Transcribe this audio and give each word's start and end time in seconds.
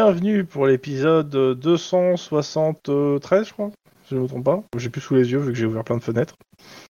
Bienvenue 0.00 0.44
pour 0.44 0.66
l'épisode 0.66 1.30
273, 1.58 3.46
je 3.48 3.52
crois. 3.54 3.70
Si 4.04 4.10
je 4.10 4.16
ne 4.16 4.20
me 4.20 4.28
trompe 4.28 4.44
pas. 4.44 4.62
J'ai 4.76 4.90
plus 4.90 5.00
sous 5.00 5.14
les 5.14 5.32
yeux 5.32 5.38
vu 5.38 5.52
que 5.52 5.58
j'ai 5.58 5.64
ouvert 5.64 5.84
plein 5.84 5.96
de 5.96 6.02
fenêtres. 6.02 6.34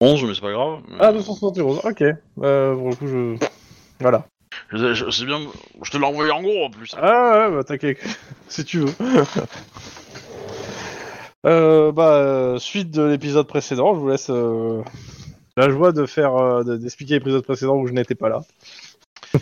11, 0.00 0.24
mais 0.24 0.34
c'est 0.34 0.40
pas 0.40 0.50
grave. 0.50 0.80
Ah, 0.98 1.12
271, 1.12 1.82
ok. 1.84 2.02
Euh, 2.42 2.74
pour 2.74 2.88
le 2.90 2.96
coup, 2.96 3.06
je. 3.06 3.36
Voilà. 4.00 4.26
Je- 4.72 4.94
je- 4.94 5.10
C'est 5.10 5.26
bien. 5.26 5.38
Je 5.80 5.90
te 5.92 5.96
l'ai 5.96 6.04
envoyé 6.04 6.32
en 6.32 6.42
gros 6.42 6.64
en 6.64 6.70
plus. 6.70 6.92
Ah 7.00 7.46
ouais, 7.50 7.54
bah 7.54 7.62
t'inquiète, 7.62 8.00
si 8.48 8.64
tu 8.64 8.80
veux. 8.80 8.92
euh, 11.46 11.92
bah, 11.92 12.14
euh, 12.16 12.58
suite 12.58 12.90
de 12.90 13.04
l'épisode 13.04 13.46
précédent, 13.46 13.94
je 13.94 14.00
vous 14.00 14.08
laisse 14.08 14.28
euh, 14.28 14.82
la 15.56 15.70
joie 15.70 15.92
de 15.92 16.04
faire 16.04 16.34
euh, 16.34 16.64
de- 16.64 16.76
d'expliquer 16.76 17.14
l'épisode 17.20 17.44
précédent 17.44 17.76
où 17.76 17.86
je 17.86 17.92
n'étais 17.92 18.16
pas 18.16 18.28
là. 18.28 18.40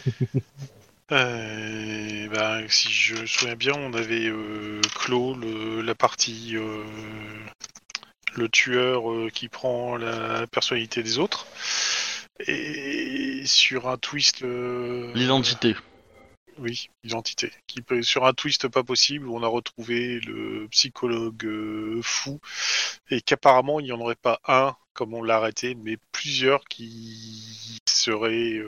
Euh, 1.12 2.28
ben, 2.28 2.66
si 2.68 2.90
je 2.90 3.14
me 3.14 3.26
souviens 3.26 3.54
bien, 3.54 3.74
on 3.74 3.92
avait 3.94 4.26
euh, 4.26 4.80
clos 4.96 5.34
le- 5.36 5.80
la 5.80 5.94
partie 5.94 6.56
euh, 6.56 6.82
le 8.34 8.48
tueur 8.48 9.04
qui 9.32 9.48
prend 9.48 9.96
la 9.96 10.46
personnalité 10.48 11.02
des 11.02 11.18
autres 11.18 11.46
et 12.46 13.42
sur 13.46 13.88
un 13.88 13.96
twist. 13.96 14.42
L'identité. 14.42 15.76
Oui, 16.58 16.88
identité. 17.04 17.52
Qui 17.66 17.82
peut, 17.82 18.02
sur 18.02 18.24
un 18.24 18.32
twist 18.32 18.66
pas 18.68 18.82
possible, 18.82 19.28
on 19.28 19.42
a 19.42 19.46
retrouvé 19.46 20.20
le 20.20 20.66
psychologue 20.70 21.48
fou 22.02 22.41
et 23.10 23.20
qu'apparemment 23.20 23.78
il 23.78 23.84
n'y 23.84 23.92
en 23.92 24.00
aurait 24.00 24.16
pas 24.16 24.41
un 24.48 24.74
comme 24.92 25.12
on 25.14 25.22
l'a 25.22 25.36
arrêté, 25.36 25.74
mais 25.74 25.98
plusieurs 26.10 26.64
qui 26.64 27.78
seraient 27.86 28.62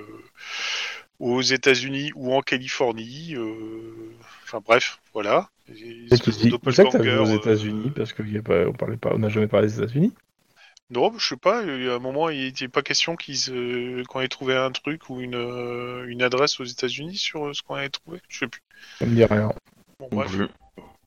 aux 1.19 1.43
États-Unis 1.43 2.13
ou 2.15 2.35
en 2.35 2.43
Californie. 2.43 3.35
euh, 3.35 4.15
Enfin 4.45 4.61
bref, 4.65 4.99
voilà. 5.13 5.51
Vu 5.69 6.09
aux 6.11 6.49
doppelganger, 6.49 7.33
euh, 7.33 7.37
États-Unis 7.37 7.93
parce 7.95 8.13
qu'on 8.15 8.25
on 8.25 8.73
parlait 8.73 8.97
pas, 8.97 9.13
on 9.15 9.19
n'a 9.19 9.29
jamais 9.29 9.49
parlé 9.49 9.69
des 9.69 9.79
États-Unis. 9.83 10.15
Non, 10.91 11.13
je 11.19 11.29
sais 11.29 11.37
pas. 11.37 11.63
Il 11.65 11.85
y 11.85 11.89
a 11.89 11.97
un 11.97 11.99
moment, 11.99 12.31
il 12.31 12.45
n'était 12.45 12.69
pas 12.69 12.81
question 12.81 13.15
qu'ils 13.15 13.37
se... 13.37 14.03
qu'on 14.05 14.23
ait 14.23 14.29
trouvé 14.29 14.57
un 14.57 14.71
truc 14.71 15.11
ou 15.11 15.21
une, 15.21 15.35
euh, 15.35 16.07
une 16.09 16.23
adresse 16.23 16.61
aux 16.61 16.65
États-Unis 16.65 17.19
sur 17.19 17.49
euh, 17.49 17.53
ce 17.53 17.63
qu'on 17.63 17.75
avait 17.75 17.91
trouvé. 17.91 18.21
Je 18.29 18.39
sais 18.39 18.49
plus. 18.49 18.63
Ça 18.99 19.05
me 19.05 19.15
dit 19.15 19.25
rien. 19.25 19.53
Bon, 20.01 20.09
bref. 20.11 20.33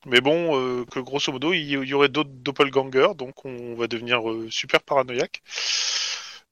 Mais 0.06 0.22
bon, 0.22 0.60
euh, 0.60 0.86
que 0.86 1.00
grosso 1.00 1.32
modo, 1.32 1.54
il 1.54 1.62
y, 1.62 1.74
il 1.74 1.88
y 1.88 1.94
aurait 1.94 2.10
d'autres 2.10 2.30
doppelgangers, 2.32 3.16
donc 3.16 3.46
on 3.46 3.76
va 3.76 3.88
devenir 3.88 4.30
euh, 4.30 4.48
super 4.50 4.82
paranoïaque. 4.82 5.42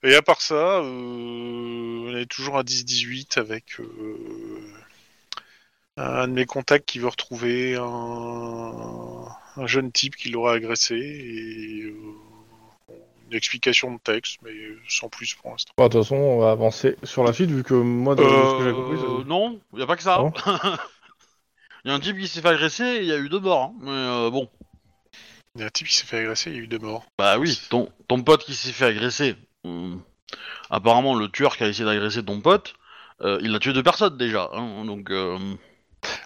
Et 0.04 0.16
à 0.16 0.22
part 0.22 0.42
ça, 0.42 0.80
euh, 0.80 0.84
on 2.08 2.16
est 2.16 2.26
toujours 2.26 2.58
un 2.58 2.64
10-18 2.64 3.38
avec 3.38 3.80
euh, 3.80 4.72
un 5.98 6.28
de 6.28 6.34
mes 6.34 6.46
contacts 6.46 6.88
qui 6.88 7.00
veut 7.00 7.08
retrouver 7.10 7.76
un, 7.76 9.26
un 9.58 9.68
jeune 9.68 9.92
type 9.92 10.16
qui 10.16 10.30
l'aurait 10.30 10.56
agressé 10.56 10.96
et 10.96 11.82
euh, 11.84 11.94
une 13.30 13.36
explication 13.36 13.94
de 13.94 14.00
texte, 14.00 14.38
mais 14.44 14.54
sans 14.88 15.10
plus 15.10 15.36
pour 15.36 15.52
l'instant. 15.52 15.74
De 15.78 15.84
toute 15.84 15.94
façon, 16.02 16.16
on 16.16 16.40
va 16.40 16.52
avancer 16.52 16.96
sur 17.04 17.24
la 17.26 17.34
suite 17.34 17.52
vu 17.52 17.64
que 17.64 17.74
moi, 17.74 18.16
de, 18.16 18.24
ce 18.24 18.58
que 18.58 18.64
j'ai 18.64 18.74
compris, 18.74 18.98
Euh, 19.06 19.24
non, 19.26 19.60
y 19.76 19.82
a 19.82 19.86
pas 19.88 19.98
que 19.98 20.04
ça. 20.04 20.32
Il 21.86 21.90
y 21.90 21.92
a 21.92 21.96
un 21.96 22.00
type 22.00 22.18
qui 22.18 22.28
s'est 22.28 22.42
fait 22.42 22.50
agresser 22.50 22.84
et 22.84 22.98
il 23.00 23.06
y 23.06 23.14
a 23.14 23.18
eu 23.18 23.30
deux 23.30 23.40
morts. 23.40 23.72
hein. 23.72 23.74
Mais 23.80 23.90
euh, 23.90 24.30
bon. 24.30 24.50
Il 25.56 25.62
y 25.62 25.64
a 25.64 25.68
un 25.68 25.70
type 25.70 25.88
qui 25.88 25.96
s'est 25.96 26.06
fait 26.06 26.18
agresser, 26.20 26.52
il 26.52 26.58
y 26.58 26.60
a 26.60 26.64
eu 26.64 26.68
deux 26.68 26.78
morts. 26.78 27.06
Bah 27.18 27.38
oui, 27.40 27.58
ton, 27.70 27.90
ton 28.10 28.22
pote 28.22 28.44
qui 28.44 28.54
s'est 28.54 28.74
fait 28.74 28.86
agresser. 28.86 29.36
Hum, 29.64 30.02
apparemment, 30.70 31.16
le 31.16 31.30
tueur 31.30 31.58
qui 31.58 31.64
a 31.64 31.68
essayé 31.68 31.86
d'agresser 31.86 32.24
ton 32.24 32.42
pote, 32.42 32.74
euh, 33.22 33.40
il 33.42 33.54
a 33.56 33.60
tué 33.60 33.74
deux 33.74 33.84
personnes 33.84 34.18
déjà. 34.18 34.50
hein, 34.54 34.86
donc, 34.86 35.10
euh, 35.12 35.38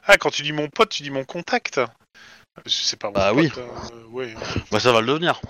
Ah, 0.06 0.18
quand 0.18 0.30
tu 0.30 0.44
dis 0.44 0.52
mon 0.52 0.68
pote, 0.70 0.90
tu 0.90 1.04
dis 1.04 1.10
mon 1.12 1.24
contact 1.24 1.82
C'est 2.66 3.00
pas 3.00 3.08
mon 3.08 3.14
Bah 3.14 3.30
pote. 3.34 3.40
oui. 3.40 3.52
hein, 3.58 3.90
euh, 3.94 4.06
ouais. 4.08 4.34
bah, 4.72 4.80
ça 4.80 4.92
va 4.92 5.02
le 5.02 5.08
devenir. 5.08 5.42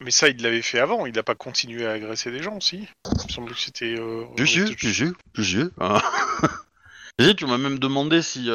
Mais 0.00 0.10
ça, 0.10 0.28
il 0.28 0.42
l'avait 0.42 0.62
fait 0.62 0.78
avant. 0.78 1.06
Il 1.06 1.14
n'a 1.14 1.22
pas 1.22 1.34
continué 1.34 1.86
à 1.86 1.92
agresser 1.92 2.30
des 2.30 2.42
gens, 2.42 2.60
si. 2.60 2.86
Il 3.06 3.26
me 3.28 3.32
semble 3.32 3.52
que 3.52 3.58
c'était. 3.58 3.94
Tu 4.36 4.46
sais, 4.46 4.60
ouais, 4.60 4.74
tu 4.76 4.92
sais, 4.94 5.12
tu 5.54 5.70
hein. 5.80 6.02
Tu 7.36 7.46
m'as 7.46 7.56
même 7.56 7.78
demandé 7.78 8.20
si 8.20 8.50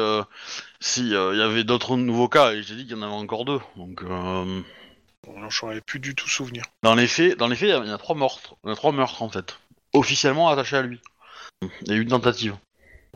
si 0.78 1.00
il 1.00 1.08
y 1.10 1.16
avait 1.42 1.64
d'autres 1.64 1.96
nouveaux 1.96 2.28
cas 2.28 2.52
et 2.52 2.62
j'ai 2.62 2.76
dit 2.76 2.86
qu'il 2.86 2.96
y 2.96 2.98
en 2.98 3.02
avait 3.02 3.12
encore 3.12 3.44
deux. 3.44 3.60
Donc 3.76 4.02
Bon, 5.26 5.48
j'en 5.50 5.68
avais 5.68 5.80
plus 5.80 6.00
du 6.00 6.14
tout 6.14 6.28
souvenir. 6.28 6.64
dans 6.82 6.94
les 6.94 7.06
faits, 7.06 7.38
dans 7.38 7.46
les 7.46 7.56
faits, 7.56 7.68
il 7.68 7.72
y 7.72 7.74
a- 7.74 7.82
il 7.84 7.88
y, 7.88 7.92
a 7.92 7.98
trois 7.98 8.16
meurtres, 8.16 8.54
il 8.64 8.70
y 8.70 8.72
a 8.72 8.76
trois 8.76 8.92
meurtres 8.92 9.22
en 9.22 9.28
fait, 9.28 9.56
officiellement 9.92 10.48
attachés 10.48 10.76
à 10.76 10.82
lui. 10.82 11.00
Il 11.82 11.88
y 11.88 11.92
a 11.92 11.94
eu 11.96 12.02
une 12.02 12.08
tentative. 12.08 12.56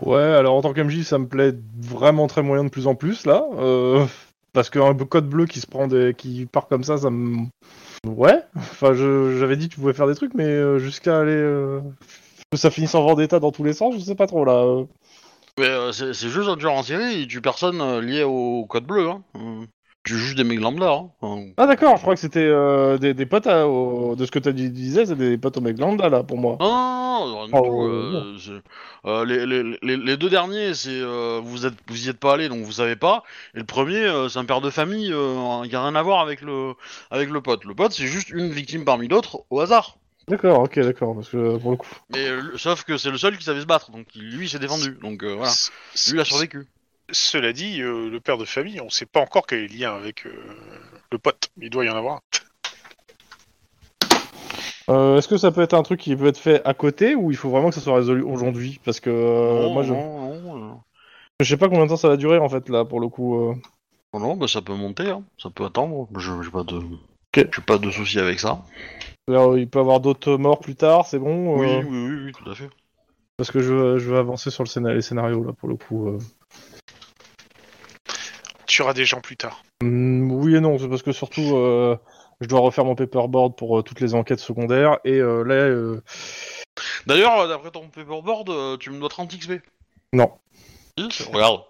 Ouais, 0.02 0.20
alors 0.22 0.54
en 0.54 0.62
tant 0.62 0.72
qu'MJ, 0.72 1.02
ça 1.04 1.18
me 1.18 1.26
plaît 1.26 1.54
vraiment 1.80 2.26
très 2.26 2.42
moyen 2.42 2.64
de 2.64 2.68
plus 2.68 2.86
en 2.86 2.94
plus 2.94 3.24
là. 3.26 3.44
euh, 3.54 4.06
parce 4.52 4.70
qu'un 4.70 4.94
code 4.94 5.28
bleu 5.28 5.46
qui 5.46 5.60
se 5.60 5.66
prend 5.66 5.86
des. 5.88 6.14
qui 6.16 6.46
part 6.46 6.68
comme 6.68 6.84
ça, 6.84 6.96
ça 6.98 7.10
me. 7.10 7.46
Ouais. 8.06 8.40
Enfin, 8.56 8.92
je- 8.94 9.38
j'avais 9.38 9.56
dit 9.56 9.68
que 9.68 9.74
tu 9.74 9.80
pouvais 9.80 9.94
faire 9.94 10.06
des 10.06 10.14
trucs, 10.14 10.34
mais 10.34 10.44
euh, 10.44 10.78
jusqu'à 10.78 11.18
aller. 11.20 11.32
euh, 11.32 11.80
Que 12.52 12.58
ça 12.58 12.70
finisse 12.70 12.94
en 12.94 13.02
vendetta 13.02 13.40
dans 13.40 13.50
tous 13.50 13.64
les 13.64 13.72
sens, 13.72 13.94
je 13.96 14.00
sais 14.00 14.14
pas 14.14 14.28
trop 14.28 14.44
là. 14.44 14.52
euh. 14.62 14.84
Mais 15.58 15.66
euh, 15.66 15.90
c'est 15.90 16.12
juste 16.28 16.48
un 16.48 16.56
tueur 16.56 16.74
en 16.74 16.82
série, 16.84 17.22
il 17.22 17.26
tue 17.26 17.40
personne 17.40 17.80
euh, 17.80 18.00
lié 18.00 18.22
au 18.22 18.64
code 18.66 18.84
bleu. 18.86 19.08
Hein. 19.08 19.22
Tu 20.06 20.16
juges 20.16 20.34
des 20.36 20.44
mecs 20.44 20.60
lambda. 20.60 20.90
Hein. 20.92 21.10
Enfin, 21.20 21.42
Ah 21.58 21.66
d'accord, 21.66 21.96
je 21.96 22.02
crois 22.02 22.14
que 22.14 22.20
c'était 22.20 22.38
euh, 22.40 22.96
des, 22.96 23.12
des 23.12 23.26
potes 23.26 23.46
à- 23.46 23.66
au- 23.68 24.14
de 24.16 24.24
ce 24.24 24.30
que 24.30 24.38
tu 24.38 24.52
disais, 24.52 25.04
c'est 25.06 25.16
des 25.16 25.36
potes 25.36 25.56
au 25.56 25.60
Meglanda 25.60 26.08
là 26.08 26.22
pour 26.22 26.38
moi. 26.38 26.56
Non, 26.60 27.26
non, 27.26 27.48
non, 27.48 27.48
Oh, 27.52 27.62
tout, 27.66 27.82
euh, 27.82 28.36
c'est- 28.38 29.08
euh, 29.08 29.24
les, 29.24 29.44
les, 29.46 29.78
les, 29.82 29.96
les 29.96 30.16
deux 30.16 30.30
derniers, 30.30 30.74
c'est 30.74 30.90
euh, 30.92 31.40
vous 31.42 31.66
êtes 31.66 31.74
vous 31.88 32.06
y 32.06 32.08
êtes 32.08 32.18
pas 32.20 32.34
allé, 32.34 32.48
donc 32.48 32.62
vous 32.64 32.72
savez 32.72 32.94
pas. 32.96 33.24
Et 33.54 33.58
le 33.58 33.64
premier, 33.64 33.96
euh, 34.04 34.28
c'est 34.28 34.38
un 34.38 34.44
père 34.44 34.60
de 34.60 34.70
famille 34.70 35.12
euh, 35.12 35.66
qui 35.68 35.74
a 35.74 35.82
rien 35.82 35.94
à 35.96 36.02
voir 36.02 36.20
avec 36.20 36.40
le 36.40 36.74
avec 37.10 37.28
le 37.30 37.40
pote. 37.40 37.64
Le 37.64 37.74
pote, 37.74 37.92
c'est 37.92 38.06
juste 38.06 38.30
une 38.30 38.50
victime 38.50 38.84
parmi 38.84 39.08
d'autres 39.08 39.40
au 39.50 39.60
hasard. 39.60 39.96
D'accord, 40.28 40.60
ok, 40.60 40.80
d'accord, 40.80 41.14
parce 41.14 41.28
que 41.28 41.56
pour 41.56 41.70
le 41.70 41.76
coup. 41.76 41.86
Mais 42.12 42.26
sauf 42.56 42.82
que 42.84 42.96
c'est 42.96 43.10
le 43.12 43.18
seul 43.18 43.38
qui 43.38 43.44
savait 43.44 43.60
se 43.60 43.66
battre, 43.66 43.90
donc 43.92 44.06
il- 44.14 44.22
lui 44.36 44.46
il 44.46 44.48
s'est 44.48 44.58
défendu. 44.58 44.98
Donc 45.02 45.22
euh, 45.22 45.34
voilà, 45.34 45.52
lui 46.08 46.12
il 46.14 46.20
a 46.20 46.24
survécu. 46.24 46.66
Cela 47.10 47.52
dit, 47.52 47.82
euh, 47.82 48.10
le 48.10 48.20
père 48.20 48.36
de 48.38 48.44
famille, 48.44 48.80
on 48.80 48.90
sait 48.90 49.06
pas 49.06 49.20
encore 49.20 49.46
quel 49.46 49.60
est 49.60 49.68
le 49.68 49.78
lien 49.78 49.94
avec 49.94 50.26
euh, 50.26 50.32
le 51.12 51.18
pote. 51.18 51.50
Il 51.60 51.70
doit 51.70 51.84
y 51.84 51.90
en 51.90 51.96
avoir. 51.96 52.20
Euh, 54.88 55.18
Est-ce 55.18 55.28
que 55.28 55.36
ça 55.36 55.50
peut 55.50 55.62
être 55.62 55.74
un 55.74 55.82
truc 55.82 56.00
qui 56.00 56.14
peut 56.14 56.26
être 56.26 56.38
fait 56.38 56.64
à 56.64 56.74
côté 56.74 57.14
ou 57.14 57.30
il 57.30 57.36
faut 57.36 57.50
vraiment 57.50 57.70
que 57.70 57.74
ça 57.74 57.80
soit 57.80 57.96
résolu 57.96 58.22
aujourd'hui? 58.22 58.80
Parce 58.84 59.00
que 59.00 59.10
euh, 59.10 59.62
non, 59.62 59.72
moi 59.72 59.82
je... 59.82 59.92
non, 59.92 60.40
non, 60.40 60.56
non, 60.56 60.80
je 61.40 61.44
sais 61.44 61.56
pas 61.56 61.68
combien 61.68 61.84
de 61.84 61.90
temps 61.90 61.96
ça 61.96 62.08
va 62.08 62.16
durer 62.16 62.38
en 62.38 62.48
fait 62.48 62.68
là 62.68 62.84
pour 62.84 63.00
le 63.00 63.08
coup. 63.08 63.36
euh. 63.36 63.54
non, 64.14 64.20
non, 64.20 64.36
bah, 64.36 64.46
ça 64.48 64.62
peut 64.62 64.74
monter, 64.74 65.10
hein. 65.10 65.24
ça 65.38 65.50
peut 65.50 65.64
attendre. 65.64 66.08
Je 66.16 66.42
j'ai 66.42 66.50
pas 66.50 66.62
de 66.62 66.80
j'ai 67.34 67.44
pas 67.66 67.78
de 67.78 67.90
souci 67.90 68.18
avec 68.18 68.40
ça. 68.40 68.62
Alors, 69.28 69.58
il 69.58 69.68
peut 69.68 69.80
y 69.80 69.82
avoir 69.82 70.00
d'autres 70.00 70.36
morts 70.36 70.60
plus 70.60 70.76
tard, 70.76 71.04
c'est 71.04 71.18
bon 71.18 71.58
Oui, 71.58 71.66
euh, 71.66 71.82
oui, 71.82 71.98
oui, 72.08 72.24
oui, 72.26 72.32
tout 72.32 72.48
à 72.48 72.54
fait. 72.54 72.70
Parce 73.36 73.50
que 73.50 73.60
je 73.60 73.72
veux, 73.74 73.98
je 73.98 74.08
veux 74.08 74.16
avancer 74.18 74.50
sur 74.50 74.62
le 74.62 74.68
scénar- 74.68 74.94
les 74.94 75.02
scénarios 75.02 75.44
là 75.44 75.52
pour 75.52 75.68
le 75.68 75.76
coup. 75.76 76.08
euh. 76.08 76.18
Tu 78.76 78.82
auras 78.82 78.92
des 78.92 79.06
gens 79.06 79.22
plus 79.22 79.38
tard. 79.38 79.62
Hmm, 79.82 80.30
oui 80.32 80.54
et 80.54 80.60
non, 80.60 80.78
c'est 80.78 80.86
parce 80.86 81.02
que 81.02 81.10
surtout 81.10 81.56
euh, 81.56 81.96
je 82.42 82.46
dois 82.46 82.60
refaire 82.60 82.84
mon 82.84 82.94
paperboard 82.94 83.56
pour 83.56 83.78
euh, 83.78 83.82
toutes 83.82 84.00
les 84.00 84.14
enquêtes 84.14 84.38
secondaires 84.38 84.98
et 85.02 85.14
euh, 85.14 85.44
là. 85.44 85.54
euh, 85.54 86.02
D'ailleurs, 87.06 87.48
d'après 87.48 87.70
ton 87.70 87.88
paperboard, 87.88 88.50
euh, 88.50 88.76
tu 88.76 88.90
me 88.90 89.00
dois 89.00 89.08
30 89.08 89.34
XP. 89.34 89.62
Non. 90.12 90.30
Regarde. 91.32 91.62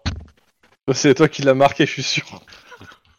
C'est 0.95 1.15
toi 1.15 1.29
qui 1.29 1.43
l'as 1.43 1.55
marqué, 1.55 1.87
je 1.87 1.93
suis 1.93 2.03
sûr. 2.03 2.27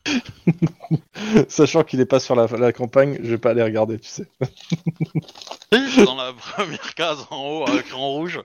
Sachant 1.47 1.85
qu'il 1.85 2.01
est 2.01 2.05
pas 2.05 2.19
sur 2.19 2.35
la, 2.35 2.47
la 2.57 2.73
campagne, 2.73 3.17
je 3.23 3.29
vais 3.29 3.37
pas 3.37 3.51
aller 3.51 3.63
regarder, 3.63 3.99
tu 3.99 4.09
sais. 4.09 4.27
C'est 5.71 6.03
dans 6.03 6.15
la 6.17 6.33
première 6.33 6.93
case 6.93 7.25
en 7.31 7.37
haut, 7.37 7.65
avec 7.69 7.93
en 7.93 8.09
rouge. 8.09 8.41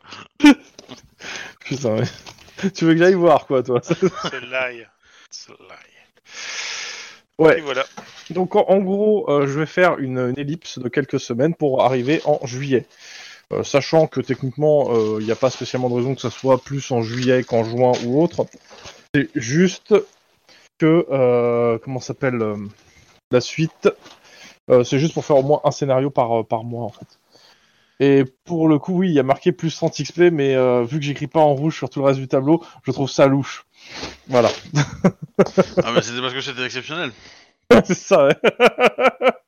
Putain, 1.64 1.96
ouais. 1.96 2.70
Tu 2.76 2.84
veux 2.84 2.92
que 2.92 2.98
j'aille 3.00 3.14
voir 3.14 3.48
quoi, 3.48 3.64
toi? 3.64 3.80
Celle-là, 3.82 4.72
y- 4.72 4.86
Ouais. 7.38 7.58
Et 7.58 7.60
voilà. 7.60 7.84
Donc 8.30 8.54
en, 8.56 8.64
en 8.68 8.78
gros, 8.78 9.28
euh, 9.30 9.46
je 9.46 9.58
vais 9.58 9.66
faire 9.66 9.98
une, 9.98 10.18
une 10.18 10.38
ellipse 10.38 10.78
de 10.78 10.88
quelques 10.88 11.20
semaines 11.20 11.54
pour 11.54 11.82
arriver 11.82 12.20
en 12.24 12.38
juillet. 12.46 12.86
Euh, 13.52 13.62
sachant 13.62 14.06
que 14.06 14.20
techniquement, 14.20 14.94
euh, 14.94 15.18
il 15.20 15.26
n'y 15.26 15.32
a 15.32 15.36
pas 15.36 15.50
spécialement 15.50 15.90
de 15.90 15.94
raison 15.94 16.14
que 16.14 16.20
ça 16.20 16.30
soit 16.30 16.58
plus 16.62 16.90
en 16.90 17.02
juillet 17.02 17.42
qu'en 17.42 17.64
juin 17.64 17.92
ou 18.04 18.22
autre. 18.22 18.46
C'est 19.14 19.28
juste 19.34 19.94
que, 20.78 21.06
euh, 21.10 21.78
comment 21.78 22.00
ça 22.00 22.08
s'appelle 22.08 22.40
euh, 22.40 22.56
la 23.30 23.40
suite 23.40 23.90
euh, 24.70 24.84
C'est 24.84 24.98
juste 24.98 25.12
pour 25.12 25.24
faire 25.24 25.36
au 25.36 25.42
moins 25.42 25.60
un 25.64 25.70
scénario 25.70 26.08
par, 26.10 26.40
euh, 26.40 26.42
par 26.44 26.64
mois 26.64 26.84
en 26.84 26.88
fait. 26.90 27.18
Et 28.00 28.24
pour 28.44 28.68
le 28.68 28.78
coup, 28.78 28.98
oui, 28.98 29.10
il 29.10 29.14
y 29.14 29.20
a 29.20 29.22
marqué 29.22 29.52
plus 29.52 29.74
30 29.76 29.94
XP, 30.02 30.18
mais 30.32 30.56
euh, 30.56 30.82
vu 30.82 30.98
que 30.98 31.04
j'écris 31.04 31.28
pas 31.28 31.40
en 31.40 31.54
rouge 31.54 31.76
sur 31.76 31.90
tout 31.90 32.00
le 32.00 32.06
reste 32.06 32.18
du 32.18 32.28
tableau, 32.28 32.64
je 32.84 32.90
trouve 32.90 33.08
ça 33.08 33.26
louche. 33.26 33.66
Voilà. 34.28 34.50
Ah, 35.82 35.92
mais 35.94 36.02
c'était 36.02 36.20
parce 36.20 36.34
que 36.34 36.40
c'était 36.40 36.64
exceptionnel. 36.64 37.12
c'est 37.84 37.94
ça, 37.94 38.26
ouais. 38.26 38.36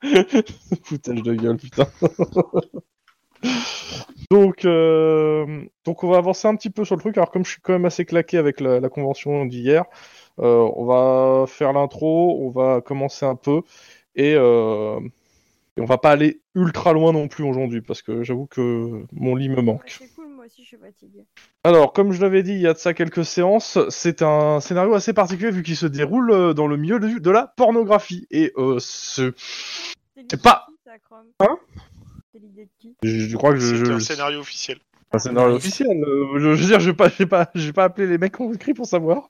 Foutage 0.85 1.23
de 1.23 1.35
gueule, 1.35 1.57
putain. 1.57 1.87
Donc, 4.31 4.65
euh, 4.65 5.65
donc 5.85 6.03
on 6.03 6.09
va 6.09 6.17
avancer 6.17 6.49
un 6.49 6.57
petit 6.57 6.71
peu 6.71 6.85
sur 6.85 6.97
le 6.97 7.01
truc. 7.01 7.17
Alors 7.19 7.31
comme 7.31 7.45
je 7.45 7.51
suis 7.51 7.61
quand 7.61 7.75
même 7.75 7.85
assez 7.85 8.05
claqué 8.05 8.39
avec 8.39 8.61
la, 8.61 8.81
la 8.81 8.89
convention 8.89 9.45
d'hier, 9.45 9.85
euh, 10.39 10.69
on 10.77 10.85
va 10.87 11.45
faire 11.47 11.73
l'intro, 11.73 12.41
on 12.43 12.51
va 12.51 12.81
commencer 12.81 13.27
un 13.27 13.37
peu 13.37 13.63
et, 14.17 14.35
euh, 14.35 14.99
et 15.77 15.81
on 15.81 15.85
va 15.85 15.99
pas 15.99 16.11
aller 16.11 16.41
ultra 16.55 16.93
loin 16.93 17.13
non 17.13 17.29
plus 17.29 17.45
aujourd'hui 17.45 17.83
parce 17.83 18.03
que 18.03 18.23
j'avoue 18.23 18.47
que 18.47 19.05
mon 19.13 19.35
lit 19.35 19.49
me 19.49 19.61
manque. 19.61 19.99
C'est 20.49 20.51
cool, 20.51 20.51
moi 20.51 20.51
aussi 20.53 20.63
je 20.63 20.67
suis 20.69 20.77
fatiguée. 20.77 21.27
Alors 21.65 21.93
comme 21.93 22.13
je 22.13 22.21
l'avais 22.21 22.43
dit 22.43 22.53
il 22.53 22.61
y 22.61 22.67
a 22.67 22.73
de 22.75 22.79
ça 22.79 22.95
quelques 22.95 23.25
séances, 23.25 23.79
c'est 23.89 24.23
un 24.23 24.61
scénario 24.61 24.95
assez 24.95 25.13
particulier 25.13 25.51
vu 25.51 25.63
qu'il 25.63 25.77
se 25.77 25.87
déroule 25.87 26.31
euh, 26.31 26.55
dans 26.55 26.67
le 26.67 26.77
milieu 26.77 26.99
de, 27.01 27.19
de 27.19 27.31
la 27.31 27.47
pornographie 27.57 28.27
et 28.31 28.53
euh, 28.57 28.77
ce... 28.79 29.33
C'est 30.31 30.41
pas- 30.43 30.67
qui, 30.69 30.75
ça, 30.85 30.93
Hein 31.41 31.59
C'est 32.33 32.39
l'idée 32.41 32.65
de 32.65 32.71
qui 32.79 32.95
je, 33.03 33.29
je 33.29 33.37
crois 33.37 33.53
que 33.53 33.59
je, 33.59 33.77
C'est 33.77 33.85
je- 33.87 33.93
un 33.93 34.01
scénario 34.01 34.41
officiel. 34.41 34.79
un 35.13 35.19
scénario 35.19 35.55
officiel. 35.57 35.89
euh, 36.05 36.39
je, 36.39 36.55
je 36.55 36.61
veux 36.63 36.67
dire, 36.69 36.81
je 36.81 36.91
vais 36.91 36.97
pas, 36.97 37.09
j'ai 37.09 37.27
pas, 37.27 37.51
j'ai 37.55 37.73
pas 37.73 37.85
appelé 37.85 38.07
les 38.07 38.19
mecs 38.19 38.35
qui 38.37 38.43
ont 38.43 38.53
écrit 38.53 38.75
pour 38.75 38.87
savoir. 38.87 39.29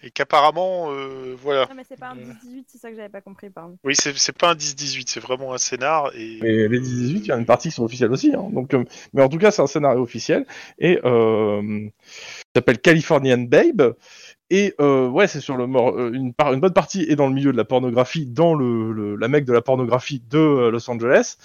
Et 0.00 0.10
qu'apparemment, 0.12 0.92
euh, 0.92 1.34
voilà. 1.42 1.66
Non 1.68 1.74
mais 1.74 1.82
c'est 1.88 1.98
pas 1.98 2.10
un 2.10 2.14
10-18, 2.14 2.64
c'est 2.68 2.78
ça 2.78 2.88
que 2.90 2.96
j'avais 2.96 3.08
pas 3.08 3.20
compris, 3.20 3.50
pardon. 3.50 3.76
Oui, 3.82 3.94
c'est 4.00 4.16
c'est 4.16 4.36
pas 4.36 4.50
un 4.50 4.54
10-18, 4.54 5.04
c'est 5.08 5.18
vraiment 5.18 5.52
un 5.52 5.58
scénar. 5.58 6.12
Et 6.14 6.38
Mais 6.40 6.68
les 6.68 6.78
18, 6.78 7.18
il 7.18 7.26
y 7.26 7.32
a 7.32 7.36
une 7.36 7.46
partie 7.46 7.68
qui 7.70 7.74
sont 7.74 7.82
officielles 7.84 8.12
aussi. 8.12 8.32
Hein. 8.32 8.48
Donc, 8.52 8.74
euh, 8.74 8.84
mais 9.12 9.22
en 9.22 9.28
tout 9.28 9.38
cas, 9.38 9.50
c'est 9.50 9.60
un 9.62 9.66
scénario 9.66 10.00
officiel 10.00 10.46
et 10.78 11.00
euh, 11.04 11.88
ça 12.08 12.44
s'appelle 12.56 12.78
Californian 12.78 13.38
Babe. 13.38 13.94
Et 14.50 14.74
euh, 14.80 15.08
ouais, 15.08 15.26
c'est 15.26 15.40
sur 15.40 15.56
le 15.56 15.66
mor- 15.66 15.98
euh, 15.98 16.12
une, 16.12 16.32
par- 16.32 16.52
une 16.54 16.60
bonne 16.60 16.72
partie 16.72 17.02
est 17.02 17.16
dans 17.16 17.26
le 17.26 17.34
milieu 17.34 17.50
de 17.52 17.56
la 17.56 17.64
pornographie, 17.64 18.24
dans 18.24 18.54
le, 18.54 18.92
le- 18.92 19.16
la 19.16 19.26
mecque 19.28 19.44
de 19.46 19.52
la 19.52 19.62
pornographie 19.62 20.22
de 20.30 20.38
euh, 20.38 20.70
Los 20.70 20.88
Angeles. 20.88 21.36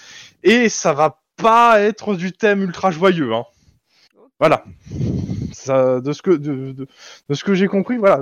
Et 0.44 0.70
ça 0.70 0.94
va 0.94 1.20
pas 1.38 1.82
être 1.82 2.14
du 2.16 2.32
thème 2.32 2.62
ultra 2.62 2.92
joyeux. 2.92 3.34
Hein. 3.34 3.46
Voilà. 4.40 4.64
Ça, 5.54 6.02
de 6.02 6.12
ce 6.14 6.22
que 6.22 6.32
de, 6.32 6.72
de, 6.74 6.88
de 7.30 7.34
ce 7.34 7.44
que 7.44 7.54
j'ai 7.54 7.68
compris, 7.68 7.98
voilà. 7.98 8.20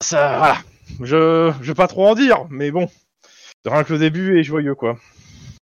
Ça, 0.00 0.38
voilà. 0.38 0.56
Je 1.00 1.52
je 1.60 1.66
vais 1.68 1.74
pas 1.74 1.86
trop 1.86 2.06
en 2.08 2.14
dire, 2.14 2.46
mais 2.50 2.70
bon, 2.70 2.88
rien 3.64 3.84
que 3.84 3.92
le 3.92 3.98
début 3.98 4.38
est 4.38 4.42
joyeux 4.42 4.74
quoi. 4.74 4.98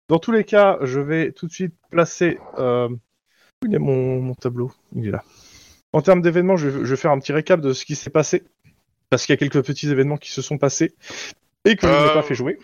Dans 0.07 0.17
tous 0.19 0.31
les 0.31 0.43
cas, 0.43 0.77
je 0.81 0.99
vais 0.99 1.31
tout 1.31 1.45
de 1.45 1.51
suite 1.51 1.73
placer. 1.91 2.39
Euh... 2.57 2.89
Où 3.61 3.67
il 3.67 3.75
est 3.75 3.79
mon, 3.79 4.21
mon 4.21 4.33
tableau? 4.33 4.71
Il 4.95 5.07
est 5.07 5.11
là. 5.11 5.23
En 5.93 6.01
termes 6.01 6.21
d'événements, 6.21 6.55
je, 6.55 6.69
vais- 6.69 6.85
je 6.85 6.89
vais 6.89 6.95
faire 6.95 7.11
un 7.11 7.19
petit 7.19 7.33
récap 7.33 7.59
de 7.61 7.73
ce 7.73 7.83
qui 7.85 7.95
s'est 7.95 8.09
passé. 8.09 8.43
Parce 9.09 9.25
qu'il 9.25 9.33
y 9.33 9.37
a 9.37 9.37
quelques 9.37 9.63
petits 9.65 9.89
événements 9.89 10.17
qui 10.17 10.31
se 10.31 10.41
sont 10.41 10.57
passés 10.57 10.93
et 11.65 11.75
que 11.75 11.85
je 11.87 11.91
Euh, 11.91 12.07
n'ai 12.07 12.13
pas 12.13 12.21
fait 12.23 12.35
jouer. 12.35 12.57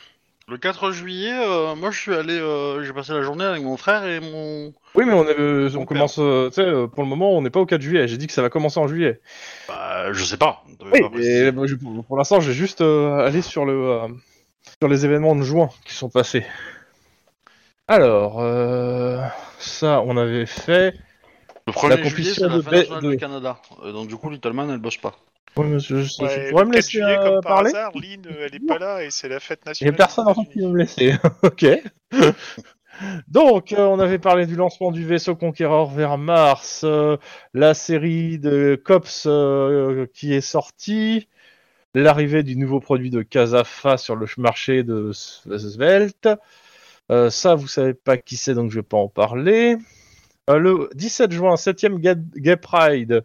Le 0.47 0.59
4 0.59 0.91
juillet, 0.91 1.33
euh, 1.33 1.73
moi 1.73 1.89
je 1.89 1.99
suis 1.99 2.13
allé, 2.13 2.33
euh, 2.33 2.83
j'ai 2.83 2.93
passé 2.93 3.13
la 3.13 3.23
journée 3.23 3.45
avec 3.45 3.63
mon 3.63 3.77
frère 3.77 4.05
et 4.05 4.19
mon. 4.19 4.71
Oui, 4.93 5.03
mais 5.05 5.13
on, 5.13 5.27
est, 5.27 5.39
euh, 5.39 5.71
on 5.75 5.85
commence. 5.85 6.15
tu 6.15 6.51
sais, 6.51 6.71
pour 6.93 7.01
le 7.01 7.09
moment, 7.09 7.31
on 7.35 7.41
n'est 7.41 7.49
pas 7.49 7.59
au 7.59 7.65
4 7.65 7.81
juillet. 7.81 8.07
J'ai 8.07 8.17
dit 8.17 8.27
que 8.27 8.33
ça 8.33 8.43
va 8.43 8.51
commencer 8.51 8.79
en 8.79 8.87
juillet. 8.87 9.21
Bah, 9.67 10.13
je 10.13 10.23
sais 10.23 10.37
pas. 10.37 10.63
Oui, 10.93 11.01
pas 11.01 11.09
je- 11.15 11.75
pour, 12.07 12.17
l'instant, 12.17 12.39
je 12.41 12.49
vais 12.49 12.55
juste 12.55 12.81
aller 12.81 13.41
sur 13.41 13.65
le 13.65 14.01
sur 14.79 14.87
les 14.87 15.05
événements 15.05 15.35
de 15.35 15.41
juin 15.41 15.69
qui 15.83 15.95
sont 15.95 16.09
passés. 16.09 16.45
Alors, 17.87 18.39
ça, 19.57 20.01
on 20.01 20.15
avait 20.15 20.45
fait. 20.45 20.93
Le 21.65 21.73
1er 21.73 21.97
la 21.97 22.03
juillet, 22.03 22.33
c'est 22.35 22.47
la 22.47 22.57
de 22.57 22.61
fin 22.61 23.01
de- 23.01 23.09
du 23.11 23.17
Canada. 23.17 23.57
Donc 23.83 24.07
du 24.07 24.15
coup, 24.15 24.29
Littleman, 24.29 24.69
elle 24.69 24.77
bosse 24.77 24.97
pas. 24.97 25.15
Oui, 25.57 25.67
monsieur, 25.67 26.01
je, 26.01 26.21
Ouais, 26.21 26.49
pourrais 26.49 26.65
me 26.65 26.71
4 26.71 26.75
laisser 26.75 26.91
juillet, 26.91 27.17
euh, 27.17 27.23
comme 27.23 27.41
par 27.41 27.53
parler 27.55 27.69
hasard, 27.69 27.91
Lynn, 27.95 28.25
elle 28.41 28.55
est 28.55 28.59
pas 28.59 28.77
là 28.77 29.03
et 29.03 29.09
c'est 29.09 29.29
la 29.29 29.39
fête 29.39 29.61
Il 29.79 29.85
n'y 29.87 29.91
nationale. 29.91 29.93
a 29.93 29.97
personne 29.97 30.27
en 30.27 30.33
fait 30.33 30.49
qui 30.51 30.59
veut 30.59 30.67
me 30.69 30.77
laisser. 30.77 31.13
ok. 31.43 31.65
Donc, 33.27 33.73
euh, 33.73 33.85
on 33.85 33.99
avait 33.99 34.19
parlé 34.19 34.45
du 34.45 34.55
lancement 34.55 34.91
du 34.91 35.05
vaisseau 35.05 35.35
Conqueror 35.35 35.91
vers 35.91 36.17
Mars, 36.17 36.81
euh, 36.85 37.17
la 37.53 37.73
série 37.73 38.39
de 38.39 38.79
Cops 38.81 39.25
euh, 39.27 40.05
qui 40.13 40.33
est 40.33 40.41
sortie, 40.41 41.27
l'arrivée 41.93 42.43
du 42.43 42.55
nouveau 42.57 42.79
produit 42.79 43.09
de 43.09 43.21
Casafa 43.21 43.97
sur 43.97 44.15
le 44.15 44.27
marché 44.37 44.83
de 44.83 45.11
Svelte. 45.13 46.29
Ça, 47.29 47.55
vous 47.55 47.67
savez 47.67 47.93
pas 47.93 48.17
qui 48.17 48.37
c'est, 48.37 48.53
donc 48.55 48.71
je 48.71 48.77
vais 48.79 48.83
pas 48.83 48.97
en 48.97 49.09
parler. 49.09 49.77
Le 50.47 50.89
17 50.95 51.31
juin, 51.31 51.55
7ème 51.55 51.99
Ga- 51.99 52.15
Gay 52.35 52.55
Pride, 52.57 53.23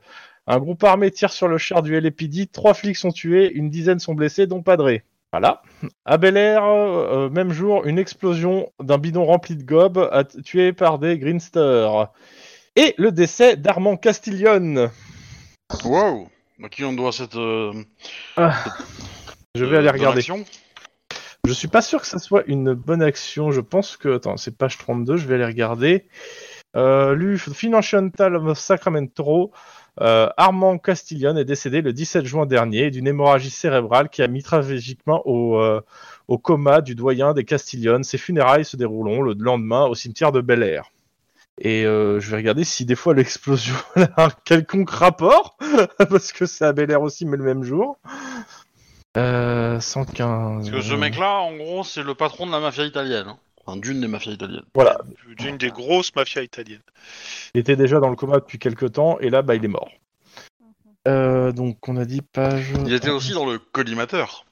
un 0.53 0.59
groupe 0.59 0.83
armé 0.85 1.11
tire 1.11 1.33
sur 1.33 1.49
le 1.49 1.59
char 1.59 1.83
du 1.83 1.99
LAPD, 1.99 2.49
trois 2.53 2.75
flics 2.75 2.97
sont 2.97 3.13
tués, 3.13 3.51
une 3.53 3.71
dizaine 3.71 3.99
sont 3.99 4.15
blessés, 4.15 4.47
dont 4.47 4.63
Padré. 4.63 5.05
Voilà. 5.33 5.63
À 6.05 6.19
Bel 6.19 6.37
Air, 6.37 6.65
euh, 6.65 7.29
même 7.31 7.53
jour, 7.53 7.87
une 7.87 7.99
explosion 7.99 8.73
d'un 8.83 8.99
bidon 8.99 9.25
rempli 9.25 9.55
de 9.57 9.63
gob 9.63 10.09
a 10.11 10.25
t- 10.25 10.43
tué 10.43 10.73
par 10.73 10.99
des 10.99 11.19
Greensters. 11.19 12.09
Et 12.77 12.95
le 12.99 13.13
décès 13.13 13.57
d'Armand 13.57 13.97
Castiglione. 13.97 14.91
Wow 15.85 16.29
À 16.65 16.69
qui 16.69 16.85
on 16.85 16.93
doit 16.93 17.13
cette. 17.13 17.37
euh, 17.37 17.73
Je 19.55 19.65
vais 19.65 19.77
euh, 19.77 19.79
aller 19.79 19.91
regarder. 19.91 20.21
Je 21.47 21.53
suis 21.53 21.69
pas 21.69 21.81
sûr 21.83 22.01
que 22.01 22.07
ça 22.07 22.19
soit 22.19 22.43
une 22.47 22.75
bonne 22.75 23.03
action. 23.03 23.51
Je 23.53 23.61
pense 23.61 23.97
que. 23.97 24.17
Attends, 24.17 24.37
c'est 24.37 24.57
page 24.57 24.79
32, 24.79 25.17
je 25.17 25.27
vais 25.27 25.37
aller 25.37 25.45
regarder. 25.47 26.09
Euh, 26.77 27.15
Lu 27.15 27.39
Financial 27.39 28.11
of 28.21 28.59
Sacramento. 28.59 29.51
Euh, 30.01 30.29
Armand 30.37 30.79
Castiglione 30.79 31.39
est 31.39 31.45
décédé 31.45 31.83
le 31.83 31.93
17 31.93 32.25
juin 32.25 32.47
dernier 32.47 32.91
d'une 32.91 33.07
hémorragie 33.07 33.51
cérébrale 33.51 34.09
qui 34.09 34.23
a 34.23 34.29
mis 34.29 34.43
tragiquement 34.43 35.23
au, 35.27 35.59
euh, 35.59 35.81
au 36.29 36.39
coma 36.39 36.81
du 36.81 36.95
doyen 36.95 37.35
des 37.35 37.45
Castiglione. 37.45 38.05
Ses 38.05 38.19
funérailles 38.19 38.65
se 38.65 38.77
dérouleront 38.77 39.23
le 39.23 39.35
lendemain 39.39 39.87
au 39.87 39.95
cimetière 39.95 40.33
de 40.33 40.41
Bel 40.41 40.63
Air. 40.63 40.91
Et 41.61 41.85
euh, 41.85 42.21
je 42.21 42.31
vais 42.31 42.39
regarder 42.39 42.65
si 42.65 42.87
des 42.87 42.95
fois 42.95 43.15
l'explosion 43.15 43.75
a 43.97 44.25
un 44.25 44.31
quelconque 44.45 44.91
rapport, 44.91 45.57
parce 45.99 46.33
que 46.33 46.47
c'est 46.47 46.65
à 46.65 46.73
Bel 46.73 46.91
Air 46.91 47.03
aussi, 47.03 47.27
mais 47.27 47.37
le 47.37 47.45
même 47.45 47.63
jour. 47.63 47.99
Euh, 49.17 49.79
115. 49.79 50.71
Parce 50.71 50.71
que 50.71 50.89
ce 50.89 50.95
mec-là, 50.95 51.41
en 51.41 51.57
gros, 51.57 51.85
c'est 51.85 52.03
le 52.03 52.15
patron 52.15 52.47
de 52.47 52.53
la 52.53 52.61
mafia 52.61 52.85
italienne. 52.85 53.35
Enfin, 53.71 53.79
d'une 53.79 54.01
des 54.01 54.09
mafias 54.09 54.33
italiennes. 54.33 54.65
Voilà, 54.75 54.99
D'une 55.37 55.57
des 55.57 55.71
grosses 55.71 56.15
mafias 56.17 56.43
italiennes. 56.43 56.83
Il 57.55 57.61
était 57.61 57.77
déjà 57.77 58.01
dans 58.01 58.09
le 58.09 58.17
coma 58.17 58.41
depuis 58.41 58.59
quelques 58.59 58.93
temps 58.93 59.19
et 59.21 59.31
là, 59.31 59.43
bah, 59.43 59.55
il 59.55 59.65
est 59.65 59.69
mort. 59.69 59.91
Euh, 61.07 61.53
donc, 61.53 61.89
on 61.89 61.97
a 61.97 62.05
dit 62.05 62.21
page. 62.21 62.73
Il 62.85 62.93
était 62.93 63.11
aussi 63.11 63.33
dans 63.33 63.47
le 63.47 63.59
collimateur. 63.59 64.45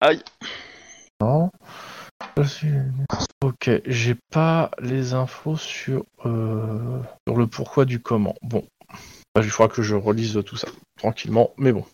Aïe. 0.00 0.22
Non. 1.20 1.50
Ok, 3.42 3.70
j'ai 3.86 4.16
pas 4.30 4.70
les 4.80 5.14
infos 5.14 5.56
sur, 5.56 6.04
euh, 6.24 7.00
sur 7.26 7.36
le 7.36 7.46
pourquoi 7.46 7.84
du 7.84 8.00
comment. 8.00 8.34
Bon, 8.42 8.64
il 9.36 9.50
faudra 9.50 9.74
que 9.74 9.82
je 9.82 9.94
relise 9.94 10.42
tout 10.44 10.56
ça 10.56 10.68
tranquillement, 10.96 11.52
mais 11.56 11.72
bon. 11.72 11.84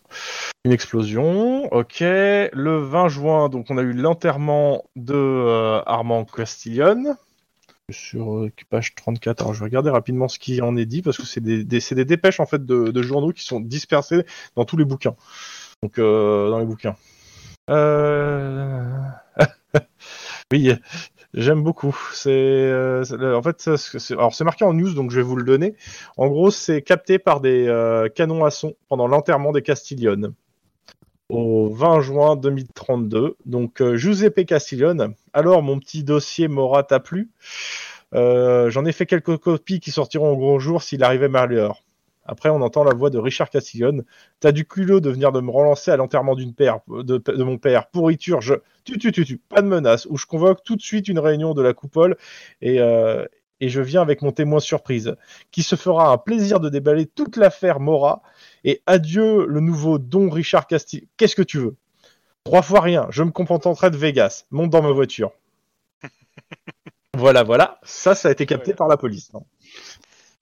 Une 0.65 0.71
explosion, 0.71 1.71
ok. 1.73 1.99
Le 2.01 2.77
20 2.77 3.07
juin, 3.07 3.49
donc 3.49 3.67
on 3.69 3.77
a 3.77 3.81
eu 3.81 3.93
l'enterrement 3.93 4.83
de 4.95 5.13
euh, 5.15 5.81
Armand 5.85 6.25
Castiglione. 6.25 7.15
Sur 7.91 8.37
euh, 8.37 8.51
page 8.69 8.93
34, 8.93 9.41
alors 9.41 9.53
je 9.55 9.59
vais 9.59 9.65
regarder 9.65 9.89
rapidement 9.89 10.27
ce 10.27 10.37
qui 10.37 10.61
en 10.61 10.75
est 10.77 10.85
dit, 10.85 11.01
parce 11.01 11.17
que 11.17 11.25
c'est 11.25 11.41
des, 11.41 11.63
des- 11.63 11.79
des 11.79 12.05
dépêches 12.05 12.39
en 12.39 12.45
fait 12.45 12.63
de, 12.63 12.91
de 12.91 13.01
journaux 13.01 13.31
qui 13.31 13.43
sont 13.43 13.59
dispersés 13.59 14.25
dans 14.55 14.63
tous 14.63 14.77
les 14.77 14.85
bouquins. 14.85 15.15
Donc, 15.81 15.97
euh, 15.97 16.51
dans 16.51 16.59
les 16.59 16.65
bouquins. 16.65 16.95
Euh... 17.71 18.99
oui, 20.51 20.71
j'aime 21.33 21.63
beaucoup. 21.63 21.97
C'est, 22.13 22.29
euh, 22.29 23.03
en 23.35 23.41
fait, 23.41 23.69
alors 24.11 24.33
c'est 24.33 24.43
marqué 24.43 24.65
en 24.65 24.73
news, 24.73 24.93
donc 24.93 25.11
je 25.11 25.17
vais 25.17 25.23
vous 25.23 25.35
le 25.35 25.43
donner. 25.43 25.75
En 26.17 26.27
gros, 26.27 26.51
c'est 26.51 26.81
capté 26.81 27.19
par 27.19 27.41
des 27.41 27.67
euh, 27.67 28.09
canons 28.09 28.45
à 28.45 28.51
son 28.51 28.75
pendant 28.87 29.07
l'enterrement 29.07 29.51
des 29.51 29.61
Castiglione 29.61 30.33
au 31.29 31.69
20 31.69 32.01
juin 32.01 32.35
2032. 32.35 33.35
Donc, 33.45 33.81
euh, 33.81 33.95
Giuseppe 33.95 34.45
Castiglione. 34.45 35.13
Alors, 35.33 35.61
mon 35.61 35.79
petit 35.79 36.03
dossier 36.03 36.47
Morat 36.47 36.83
t'a 36.83 36.99
plu 36.99 37.29
J'en 38.11 38.85
ai 38.85 38.91
fait 38.91 39.05
quelques 39.05 39.37
copies 39.37 39.79
qui 39.79 39.91
sortiront 39.91 40.31
au 40.31 40.37
gros 40.37 40.59
jour 40.59 40.81
s'il 40.81 41.03
arrivait 41.03 41.29
malheur. 41.29 41.83
Après, 42.31 42.49
on 42.49 42.61
entend 42.61 42.83
la 42.83 42.93
voix 42.93 43.09
de 43.09 43.17
Richard 43.17 43.49
Castiglione. 43.49 44.03
T'as 44.39 44.51
du 44.51 44.65
culot 44.65 44.99
de 44.99 45.09
venir 45.09 45.31
de 45.31 45.41
me 45.41 45.49
relancer 45.49 45.89
à 45.89 45.97
l'enterrement 45.97 46.35
d'une 46.35 46.53
père, 46.53 46.79
de, 46.87 47.17
de 47.17 47.43
mon 47.43 47.57
père. 47.57 47.87
Pourriture, 47.89 48.39
je. 48.39 48.53
Tu, 48.83 48.99
tu, 48.99 49.11
tu, 49.11 49.25
tu. 49.25 49.37
Pas 49.37 49.63
de 49.63 49.67
menace. 49.67 50.05
Ou 50.11 50.17
je 50.17 50.27
convoque 50.27 50.63
tout 50.63 50.75
de 50.75 50.81
suite 50.81 51.07
une 51.07 51.17
réunion 51.17 51.55
de 51.55 51.63
la 51.63 51.73
coupole 51.73 52.17
et, 52.61 52.79
euh, 52.79 53.25
et 53.61 53.69
je 53.69 53.81
viens 53.81 54.01
avec 54.03 54.21
mon 54.21 54.31
témoin 54.31 54.59
surprise, 54.59 55.15
qui 55.51 55.63
se 55.63 55.75
fera 55.75 56.11
un 56.11 56.17
plaisir 56.19 56.59
de 56.59 56.69
déballer 56.69 57.07
toute 57.07 57.35
l'affaire 57.35 57.79
Mora. 57.79 58.21
Et 58.63 58.83
adieu 58.85 59.47
le 59.47 59.59
nouveau 59.59 59.97
Don 59.97 60.29
Richard 60.29 60.67
Castiglione. 60.67 61.09
Qu'est-ce 61.17 61.35
que 61.35 61.41
tu 61.41 61.57
veux? 61.57 61.75
Trois 62.43 62.61
fois 62.61 62.81
rien. 62.81 63.07
Je 63.09 63.23
me 63.23 63.31
contenterai 63.31 63.89
de 63.89 63.97
Vegas. 63.97 64.45
Monte 64.51 64.69
dans 64.69 64.81
ma 64.83 64.91
voiture. 64.91 65.31
voilà, 67.17 67.43
voilà. 67.43 67.79
Ça, 67.83 68.15
ça 68.15 68.29
a 68.29 68.31
été 68.31 68.45
capté 68.45 68.71
Ouais. 68.71 68.75
par 68.75 68.87
la 68.87 68.97
police. 68.97 69.31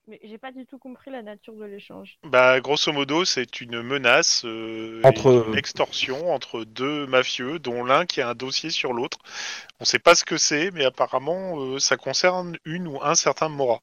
Mais 0.09 0.21
j'ai 0.23 0.37
pas 0.37 0.53
du 0.53 0.65
tout 0.65 0.77
compris 0.77 1.11
la 1.11 1.21
nature 1.21 1.53
de 1.53 1.65
l'échange. 1.65 2.17
Bah, 2.23 2.61
grosso 2.61 2.93
modo, 2.93 3.25
c'est 3.25 3.59
une 3.59 3.81
menace, 3.81 4.43
euh, 4.45 5.01
Entre- 5.03 5.47
une 5.49 5.57
extorsion 5.57 6.33
entre 6.33 6.63
deux 6.63 7.05
mafieux, 7.07 7.59
dont 7.59 7.83
l'un 7.83 8.05
qui 8.05 8.21
a 8.21 8.29
un 8.29 8.33
dossier 8.33 8.69
sur 8.69 8.93
l'autre. 8.93 9.17
On 9.81 9.85
sait 9.85 9.99
pas 9.99 10.15
ce 10.15 10.23
que 10.23 10.37
c'est, 10.37 10.71
mais 10.71 10.85
apparemment, 10.85 11.59
euh, 11.59 11.79
ça 11.79 11.97
concerne 11.97 12.57
une 12.63 12.87
ou 12.87 13.03
un 13.03 13.15
certain 13.15 13.49
Mora. 13.49 13.81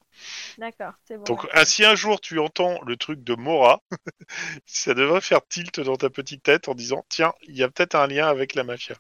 D'accord, 0.57 0.95
c'est 1.05 1.19
bon. 1.19 1.25
Donc, 1.25 1.47
ah, 1.53 1.67
si 1.67 1.85
un 1.85 1.95
jour 1.95 2.19
tu 2.23 2.39
entends 2.39 2.81
le 2.87 2.97
truc 2.97 3.23
de 3.23 3.35
Mora, 3.35 3.83
ça 4.67 4.95
devrait 4.95 5.21
faire 5.21 5.47
tilt 5.47 5.79
dans 5.81 5.97
ta 5.97 6.09
petite 6.09 6.43
tête 6.43 6.69
en 6.69 6.75
disant 6.75 7.05
Tiens, 7.11 7.35
il 7.47 7.55
y 7.57 7.63
a 7.63 7.69
peut-être 7.69 7.97
un 7.97 8.07
lien 8.07 8.29
avec 8.29 8.55
la 8.55 8.65
mafia. 8.65 8.95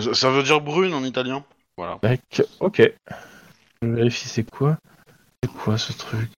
Ça, 0.00 0.14
ça 0.14 0.30
veut 0.30 0.42
dire 0.42 0.60
brune 0.60 0.94
en 0.94 1.04
italien. 1.04 1.44
Voilà. 1.76 2.00
Ok. 2.58 2.82
Je 3.82 3.86
vérifie 3.86 4.28
c'est 4.28 4.50
quoi? 4.50 4.78
C'est 5.42 5.52
quoi 5.52 5.78
ce 5.78 5.92
truc 5.92 6.30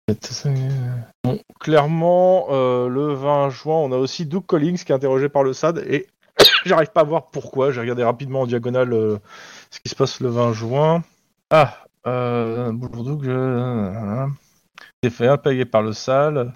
clairement, 1.58 2.48
euh, 2.50 2.88
le 2.88 3.12
20 3.12 3.50
juin, 3.50 3.76
on 3.76 3.92
a 3.92 3.96
aussi 3.96 4.26
Doug 4.26 4.44
Collins 4.46 4.74
qui 4.74 4.90
est 4.90 4.94
interrogé 4.94 5.28
par 5.28 5.44
le 5.44 5.52
SAD 5.52 5.84
et 5.86 6.06
j'arrive 6.64 6.90
pas 6.90 7.02
à 7.02 7.04
voir 7.04 7.30
pourquoi. 7.30 7.70
J'ai 7.70 7.80
regardé 7.80 8.02
rapidement 8.02 8.40
en 8.42 8.46
diagonale 8.46 8.92
euh, 8.92 9.18
ce 9.70 9.80
qui 9.80 9.88
se 9.88 9.94
passe 9.94 10.20
le 10.20 10.28
20 10.28 10.52
juin. 10.52 11.04
Ah, 11.50 11.76
euh, 12.06 12.72
bonjour 12.72 13.04
Doug. 13.04 13.24
Je... 13.24 14.26
J'ai 15.02 15.10
fait 15.10 15.28
impayé 15.28 15.64
par 15.64 15.82
le 15.82 15.92
SAL. 15.92 16.52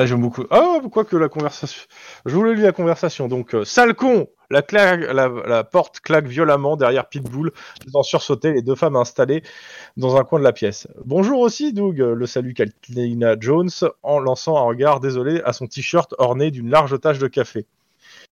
Ah, 0.00 0.06
j'aime 0.06 0.22
beaucoup. 0.22 0.46
Ah, 0.48 0.78
pourquoi 0.80 1.04
que 1.04 1.14
la 1.14 1.28
conversation. 1.28 1.82
Je 2.24 2.34
vous 2.34 2.42
le 2.42 2.54
lis 2.54 2.62
la 2.62 2.72
conversation. 2.72 3.28
Donc, 3.28 3.54
euh, 3.54 3.66
sale 3.66 3.92
con 3.92 4.28
la, 4.48 4.62
porte 5.62 6.00
claque 6.00 6.26
violemment 6.26 6.78
derrière 6.78 7.06
Pitbull, 7.06 7.52
faisant 7.84 8.02
sursauter 8.02 8.54
les 8.54 8.62
deux 8.62 8.76
femmes 8.76 8.96
installées 8.96 9.42
dans 9.98 10.16
un 10.16 10.24
coin 10.24 10.38
de 10.38 10.44
la 10.44 10.54
pièce. 10.54 10.88
Bonjour 11.04 11.40
aussi, 11.40 11.74
Doug, 11.74 11.98
le 11.98 12.26
salue 12.26 12.54
Katrina 12.54 13.36
Jones 13.38 13.68
en 14.02 14.20
lançant 14.20 14.56
un 14.56 14.62
regard 14.62 15.00
désolé 15.00 15.42
à 15.44 15.52
son 15.52 15.66
t-shirt 15.66 16.14
orné 16.16 16.50
d'une 16.50 16.70
large 16.70 16.98
tache 16.98 17.18
de 17.18 17.28
café. 17.28 17.66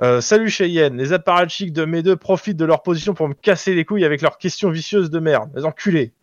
Euh, 0.01 0.21
salut 0.21 0.49
Cheyenne, 0.49 0.95
les 0.95 1.11
apparatchiks 1.11 1.73
de 1.73 1.83
mes 1.83 2.01
deux 2.01 2.15
profitent 2.15 2.55
de 2.55 2.63
leur 2.63 2.81
position 2.81 3.13
pour 3.13 3.27
me 3.27 3.33
casser 3.33 3.75
les 3.75 3.83
couilles 3.83 4.05
avec 4.05 4.21
leurs 4.21 4.37
questions 4.37 4.69
vicieuses 4.69 5.09
de 5.09 5.19
merde, 5.19 5.49
les 5.53 5.65
enculés. 5.65 6.13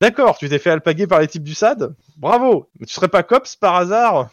D'accord, 0.00 0.36
tu 0.36 0.48
t'es 0.48 0.58
fait 0.58 0.70
alpaguer 0.70 1.06
par 1.06 1.20
les 1.20 1.28
types 1.28 1.44
du 1.44 1.54
SAD 1.54 1.94
Bravo 2.16 2.66
Mais 2.80 2.86
tu 2.86 2.92
serais 2.92 3.06
pas 3.06 3.22
cops 3.22 3.54
par 3.54 3.76
hasard? 3.76 4.30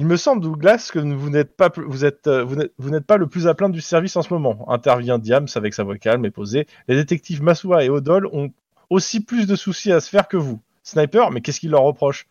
Il 0.00 0.06
me 0.06 0.16
semble, 0.16 0.42
Douglas, 0.42 0.90
que 0.92 1.00
vous 1.00 1.28
n'êtes 1.28 1.56
pas, 1.56 1.70
plus- 1.70 1.84
vous 1.84 2.04
êtes, 2.04 2.28
euh, 2.28 2.44
vous 2.44 2.90
n'êtes- 2.90 3.04
pas 3.06 3.16
le 3.16 3.26
plus 3.26 3.48
à 3.48 3.54
plaindre 3.54 3.74
du 3.74 3.80
service 3.80 4.14
en 4.14 4.22
ce 4.22 4.32
moment. 4.32 4.64
Intervient 4.70 5.18
Diams 5.18 5.48
avec 5.56 5.74
sa 5.74 5.82
voix 5.82 5.98
calme 5.98 6.24
et 6.24 6.30
posée. 6.30 6.68
Les 6.86 6.94
détectives 6.94 7.42
Massoua 7.42 7.82
et 7.84 7.90
Odol 7.90 8.28
ont 8.32 8.52
aussi 8.90 9.18
plus 9.24 9.46
de 9.48 9.56
soucis 9.56 9.90
à 9.90 9.98
se 10.00 10.08
faire 10.08 10.28
que 10.28 10.36
vous. 10.36 10.60
Sniper, 10.84 11.32
mais 11.32 11.40
qu'est-ce 11.40 11.58
qu'il 11.58 11.70
leur 11.70 11.82
reproche? 11.82 12.26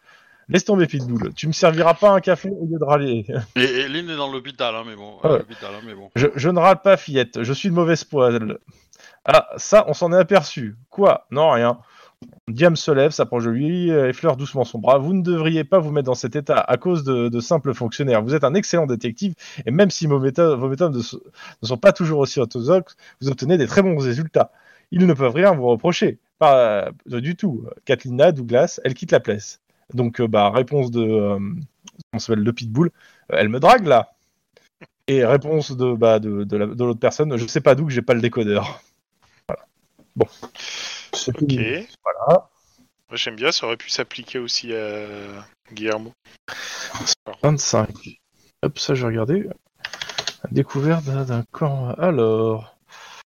Laisse 0.48 0.64
tomber 0.64 0.88
Pitbull, 0.88 1.34
tu 1.34 1.46
me 1.48 1.52
serviras 1.52 1.94
pas 1.94 2.12
un 2.12 2.22
café 2.22 2.50
au 2.50 2.66
lieu 2.72 2.80
de 2.80 2.84
râler. 2.86 3.26
Et, 3.58 3.62
et 3.62 3.90
Lynn 3.90 4.10
est 4.10 4.16
dans 4.16 4.32
l'hôpital, 4.32 4.74
hein, 4.74 4.84
mais 4.88 4.96
bon. 4.96 5.18
Hein, 5.26 5.40
mais 5.86 5.94
bon. 5.94 6.10
Je, 6.16 6.28
je 6.36 6.50
ne 6.50 6.58
râle 6.58 6.82
pas, 6.82 6.96
fillette, 6.96 7.44
je 7.44 7.52
suis 7.52 7.68
de 7.68 7.74
mauvaise 7.74 8.06
poêle. 8.06 8.58
Ah, 9.26 9.50
ça, 9.58 9.84
on 9.90 9.94
s'en 9.94 10.14
est 10.14 10.18
aperçu. 10.18 10.78
Quoi? 10.90 11.28
Non, 11.32 11.52
rien. 11.52 11.80
Diam 12.48 12.76
se 12.76 12.92
lève, 12.92 13.12
s'approche 13.12 13.44
de 13.46 13.50
lui, 13.50 13.92
euh, 13.92 14.10
effleure 14.10 14.38
doucement 14.38 14.64
son 14.64 14.80
bras. 14.80 14.98
Vous 14.98 15.14
ne 15.14 15.22
devriez 15.22 15.64
pas 15.64 15.80
vous 15.80 15.92
mettre 15.92 16.06
dans 16.06 16.16
cet 16.16 16.36
état 16.36 16.60
à 16.60 16.78
cause 16.78 17.04
de, 17.04 17.40
simples 17.40 17.74
fonctionnaires. 17.74 18.24
Vous 18.24 18.34
êtes 18.34 18.44
un 18.44 18.54
excellent 18.54 18.88
détective, 18.88 19.36
et 19.66 19.72
même 19.72 19.92
si 19.92 20.08
vos 20.08 20.20
méthodes, 20.20 20.96
ne, 20.96 21.02
so- 21.02 21.22
ne 21.62 21.68
sont 21.68 21.78
pas 21.78 21.92
toujours 21.94 22.20
aussi 22.20 22.40
orthodoxes, 22.40 22.96
vous 23.22 23.30
obtenez 23.30 23.58
des 23.58 23.68
très 23.68 23.82
bons 23.82 23.98
résultats. 23.98 24.52
Ils 24.92 25.06
ne 25.06 25.14
peuvent 25.14 25.34
rien 25.34 25.52
vous 25.52 25.68
reprocher. 25.68 26.20
Pas 26.40 26.88
euh, 27.12 27.20
du 27.20 27.36
tout. 27.36 27.66
Katlina, 27.86 28.32
Douglas, 28.32 28.80
elle 28.84 28.94
quitte 28.94 29.12
la 29.12 29.20
place. 29.20 29.60
Donc, 29.94 30.22
euh, 30.22 30.28
bah, 30.28 30.50
réponse 30.50 30.90
de... 30.92 31.02
Euh, 31.02 31.40
on 32.14 32.20
s'appelle 32.20 32.44
le 32.44 32.54
pitbull. 32.54 32.92
elle 33.30 33.50
me 33.50 33.60
drague, 33.60 33.86
là 33.88 34.14
et 35.08 35.26
réponse 35.26 35.76
de, 35.76 35.94
bah, 35.96 36.20
de, 36.20 36.44
de, 36.44 36.58
la- 36.58 36.66
de 36.68 36.84
l'autre 36.84 37.00
personne, 37.00 37.36
je 37.38 37.48
sais 37.48 37.62
pas 37.62 37.76
d'où 37.76 37.86
que 37.86 37.94
j'ai 37.94 38.02
pas 38.02 38.14
le 38.14 38.22
décodeur. 38.22 38.82
Voilà. 39.48 39.66
Bon. 40.16 40.28
Ok. 41.28 41.36
tout. 41.38 41.48
Moi, 43.10 43.16
j'aime 43.16 43.36
bien, 43.36 43.52
ça 43.52 43.66
aurait 43.66 43.78
pu 43.78 43.90
s'appliquer 43.90 44.40
aussi 44.40 44.74
à 44.76 45.06
Guillermo. 45.72 46.12
25. 47.44 47.90
Hop, 48.64 48.80
ça 48.80 48.94
j'ai 48.96 49.06
regardé. 49.06 49.48
Découverte 50.52 51.06
d'un- 51.06 51.44
corps. 51.52 51.96
Alors, 52.00 52.76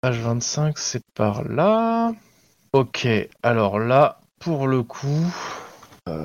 page 0.00 0.18
25, 0.20 0.78
c'est 0.78 1.02
par 1.14 1.44
là. 1.44 2.12
Ok, 2.72 3.06
alors 3.42 3.78
là, 3.78 4.20
pour 4.40 4.66
le 4.66 4.82
coup, 4.82 5.32
euh, 6.08 6.24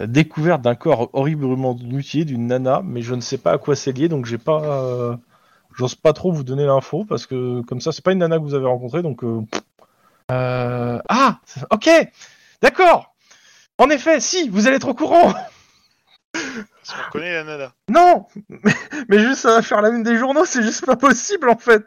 la 0.00 0.06
découverte 0.06 0.62
d'un 0.62 0.74
corps 0.74 1.10
horriblement 1.12 1.74
mutilé 1.74 2.24
d'une 2.24 2.46
nana, 2.48 2.82
mais 2.84 3.02
je 3.02 3.14
ne 3.14 3.20
sais 3.20 3.38
pas 3.38 3.52
à 3.52 3.58
quoi 3.58 3.76
c'est 3.76 3.92
lié, 3.92 4.08
donc 4.08 4.26
j'ai 4.26 4.38
pas. 4.38 4.62
euh, 4.62 5.16
J'ose 5.76 5.96
pas 5.96 6.12
trop 6.12 6.30
vous 6.30 6.44
donner 6.44 6.66
l'info 6.66 7.04
parce 7.04 7.26
que 7.26 7.60
comme 7.62 7.80
ça, 7.80 7.90
c'est 7.90 8.04
pas 8.04 8.12
une 8.12 8.18
nana 8.18 8.38
que 8.38 8.42
vous 8.42 8.54
avez 8.54 8.66
rencontrée, 8.66 9.02
donc. 9.02 9.22
euh, 9.24 9.40
euh, 10.30 10.98
Ah, 11.08 11.40
ok, 11.70 11.88
d'accord. 12.62 13.14
En 13.78 13.90
effet, 13.90 14.20
si, 14.20 14.48
vous 14.48 14.66
allez 14.66 14.76
être 14.76 14.88
au 14.88 14.94
courant. 14.94 15.34
Parce 16.32 17.02
qu'on 17.06 17.10
connaît 17.12 17.44
la. 17.44 17.72
Non 17.88 18.26
mais, 18.48 18.72
mais 19.08 19.18
juste 19.20 19.40
ça 19.40 19.54
va 19.54 19.62
faire 19.62 19.80
la 19.80 19.90
une 19.90 20.02
des 20.02 20.16
journaux, 20.16 20.44
c'est 20.44 20.62
juste 20.62 20.84
pas 20.84 20.96
possible 20.96 21.48
en 21.48 21.56
fait 21.56 21.86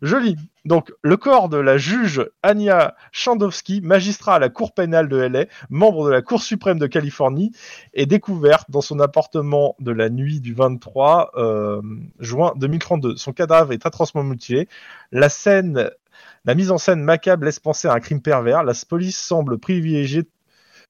Joli. 0.00 0.36
Donc, 0.64 0.92
le 1.02 1.16
corps 1.16 1.48
de 1.48 1.58
la 1.58 1.76
juge 1.76 2.24
Anya 2.42 2.94
Chandowski, 3.10 3.80
magistrat 3.82 4.36
à 4.36 4.38
la 4.38 4.48
Cour 4.48 4.72
pénale 4.72 5.08
de 5.08 5.16
LA, 5.16 5.46
membre 5.70 6.06
de 6.06 6.10
la 6.10 6.22
Cour 6.22 6.40
suprême 6.40 6.78
de 6.78 6.86
Californie, 6.86 7.52
est 7.92 8.06
découverte 8.06 8.70
dans 8.70 8.80
son 8.80 9.00
appartement 9.00 9.74
de 9.80 9.90
la 9.90 10.08
nuit 10.08 10.40
du 10.40 10.54
23 10.54 11.32
euh, 11.34 11.82
juin 12.20 12.52
2032. 12.56 13.16
Son 13.16 13.32
cadavre 13.32 13.72
est 13.72 13.84
atrocement 13.84 14.22
mutilé. 14.22 14.68
La 15.10 15.28
scène, 15.28 15.90
la 16.44 16.54
mise 16.54 16.70
en 16.70 16.78
scène 16.78 17.02
macabre 17.02 17.44
laisse 17.44 17.60
penser 17.60 17.88
à 17.88 17.94
un 17.94 18.00
crime 18.00 18.20
pervers. 18.20 18.64
La 18.64 18.72
police 18.88 19.18
semble 19.18 19.58
privilégier 19.58 20.24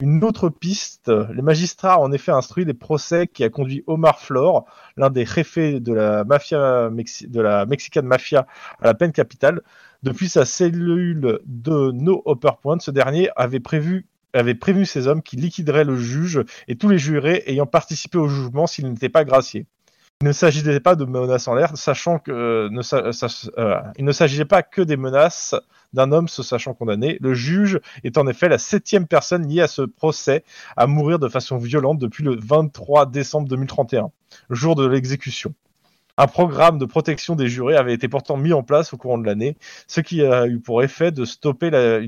une 0.01 0.25
autre 0.25 0.49
piste. 0.49 1.12
Les 1.33 1.43
magistrats 1.43 2.01
ont 2.01 2.05
en 2.05 2.12
effet 2.12 2.33
instruit 2.33 2.65
les 2.65 2.75
procès 2.75 3.27
qui 3.29 3.45
a 3.45 3.51
conduit 3.51 3.85
Omar 3.87 4.19
Flor, 4.21 4.65
l'un 4.97 5.11
des 5.11 5.25
jefes 5.25 5.59
de 5.59 5.93
la 5.93 6.25
mafia 6.25 6.91
mexi- 6.91 7.31
de 7.31 7.41
la 7.41 7.67
Mexican 7.67 8.03
Mafia, 8.03 8.47
à 8.81 8.87
la 8.87 8.95
peine 8.95 9.12
capitale. 9.12 9.61
Depuis 10.03 10.29
sa 10.29 10.45
cellule 10.45 11.41
de 11.47 11.93
No 11.93 12.23
Upper 12.27 12.53
Point, 12.61 12.81
ce 12.81 12.91
dernier 12.91 13.29
avait 13.37 13.61
prévu 13.61 14.07
avait 14.35 14.57
ces 14.87 15.09
hommes 15.09 15.23
qui 15.23 15.37
liquideraient 15.37 15.85
le 15.85 15.97
juge 15.97 16.43
et 16.67 16.77
tous 16.77 16.89
les 16.89 16.99
jurés 16.99 17.43
ayant 17.47 17.67
participé 17.67 18.17
au 18.19 18.29
jugement 18.29 18.67
s'ils 18.67 18.91
n'étaient 18.91 19.11
pas 19.11 19.25
graciés. 19.25 19.67
Il 20.23 20.26
ne 20.26 20.33
s'agissait 20.33 20.79
pas 20.79 20.95
de 20.95 21.05
menaces 21.05 21.49
en 21.49 21.55
l'air, 21.55 21.76
sachant 21.76 22.21
que 22.21 22.31
euh, 22.31 22.83
sa- 22.83 23.26
euh, 23.59 23.81
il 23.99 24.05
ne 24.05 24.12
s'agissait 24.12 24.45
pas 24.45 24.62
que 24.62 24.81
des 24.81 24.97
menaces 24.97 25.57
d'un 25.95 26.12
homme 26.12 26.29
se 26.29 26.45
sachant 26.45 26.75
condamné. 26.75 27.19
Le 27.21 27.35
juge 27.35 27.81
est 28.05 28.17
en 28.17 28.29
effet 28.29 28.49
la 28.49 28.59
septième 28.59 29.09
personne 29.09 29.49
liée 29.49 29.62
à 29.62 29.67
ce 29.67 29.83
procès 29.83 30.45
à 30.76 30.87
mourir 30.87 31.19
de 31.19 31.29
façon 31.29 31.59
violente 31.59 31.99
depuis 31.99 32.23
le 32.23 32.37
23 32.41 33.07
décembre 33.07 33.49
2031, 33.49 34.12
jour 34.49 34.76
de 34.76 34.87
l'exécution. 34.87 35.55
Un 36.17 36.29
programme 36.29 36.79
de 36.79 36.85
protection 36.85 37.35
des 37.35 37.49
jurés 37.49 37.75
avait 37.75 37.95
été 37.95 38.07
pourtant 38.07 38.37
mis 38.37 38.52
en 38.52 38.62
place 38.62 38.93
au 38.93 38.97
courant 38.99 39.19
de 39.19 39.26
l'année, 39.26 39.57
ce 39.88 40.00
qui 40.00 40.23
a 40.23 40.47
eu 40.47 40.61
pour 40.61 40.85
effet 40.85 41.11
de 41.11 41.25
stopper 41.25 41.69
la, 41.71 41.99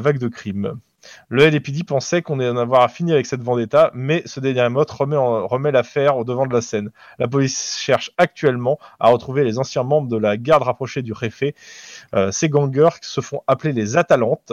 vague 0.00 0.18
de 0.18 0.28
crimes. 0.28 0.80
Le 1.28 1.48
LAPD 1.48 1.84
pensait 1.84 2.22
qu'on 2.22 2.40
allait 2.40 2.50
en 2.50 2.56
avoir 2.56 2.90
fini 2.90 3.12
avec 3.12 3.26
cette 3.26 3.42
vendetta, 3.42 3.90
mais 3.94 4.22
ce 4.26 4.40
dernier 4.40 4.68
mot 4.68 4.84
remet, 4.86 5.72
l'affaire 5.72 6.16
au 6.16 6.24
devant 6.24 6.46
de 6.46 6.52
la 6.52 6.60
scène. 6.60 6.90
La 7.18 7.28
police 7.28 7.78
cherche 7.78 8.10
actuellement 8.18 8.78
à 8.98 9.08
retrouver 9.08 9.44
les 9.44 9.58
anciens 9.58 9.82
membres 9.82 10.08
de 10.08 10.16
la 10.16 10.36
garde 10.36 10.62
rapprochée 10.62 11.02
du 11.02 11.12
réfé. 11.12 11.54
Euh, 12.14 12.30
ces 12.30 12.48
gangers 12.48 12.98
se 13.02 13.20
font 13.20 13.42
appeler 13.46 13.72
les 13.72 13.96
Atalantes 13.96 14.52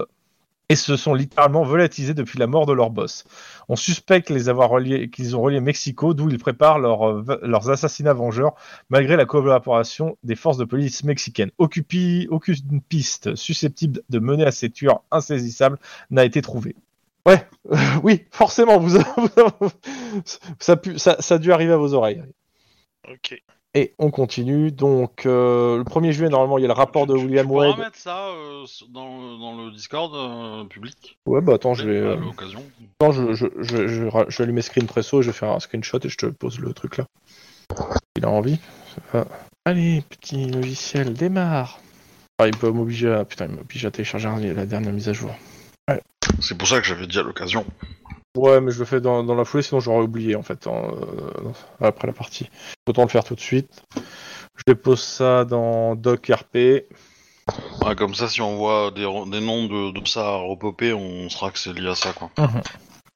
et 0.69 0.75
se 0.75 0.97
sont 0.97 1.13
littéralement 1.13 1.63
volatilisés 1.63 2.13
depuis 2.13 2.37
la 2.39 2.47
mort 2.47 2.65
de 2.65 2.73
leur 2.73 2.89
boss. 2.89 3.23
On 3.69 3.75
suspecte 3.75 4.29
les 4.29 4.49
avoir 4.49 4.69
reliés, 4.69 5.09
qu'ils 5.09 5.35
ont 5.35 5.41
relié 5.41 5.61
Mexico, 5.61 6.13
d'où 6.13 6.29
ils 6.29 6.39
préparent 6.39 6.79
leur, 6.79 7.07
euh, 7.09 7.39
leurs 7.41 7.69
assassinats 7.69 8.13
vengeurs, 8.13 8.53
malgré 8.89 9.15
la 9.15 9.25
collaboration 9.25 10.17
des 10.23 10.35
forces 10.35 10.57
de 10.57 10.65
police 10.65 11.03
mexicaines. 11.03 11.51
Aucupi- 11.57 12.27
aucune 12.29 12.81
piste 12.81 13.35
susceptible 13.35 14.01
de 14.09 14.19
mener 14.19 14.43
à 14.45 14.51
ces 14.51 14.69
tueurs 14.69 15.03
insaisissables 15.11 15.79
n'a 16.09 16.25
été 16.25 16.41
trouvée. 16.41 16.75
Ouais, 17.25 17.45
euh, 17.71 17.77
oui, 18.03 18.25
forcément, 18.31 18.77
vous, 18.79 18.97
vous- 19.59 19.69
ça, 20.59 20.75
pu- 20.77 20.97
ça, 20.99 21.17
ça 21.21 21.35
a 21.35 21.37
dû 21.37 21.51
arriver 21.51 21.73
à 21.73 21.77
vos 21.77 21.93
oreilles. 21.93 22.23
Ok. 23.09 23.41
Et 23.77 23.93
on 23.99 24.09
continue. 24.09 24.71
Donc, 24.71 25.27
euh, 25.27 25.77
le 25.77 25.83
1er 25.83 26.11
juillet, 26.11 26.29
normalement, 26.29 26.57
il 26.57 26.61
y 26.61 26.65
a 26.65 26.67
le 26.67 26.73
rapport 26.73 27.05
de 27.05 27.15
Tu- 27.15 27.23
William 27.25 27.45
tu 27.45 27.49
pourras 27.53 27.67
Wade. 27.69 27.77
mettre 27.77 27.95
ça 27.97 28.29
euh, 28.29 28.65
dans, 28.89 29.37
dans 29.37 29.55
le 29.55 29.69
Discord 29.71 30.11
euh, 30.15 30.63
public 30.65 31.19
Ouais, 31.27 31.41
bah 31.41 31.53
attends, 31.53 31.75
je 31.75 31.87
vais. 31.87 31.99
à 31.99 32.11
euh, 32.11 32.15
l'occasion. 32.15 32.63
Attends, 32.99 33.11
je, 33.11 33.33
je, 33.35 33.45
je, 33.59 33.87
je, 33.87 34.03
vais 34.05 34.41
allumer 34.43 34.63
Screen 34.63 34.87
Presso, 34.87 35.21
je 35.21 35.27
vais 35.29 35.37
faire 35.37 35.51
un 35.51 35.59
screenshot 35.59 35.99
et 36.03 36.09
je 36.09 36.17
te 36.17 36.25
pose 36.25 36.57
le 36.59 36.73
truc 36.73 36.97
là. 36.97 37.05
Il 38.15 38.25
a 38.25 38.29
envie. 38.29 38.57
Va. 39.13 39.27
Allez, 39.65 40.01
petit 40.09 40.49
logiciel, 40.49 41.13
démarre. 41.13 41.79
Ah, 42.39 42.47
il 42.47 42.57
peut 42.57 42.71
m'obliger 42.71 43.11
à. 43.13 43.25
Putain, 43.25 43.45
il 43.45 43.51
m'oblige 43.51 43.85
à 43.85 43.91
télécharger 43.91 44.55
la 44.55 44.65
dernière 44.65 44.91
mise 44.93 45.07
à 45.09 45.13
jour. 45.13 45.29
C'est 46.41 46.57
pour 46.57 46.67
ça 46.67 46.79
que 46.81 46.87
j'avais 46.87 47.05
dit 47.05 47.19
à 47.19 47.23
l'occasion. 47.23 47.63
Ouais, 48.37 48.61
mais 48.61 48.71
je 48.71 48.79
le 48.79 48.85
fais 48.85 49.01
dans, 49.01 49.23
dans 49.23 49.35
la 49.35 49.45
foulée, 49.45 49.63
sinon 49.63 49.79
j'aurais 49.79 50.03
oublié 50.03 50.35
en 50.35 50.43
fait 50.43 50.67
en, 50.67 50.91
euh, 50.91 51.51
après 51.81 52.07
la 52.07 52.13
partie. 52.13 52.49
Autant 52.87 53.01
le 53.01 53.09
faire 53.09 53.23
tout 53.23 53.35
de 53.35 53.39
suite. 53.39 53.83
Je 54.55 54.63
dépose 54.67 55.01
ça 55.01 55.43
dans 55.43 55.95
Doc 55.95 56.31
RP. 56.31 56.55
Ouais, 56.55 57.95
comme 57.97 58.13
ça, 58.13 58.27
si 58.27 58.41
on 58.41 58.57
voit 58.57 58.91
des, 58.91 59.01
noms 59.01 59.65
de, 59.65 59.99
de 59.99 60.07
ça 60.07 60.35
repopper, 60.35 60.93
on 60.93 61.29
saura 61.29 61.51
que 61.51 61.57
c'est 61.57 61.73
lié 61.73 61.87
à 61.87 61.95
ça, 61.95 62.13
quoi. 62.13 62.29
Mhm. 62.37 62.61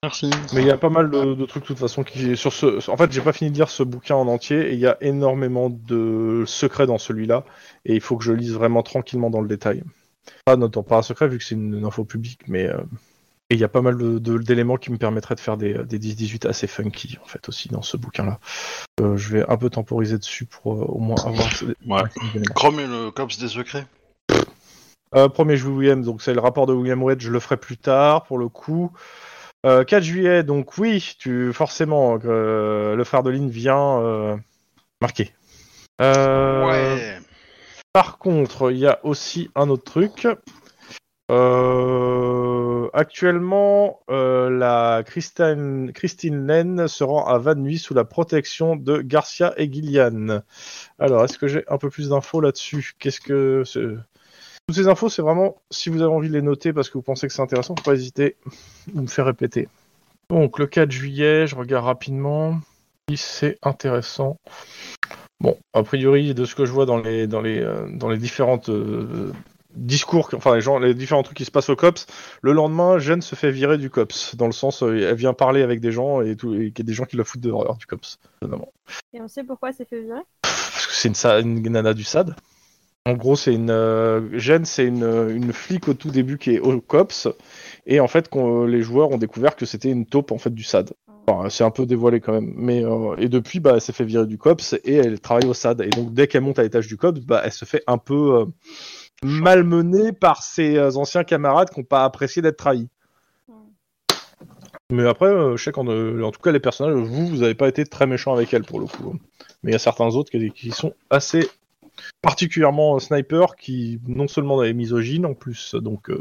Merci. 0.03 0.31
Mais 0.53 0.61
il 0.61 0.67
y 0.67 0.71
a 0.71 0.77
pas 0.77 0.89
mal 0.89 1.11
de, 1.11 1.35
de 1.35 1.45
trucs 1.45 1.61
de 1.61 1.67
toute 1.67 1.77
façon 1.77 2.03
qui 2.03 2.35
sur 2.35 2.51
ce. 2.51 2.89
En 2.89 2.97
fait, 2.97 3.11
j'ai 3.11 3.21
pas 3.21 3.33
fini 3.33 3.51
de 3.51 3.55
lire 3.55 3.69
ce 3.69 3.83
bouquin 3.83 4.15
en 4.15 4.27
entier 4.27 4.71
et 4.71 4.73
il 4.73 4.79
y 4.79 4.87
a 4.87 4.97
énormément 5.01 5.69
de 5.69 6.43
secrets 6.47 6.87
dans 6.87 6.97
celui-là 6.97 7.43
et 7.85 7.93
il 7.93 8.01
faut 8.01 8.17
que 8.17 8.23
je 8.23 8.33
lise 8.33 8.53
vraiment 8.53 8.81
tranquillement 8.81 9.29
dans 9.29 9.41
le 9.41 9.47
détail. 9.47 9.83
Pas 10.45 10.55
notamment 10.55 10.83
pas 10.83 10.97
un 10.97 11.01
secret 11.03 11.27
vu 11.27 11.37
que 11.37 11.43
c'est 11.43 11.53
une, 11.53 11.77
une 11.77 11.85
info 11.85 12.03
publique, 12.03 12.41
mais 12.47 12.65
euh, 12.67 12.77
et 13.51 13.55
il 13.55 13.59
y 13.59 13.65
a 13.65 13.67
pas 13.67 13.81
mal 13.81 13.97
de- 13.97 14.17
de- 14.17 14.37
d'éléments 14.37 14.77
qui 14.77 14.93
me 14.93 14.97
permettraient 14.97 15.35
de 15.35 15.41
faire 15.41 15.57
des, 15.57 15.73
des 15.83 15.99
10-18 15.99 16.47
assez 16.47 16.67
funky 16.67 17.17
en 17.21 17.25
fait 17.27 17.49
aussi 17.49 17.67
dans 17.67 17.81
ce 17.81 17.97
bouquin-là. 17.97 18.39
Euh, 19.01 19.17
je 19.17 19.35
vais 19.35 19.45
un 19.49 19.57
peu 19.57 19.69
temporiser 19.69 20.17
dessus 20.17 20.45
pour 20.45 20.73
euh, 20.73 20.85
au 20.85 20.99
moins 20.99 21.17
avoir. 21.25 21.49
Ouais. 21.85 22.03
Chrome 22.55 22.79
et 22.79 22.87
le 22.87 23.11
cops 23.11 23.37
des 23.37 23.49
secrets. 23.49 23.85
Euh, 25.13 25.27
1er 25.27 25.55
juillet, 25.57 25.75
William, 25.75 26.01
donc 26.01 26.21
c'est 26.21 26.33
le 26.33 26.39
rapport 26.39 26.65
de 26.65 26.71
William 26.71 27.03
Wade, 27.03 27.19
je 27.19 27.29
le 27.29 27.41
ferai 27.41 27.57
plus 27.57 27.75
tard 27.75 28.23
pour 28.23 28.37
le 28.37 28.47
coup. 28.47 28.93
Euh, 29.65 29.83
4 29.83 30.01
juillet, 30.01 30.43
donc 30.43 30.77
oui, 30.77 31.15
tu 31.19 31.51
forcément, 31.51 32.17
euh, 32.23 32.95
le 32.95 33.03
frère 33.03 33.21
de 33.21 33.31
Lynn 33.31 33.49
vient 33.49 33.99
euh, 33.99 34.37
marquer. 35.01 35.33
Euh, 36.01 36.65
Ouais. 36.65 37.19
Par 37.91 38.17
contre, 38.17 38.71
il 38.71 38.77
y 38.77 38.87
a 38.87 39.01
aussi 39.03 39.51
un 39.55 39.69
autre 39.69 39.83
truc. 39.83 40.25
Euh, 41.29 42.70
actuellement, 42.93 43.99
euh, 44.09 44.49
la 44.49 45.03
Christine, 45.05 45.91
Christine 45.93 46.47
Lane 46.47 46.87
se 46.87 47.03
rend 47.03 47.25
à 47.25 47.37
Van 47.37 47.55
Nuys 47.55 47.79
sous 47.79 47.93
la 47.93 48.05
protection 48.05 48.75
de 48.75 49.01
Garcia 49.01 49.53
et 49.57 49.71
Gillian. 49.71 50.41
Alors, 50.99 51.23
est-ce 51.23 51.37
que 51.37 51.47
j'ai 51.47 51.63
un 51.67 51.77
peu 51.77 51.89
plus 51.89 52.09
d'infos 52.09 52.41
là-dessus? 52.41 52.93
Qu'est-ce 52.99 53.21
que 53.21 53.63
toutes 54.67 54.75
ces 54.75 54.87
infos, 54.87 55.09
c'est 55.09 55.21
vraiment, 55.21 55.61
si 55.69 55.89
vous 55.89 56.01
avez 56.01 56.13
envie 56.13 56.29
de 56.29 56.33
les 56.33 56.41
noter 56.41 56.71
parce 56.71 56.89
que 56.89 56.97
vous 56.97 57.01
pensez 57.01 57.27
que 57.27 57.33
c'est 57.33 57.41
intéressant, 57.41 57.75
faut 57.77 57.83
pas 57.83 57.95
hésiter 57.95 58.37
ou 58.93 59.01
me 59.01 59.07
faire 59.07 59.25
répéter. 59.25 59.67
Donc, 60.29 60.59
le 60.59 60.67
4 60.67 60.89
juillet, 60.89 61.47
je 61.47 61.55
regarde 61.55 61.85
rapidement 61.85 62.59
si 63.09 63.17
c'est 63.17 63.57
intéressant. 63.63 64.37
Bon, 65.41 65.57
a 65.73 65.83
priori, 65.83 66.33
de 66.33 66.45
ce 66.45 66.55
que 66.55 66.65
je 66.65 66.71
vois 66.71 66.85
dans 66.85 66.97
les, 66.99 67.27
euh, 67.33 68.17
différentes 68.17 68.69
euh, 68.69 69.33
discours, 69.75 70.29
enfin, 70.33 70.55
les, 70.55 70.61
gens, 70.61 70.79
les 70.79 70.93
différents 70.93 71.23
trucs 71.23 71.37
qui 71.37 71.45
se 71.45 71.51
passent 71.51 71.69
au 71.69 71.75
COPS, 71.75 72.05
le 72.41 72.53
lendemain, 72.53 72.99
Jen 72.99 73.21
se 73.21 73.35
fait 73.35 73.51
virer 73.51 73.77
du 73.77 73.89
COPS. 73.89 74.35
Dans 74.35 74.45
le 74.45 74.51
sens, 74.51 74.83
euh, 74.83 75.09
elle 75.09 75.15
vient 75.15 75.33
parler 75.33 75.61
avec 75.61 75.79
des 75.79 75.91
gens 75.91 76.21
et 76.21 76.35
tout, 76.35 76.53
et 76.53 76.71
qu'il 76.71 76.79
y 76.79 76.87
a 76.87 76.89
des 76.89 76.93
gens 76.93 77.05
qui 77.05 77.17
la 77.17 77.23
foutent 77.23 77.41
dehors 77.41 77.77
du 77.77 77.85
COPS, 77.85 78.19
évidemment. 78.41 78.71
Et 79.13 79.21
on 79.21 79.27
sait 79.27 79.43
pourquoi 79.43 79.71
c'est 79.71 79.87
fait 79.87 80.01
virer? 80.01 80.21
Parce 80.41 80.87
que 80.87 80.93
c'est 80.93 81.41
une, 81.41 81.61
nana 81.69 81.93
du 81.93 82.03
SAD. 82.03 82.35
En 83.05 83.13
gros, 83.13 83.35
c'est 83.35 83.53
une 83.53 83.71
euh, 83.71 84.37
Jen, 84.37 84.63
c'est 84.63 84.85
une, 84.85 85.03
une 85.03 85.53
flic 85.53 85.87
au 85.87 85.95
tout 85.95 86.11
début 86.11 86.37
qui 86.37 86.51
est 86.55 86.59
au 86.59 86.79
cops, 86.81 87.27
et 87.87 87.99
en 87.99 88.07
fait, 88.07 88.29
qu'on- 88.29 88.65
les 88.65 88.81
joueurs 88.83 89.09
ont 89.09 89.17
découvert 89.17 89.55
que 89.55 89.65
c'était 89.65 89.89
une 89.89 90.05
taupe 90.05 90.31
en 90.31 90.37
fait 90.37 90.53
du 90.53 90.63
SAD. 90.63 90.91
Enfin, 91.27 91.49
c'est 91.49 91.63
un 91.63 91.71
peu 91.71 91.85
dévoilé 91.85 92.19
quand 92.19 92.33
même, 92.33 92.51
mais 92.55 92.83
euh, 92.83 93.15
et 93.17 93.29
depuis, 93.29 93.59
bah, 93.59 93.73
elle 93.75 93.81
s'est 93.81 93.93
fait 93.93 94.03
virer 94.03 94.25
du 94.25 94.37
cops 94.37 94.75
et 94.83 94.95
elle 94.95 95.19
travaille 95.19 95.47
au 95.47 95.53
SAD. 95.53 95.81
Et 95.81 95.89
donc, 95.89 96.13
dès 96.13 96.27
qu'elle 96.27 96.41
monte 96.41 96.59
à 96.59 96.63
l'étage 96.63 96.87
du 96.87 96.97
cops, 96.97 97.19
bah, 97.21 97.41
elle 97.43 97.51
se 97.51 97.65
fait 97.65 97.83
un 97.87 97.97
peu 97.97 98.39
euh, 98.39 98.45
malmenée 99.23 100.11
par 100.11 100.43
ses 100.43 100.77
euh, 100.77 100.95
anciens 100.95 101.23
camarades 101.23 101.69
qui 101.69 101.79
n'ont 101.79 101.85
pas 101.85 102.03
apprécié 102.03 102.41
d'être 102.41 102.57
trahis. 102.57 102.89
Mais 104.91 105.07
après, 105.07 105.27
euh, 105.27 105.55
je 105.55 105.63
sais 105.63 105.71
qu'en 105.71 105.87
euh, 105.87 106.21
en 106.21 106.31
tout 106.31 106.41
cas, 106.41 106.51
les 106.51 106.59
personnages, 106.59 106.95
vous, 106.95 107.27
vous 107.27 107.43
avez 107.43 107.55
pas 107.55 107.69
été 107.69 107.85
très 107.85 108.05
méchant 108.05 108.33
avec 108.33 108.53
elle 108.53 108.63
pour 108.63 108.79
le 108.79 108.85
coup. 108.85 109.17
Mais 109.63 109.71
il 109.71 109.73
y 109.73 109.75
a 109.75 109.79
certains 109.79 110.09
autres 110.09 110.29
qui, 110.29 110.51
qui 110.51 110.71
sont 110.71 110.93
assez 111.09 111.49
particulièrement 112.21 112.95
euh, 112.95 112.99
sniper 112.99 113.55
qui 113.55 113.99
non 114.05 114.27
seulement 114.27 114.61
est 114.63 114.73
misogyne 114.73 115.25
en 115.25 115.33
plus, 115.33 115.75
donc 115.75 116.11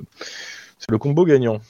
c'est 0.79 0.91
le 0.91 0.99
combo 0.99 1.25
gagnant. 1.25 1.61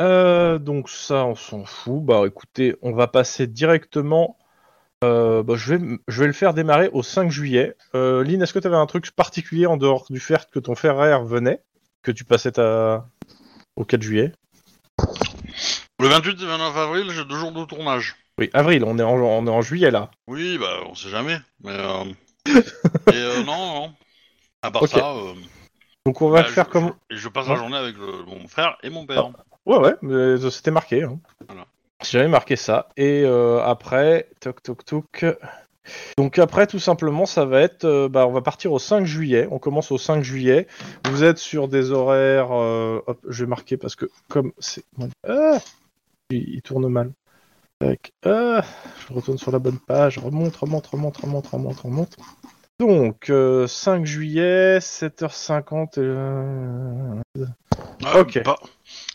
Donc 0.00 0.88
ça, 0.88 1.26
on 1.26 1.36
s'en 1.36 1.64
fout. 1.64 2.02
Bah 2.02 2.24
écoutez, 2.26 2.74
on 2.82 2.92
va 2.92 3.06
passer 3.06 3.46
directement. 3.46 4.36
Euh, 5.02 5.42
bah, 5.42 5.54
je, 5.56 5.74
vais, 5.74 5.98
je 6.08 6.20
vais 6.20 6.26
le 6.26 6.32
faire 6.32 6.54
démarrer 6.54 6.88
au 6.92 7.02
5 7.02 7.30
juillet. 7.30 7.76
Euh, 7.94 8.22
Lynn, 8.24 8.42
est-ce 8.42 8.52
que 8.52 8.58
tu 8.58 8.66
avais 8.66 8.76
un 8.76 8.86
truc 8.86 9.10
particulier 9.12 9.66
en 9.66 9.76
dehors 9.76 10.06
du 10.10 10.20
fait 10.20 10.48
que 10.50 10.58
ton 10.58 10.74
frère 10.74 11.24
venait, 11.24 11.62
que 12.02 12.12
tu 12.12 12.24
passais 12.24 12.52
ta... 12.52 13.06
au 13.76 13.84
4 13.84 14.02
juillet? 14.02 14.32
Le 16.00 16.08
28 16.08 16.42
et 16.42 16.46
29 16.46 16.76
avril, 16.76 17.10
j'ai 17.10 17.24
deux 17.24 17.36
jours 17.36 17.52
de 17.52 17.64
tournage. 17.64 18.16
Oui, 18.38 18.50
avril, 18.54 18.82
on 18.84 18.98
est 18.98 19.02
en, 19.02 19.14
on 19.14 19.46
est 19.46 19.50
en 19.50 19.62
juillet 19.62 19.90
là. 19.90 20.10
Oui, 20.26 20.58
bah, 20.58 20.80
on 20.88 20.94
sait 20.94 21.10
jamais. 21.10 21.38
Mais. 21.62 21.72
Euh... 21.72 22.04
et 23.12 23.44
non, 23.44 23.74
non. 23.74 23.94
À 24.62 24.70
part 24.70 24.88
ça. 24.88 25.14
Donc 26.06 26.20
on 26.22 26.30
va 26.30 26.42
bah, 26.42 26.48
faire 26.48 26.64
je, 26.66 26.70
comme. 26.70 26.94
je- 27.10 27.28
passe 27.28 27.46
la 27.46 27.52
Ouais. 27.52 27.58
journée 27.58 27.76
avec 27.76 27.96
le- 27.96 28.24
mon 28.24 28.48
frère 28.48 28.76
et 28.82 28.90
mon 28.90 29.06
père. 29.06 29.30
Ouais, 29.66 29.78
ouais, 29.78 29.94
mais 30.02 30.50
c'était 30.50 30.70
marqué. 30.72 31.04
Hein. 31.04 31.20
Voilà. 31.46 31.66
J'avais 32.04 32.28
marqué 32.28 32.56
ça. 32.56 32.88
Et 32.96 33.22
euh, 33.24 33.62
après, 33.62 34.28
toc 34.40 34.62
toc 34.62 34.84
toc. 34.84 35.24
Donc 36.16 36.38
après, 36.38 36.66
tout 36.66 36.78
simplement, 36.78 37.26
ça 37.26 37.44
va 37.44 37.60
être, 37.60 37.84
euh, 37.84 38.08
bah, 38.08 38.26
on 38.26 38.32
va 38.32 38.40
partir 38.40 38.72
au 38.72 38.78
5 38.78 39.04
juillet. 39.04 39.48
On 39.50 39.58
commence 39.58 39.90
au 39.90 39.98
5 39.98 40.22
juillet. 40.22 40.66
Vous 41.08 41.24
êtes 41.24 41.38
sur 41.38 41.68
des 41.68 41.90
horaires. 41.90 42.52
euh, 42.52 43.00
hop, 43.06 43.18
je 43.28 43.44
vais 43.44 43.48
marquer 43.48 43.76
parce 43.76 43.96
que 43.96 44.06
comme 44.28 44.52
c'est, 44.58 44.84
ah, 45.26 45.58
il, 46.30 46.48
il 46.54 46.62
tourne 46.62 46.86
mal. 46.88 47.12
Tac, 47.80 48.12
ah, 48.24 48.62
je 49.08 49.12
retourne 49.12 49.38
sur 49.38 49.50
la 49.50 49.58
bonne 49.58 49.78
page. 49.78 50.18
Remonte, 50.18 50.54
remonte, 50.56 50.86
remonte, 50.86 51.16
remonte, 51.16 51.46
remonte, 51.48 51.80
remonte. 51.80 52.16
Donc 52.78 53.28
euh, 53.30 53.66
5 53.66 54.04
juillet, 54.06 54.78
7h50. 54.78 55.98
euh, 55.98 57.20
Ah, 58.04 58.20
Ok. 58.20 58.40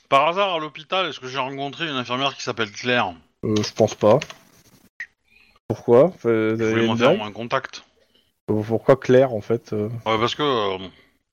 Par 0.09 0.27
hasard, 0.27 0.55
à 0.55 0.59
l'hôpital, 0.59 1.07
est-ce 1.07 1.19
que 1.19 1.27
j'ai 1.27 1.37
rencontré 1.39 1.85
une 1.85 1.95
infirmière 1.95 2.35
qui 2.35 2.43
s'appelle 2.43 2.71
Claire 2.71 3.13
Euh, 3.43 3.55
je 3.61 3.73
pense 3.73 3.95
pas. 3.95 4.19
Pourquoi 5.67 6.13
Euh, 6.25 6.55
Je 6.57 6.63
voulais 6.63 6.81
une 6.85 6.87
m'en 6.87 6.95
faire 6.97 7.23
un 7.23 7.31
contact. 7.31 7.83
Pourquoi 8.47 8.95
Claire 8.95 9.33
en 9.33 9.41
fait 9.41 9.73
euh 9.73 9.89
Ouais, 10.05 10.17
parce 10.17 10.33
que 10.35 10.43
euh, 10.43 10.77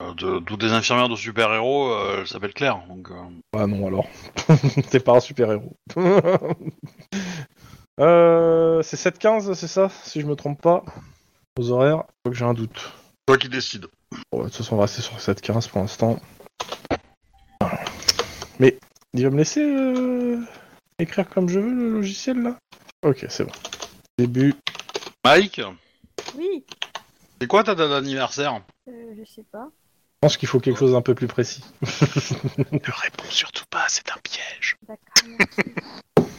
euh, 0.03 0.13
de, 0.15 0.39
toutes 0.39 0.61
les 0.63 0.73
infirmières 0.73 1.07
de 1.07 1.15
super-héros, 1.15 1.89
euh, 1.93 2.17
elles 2.19 2.27
s'appellent 2.27 2.53
Claire. 2.53 2.81
Donc, 2.89 3.09
euh, 3.09 3.13
Ah 3.57 3.65
non 3.67 3.87
alors. 3.87 4.07
T'es 4.91 4.99
pas 4.99 5.13
un 5.13 5.19
super 5.21 5.49
héros. 5.51 5.77
euh, 8.01 8.81
c'est 8.81 8.97
7-15 8.97 9.53
c'est 9.53 9.67
ça 9.67 9.89
Si 10.03 10.19
je 10.19 10.25
me 10.25 10.35
trompe 10.35 10.61
pas. 10.61 10.83
Aux 11.57 11.71
horaires, 11.71 12.03
faut 12.25 12.31
que 12.31 12.35
j'ai 12.37 12.43
un 12.43 12.53
doute. 12.53 12.91
toi 13.25 13.37
qui 13.37 13.47
décides. 13.47 13.87
Bon, 14.31 14.39
de 14.39 14.43
toute 14.45 14.55
façon 14.55 14.75
on 14.75 14.77
va 14.77 14.83
rester 14.83 15.01
sur 15.01 15.15
7-15 15.15 15.69
pour 15.69 15.79
l'instant. 15.79 16.19
Mais 18.59 18.77
il 19.13 19.23
va 19.23 19.29
me 19.29 19.37
laisser 19.37 19.61
euh, 19.61 20.39
écrire 20.99 21.27
comme 21.29 21.49
je 21.49 21.59
veux 21.59 21.73
le 21.73 21.89
logiciel 21.93 22.41
là? 22.41 22.57
Ok 23.03 23.25
c'est 23.29 23.43
bon. 23.43 23.51
Début. 24.17 24.53
Mike, 25.25 25.61
Oui, 26.35 26.65
c'est 27.41 27.47
quoi 27.47 27.63
ta 27.63 27.75
date 27.75 27.89
d'anniversaire? 27.89 28.61
Euh, 28.87 29.13
je 29.17 29.23
sais 29.29 29.43
pas. 29.51 29.67
Je 29.69 30.27
pense 30.27 30.37
qu'il 30.37 30.47
faut 30.47 30.59
quelque 30.59 30.77
chose 30.79 30.93
d'un 30.93 31.01
peu 31.01 31.13
plus 31.15 31.27
précis. 31.27 31.63
Ne 32.71 32.79
réponds 32.79 33.29
surtout 33.29 33.65
pas, 33.69 33.85
c'est 33.89 34.09
un 34.11 34.17
piège. 34.23 34.77
D'accord. 34.87 34.99
merci. 35.27 35.61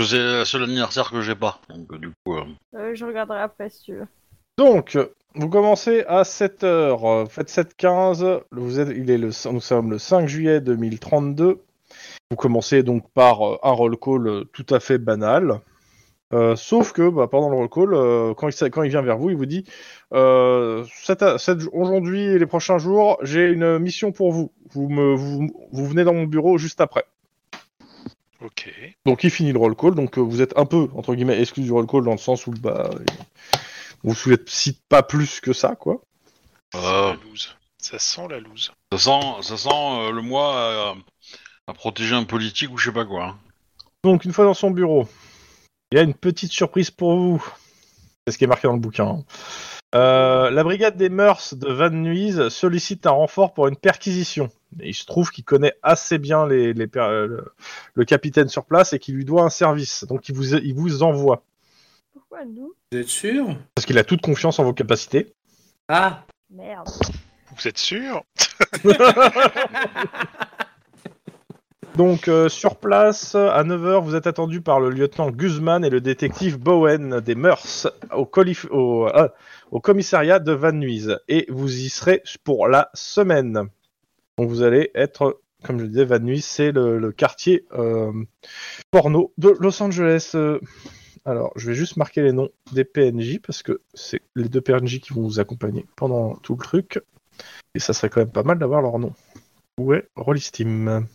C'est 0.00 0.18
le 0.18 0.44
seul 0.44 0.64
anniversaire 0.64 1.08
que 1.10 1.22
j'ai 1.22 1.36
pas. 1.36 1.60
Donc, 1.68 1.90
euh, 1.92 1.98
du 1.98 2.08
coup. 2.10 2.34
euh, 2.36 2.44
Euh, 2.74 2.94
je 2.94 3.04
regarderai 3.06 3.40
après 3.40 3.70
si 3.70 3.84
tu 3.84 3.94
veux. 3.94 4.06
Donc, 4.58 4.98
vous 5.34 5.48
commencez 5.48 6.04
à 6.06 6.22
7h, 6.22 7.22
vous 7.24 7.30
faites 7.30 7.48
7h15, 7.50 8.40
vous 8.52 8.80
êtes, 8.80 8.88
il 8.96 9.10
est 9.10 9.18
le, 9.18 9.30
nous 9.50 9.60
sommes 9.60 9.90
le 9.90 9.98
5 9.98 10.26
juillet 10.28 10.60
2032. 10.60 11.62
Vous 12.30 12.36
commencez 12.36 12.82
donc 12.82 13.08
par 13.12 13.42
euh, 13.46 13.58
un 13.62 13.70
roll 13.72 13.96
call 13.98 14.26
euh, 14.28 14.44
tout 14.52 14.66
à 14.70 14.80
fait 14.80 14.98
banal. 14.98 15.60
Euh, 16.32 16.56
sauf 16.56 16.92
que 16.92 17.08
bah, 17.10 17.28
pendant 17.28 17.48
le 17.50 17.56
roll 17.56 17.68
call, 17.68 17.94
euh, 17.94 18.34
quand, 18.34 18.48
il, 18.48 18.50
s- 18.54 18.64
quand 18.72 18.82
il 18.82 18.90
vient 18.90 19.02
vers 19.02 19.18
vous, 19.18 19.30
il 19.30 19.36
vous 19.36 19.46
dit 19.46 19.64
euh, 20.12 20.84
aujourd'hui 21.72 22.22
et 22.24 22.38
les 22.38 22.46
prochains 22.46 22.78
jours, 22.78 23.18
j'ai 23.22 23.50
une 23.50 23.78
mission 23.78 24.10
pour 24.10 24.32
vous. 24.32 24.50
Vous, 24.72 24.88
me, 24.88 25.14
vous, 25.14 25.48
vous 25.72 25.86
venez 25.86 26.02
dans 26.02 26.14
mon 26.14 26.24
bureau 26.24 26.58
juste 26.58 26.80
après. 26.80 27.04
Ok. 28.44 28.70
Donc 29.06 29.22
il 29.24 29.30
finit 29.30 29.52
le 29.52 29.58
roll 29.58 29.76
call, 29.76 29.94
donc 29.94 30.18
vous 30.18 30.42
êtes 30.42 30.56
un 30.58 30.66
peu 30.66 30.88
entre 30.96 31.14
guillemets 31.14 31.40
exclu 31.40 31.62
du 31.62 31.72
roll 31.72 31.86
call 31.86 32.04
dans 32.04 32.12
le 32.12 32.18
sens 32.18 32.46
où 32.46 32.50
bah 32.52 32.90
vous 34.12 34.36
cite 34.46 34.80
pas 34.88 35.02
plus 35.02 35.40
que 35.40 35.52
ça 35.52 35.74
quoi. 35.76 36.02
Ça 36.72 36.80
sent 36.80 36.88
la 37.08 37.16
loose. 37.28 37.56
Ça 37.78 37.98
sent 37.98 38.28
la 38.30 38.40
loose. 38.40 38.72
Ça 38.92 38.98
sent, 38.98 39.42
ça 39.42 39.56
sent 39.56 39.68
euh, 39.72 40.10
le 40.10 40.22
mois 40.22 40.54
à, 40.56 40.94
à 41.68 41.74
protéger 41.74 42.14
un 42.14 42.24
politique 42.24 42.70
ou 42.72 42.78
je 42.78 42.86
sais 42.90 42.94
pas 42.94 43.04
quoi. 43.04 43.24
hein. 43.24 43.38
Donc 44.02 44.24
une 44.24 44.32
fois 44.32 44.44
dans 44.44 44.54
son 44.54 44.70
bureau, 44.70 45.08
il 45.92 45.96
y 45.96 45.98
a 45.98 46.02
une 46.02 46.14
petite 46.14 46.52
surprise 46.52 46.90
pour 46.90 47.16
vous. 47.16 47.44
C'est 48.26 48.32
ce 48.32 48.38
qui 48.38 48.44
est 48.44 48.48
marqué 48.48 48.66
dans 48.68 48.74
le 48.74 48.80
bouquin. 48.80 49.06
hein. 49.06 49.24
Euh, 49.94 50.50
la 50.50 50.64
brigade 50.64 50.96
des 50.96 51.08
mœurs 51.08 51.54
de 51.54 51.68
Van 51.72 51.90
Nuys 51.90 52.50
sollicite 52.50 53.06
un 53.06 53.12
renfort 53.12 53.54
pour 53.54 53.68
une 53.68 53.76
perquisition. 53.76 54.50
Et 54.80 54.88
il 54.88 54.94
se 54.94 55.04
trouve 55.06 55.30
qu'il 55.30 55.44
connaît 55.44 55.74
assez 55.82 56.18
bien 56.18 56.48
les, 56.48 56.72
les 56.72 56.86
per- 56.88 57.00
euh, 57.00 57.26
le, 57.28 57.54
le 57.94 58.04
capitaine 58.04 58.48
sur 58.48 58.64
place 58.64 58.92
et 58.92 58.98
qu'il 58.98 59.14
lui 59.14 59.24
doit 59.24 59.42
un 59.44 59.50
service. 59.50 60.04
Donc 60.04 60.28
il 60.28 60.34
vous, 60.34 60.54
il 60.56 60.74
vous 60.74 61.02
envoie. 61.04 61.44
Pourquoi 62.14 62.44
nous 62.46 62.72
Vous 62.92 62.98
êtes 62.98 63.08
sûr? 63.08 63.44
Parce 63.74 63.84
qu'il 63.86 63.98
a 63.98 64.04
toute 64.04 64.20
confiance 64.22 64.58
en 64.58 64.64
vos 64.64 64.72
capacités. 64.72 65.34
Ah 65.88 66.24
Merde. 66.48 66.88
Vous 67.56 67.68
êtes 67.68 67.76
sûr? 67.78 68.22
Donc 71.96 72.26
euh, 72.26 72.48
sur 72.48 72.76
place, 72.76 73.34
à 73.36 73.62
9h, 73.62 74.02
vous 74.02 74.16
êtes 74.16 74.26
attendu 74.26 74.60
par 74.60 74.80
le 74.80 74.90
lieutenant 74.90 75.30
Guzman 75.30 75.84
et 75.84 75.90
le 75.90 76.00
détective 76.00 76.58
Bowen 76.58 77.20
des 77.20 77.36
Mœurs 77.36 77.86
au, 78.12 78.24
colif- 78.24 78.68
au, 78.70 79.08
au 79.70 79.80
commissariat 79.80 80.40
de 80.40 80.52
Van 80.52 80.72
Nuys. 80.72 81.06
Et 81.28 81.46
vous 81.50 81.72
y 81.72 81.88
serez 81.88 82.22
pour 82.42 82.66
la 82.66 82.90
semaine. 82.94 83.68
Donc 84.38 84.48
vous 84.48 84.62
allez 84.62 84.90
être, 84.96 85.40
comme 85.62 85.78
je 85.78 85.84
disais, 85.86 86.04
Van 86.04 86.18
Nuys, 86.18 86.42
c'est 86.42 86.72
le, 86.72 86.98
le 86.98 87.12
quartier 87.12 87.64
euh, 87.74 88.10
porno 88.90 89.32
de 89.38 89.54
Los 89.60 89.80
Angeles. 89.80 90.34
Alors, 91.26 91.52
je 91.56 91.68
vais 91.68 91.74
juste 91.74 91.96
marquer 91.96 92.20
les 92.22 92.32
noms 92.32 92.50
des 92.72 92.84
PNJ 92.84 93.38
parce 93.40 93.62
que 93.62 93.80
c'est 93.94 94.20
les 94.34 94.48
deux 94.48 94.60
PNJ 94.60 95.00
qui 95.00 95.12
vont 95.14 95.22
vous 95.22 95.40
accompagner 95.40 95.86
pendant 95.96 96.34
tout 96.36 96.54
le 96.54 96.62
truc. 96.62 97.00
Et 97.74 97.78
ça 97.78 97.92
serait 97.94 98.10
quand 98.10 98.20
même 98.20 98.30
pas 98.30 98.42
mal 98.42 98.58
d'avoir 98.58 98.82
leur 98.82 98.98
nom. 98.98 99.12
Où 99.78 99.94
est 99.94 100.06
Rollistim 100.16 101.06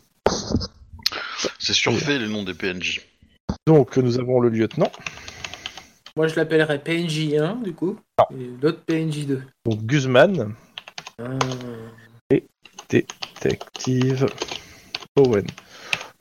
C'est 1.59 1.73
surfait 1.73 2.17
les 2.17 2.27
noms 2.27 2.43
des 2.43 2.53
PNJ. 2.55 3.01
Donc 3.67 3.97
nous 3.97 4.19
avons 4.19 4.39
le 4.39 4.49
lieutenant, 4.49 4.91
Moi 6.15 6.27
je 6.27 6.35
l'appellerais 6.35 6.79
PNJ1 6.79 7.61
du 7.63 7.73
coup. 7.73 7.99
Et 8.31 8.49
l'autre 8.61 8.81
PNJ2. 8.87 9.41
donc 9.65 9.81
Guzman, 9.85 10.55
Ah. 11.19 11.37
détective 12.89 14.25
Owen. 15.15 15.45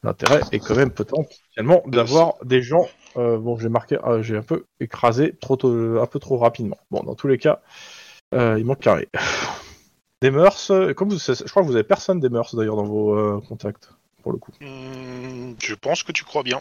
L'intérêt 0.04 0.40
est 0.52 0.58
quand 0.60 0.76
même 0.76 0.90
potentiellement 0.90 1.82
d'avoir 1.86 2.34
des 2.44 2.62
gens. 2.62 2.86
Euh, 3.18 3.38
bon, 3.38 3.58
j'ai 3.58 3.68
marqué, 3.68 3.98
euh, 4.04 4.22
j'ai 4.22 4.36
un 4.36 4.42
peu 4.42 4.64
écrasé 4.80 5.34
trop, 5.40 5.56
tôt- 5.56 5.98
un 6.00 6.06
peu 6.06 6.18
trop 6.18 6.38
rapidement. 6.38 6.78
Bon, 6.90 7.02
dans 7.02 7.14
tous 7.14 7.28
les 7.28 7.38
cas, 7.38 7.60
euh, 8.34 8.56
il 8.58 8.64
manque 8.64 8.80
carré. 8.80 9.08
Des 10.22 10.30
mœurs, 10.32 10.70
euh, 10.72 10.94
comme 10.94 11.10
vous, 11.10 11.18
je 11.18 11.44
crois 11.44 11.62
que 11.62 11.66
vous 11.68 11.74
avez 11.76 11.84
personne 11.84 12.18
des 12.18 12.28
mœurs 12.28 12.54
d'ailleurs 12.56 12.74
dans 12.76 12.84
vos 12.84 13.14
euh, 13.14 13.40
contacts 13.48 13.90
pour 14.22 14.32
le 14.32 14.38
coup. 14.38 14.50
Hmm, 14.60 15.52
Je 15.62 15.74
pense 15.74 16.02
que 16.02 16.10
tu 16.10 16.24
crois 16.24 16.42
bien. 16.42 16.60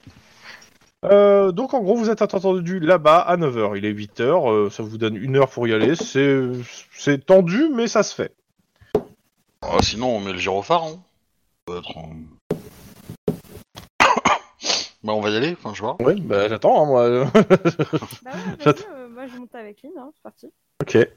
Euh, 1.06 1.52
donc 1.52 1.74
en 1.74 1.82
gros, 1.82 1.96
vous 1.96 2.10
êtes 2.12 2.22
attendu 2.22 2.80
là-bas 2.80 3.18
à 3.20 3.36
9h. 3.38 3.76
Il 3.78 3.86
est 3.86 3.94
8h, 3.94 4.22
euh, 4.52 4.70
ça 4.70 4.84
vous 4.84 4.98
donne 5.00 5.16
une 5.16 5.38
heure 5.38 5.50
pour 5.50 5.68
y 5.68 5.74
aller. 5.74 5.96
C'est 5.96 6.40
c'est 6.92 7.26
tendu, 7.26 7.70
mais 7.74 7.88
ça 7.88 8.04
se 8.04 8.14
fait. 8.14 8.34
Ah, 9.62 9.78
sinon, 9.82 10.18
on 10.18 10.20
met 10.20 10.34
le 10.34 10.40
gyrophare. 10.40 10.84
Hein. 10.84 11.00
Ça 11.68 11.74
peut 11.74 11.78
être, 11.78 11.98
euh, 11.98 12.02
bah, 15.08 15.14
on 15.14 15.22
va 15.22 15.30
y 15.30 15.38
aller, 15.38 15.54
enfin, 15.54 15.74
je 15.74 15.82
vois. 15.82 15.96
Oui, 16.02 16.20
bah 16.20 16.50
j'attends, 16.50 16.84
hein, 16.84 16.86
moi. 16.86 17.32
Bah 18.24 18.32
ouais, 18.34 18.66
vas-y, 18.66 18.76
euh, 18.94 19.08
moi 19.10 19.26
je 19.26 19.38
monte 19.38 19.56
avec 19.56 19.82
Lynn, 19.84 19.94
hein, 19.98 20.10
c'est 20.14 20.22
parti. 20.22 20.52
ok. 20.82 21.08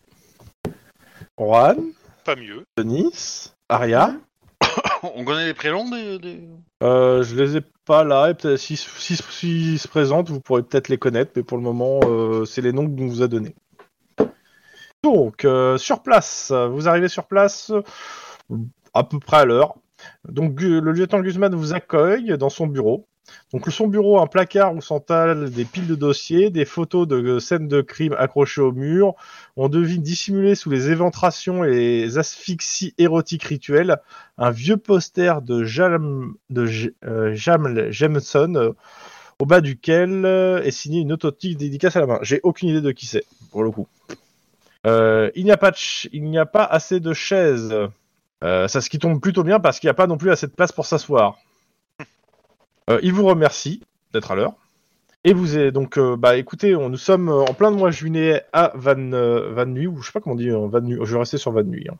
Juan, 1.38 1.76
Pas 2.24 2.36
mieux. 2.36 2.64
Denis, 2.78 3.52
Aria. 3.68 4.14
On 5.02 5.24
connaît 5.24 5.46
les 5.46 5.54
prénoms 5.54 5.90
des... 5.90 6.18
des- 6.20 6.48
Euh, 6.84 7.22
je 7.24 7.34
les 7.34 7.56
ai 7.56 7.62
pas 7.84 8.04
là, 8.04 8.30
et 8.30 8.34
peut-être 8.34 8.58
s'ils 8.58 8.76
si, 8.78 9.78
se 9.78 9.88
présentent, 9.88 10.30
vous 10.30 10.40
pourrez 10.40 10.62
peut-être 10.62 10.88
les 10.88 10.98
connaître, 10.98 11.32
mais 11.34 11.42
pour 11.42 11.56
le 11.58 11.64
moment, 11.64 11.98
euh, 12.04 12.44
c'est 12.44 12.60
les 12.62 12.72
noms 12.72 12.86
qu'on 12.88 13.08
vous 13.08 13.22
a 13.22 13.28
donnés. 13.28 13.54
Donc, 15.02 15.44
euh, 15.44 15.78
sur 15.78 16.02
place, 16.02 16.52
vous 16.52 16.88
arrivez 16.88 17.08
sur 17.08 17.26
place 17.26 17.70
euh, 17.70 18.56
à 18.94 19.02
peu 19.02 19.18
près 19.18 19.38
à 19.38 19.44
l'heure. 19.44 19.74
Donc, 20.28 20.54
Gu- 20.54 20.80
le 20.80 20.92
lieutenant 20.92 21.22
Guzman 21.22 21.54
vous 21.54 21.72
accueille 21.72 22.36
dans 22.38 22.50
son 22.50 22.66
bureau. 22.66 23.06
Donc, 23.52 23.66
son 23.68 23.88
bureau, 23.88 24.20
un 24.20 24.26
placard 24.26 24.74
où 24.74 24.80
s'entalent 24.80 25.50
des 25.50 25.64
piles 25.64 25.86
de 25.86 25.96
dossiers, 25.96 26.50
des 26.50 26.64
photos 26.64 27.08
de 27.08 27.38
scènes 27.38 27.68
de 27.68 27.80
crime 27.80 28.14
accrochées 28.16 28.60
au 28.60 28.72
mur. 28.72 29.14
On 29.56 29.68
devine 29.68 30.02
dissimulé 30.02 30.54
sous 30.54 30.70
les 30.70 30.90
éventrations 30.90 31.64
et 31.64 31.70
les 31.70 32.18
asphyxies 32.18 32.94
érotiques 32.98 33.44
rituelles 33.44 33.98
un 34.38 34.50
vieux 34.50 34.78
poster 34.78 35.42
de 35.42 35.64
Jam, 35.64 36.34
de 36.48 36.68
euh, 37.04 37.34
Jamel 37.34 37.92
Jameson, 37.92 38.54
euh, 38.54 38.70
au 39.38 39.46
bas 39.46 39.60
duquel 39.60 40.24
euh, 40.24 40.62
est 40.62 40.70
signée 40.70 41.00
une 41.00 41.12
autotique 41.12 41.58
dédicace 41.58 41.96
à 41.96 42.00
la 42.00 42.06
main. 42.06 42.18
J'ai 42.22 42.40
aucune 42.42 42.70
idée 42.70 42.80
de 42.80 42.90
qui 42.90 43.06
c'est, 43.06 43.24
pour 43.50 43.62
le 43.62 43.70
coup. 43.70 43.86
Il 44.84 45.44
n'y 45.44 45.50
a 46.38 46.46
pas 46.46 46.64
assez 46.64 47.00
de 47.00 47.12
chaises. 47.12 47.74
Ça 48.42 48.80
ce 48.80 48.88
qui 48.88 48.98
tombe 48.98 49.20
plutôt 49.20 49.42
bien 49.42 49.60
parce 49.60 49.78
qu'il 49.78 49.88
n'y 49.88 49.92
a 49.92 49.94
pas 49.94 50.06
non 50.06 50.16
plus 50.16 50.30
assez 50.30 50.46
de 50.46 50.52
place 50.52 50.72
pour 50.72 50.86
s'asseoir. 50.86 51.36
Euh, 52.88 52.98
il 53.02 53.12
vous 53.12 53.26
remercie 53.26 53.82
d'être 54.12 54.30
à 54.30 54.34
l'heure. 54.34 54.54
Et 55.22 55.34
vous 55.34 55.58
êtes 55.58 55.74
donc, 55.74 55.98
euh, 55.98 56.16
bah 56.16 56.36
écoutez, 56.38 56.74
on, 56.74 56.88
nous 56.88 56.96
sommes 56.96 57.28
euh, 57.28 57.42
en 57.42 57.52
plein 57.52 57.70
de 57.70 57.76
mois 57.76 57.90
à 58.54 58.72
Van, 58.74 58.94
Van 59.54 59.66
Nuy, 59.66 59.86
ou 59.86 60.00
je 60.00 60.06
sais 60.06 60.12
pas 60.12 60.20
comment 60.20 60.34
on 60.34 60.38
dit, 60.38 60.48
euh, 60.48 60.66
Van 60.66 60.80
Nuy, 60.80 60.96
je 61.02 61.12
vais 61.12 61.18
rester 61.18 61.36
sur 61.36 61.52
Van 61.52 61.62
Nuy. 61.62 61.86
hein. 61.90 61.96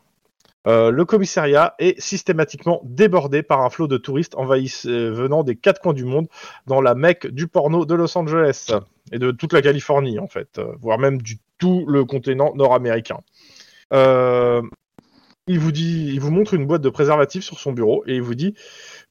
Le 0.65 1.03
commissariat 1.05 1.75
est 1.79 1.99
systématiquement 1.99 2.81
débordé 2.83 3.41
par 3.41 3.61
un 3.61 3.69
flot 3.69 3.87
de 3.87 3.97
touristes 3.97 4.35
venant 4.37 5.43
des 5.43 5.55
quatre 5.55 5.81
coins 5.81 5.93
du 5.93 6.05
monde 6.05 6.27
dans 6.67 6.81
la 6.81 6.93
mecque 6.93 7.25
du 7.27 7.47
porno 7.47 7.83
de 7.83 7.95
Los 7.95 8.15
Angeles 8.15 8.71
et 9.11 9.17
de 9.17 9.31
toute 9.31 9.53
la 9.53 9.63
Californie 9.63 10.19
en 10.19 10.27
fait, 10.27 10.61
voire 10.79 10.99
même 10.99 11.19
du 11.19 11.39
tout 11.57 11.85
le 11.87 12.05
continent 12.05 12.53
nord-américain. 12.55 13.21
Il 15.47 15.59
vous 15.59 15.71
dit, 15.71 16.11
il 16.13 16.19
vous 16.19 16.29
montre 16.29 16.53
une 16.53 16.67
boîte 16.67 16.83
de 16.83 16.89
préservatifs 16.89 17.43
sur 17.43 17.59
son 17.59 17.71
bureau 17.71 18.03
et 18.05 18.15
il 18.15 18.21
vous 18.21 18.35
dit 18.35 18.53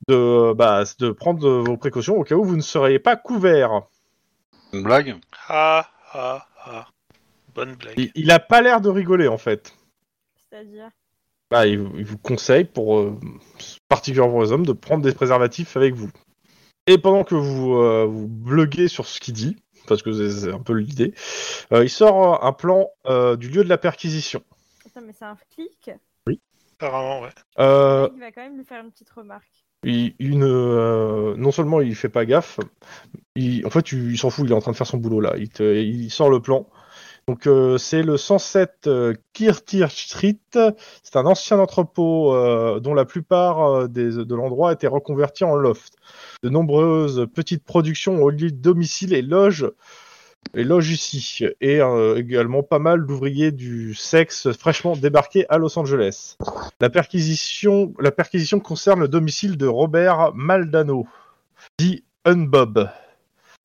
de, 0.09 0.53
bah, 0.55 0.85
de 0.99 1.11
prendre 1.11 1.49
vos 1.49 1.77
précautions 1.77 2.17
au 2.17 2.25
cas 2.25 2.35
où 2.35 2.45
vous 2.45 2.57
ne 2.57 2.63
seriez 2.63 2.99
pas 2.99 3.17
couvert. 3.17 3.83
Une 4.73 4.83
blague 4.83 5.17
Ah, 5.49 5.89
ah, 6.13 6.47
ah. 6.65 6.87
Bonne 7.55 7.75
blague. 7.75 7.95
Il, 7.99 8.13
il 8.15 8.31
a 8.31 8.39
pas 8.39 8.63
l'air 8.63 8.81
de 8.81 8.89
rigoler 8.89 9.29
en 9.29 9.39
fait. 9.39 9.75
C'est-à-dire. 10.49 10.91
Bah, 11.51 11.67
il, 11.67 11.81
il 11.97 12.05
vous 12.05 12.19
conseille, 12.19 12.65
pour 12.65 12.99
euh, 12.99 13.19
particulièrement 13.89 14.41
les 14.43 14.53
hommes, 14.53 14.67
de 14.67 14.73
prendre 14.73 15.03
des 15.03 15.13
préservatifs 15.13 15.77
avec 15.77 15.95
vous. 15.95 16.11
Et 16.87 16.97
pendant 16.97 17.25
que 17.25 17.35
vous, 17.35 17.75
euh, 17.75 18.07
vous 18.07 18.29
bloguez 18.29 18.89
sur 18.89 19.07
ce 19.07 19.21
qu'il 19.21 19.35
dit, 19.35 19.57
parce 19.87 20.03
que 20.03 20.13
c'est 20.29 20.53
un 20.53 20.61
peu 20.61 20.75
l'idée, 20.75 21.15
euh, 21.73 21.85
il 21.85 21.91
sort 21.91 22.45
un 22.45 22.53
plan 22.53 22.89
euh, 23.07 23.37
du 23.37 23.49
lieu 23.49 23.65
de 23.65 23.69
la 23.69 23.79
perquisition. 23.79 24.43
Attends, 24.87 25.03
mais 25.05 25.13
c'est 25.13 25.25
un 25.25 25.37
flic? 25.53 25.91
Apparemment, 26.79 27.21
ouais. 27.23 27.31
Euh, 27.59 28.09
Il 28.15 28.21
va 28.21 28.33
quand 28.33 28.43
même 28.43 28.57
lui 28.57 28.65
faire 28.65 28.83
une 28.83 28.91
petite 28.91 29.11
remarque. 29.11 29.67
Euh, 29.87 31.35
non 31.37 31.51
seulement 31.53 31.81
il 31.81 31.95
fait 31.95 32.09
pas 32.09 32.25
gaffe, 32.25 32.61
il, 33.37 33.67
en 33.67 33.71
fait 33.71 33.93
il, 33.93 34.13
il 34.13 34.19
s'en 34.19 34.31
fout, 34.31 34.45
il 34.47 34.53
est 34.53 34.55
en 34.55 34.61
train 34.61 34.73
de 34.73 34.77
faire 34.77 34.87
son 34.87 34.99
boulot 34.99 35.21
là. 35.21 35.35
Il, 35.39 35.49
te- 35.49 35.63
il 35.83 36.11
sort 36.11 36.31
le 36.31 36.41
plan. 36.41 36.67
Donc 37.29 37.47
euh, 37.47 37.79
c'est 37.79 38.03
le 38.03 38.17
107 38.17 38.87
euh, 38.87 39.15
Kirtir 39.35 39.91
Street. 39.91 40.39
C'est 41.03 41.17
un 41.17 41.27
ancien 41.27 41.59
entrepôt 41.59 42.35
euh, 42.35 42.81
dont 42.81 42.95
la 42.95 43.05
plupart 43.05 43.63
euh, 43.63 43.89
des, 43.89 44.25
de 44.25 44.35
l'endroit 44.35 44.71
a 44.71 44.73
été 44.73 44.87
reconverti 44.87 45.45
en 45.45 45.55
loft. 45.55 45.95
De 46.43 46.49
nombreuses 46.49 47.27
petites 47.35 47.65
productions 47.65 48.23
au 48.23 48.31
lieu 48.31 48.51
de 48.51 48.57
domicile 48.57 49.13
et 49.15 49.23
loges 49.23 49.71
et 50.55 50.65
loges 50.65 50.91
ici. 50.91 51.45
Et 51.61 51.81
euh, 51.81 52.17
également 52.17 52.63
pas 52.63 52.79
mal 52.79 53.07
d'ouvriers 53.07 53.53
du 53.53 53.95
sexe 53.95 54.53
fraîchement 54.53 54.97
débarqués 54.97 55.47
à 55.49 55.59
Los 55.59 55.79
Angeles. 55.79 56.37
La 56.81 56.91
perquisition, 56.91 57.93
concerne 58.63 59.01
le 59.01 59.09
domicile 59.09 59.57
de 59.57 59.67
Robert 59.67 60.33
Maldano, 60.35 61.07
dit 61.79 62.05
Unbob, 62.25 62.89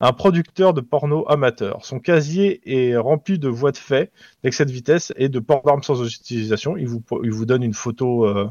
un 0.00 0.12
producteur 0.12 0.74
de 0.74 0.80
porno 0.80 1.26
amateur. 1.28 1.84
Son 1.84 1.98
casier 1.98 2.60
est 2.64 2.96
rempli 2.96 3.38
de 3.38 3.48
voies 3.48 3.72
de 3.72 3.78
fait, 3.78 4.12
d'excès 4.42 4.64
de 4.64 4.72
vitesse 4.72 5.12
et 5.16 5.28
de 5.28 5.38
port 5.40 5.62
d'armes 5.64 5.82
sans 5.82 6.06
utilisation. 6.06 6.76
Il 6.76 6.86
vous, 6.86 7.46
donne 7.46 7.62
une 7.62 7.74
photo, 7.74 8.26
euh, 8.26 8.48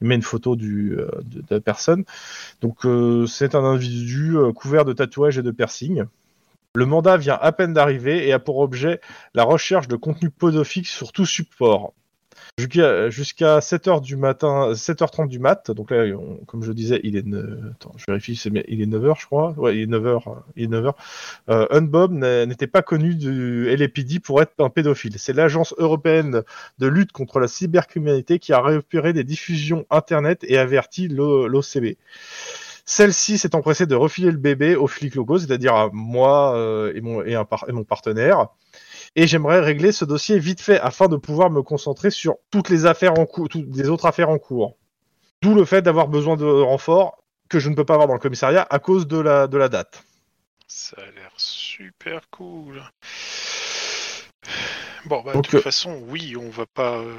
il 0.00 0.08
met 0.08 0.16
une 0.16 0.22
photo 0.22 0.54
euh, 0.54 1.10
de, 1.24 1.42
la 1.50 1.60
personne. 1.60 2.04
Donc 2.60 2.86
c'est 3.28 3.54
un 3.54 3.64
individu 3.64 4.36
couvert 4.54 4.84
de 4.84 4.92
tatouages 4.92 5.38
et 5.38 5.42
de 5.42 5.50
piercings. 5.52 6.04
Le 6.78 6.86
mandat 6.86 7.16
vient 7.16 7.36
à 7.40 7.50
peine 7.50 7.72
d'arriver 7.72 8.28
et 8.28 8.32
a 8.32 8.38
pour 8.38 8.58
objet 8.60 9.00
la 9.34 9.42
recherche 9.42 9.88
de 9.88 9.96
contenu 9.96 10.30
podophique 10.30 10.86
sur 10.86 11.10
tout 11.10 11.26
support. 11.26 11.92
Jusqu'à 12.56 13.10
jusqu'à 13.10 13.58
7h 13.58 14.00
du 14.00 14.16
matin, 14.16 14.70
7h30 14.74 15.26
du 15.26 15.40
mat, 15.40 15.72
donc 15.72 15.90
là, 15.90 16.04
comme 16.46 16.62
je 16.62 16.70
disais, 16.70 17.00
il 17.02 17.16
est, 17.16 17.24
attends, 17.72 17.94
je 17.96 18.04
vérifie, 18.06 18.40
il 18.68 18.80
est 18.80 18.86
9h, 18.86 19.20
je 19.20 19.26
crois. 19.26 19.54
Ouais, 19.56 19.76
il 19.76 19.82
est 19.82 19.86
9h, 19.86 20.06
euh, 20.28 20.34
il 20.54 20.64
est 20.64 20.66
9h. 20.68 20.92
Euh, 21.50 21.66
Unbob 21.70 22.12
n'était 22.12 22.68
pas 22.68 22.82
connu 22.82 23.16
du 23.16 23.68
LAPD 23.76 24.20
pour 24.20 24.40
être 24.40 24.52
un 24.60 24.70
pédophile. 24.70 25.18
C'est 25.18 25.32
l'agence 25.32 25.74
européenne 25.78 26.42
de 26.78 26.86
lutte 26.86 27.10
contre 27.10 27.40
la 27.40 27.48
cybercriminalité 27.48 28.38
qui 28.38 28.52
a 28.52 28.60
récupéré 28.62 29.12
des 29.12 29.24
diffusions 29.24 29.84
internet 29.90 30.44
et 30.46 30.58
averti 30.58 31.08
l'O- 31.08 31.48
l'OCB. 31.48 31.96
Celle-ci 32.90 33.36
s'est 33.36 33.54
empressée 33.54 33.84
de 33.84 33.94
refiler 33.94 34.30
le 34.30 34.38
bébé 34.38 34.74
aux 34.74 34.86
flics 34.86 35.14
locaux, 35.14 35.38
c'est-à-dire 35.38 35.74
à 35.74 35.90
moi 35.92 36.56
euh, 36.56 36.90
et, 36.94 37.02
mon, 37.02 37.22
et, 37.22 37.34
un 37.34 37.44
par- 37.44 37.66
et 37.68 37.72
mon 37.72 37.84
partenaire. 37.84 38.46
Et 39.14 39.26
j'aimerais 39.26 39.60
régler 39.60 39.92
ce 39.92 40.06
dossier 40.06 40.38
vite 40.38 40.62
fait 40.62 40.80
afin 40.80 41.06
de 41.06 41.16
pouvoir 41.16 41.50
me 41.50 41.60
concentrer 41.60 42.10
sur 42.10 42.36
toutes 42.50 42.70
les 42.70 42.86
affaires 42.86 43.18
en 43.18 43.26
cours, 43.26 43.50
toutes 43.50 43.76
les 43.76 43.90
autres 43.90 44.06
affaires 44.06 44.30
en 44.30 44.38
cours. 44.38 44.78
D'où 45.42 45.54
le 45.54 45.66
fait 45.66 45.82
d'avoir 45.82 46.08
besoin 46.08 46.38
de 46.38 46.46
renforts 46.46 47.22
que 47.50 47.58
je 47.58 47.68
ne 47.68 47.74
peux 47.74 47.84
pas 47.84 47.92
avoir 47.92 48.08
dans 48.08 48.14
le 48.14 48.20
commissariat 48.20 48.66
à 48.70 48.78
cause 48.78 49.06
de 49.06 49.18
la, 49.18 49.46
de 49.48 49.58
la 49.58 49.68
date. 49.68 50.02
Ça 50.66 50.96
a 50.96 51.04
l'air 51.04 51.32
super 51.36 52.30
cool. 52.30 52.82
Bon, 55.04 55.22
bah, 55.22 55.34
Donc, 55.34 55.44
de 55.44 55.50
toute 55.50 55.60
euh, 55.60 55.62
façon, 55.62 56.00
oui, 56.08 56.36
on 56.38 56.48
va 56.48 56.64
pas, 56.64 56.96
euh, 57.00 57.14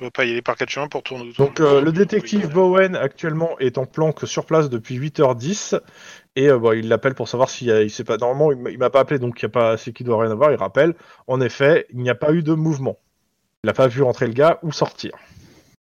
on 0.00 0.04
va 0.04 0.10
pas 0.10 0.24
y 0.24 0.30
aller 0.30 0.42
par 0.42 0.56
quatre 0.56 0.70
chemins 0.70 0.88
pour 0.88 1.02
tourner 1.02 1.28
autour. 1.30 1.46
Donc 1.46 1.60
euh, 1.60 1.80
le 1.80 1.92
détective 1.92 2.48
Bowen 2.50 2.96
actuellement 2.96 3.58
est 3.58 3.78
en 3.78 3.86
planque 3.86 4.26
sur 4.26 4.44
place 4.46 4.68
depuis 4.70 4.98
8h10 4.98 5.80
et 6.36 6.48
euh, 6.48 6.58
bon, 6.58 6.72
il 6.72 6.88
l'appelle 6.88 7.14
pour 7.14 7.28
savoir 7.28 7.50
s'il 7.50 7.66
y 7.68 7.72
a- 7.72 7.82
il 7.82 7.90
sait 7.90 8.04
pas 8.04 8.16
normalement 8.16 8.52
il 8.52 8.78
m'a- 8.78 8.90
pas 8.90 9.00
appelé 9.00 9.18
donc 9.18 9.40
il 9.40 9.42
y 9.42 9.46
a 9.46 9.50
pas 9.50 9.76
c'est 9.76 9.92
qui 9.92 10.04
doit 10.04 10.22
rien 10.22 10.30
avoir, 10.30 10.52
il 10.52 10.56
rappelle. 10.56 10.94
En 11.26 11.40
effet, 11.40 11.86
il 11.90 11.98
n'y 12.00 12.10
a 12.10 12.14
pas 12.14 12.32
eu 12.32 12.42
de 12.42 12.54
mouvement. 12.54 12.98
Il 13.64 13.66
n'a 13.68 13.72
pas 13.72 13.88
vu 13.88 14.02
entrer 14.02 14.26
le 14.26 14.34
gars 14.34 14.58
ou 14.62 14.70
sortir. 14.72 15.12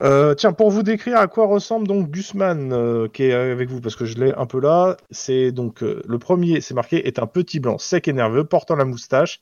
Euh, 0.04 0.34
tiens, 0.34 0.52
pour 0.52 0.72
vous 0.72 0.82
décrire 0.82 1.18
à 1.18 1.28
quoi 1.28 1.46
ressemble 1.46 1.88
donc 1.88 2.10
Gusman 2.10 2.74
euh, 2.74 3.08
qui 3.08 3.24
est 3.26 3.34
avec 3.34 3.70
vous, 3.70 3.82
parce 3.82 3.96
que 3.96 4.06
je 4.06 4.18
l'ai 4.18 4.34
un 4.34 4.48
peu 4.48 4.60
là, 4.60 4.98
c'est 5.12 5.52
donc 5.52 5.84
euh, 5.84 6.02
le 6.08 6.18
premier, 6.18 6.60
c'est 6.60 6.74
marqué, 6.74 7.08
est 7.08 7.20
un 7.20 7.28
petit 7.28 7.60
blanc 7.60 7.78
sec 7.78 8.08
et 8.08 8.14
nerveux, 8.14 8.44
portant 8.44 8.76
la 8.76 8.84
moustache. 8.86 9.40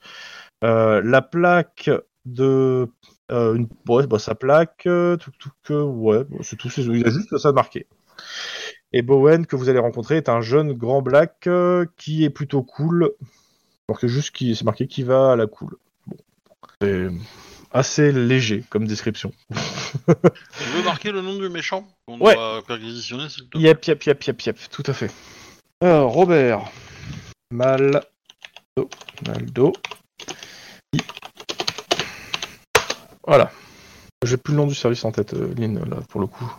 La 0.62 1.22
plaque 1.22 1.90
de 2.26 2.88
euh, 3.32 3.56
une, 3.56 3.68
ouais, 3.88 4.08
bah, 4.08 4.20
sa 4.20 4.36
plaque, 4.36 4.84
euh, 4.88 5.18
tout, 5.18 5.32
tout 5.40 5.52
que, 5.64 5.74
ouais, 5.82 6.24
bon, 6.24 6.40
c'est 6.42 6.56
tout, 6.56 6.70
c'est- 6.70 6.82
il 6.84 7.06
a 7.08 7.12
juste 7.12 7.38
ça 7.38 7.52
marqué. 7.52 7.88
Et 8.92 9.02
Bowen, 9.02 9.46
que 9.46 9.56
vous 9.56 9.70
allez 9.70 9.80
rencontrer, 9.80 10.18
est 10.18 10.30
un 10.30 10.42
jeune 10.42 10.74
grand 10.74 11.02
black 11.02 11.46
euh, 11.48 11.86
qui 11.98 12.24
est 12.24 12.30
plutôt 12.30 12.64
cool. 12.64 13.12
Alors 13.88 14.00
que 14.00 14.08
juste 14.08 14.32
qui, 14.36 14.56
c'est 14.56 14.66
marqué 14.66 14.88
qui 14.88 15.04
va 15.04 15.32
à 15.32 15.36
la 15.36 15.48
cool. 15.48 15.76
Bon. 16.08 16.18
C'est 16.82 17.08
assez 17.72 18.12
léger 18.12 18.64
comme 18.70 18.88
description. 18.88 19.32
Tu 19.56 20.64
veux 20.76 20.84
marquer 20.84 21.12
le 21.12 21.22
nom 21.22 21.38
du 21.38 21.50
méchant 21.50 21.88
qu'on 22.08 22.20
Ouais. 22.20 22.34
doit 22.36 22.62
perquisitionner, 22.68 23.30
s'il 23.30 23.44
te 23.46 23.50
plaît 23.50 23.62
Yep, 23.62 23.86
yep, 23.86 24.04
yep, 24.06 24.24
yep, 24.24 24.42
yep, 24.42 24.58
tout 24.72 24.84
à 24.88 24.94
fait. 24.94 25.12
Alors, 25.82 26.12
Robert. 26.12 26.72
Maldo. 27.52 28.00
Maldo. 29.28 29.74
I. 33.30 33.36
Voilà. 33.36 33.52
J'ai 34.26 34.38
plus 34.38 34.52
le 34.54 34.58
nom 34.58 34.68
du 34.68 34.76
service 34.76 35.06
en 35.06 35.12
tête, 35.12 35.34
euh, 35.34 35.54
Lynn, 35.58 35.80
là, 35.90 35.98
pour 36.10 36.20
le 36.20 36.28
coup. 36.28 36.52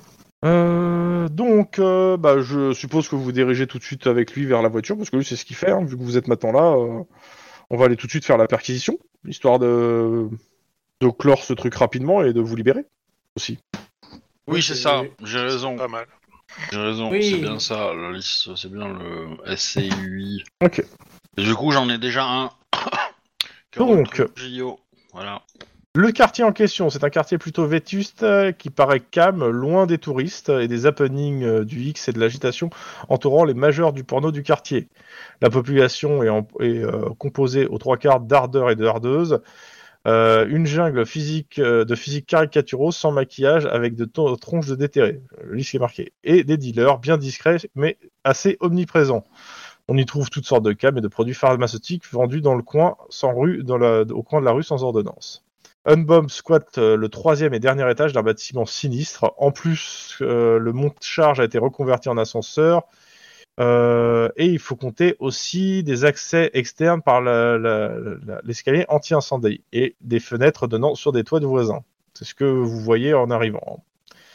Euh, 0.46 1.28
donc, 1.28 1.78
euh, 1.78 2.16
bah, 2.16 2.40
je 2.40 2.72
suppose 2.72 3.08
que 3.08 3.16
vous 3.16 3.22
vous 3.24 3.32
dirigez 3.32 3.66
tout 3.66 3.78
de 3.78 3.82
suite 3.84 4.06
avec 4.06 4.34
lui 4.34 4.46
vers 4.46 4.62
la 4.62 4.68
voiture, 4.70 4.96
parce 4.96 5.10
que 5.10 5.16
lui, 5.16 5.24
c'est 5.24 5.36
ce 5.36 5.44
qu'il 5.44 5.56
fait, 5.56 5.70
hein, 5.70 5.84
vu 5.84 5.98
que 5.98 6.02
vous 6.02 6.16
êtes 6.16 6.28
maintenant 6.28 6.52
là. 6.52 6.72
euh, 6.76 7.02
on 7.68 7.76
va 7.76 7.84
aller 7.84 7.96
tout 7.96 8.06
de 8.06 8.10
suite 8.10 8.24
faire 8.24 8.38
la 8.38 8.46
perquisition, 8.46 8.98
histoire 9.28 9.58
de, 9.58 10.28
de 11.00 11.08
clore 11.10 11.44
ce 11.44 11.52
truc 11.52 11.74
rapidement 11.74 12.22
et 12.24 12.32
de 12.32 12.40
vous 12.40 12.56
libérer 12.56 12.84
aussi. 13.36 13.58
Oui, 14.48 14.62
c'est 14.62 14.74
ça, 14.74 15.02
j'ai 15.22 15.38
raison. 15.38 15.76
Pas 15.76 15.86
mal. 15.86 16.06
J'ai 16.72 16.78
raison, 16.78 17.10
Oui. 17.10 17.30
c'est 17.30 17.38
bien 17.38 17.58
ça, 17.60 17.92
la 17.94 18.10
liste, 18.10 18.56
c'est 18.56 18.72
bien 18.72 18.88
le 18.88 19.56
SCUI. 19.56 20.42
Ok. 20.64 20.82
Et 21.36 21.42
du 21.44 21.54
coup, 21.54 21.70
j'en 21.70 21.88
ai 21.88 21.98
déjà 21.98 22.24
un. 22.24 22.50
Donc. 23.76 24.20
JO, 24.36 24.80
voilà. 25.12 25.42
Le 25.96 26.12
quartier 26.12 26.44
en 26.44 26.52
question, 26.52 26.88
c'est 26.88 27.02
un 27.02 27.10
quartier 27.10 27.36
plutôt 27.36 27.66
vétuste 27.66 28.22
euh, 28.22 28.52
qui 28.52 28.70
paraît 28.70 29.00
calme, 29.00 29.48
loin 29.48 29.86
des 29.86 29.98
touristes 29.98 30.48
et 30.48 30.68
des 30.68 30.86
happenings 30.86 31.42
euh, 31.42 31.64
du 31.64 31.80
X 31.80 32.08
et 32.08 32.12
de 32.12 32.20
l'agitation 32.20 32.70
entourant 33.08 33.44
les 33.44 33.54
majeurs 33.54 33.92
du 33.92 34.04
porno 34.04 34.30
du 34.30 34.44
quartier. 34.44 34.88
La 35.42 35.50
population 35.50 36.22
est, 36.22 36.28
euh, 36.60 37.08
composée 37.18 37.66
aux 37.66 37.78
trois 37.78 37.96
quarts 37.96 38.20
d'ardeurs 38.20 38.70
et 38.70 38.76
de 38.76 38.86
hardeuses. 38.86 39.40
Une 40.06 40.64
jungle 40.64 41.04
physique 41.04 41.60
de 41.60 41.94
physique 41.94 42.26
caricaturaux 42.26 42.92
sans 42.92 43.10
maquillage 43.10 43.66
avec 43.66 43.96
de 43.96 44.04
tronches 44.04 44.68
de 44.68 44.76
déterrés, 44.76 45.20
liste 45.50 45.74
est 45.74 45.78
marqué, 45.78 46.12
et 46.24 46.42
des 46.44 46.56
dealers 46.56 46.98
bien 46.98 47.18
discrets 47.18 47.58
mais 47.74 47.98
assez 48.24 48.56
omniprésents. 48.60 49.24
On 49.88 49.98
y 49.98 50.06
trouve 50.06 50.30
toutes 50.30 50.46
sortes 50.46 50.64
de 50.64 50.72
cams 50.72 50.96
et 50.96 51.02
de 51.02 51.08
produits 51.08 51.34
pharmaceutiques 51.34 52.10
vendus 52.12 52.40
dans 52.40 52.54
le 52.54 52.62
coin, 52.62 52.96
sans 53.10 53.34
rue, 53.34 53.62
au 53.62 54.22
coin 54.22 54.40
de 54.40 54.46
la 54.46 54.52
rue 54.52 54.62
sans 54.62 54.84
ordonnance. 54.84 55.44
Unbomb 55.86 56.28
squatte 56.28 56.78
euh, 56.78 56.96
le 56.96 57.08
troisième 57.08 57.54
et 57.54 57.60
dernier 57.60 57.90
étage 57.90 58.12
d'un 58.12 58.22
bâtiment 58.22 58.66
sinistre. 58.66 59.32
En 59.38 59.50
plus, 59.50 60.18
euh, 60.20 60.58
le 60.58 60.72
monte-charge 60.72 61.40
a 61.40 61.44
été 61.44 61.58
reconverti 61.58 62.08
en 62.08 62.18
ascenseur. 62.18 62.82
Euh, 63.58 64.28
et 64.36 64.46
il 64.46 64.58
faut 64.58 64.76
compter 64.76 65.16
aussi 65.18 65.82
des 65.82 66.04
accès 66.04 66.50
externes 66.54 67.02
par 67.02 67.20
l'escalier 68.42 68.86
anti-incendie 68.88 69.62
et 69.72 69.96
des 70.00 70.20
fenêtres 70.20 70.66
donnant 70.66 70.94
sur 70.94 71.12
des 71.12 71.24
toits 71.24 71.40
de 71.40 71.46
voisins. 71.46 71.82
C'est 72.14 72.24
ce 72.24 72.34
que 72.34 72.44
vous 72.44 72.80
voyez 72.80 73.12
en 73.12 73.30
arrivant. 73.30 73.84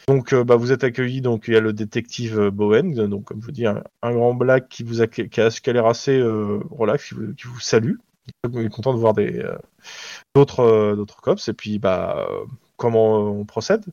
Donc, 0.06 0.32
bah, 0.32 0.54
vous 0.54 0.70
êtes 0.70 0.84
accueillis. 0.84 1.22
Donc, 1.22 1.48
il 1.48 1.54
y 1.54 1.56
a 1.56 1.60
le 1.60 1.72
détective 1.72 2.50
Bowen, 2.50 2.94
donc 3.08 3.24
comme 3.24 3.40
vous 3.40 3.50
dis, 3.50 3.66
un, 3.66 3.82
grand 4.02 4.34
black 4.34 4.68
qui 4.68 4.84
vous 4.84 5.02
a, 5.02 5.08
qui 5.08 5.40
a, 5.40 5.46
assez 5.86 6.22
relax, 6.22 7.12
qui 7.36 7.46
vous 7.48 7.60
salue. 7.60 7.96
Il 8.52 8.60
est 8.66 8.68
content 8.68 8.92
de 8.94 8.98
voir 8.98 9.12
des 9.14 9.38
euh, 9.38 9.56
d'autres 10.34 10.60
euh, 10.60 10.96
d'autres 10.96 11.20
cops. 11.20 11.48
Et 11.48 11.52
puis, 11.52 11.78
bah, 11.78 12.26
euh, 12.28 12.44
comment 12.76 13.18
on 13.30 13.44
procède? 13.44 13.84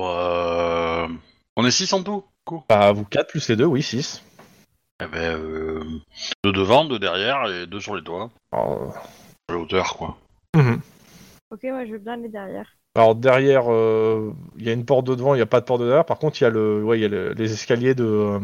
Euh, 0.00 1.06
On 1.56 1.64
est 1.66 1.70
6 1.70 1.92
en 1.92 2.02
tout, 2.02 2.24
cool. 2.44 2.60
Bah, 2.68 2.92
vous 2.92 3.04
quatre 3.04 3.28
plus 3.28 3.48
les 3.48 3.56
deux, 3.56 3.64
oui, 3.66 3.82
6. 3.82 4.22
Eh 5.02 5.06
ben, 5.06 5.38
euh, 5.38 5.82
deux 6.44 6.52
devant, 6.52 6.84
deux 6.84 6.98
derrière 6.98 7.46
et 7.52 7.66
deux 7.66 7.80
sur 7.80 7.96
les 7.96 8.02
toits. 8.02 8.30
Alors, 8.52 8.94
la 9.48 9.56
hauteur, 9.56 9.96
quoi. 9.96 10.16
mhm. 10.56 10.80
Ok, 11.50 11.62
moi 11.64 11.84
je 11.84 11.92
veux 11.92 11.98
bien 11.98 12.14
aller 12.14 12.28
derrière. 12.28 12.66
Alors, 12.96 13.14
derrière, 13.14 13.72
euh, 13.72 14.32
il 14.56 14.64
y 14.64 14.70
a 14.70 14.72
une 14.72 14.84
porte 14.84 15.06
de 15.06 15.14
devant, 15.14 15.34
il 15.34 15.38
n'y 15.38 15.42
a 15.42 15.46
pas 15.46 15.60
de 15.60 15.64
porte 15.64 15.80
de 15.80 15.86
derrière. 15.86 16.04
Par 16.04 16.18
contre, 16.18 16.40
il 16.40 16.44
y 16.44 16.46
a, 16.46 16.50
le, 16.50 16.82
ouais, 16.82 16.98
il 16.98 17.02
y 17.02 17.04
a 17.04 17.08
le- 17.08 17.32
les 17.32 17.52
escaliers 17.52 17.94
de, 17.94 18.04
euh, 18.04 18.40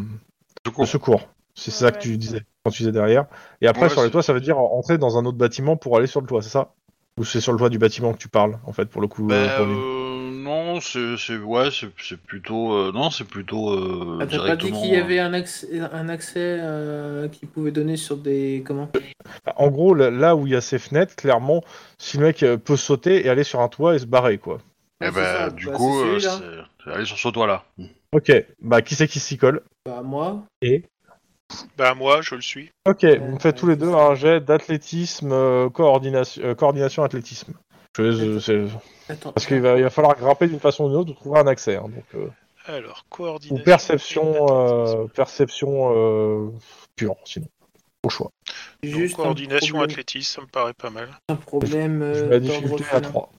secours. 0.87 1.29
C'est 1.55 1.71
ça 1.71 1.87
Ouais, 1.87 1.93
que 1.93 1.97
ouais. 1.97 2.03
tu 2.03 2.17
disais 2.19 2.43
quand 2.65 2.71
tu 2.71 2.79
disais 2.83 2.93
derrière. 2.93 3.27
Et 3.61 3.67
après, 3.67 3.83
Ouais, 3.83 3.89
sur 3.89 4.03
les 4.03 4.11
toits, 4.11 4.23
ça 4.23 4.33
veut 4.33 4.41
dire 4.41 4.59
entrer 4.59 4.99
dans 4.99 5.19
un 5.19 5.25
autre 5.25 5.39
bâtiment 5.39 5.77
pour 5.77 5.97
aller 5.97 6.07
sur 6.07 6.21
le 6.21 6.27
toit, 6.27 6.43
c'est 6.43 6.51
ça? 6.51 6.75
Ou 7.19 7.25
c'est 7.25 7.41
sur 7.41 7.53
le 7.53 7.59
toit 7.59 7.69
du 7.69 7.79
bâtiment 7.79 8.13
que 8.13 8.19
tu 8.19 8.29
parles, 8.29 8.59
en 8.67 8.73
fait, 8.73 8.87
pour 8.87 9.01
le 9.03 9.09
coup 9.09 9.31
euh, 9.31 9.47
Ben, 9.47 9.51
pour 9.51 9.67
euh, 9.67 10.31
non, 10.31 10.81
c'est, 10.81 11.37
ouais, 11.37 11.69
c'est, 11.71 12.17
plutôt, 12.17 12.73
euh, 12.73 12.93
non, 12.93 13.11
c'est 13.11 13.25
plutôt 13.25 13.71
euh, 13.71 14.19
Ah, 14.21 14.27
T'as 14.27 14.39
pas 14.39 14.57
dit 14.57 14.71
qu'il 14.73 14.91
y 14.91 14.97
avait 14.97 15.19
un 15.19 15.35
accès, 15.35 15.81
un 15.81 16.09
accès 16.09 16.59
euh, 16.61 17.29
qui 17.29 17.47
pouvait 17.47 17.73
donner 17.73 17.97
sur 17.97 18.17
des. 18.17 18.63
Comment? 18.67 18.89
En 19.57 19.69
gros, 19.71 19.95
là- 19.95 20.11
là 20.11 20.35
où 20.37 20.47
il 20.47 20.53
y 20.53 20.57
a 20.57 20.61
ces 20.61 20.79
fenêtres, 20.79 21.15
clairement, 21.17 21.63
si 21.99 22.17
le 22.17 22.25
mec 22.25 22.45
peut 22.65 22.77
sauter 22.77 23.27
et 23.27 23.29
aller 23.29 23.45
sur 23.45 23.61
un 23.61 23.69
toit 23.69 23.95
et 23.95 23.99
se 23.99 24.07
barrer, 24.07 24.39
quoi. 24.39 24.59
Eh 25.01 25.07
Ouais, 25.07 25.11
c'est 25.13 25.21
ben, 25.21 25.45
ça. 25.47 25.51
du 25.51 25.67
Bah, 25.67 25.73
coup, 25.77 26.01
euh, 26.01 26.19
c'est 26.21 26.91
aller 26.91 27.05
sur 27.05 27.19
ce 27.19 27.29
toit-là. 27.29 27.65
Ok, 28.13 28.33
bah 28.61 28.83
qui 28.83 28.95
c'est 28.95 29.07
qui 29.07 29.21
s'y 29.21 29.37
colle? 29.39 29.63
Bah, 29.85 30.03
moi. 30.03 30.45
Et? 30.63 30.85
Bah 31.77 31.95
moi, 31.95 32.21
je 32.23 32.35
le 32.35 32.43
suis. 32.43 32.71
Ok, 32.87 33.05
vous 33.05 33.33
me 33.35 33.39
faites 33.39 33.57
tous 33.57 33.67
les 33.67 33.77
deux 33.77 33.93
un 33.93 34.15
jet 34.15 34.41
d'athlétisme, 34.41 35.33
euh, 35.33 35.69
coordination, 35.71 36.43
euh, 36.45 36.55
coordination 36.55 37.03
athlétisme. 37.03 37.55
Je- 37.99 38.13
je- 38.13 38.39
c'est- 38.39 38.67
Attends. 39.09 39.33
Parce 39.33 39.47
qu'il 39.47 39.61
va, 39.61 39.77
il 39.77 39.83
va 39.83 39.91
falloir 39.91 40.17
grimper 40.17 40.47
d'une 40.47 40.61
façon 40.61 40.85
ou 40.85 40.89
d'une 40.89 40.97
autre 40.99 41.13
pour 41.13 41.21
trouver 41.23 41.41
un 41.41 41.47
accès. 41.49 41.77
hein, 41.77 41.89
donc, 41.89 42.05
euh, 42.15 42.29
Alors, 42.67 43.05
ou 43.11 43.15
coordination. 43.15 43.65
perception, 43.65 44.47
euh, 44.51 45.07
perception 45.09 45.93
euh, 45.95 46.51
pure, 46.97 47.17
sinon. 47.25 47.47
Au 48.05 48.09
choix. 48.09 48.31
Donc, 48.83 48.93
juste 48.95 49.15
un 49.19 49.23
coordination 49.25 49.75
problème, 49.75 49.91
athlétisme, 49.91 50.35
ça 50.37 50.41
me 50.43 50.47
paraît 50.47 50.73
pas 50.73 50.91
mal. 50.91 51.09
un 51.29 51.37
problème 51.37 52.01
euh, 52.03 52.29
la 52.31 52.41
d'ordre 52.41 52.61
difficulté 52.61 52.85
à 52.85 52.97
félin. 53.01 53.09
3. 53.11 53.33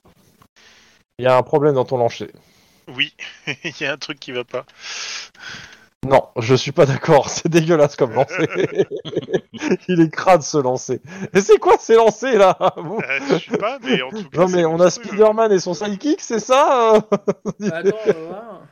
Il 1.18 1.24
y 1.24 1.28
a 1.28 1.36
un 1.36 1.42
problème 1.42 1.74
dans 1.74 1.84
ton 1.84 1.96
lancer. 1.96 2.30
Oui, 2.88 3.14
il 3.64 3.72
y 3.80 3.84
a 3.84 3.92
un 3.92 3.96
truc 3.96 4.20
qui 4.20 4.32
va 4.32 4.44
pas. 4.44 4.64
Non, 6.04 6.28
je 6.36 6.54
suis 6.54 6.72
pas 6.72 6.84
d'accord, 6.84 7.28
c'est 7.30 7.48
dégueulasse 7.48 7.94
comme 7.96 8.12
lancer. 8.12 8.48
Il 9.88 10.00
est 10.00 10.10
crade 10.10 10.42
ce 10.42 10.58
lancer. 10.58 11.00
Et 11.32 11.40
c'est 11.40 11.58
quoi 11.58 11.76
ces 11.78 11.94
lancers 11.94 12.38
là? 12.38 12.56
Vous 12.76 12.98
Euh, 12.98 13.38
je 13.38 13.50
sais 13.50 13.58
pas, 13.58 13.78
mais 13.82 14.02
en 14.02 14.10
tout 14.10 14.28
cas. 14.30 14.40
Non 14.40 14.46
mais 14.48 14.58
c'est 14.58 14.64
on 14.64 14.80
a. 14.80 14.90
Spider-Man 14.90 15.52
et 15.52 15.60
son 15.60 15.74
sidekick, 15.74 16.20
c'est 16.20 16.40
ça 16.40 16.94
euh? 16.96 17.00
Bah, 17.60 17.76
attends, 17.76 17.96
on 18.06 18.12
va 18.12 18.18
voir. 18.18 18.62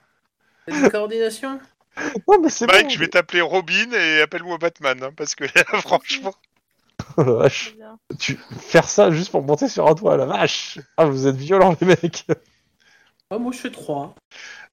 T'as 0.67 0.77
une 0.77 0.91
coordination? 0.91 1.61
Non 2.29 2.41
mais 2.43 2.49
c'est 2.51 2.67
Mike, 2.67 2.85
bon. 2.85 2.91
je 2.91 2.99
vais 2.99 3.09
t'appeler 3.09 3.41
Robin 3.43 3.93
et 3.93 4.23
appelle-moi 4.23 4.59
Batman, 4.59 4.99
hein, 5.03 5.11
parce 5.17 5.35
que 5.35 5.45
là, 5.45 5.65
franchement. 5.81 6.35
Oh 7.17 7.23
la 7.23 7.33
vache. 7.33 7.75
Tu... 8.19 8.39
Faire 8.59 8.89
ça 8.89 9.11
juste 9.11 9.31
pour 9.31 9.43
monter 9.43 9.69
sur 9.69 9.87
un 9.87 9.95
toit, 9.95 10.17
la 10.17 10.27
vache 10.27 10.79
Ah, 10.97 11.05
vous 11.07 11.27
êtes 11.27 11.37
violents, 11.37 11.75
les 11.81 11.87
mecs 11.87 12.27
Ah, 13.31 13.39
Moi, 13.39 13.53
je 13.53 13.59
fais 13.59 13.71
3. 13.71 14.15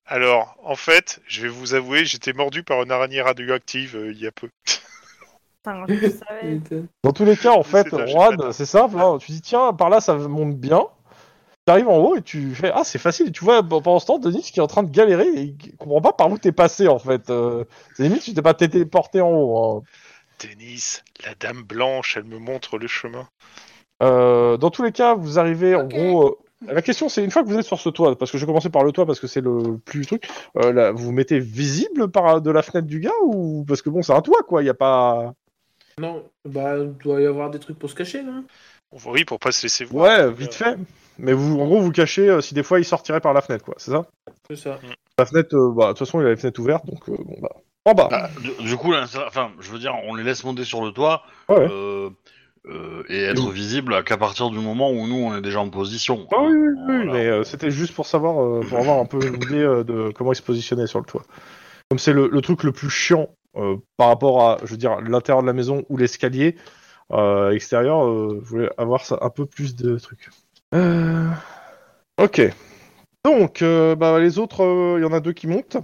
Alors, 0.08 0.56
en 0.64 0.76
fait, 0.76 1.20
je 1.28 1.42
vais 1.42 1.50
vous 1.50 1.74
avouer, 1.74 2.06
j'étais 2.06 2.32
mordu 2.32 2.64
par 2.64 2.82
une 2.82 2.92
araignée 2.92 3.22
radioactive 3.22 3.98
euh, 3.98 4.12
il 4.12 4.20
y 4.20 4.28
a 4.28 4.32
peu. 4.32 4.50
Putain, 4.66 5.84
je 5.88 6.10
savais. 6.10 6.62
Dans 7.04 7.12
tous 7.12 7.26
les 7.26 7.36
cas, 7.36 7.52
en 7.52 7.64
fait, 7.64 7.88
Juan, 8.08 8.54
c'est 8.54 8.66
simple, 8.66 8.98
hein. 9.00 9.18
tu 9.20 9.34
dis, 9.34 9.42
tiens, 9.42 9.74
par 9.74 9.90
là, 9.90 10.00
ça 10.00 10.16
monte 10.16 10.56
bien. 10.56 10.86
Tu 11.66 11.72
arrives 11.72 11.90
en 11.90 11.98
haut 11.98 12.16
et 12.16 12.22
tu 12.22 12.56
fais, 12.56 12.72
ah, 12.74 12.86
c'est 12.86 13.00
facile. 13.00 13.28
Et 13.28 13.32
tu 13.34 13.44
vois, 13.44 13.62
pendant 13.62 14.00
ce 14.00 14.06
temps, 14.06 14.20
Denis 14.20 14.42
qui 14.42 14.60
est 14.60 14.64
en 14.64 14.68
train 14.68 14.84
de 14.84 14.90
galérer 14.90 15.28
et 15.28 15.42
il 15.42 15.76
comprend 15.76 16.00
pas 16.00 16.14
par 16.14 16.32
où 16.32 16.38
t'es 16.38 16.54
passé, 16.54 16.88
en 16.88 17.00
fait. 17.00 17.30
Euh, 17.30 17.66
c'est 17.96 18.04
limite, 18.04 18.24
tu 18.24 18.34
t'es 18.34 18.42
pas 18.42 18.54
téléporté 18.54 19.20
en 19.20 19.30
haut. 19.30 19.58
hein. 19.58 19.82
Denis, 20.42 21.00
la 21.26 21.36
dame 21.36 21.64
blanche, 21.64 22.16
elle 22.16 22.24
me 22.24 22.40
montre 22.40 22.78
le 22.78 22.88
chemin. 22.88 23.28
Euh, 24.02 24.56
dans 24.56 24.70
tous 24.70 24.84
les 24.84 24.94
cas, 24.94 25.16
vous 25.16 25.40
arrivez, 25.40 25.76
en 25.76 25.86
gros, 25.86 26.28
euh, 26.28 26.38
La 26.66 26.82
question, 26.82 27.08
c'est 27.08 27.24
une 27.24 27.30
fois 27.30 27.44
que 27.44 27.48
vous 27.50 27.58
êtes 27.58 27.66
sur 27.66 27.80
ce 27.80 27.90
toit, 27.90 28.18
parce 28.18 28.32
que 28.32 28.38
je 28.38 28.44
vais 28.44 28.48
commencer 28.48 28.70
par 28.72 28.84
le 28.84 28.92
toit 28.92 29.06
parce 29.06 29.20
que 29.20 29.28
c'est 29.28 29.42
le 29.42 29.78
plus 29.78 30.06
truc. 30.08 30.28
euh, 30.58 30.74
là, 30.74 30.92
vous 30.92 31.06
vous 31.06 31.12
mettez 31.12 31.40
visible 31.40 32.10
par 32.10 32.42
de 32.42 32.50
la 32.50 32.64
fenêtre 32.64 32.88
du 32.88 33.00
gars 33.00 33.12
ou 33.24 33.64
parce 33.68 33.84
que 33.84 33.90
bon, 33.92 34.02
c'est 34.02 34.14
un 34.14 34.22
toit 34.22 34.42
quoi. 34.42 34.64
Il 34.64 34.66
y 34.66 34.70
a 34.70 34.74
pas. 34.74 35.34
Non, 36.00 36.24
bah, 36.46 36.78
il 36.80 36.94
doit 36.98 37.22
y 37.22 37.26
avoir 37.26 37.52
des 37.52 37.60
trucs 37.60 37.78
pour 37.78 37.90
se 37.90 37.96
cacher, 37.96 38.24
non? 38.24 38.44
Oui, 39.06 39.26
pour 39.26 39.38
pas 39.40 39.52
se 39.52 39.64
laisser 39.64 39.86
voir. 39.86 40.06
Ouais, 40.20 40.32
vite 40.32 40.54
fait. 40.54 40.78
Mais 41.20 41.34
vous, 41.34 41.60
en 41.60 41.66
gros, 41.66 41.80
vous 41.80 41.92
cachez 41.92 42.30
euh, 42.30 42.42
si 42.42 42.54
des 42.54 42.64
fois 42.64 42.80
il 42.80 42.86
sortirait 42.86 43.22
par 43.22 43.34
la 43.34 43.42
fenêtre 43.42 43.66
quoi. 43.66 43.76
C'est 43.78 43.92
ça? 43.92 44.06
C'est 44.50 44.56
ça. 44.56 44.80
La 45.20 45.26
fenêtre, 45.26 45.56
euh, 45.56 45.74
bah 45.76 45.86
de 45.86 45.90
toute 45.90 46.00
façon, 46.00 46.22
il 46.22 46.28
a 46.28 46.30
les 46.30 46.38
fenêtres 46.38 46.60
ouvertes, 46.60 46.86
donc 46.86 47.08
euh, 47.10 47.18
bon 47.18 47.36
bah. 47.42 47.50
En 47.86 47.94
bas. 47.94 48.08
Bah, 48.10 48.30
du, 48.42 48.66
du 48.66 48.78
coup, 48.78 48.92
là, 48.92 49.08
ça- 49.08 49.26
enfin, 49.28 49.52
je 49.60 49.72
veux 49.72 49.80
dire, 49.80 49.96
on 50.06 50.14
les 50.16 50.24
laisse 50.24 50.44
monter 50.44 50.64
sur 50.64 50.84
le 50.84 50.92
toit 50.92 51.24
Ouais, 51.50 51.58
ouais. 51.58 52.10
Euh, 52.70 53.04
et 53.10 53.24
être 53.24 53.50
visible 53.52 54.04
qu'à 54.04 54.18
partir 54.18 54.50
du 54.50 54.60
moment 54.60 54.92
où 54.92 55.08
nous 55.08 55.16
on 55.16 55.36
est 55.38 55.42
déjà 55.42 55.60
en 55.62 55.70
position. 55.70 56.28
Ah 56.32 56.38
oui, 56.42 56.52
oui, 56.54 56.68
oui, 56.68 56.96
Voilà. 57.06 57.14
mais 57.14 57.26
euh, 57.28 57.44
c'était 57.44 57.72
juste 57.72 57.94
pour 57.94 58.06
savoir, 58.06 58.42
euh, 58.44 58.62
pour 58.68 58.78
avoir 58.80 59.00
un 59.00 59.06
peu 59.06 59.26
une 59.26 59.36
idée 59.36 59.62
euh, 59.62 59.84
de 59.84 60.12
comment 60.16 60.32
il 60.34 60.36
se 60.36 60.42
positionnait 60.42 60.88
sur 60.88 61.00
le 61.00 61.06
toit. 61.06 61.24
Comme 61.90 62.00
c'est 62.00 62.14
le, 62.14 62.28
le 62.28 62.42
truc 62.42 62.64
le 62.64 62.72
plus 62.72 62.90
chiant 62.90 63.30
euh, 63.56 63.78
par 63.98 64.08
rapport 64.10 64.42
à, 64.42 64.58
je 64.64 64.72
veux 64.72 64.78
dire, 64.78 65.00
l'intérieur 65.02 65.42
de 65.42 65.48
la 65.48 65.54
maison 65.54 65.84
ou 65.90 65.98
l'escalier 65.98 66.56
euh, 67.14 67.52
extérieur, 67.52 68.06
euh, 68.06 68.42
je 68.44 68.50
voulais 68.50 68.70
avoir 68.78 69.06
ça, 69.06 69.18
un 69.22 69.30
peu 69.30 69.46
plus 69.46 69.76
de 69.76 69.98
trucs. 69.98 70.30
Euh, 70.76 71.30
Ok. 72.20 72.42
Donc, 73.24 73.62
euh, 73.62 73.96
bah, 73.96 74.20
les 74.20 74.40
autres, 74.40 74.64
euh, 74.64 74.96
il 75.00 75.04
y 75.04 75.06
en 75.06 75.14
a 75.14 75.20
deux 75.20 75.34
qui 75.34 75.48
montent. 75.48 75.78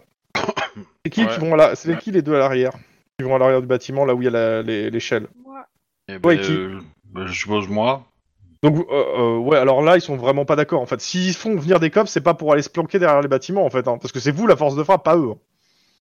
C'est 1.05 1.09
qui 1.11 1.21
Ouais. 1.25 1.33
qui 1.33 1.39
vont 1.39 1.53
à 1.53 1.57
la... 1.57 1.75
C'est 1.75 1.97
qui 1.99 2.11
les 2.11 2.21
deux 2.21 2.35
à 2.35 2.39
l'arrière? 2.39 2.73
Qui 3.19 3.25
vont 3.25 3.35
à 3.35 3.39
l'arrière 3.39 3.61
du 3.61 3.67
bâtiment, 3.67 4.05
là 4.05 4.15
où 4.15 4.21
il 4.21 4.25
y 4.31 4.35
a 4.35 4.61
l'échelle? 4.63 5.27
Moi, 5.45 5.63
Et 6.09 6.13
Ouais, 6.13 6.19
ben, 6.19 6.39
qui- 6.39 6.51
euh, 6.51 6.79
ben, 7.05 7.25
je 7.27 7.33
suppose 7.33 7.67
moi. 7.67 8.05
Donc, 8.61 8.77
euh, 8.77 8.93
euh, 8.93 9.37
ouais, 9.39 9.57
alors 9.57 9.81
là, 9.81 9.97
ils 9.97 10.01
sont 10.01 10.15
vraiment 10.15 10.45
pas 10.45 10.55
d'accord. 10.55 10.81
En 10.81 10.85
fait, 10.85 11.01
s'ils 11.01 11.33
font 11.33 11.55
venir 11.57 11.79
des 11.79 11.89
cops, 11.89 12.09
c'est 12.09 12.21
pas 12.21 12.33
pour 12.33 12.53
aller 12.53 12.61
se 12.61 12.69
planquer 12.69 12.97
derrière 12.99 13.21
les 13.21 13.27
bâtiments, 13.27 13.65
en 13.65 13.69
fait, 13.69 13.87
hein, 13.87 13.97
parce 14.01 14.11
que 14.13 14.19
c'est 14.19 14.31
vous 14.31 14.47
la 14.47 14.55
force 14.55 14.75
de 14.75 14.83
frappe, 14.83 15.03
pas 15.03 15.17
eux. 15.17 15.31
hein. 15.31 15.37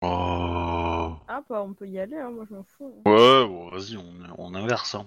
Oh. 0.02 1.14
ah 1.28 1.42
bah 1.50 1.64
on 1.66 1.74
peut 1.74 1.88
y 1.88 1.98
aller, 2.00 2.18
hein, 2.18 2.30
moi 2.30 2.44
je 2.50 2.54
m'en 2.56 2.64
fous. 2.64 2.94
Ouais, 3.06 3.48
bon, 3.48 3.70
vas-y, 3.72 3.98
on, 3.98 4.04
on 4.38 4.54
inverse. 4.54 4.96
Hein. 4.96 5.06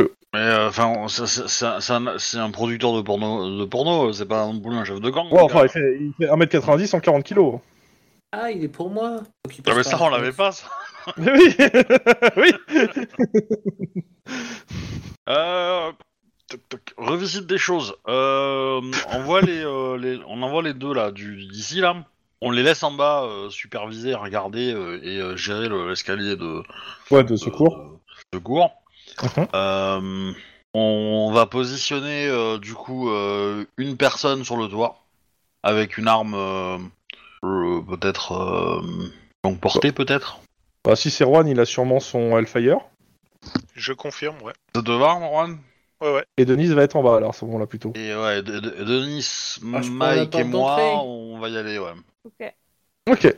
Euh. 0.00 0.08
Mais 0.34 0.54
enfin, 0.66 0.92
on- 0.98 1.08
c'est- 1.08 2.36
un, 2.38 2.50
producteur 2.50 2.94
de 2.96 3.02
porno, 3.02 3.58
de 3.60 3.64
porno, 3.64 4.12
c'est 4.12 4.26
pas 4.26 4.44
non 4.46 4.60
plus 4.60 4.74
un 4.74 4.84
chef 4.84 5.00
de 5.00 5.10
gang. 5.10 5.32
Ouais, 5.32 5.40
enfin, 5.40 5.62
il 5.62 5.68
fait, 5.68 5.98
il 6.00 6.12
fait 6.18 6.28
1m90, 6.30 6.86
140 6.88 7.24
kg. 7.24 7.58
Ah, 8.32 8.50
il 8.50 8.64
est 8.64 8.68
pour 8.68 8.90
moi. 8.90 9.20
Donc, 9.44 9.56
il 9.58 9.62
Ah, 9.66 9.74
mais 9.76 9.82
ça, 9.84 9.96
on 10.02 10.08
l'avait 10.10 10.32
pas. 10.32 10.52
Ça. 10.52 10.66
Mais 11.16 11.32
oui 11.32 11.56
Oui 12.36 12.52
Euh, 15.28 15.90
toc, 16.48 16.60
toc, 16.68 16.94
revisite 16.96 17.46
des 17.46 17.58
choses. 17.58 17.96
Euh, 18.06 18.80
on 19.12 19.18
voit 19.24 19.40
les, 19.40 19.64
euh, 19.64 19.96
les- 19.98 20.20
on 20.28 20.40
envoie 20.42 20.62
les 20.62 20.72
deux 20.74 20.94
là 20.94 21.10
du 21.10 21.46
d'ici 21.46 21.80
là. 21.80 21.96
On 22.40 22.50
les 22.52 22.62
laisse 22.62 22.82
en 22.84 22.92
bas 22.92 23.24
euh, 23.24 23.50
superviser, 23.50 24.14
regarder 24.14 24.72
euh, 24.72 25.00
et 25.02 25.18
euh, 25.20 25.36
gérer 25.36 25.68
le- 25.68 25.88
l'escalier 25.88 26.36
de, 26.36 26.62
Ouais, 27.10 27.24
de 27.24 27.34
secours. 27.34 27.98
de 28.32 28.38
secours. 28.38 28.70
Mhm. 29.22 29.46
Euh, 29.54 30.32
on 30.74 31.32
va 31.32 31.46
positionner 31.46 32.28
euh, 32.28 32.58
du 32.58 32.74
coup 32.74 33.10
euh, 33.10 33.64
une 33.78 33.96
personne 33.96 34.44
sur 34.44 34.56
le 34.56 34.68
toit 34.68 35.02
avec 35.64 35.98
une 35.98 36.06
arme 36.06 36.34
euh, 36.34 36.78
euh, 37.44 37.80
peut-être 37.82 38.32
euh, 38.32 39.10
longue 39.44 39.58
portée 39.58 39.90
peut-être. 39.90 40.38
Bah, 40.86 40.94
si 40.94 41.10
c'est 41.10 41.24
Juan, 41.24 41.48
il 41.48 41.58
a 41.58 41.64
sûrement 41.64 41.98
son 41.98 42.38
Hellfire. 42.38 42.78
Je 43.74 43.92
confirme, 43.92 44.40
ouais. 44.42 44.52
Te 44.72 44.78
va, 44.92 45.18
Juan 45.18 45.58
Ouais, 46.00 46.14
ouais. 46.14 46.24
Et 46.36 46.44
Denise 46.44 46.72
va 46.74 46.84
être 46.84 46.94
en 46.94 47.02
bas, 47.02 47.16
alors, 47.16 47.30
à 47.30 47.32
ce 47.32 47.44
moment-là, 47.44 47.66
plutôt. 47.66 47.92
Et 47.96 48.14
ouais, 48.14 48.40
de- 48.42 48.60
de- 48.60 48.84
Denis, 48.84 49.56
Ah, 49.74 49.80
Mike 49.90 50.38
et 50.38 50.44
moi, 50.44 51.02
on 51.02 51.40
va 51.40 51.48
y 51.48 51.56
aller, 51.58 51.76
ouais. 51.80 51.90
Ok. 52.24 52.54
Ok. 53.10 53.34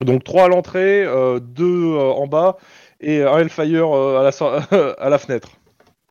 Donc, 0.00 0.24
3 0.24 0.46
à 0.46 0.48
l'entrée, 0.48 1.04
2 1.40 1.94
en 1.96 2.26
bas, 2.26 2.56
et 2.98 3.22
un 3.22 3.38
Hellfire 3.38 3.94
euh, 3.94 4.18
à, 4.18 4.24
la, 4.24 4.32
so- 4.32 4.46
à 4.98 5.08
la 5.08 5.18
fenêtre. 5.18 5.50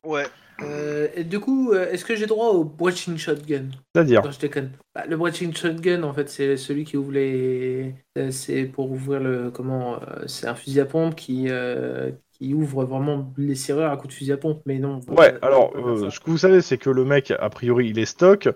Ouais. 0.04 0.24
Euh, 0.62 1.08
et 1.14 1.24
du 1.24 1.40
coup, 1.40 1.72
euh, 1.72 1.90
est-ce 1.90 2.04
que 2.04 2.14
j'ai 2.14 2.26
droit 2.26 2.48
au 2.48 2.64
breaching 2.64 3.16
shotgun 3.16 3.66
C'est-à-dire 3.94 4.22
Non, 4.24 4.30
je 4.30 4.38
déconne. 4.38 4.72
Bah, 4.94 5.04
le 5.08 5.16
breaching 5.16 5.54
shotgun, 5.54 6.02
en 6.02 6.12
fait, 6.12 6.28
c'est 6.28 6.56
celui 6.56 6.84
qui 6.84 6.96
ouvre 6.96 7.12
les. 7.12 7.94
euh, 8.18 8.30
C'est 8.30 8.64
pour 8.64 8.90
ouvrir 8.90 9.20
le. 9.20 9.50
Comment 9.50 9.98
C'est 10.26 10.46
un 10.46 10.54
fusil 10.54 10.80
à 10.80 10.84
pompe 10.84 11.14
qui, 11.16 11.46
euh, 11.48 12.10
qui 12.32 12.52
ouvre 12.54 12.84
vraiment 12.84 13.32
les 13.38 13.54
serrures 13.54 13.90
à 13.90 13.96
coup 13.96 14.06
de 14.06 14.12
fusil 14.12 14.32
à 14.32 14.36
pompe. 14.36 14.60
Mais 14.66 14.78
non. 14.78 15.00
Ouais, 15.08 15.34
on 15.42 15.46
alors, 15.46 15.72
euh, 15.76 16.10
ce 16.10 16.20
que 16.20 16.30
vous 16.30 16.38
savez, 16.38 16.60
c'est 16.60 16.78
que 16.78 16.90
le 16.90 17.04
mec, 17.04 17.32
a 17.38 17.48
priori, 17.50 17.88
il 17.88 17.98
est 17.98 18.06
stock, 18.06 18.48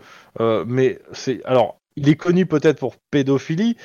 mais 0.66 0.98
c'est. 1.12 1.42
Alors, 1.44 1.80
il 1.96 2.08
est 2.08 2.16
connu 2.16 2.44
peut-être 2.46 2.78
pour 2.80 2.96
pédophilie, 3.10 3.76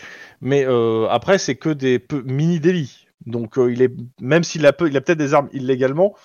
mais 0.41 0.65
après, 1.09 1.37
c'est 1.37 1.55
que 1.55 1.69
des 1.69 1.99
peu- 1.99 2.23
mini-délits. 2.25 3.05
Donc, 3.25 3.55
il 3.57 3.81
est. 3.81 3.93
Même 4.21 4.43
s'il 4.43 4.65
a, 4.65 4.73
peu... 4.73 4.87
il 4.87 4.97
a 4.97 5.01
peut-être 5.01 5.17
des 5.19 5.33
armes 5.33 5.49
illégalement, 5.53 6.15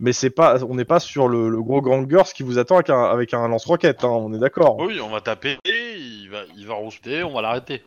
mais 0.00 0.12
c'est 0.12 0.30
pas, 0.30 0.62
on 0.64 0.74
n'est 0.74 0.84
pas 0.84 1.00
sur 1.00 1.28
le, 1.28 1.48
le 1.48 1.62
gros 1.62 1.80
gangers 1.80 2.32
qui 2.34 2.42
vous 2.42 2.58
attend 2.58 2.76
avec 2.76 2.90
un, 2.90 3.04
avec 3.04 3.32
un 3.34 3.46
lance-roquette, 3.48 4.04
hein, 4.04 4.08
on 4.08 4.32
est 4.34 4.38
d'accord. 4.38 4.76
Oui, 4.78 5.00
on 5.00 5.08
va 5.10 5.20
taper, 5.20 5.58
il 5.64 6.28
va, 6.30 6.42
il 6.56 6.66
va 6.66 6.74
rouspéter, 6.74 7.22
on 7.22 7.32
va 7.34 7.42
l'arrêter. 7.42 7.82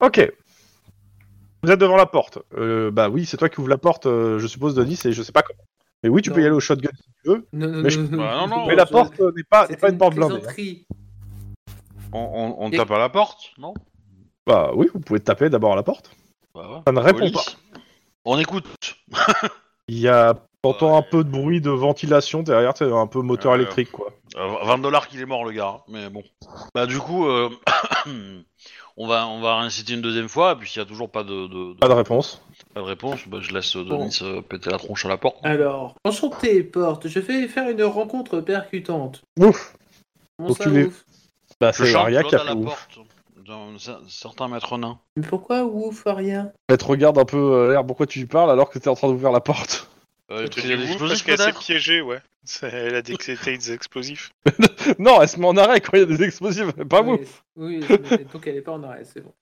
Ok. 0.00 0.30
Vous 1.62 1.70
êtes 1.70 1.78
devant 1.78 1.96
la 1.96 2.06
porte. 2.06 2.38
Euh, 2.56 2.90
bah 2.90 3.08
oui, 3.08 3.24
c'est 3.24 3.36
toi 3.36 3.48
qui 3.48 3.60
ouvre 3.60 3.68
la 3.68 3.78
porte, 3.78 4.06
euh, 4.06 4.38
je 4.38 4.46
suppose, 4.46 4.74
Denis, 4.74 4.98
et 5.04 5.12
je 5.12 5.22
sais 5.22 5.32
pas 5.32 5.42
comment. 5.42 5.62
Mais 6.02 6.08
oui, 6.08 6.20
tu 6.22 6.32
peux 6.32 6.40
y 6.42 6.44
aller 6.44 6.54
au 6.54 6.58
shotgun 6.60 6.90
si 6.96 7.02
tu 7.22 7.30
veux. 7.30 7.46
Non, 7.52 7.68
non, 7.68 7.82
mais 7.82 7.90
je- 7.90 8.00
non, 8.00 8.18
Bah, 8.18 8.34
non, 8.40 8.48
non, 8.48 8.66
Mais 8.66 8.74
la 8.74 8.84
je- 8.84 8.90
porte 8.90 9.20
euh, 9.20 9.30
n'est 9.36 9.44
pas, 9.44 9.68
pas 9.68 9.88
une 9.90 9.98
porte 9.98 10.14
blindée. 10.16 10.42
hein. 10.44 10.94
On, 12.12 12.18
on- 12.18 12.56
on 12.66 12.70
Et- 12.70 12.76
tape 12.76 12.90
à 12.90 12.98
la 12.98 13.08
porte, 13.08 13.52
non? 13.58 13.72
Bah 14.46 14.72
oui, 14.74 14.88
vous 14.92 14.98
pouvez 15.00 15.20
taper 15.20 15.48
d'abord 15.50 15.72
à 15.72 15.76
la 15.76 15.84
porte. 15.84 16.10
Bah 16.54 16.68
ouais. 16.68 16.80
Ça 16.84 16.92
ne 16.92 16.98
répond 16.98 17.18
Police. 17.20 17.32
pas. 17.50 17.78
On 18.24 18.38
écoute. 18.38 18.66
Il 19.88 19.98
y 20.00 20.08
a, 20.08 20.34
t'entends 20.62 20.92
Ouais. 20.92 20.98
un 20.98 21.02
peu 21.02 21.24
de 21.24 21.28
bruit 21.30 21.60
de 21.60 21.70
ventilation 21.70 22.42
derrière, 22.42 22.76
c'est 22.76 22.90
un 22.90 23.06
peu 23.06 23.20
moteur 23.20 23.52
Ouais. 23.52 23.58
électrique 23.58 23.90
quoi. 23.92 24.08
Euh, 24.36 24.64
20 24.64 24.78
dollars 24.78 25.08
qu'il 25.08 25.20
est 25.20 25.26
mort, 25.26 25.44
le 25.44 25.52
gars, 25.52 25.76
hein, 25.78 25.80
mais 25.88 26.08
bon. 26.08 26.22
Bah, 26.74 26.86
du 26.86 26.98
coup, 26.98 27.26
euh, 27.26 27.50
on, 28.96 29.06
va, 29.06 29.26
on 29.26 29.40
va 29.40 29.58
réinciter 29.60 29.94
une 29.94 30.00
deuxième 30.02 30.28
fois, 30.28 30.52
et 30.52 30.56
puis 30.56 30.68
s'il 30.68 30.80
y 30.80 30.84
a 30.84 30.88
toujours 30.88 31.10
pas 31.10 31.22
de, 31.24 31.46
de- 31.48 31.72
de- 31.74 31.78
Pas 31.78 31.88
de 31.88 31.92
réponse. 31.94 32.40
pas 32.74 32.80
de 32.80 32.86
réponse, 32.86 33.26
bah, 33.28 33.38
je 33.40 33.52
laisse 33.52 33.76
euh, 33.76 33.84
Denis 33.84 34.18
euh, 34.22 34.40
péter 34.40 34.70
la 34.70 34.78
tronche 34.78 35.04
à 35.04 35.08
la 35.08 35.16
porte. 35.18 35.36
Alors, 35.42 35.96
enchanté, 36.04 36.62
porte. 36.62 37.08
Je 37.08 37.18
vais 37.20 37.46
faire 37.48 37.68
une 37.68 37.82
rencontre 37.84 38.40
percutante. 38.40 39.22
Ouf. 39.38 39.74
Comment 40.38 40.48
Donc 40.48 40.58
ça, 40.58 40.64
tu 40.64 40.70
les- 40.70 40.84
ouf 40.86 41.04
Bah 41.60 41.72
c'est 41.72 41.94
Aria 41.94 42.22
qui 42.22 42.34
a 42.34 42.38
fait 42.38 42.52
ouf. 42.52 42.64
porte 42.64 43.06
d'un 43.46 43.76
cer- 43.76 44.08
certain 44.08 44.48
maître 44.48 44.78
nain. 44.78 44.98
Mais 45.16 45.26
pourquoi 45.26 45.64
ouf, 45.64 46.04
rien 46.06 46.52
Elle 46.68 46.78
te 46.78 46.84
regarde 46.84 47.18
un 47.18 47.24
peu 47.24 47.36
euh, 47.36 47.72
l'air 47.72 47.84
pourquoi 47.84 48.06
tu 48.06 48.20
lui 48.20 48.26
parles 48.26 48.50
alors 48.50 48.70
que 48.70 48.78
t'es 48.78 48.88
en 48.88 48.94
train 48.94 49.08
d'ouvrir 49.08 49.30
la 49.32 49.40
porte? 49.40 49.88
Euh, 50.32 50.48
dis 50.48 50.96
parce 50.98 51.22
qu'elle 51.22 51.36
s'est 51.36 51.44
peut-être 51.44 51.60
piégée, 51.60 52.00
ouais. 52.00 52.20
Elle 52.62 52.94
a 52.94 53.02
détecté 53.02 53.56
des 53.56 53.72
explosifs. 53.72 54.32
non, 54.98 55.20
elle 55.20 55.28
se 55.28 55.38
met 55.38 55.46
en 55.46 55.56
arrêt 55.56 55.80
quand 55.80 55.92
il 55.94 56.00
y 56.00 56.02
a 56.02 56.06
des 56.06 56.22
explosifs, 56.24 56.72
pas 56.88 57.02
vous. 57.02 57.20
Oui, 57.54 57.80
donc 58.32 58.46
elle 58.46 58.56
est 58.56 58.62
pas 58.62 58.72
en 58.72 58.82
arrêt, 58.82 59.04
c'est 59.04 59.20
bon. 59.20 59.32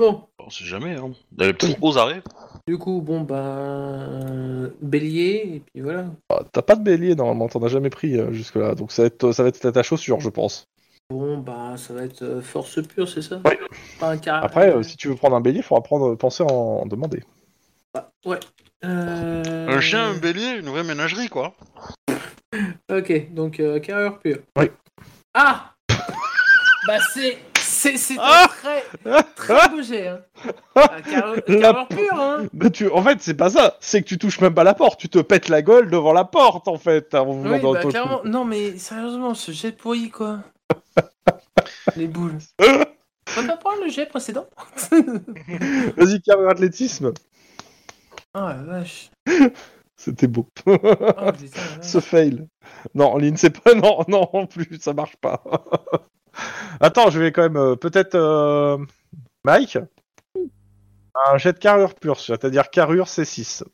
Bon, 0.00 0.22
On 0.38 0.48
sait 0.48 0.64
jamais, 0.64 0.96
hein. 0.96 1.12
Elle 1.38 1.50
est 1.50 1.52
peut-être 1.52 1.76
aux 1.82 1.98
arrêts. 1.98 2.22
du 2.66 2.78
coup, 2.78 3.02
bon, 3.02 3.20
ben. 3.20 4.72
Bélier, 4.80 5.56
et 5.56 5.60
puis 5.60 5.82
voilà. 5.82 6.06
Ah, 6.30 6.42
T'as 6.50 6.62
pas 6.62 6.74
de 6.74 6.82
bélier 6.82 7.14
normalement, 7.14 7.48
t'en 7.48 7.62
as 7.62 7.68
jamais 7.68 7.90
pris 7.90 8.16
euh, 8.16 8.32
jusque-là, 8.32 8.74
donc 8.74 8.92
ça 8.92 9.02
va 9.02 9.06
être, 9.06 9.32
ça 9.32 9.42
va 9.42 9.50
être 9.50 9.70
ta 9.70 9.82
chaussure, 9.82 10.20
je 10.20 10.30
pense. 10.30 10.66
Bon, 11.10 11.38
bah, 11.38 11.74
ça 11.76 11.92
va 11.92 12.04
être 12.04 12.22
euh, 12.22 12.40
force 12.40 12.80
pure, 12.82 13.08
c'est 13.08 13.20
ça? 13.20 13.42
Ouais. 13.44 13.58
Pas 13.98 14.10
un 14.10 14.16
caractère. 14.16 14.44
Après, 14.44 14.74
euh, 14.74 14.82
si 14.82 14.96
tu 14.96 15.08
veux 15.08 15.16
prendre 15.16 15.36
un 15.36 15.40
bélier, 15.40 15.58
il 15.58 15.62
faudra 15.62 15.82
prendre, 15.82 16.14
penser 16.14 16.42
à 16.44 16.46
en 16.46 16.86
demander. 16.86 17.22
Bah, 17.92 18.10
ouais. 18.24 18.40
Euh... 18.84 19.68
Un 19.68 19.80
chien, 19.80 20.10
un 20.10 20.14
bélier, 20.16 20.56
une 20.58 20.68
vraie 20.68 20.84
ménagerie, 20.84 21.28
quoi. 21.28 21.54
Ok, 22.90 23.32
donc 23.32 23.60
euh, 23.60 23.78
carrure 23.78 24.18
pure. 24.18 24.38
Oui. 24.56 24.66
Ah 25.34 25.72
Bah 26.88 26.98
c'est 27.14 27.38
c'est 27.60 27.96
c'est 27.96 28.18
un 28.18 28.22
Ah 28.22 28.48
très 28.48 29.22
très 29.36 29.68
beau 29.68 29.80
jet 29.80 30.08
hein. 30.08 30.20
Ah, 30.74 30.90
La- 30.96 31.00
carrure 31.60 31.86
pure 31.88 32.20
hein. 32.20 32.46
Mais 32.52 32.70
tu, 32.70 32.88
en 32.88 33.02
fait, 33.04 33.18
c'est 33.20 33.34
pas 33.34 33.50
ça, 33.50 33.76
c'est 33.78 34.02
que 34.02 34.08
tu 34.08 34.18
touches 34.18 34.40
même 34.40 34.54
pas 34.54 34.64
la 34.64 34.74
porte, 34.74 34.98
tu 34.98 35.08
te 35.08 35.20
pètes 35.20 35.48
la 35.48 35.62
gueule 35.62 35.88
devant 35.90 36.12
la 36.12 36.24
porte 36.24 36.66
en 36.66 36.78
fait. 36.78 37.14
En 37.14 37.40
Oui, 37.44 37.60
bah 37.62 37.80
clairement. 37.88 38.22
Non 38.24 38.44
mais 38.44 38.76
sérieusement, 38.76 39.34
ce 39.34 39.52
jet 39.52 39.70
pourri 39.70 40.10
quoi. 40.10 40.40
Les 41.96 42.08
boules. 42.08 42.38
On 43.38 43.42
va 43.42 43.56
prendre 43.56 43.84
le 43.84 43.90
jet 43.90 44.06
précédent. 44.06 44.46
Vas-y, 45.96 46.20
carrure 46.20 46.50
athlétisme. 46.50 47.12
Oh 48.34 48.38
la 48.48 48.62
vache. 48.62 49.10
C'était 49.96 50.28
beau. 50.28 50.46
Oh 50.66 50.76
putain. 50.78 51.60
Ce 51.82 52.00
fail. 52.00 52.46
Non, 52.94 53.16
Lynn, 53.18 53.36
c'est 53.36 53.50
pas. 53.50 53.74
Non, 53.74 54.04
non, 54.08 54.28
en 54.32 54.46
plus, 54.46 54.78
ça 54.80 54.92
marche 54.94 55.16
pas. 55.16 55.42
Attends, 56.80 57.10
je 57.10 57.20
vais 57.20 57.32
quand 57.32 57.42
même. 57.42 57.56
euh, 57.56 57.76
Peut-être. 57.76 58.14
euh, 58.14 58.78
Mike? 59.44 59.78
Un 61.14 61.36
jet 61.38 61.52
de 61.52 61.58
carrure 61.58 61.94
pure, 61.94 62.18
c'est-à-dire 62.20 62.70
carrure 62.70 63.06
C6. 63.06 63.64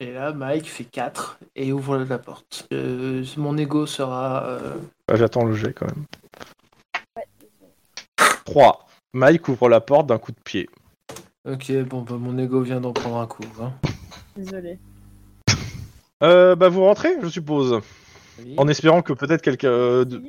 Et 0.00 0.12
là, 0.12 0.32
Mike 0.32 0.70
fait 0.70 0.84
4 0.84 1.40
et 1.56 1.72
ouvre 1.72 1.98
la 1.98 2.18
porte. 2.18 2.66
Euh, 2.72 3.24
mon 3.36 3.58
ego 3.58 3.84
sera. 3.84 4.44
euh, 4.46 4.74
Ah, 5.10 5.16
J'attends 5.16 5.44
le 5.44 5.54
jet 5.54 5.72
quand 5.74 5.86
même. 5.86 6.04
3. 8.44 8.86
Mike 9.12 9.48
ouvre 9.48 9.68
la 9.68 9.80
porte 9.80 10.06
d'un 10.06 10.18
coup 10.18 10.32
de 10.32 10.40
pied. 10.44 10.68
Ok, 11.50 11.72
bon, 11.84 12.02
bah, 12.02 12.16
mon 12.18 12.36
ego 12.38 12.60
vient 12.60 12.80
d'en 12.80 12.92
prendre 12.92 13.16
un 13.16 13.26
coup. 13.26 13.42
Hein. 13.60 13.72
Désolé. 14.36 14.78
Euh, 16.22 16.56
bah 16.56 16.68
vous 16.68 16.82
rentrez, 16.84 17.10
je 17.22 17.28
suppose, 17.28 17.80
Oui. 18.40 18.54
en 18.56 18.66
espérant 18.68 19.02
que 19.02 19.12
peut-être 19.12 19.40
quelqu'un, 19.40 19.68
euh, 19.68 20.04
de- 20.04 20.20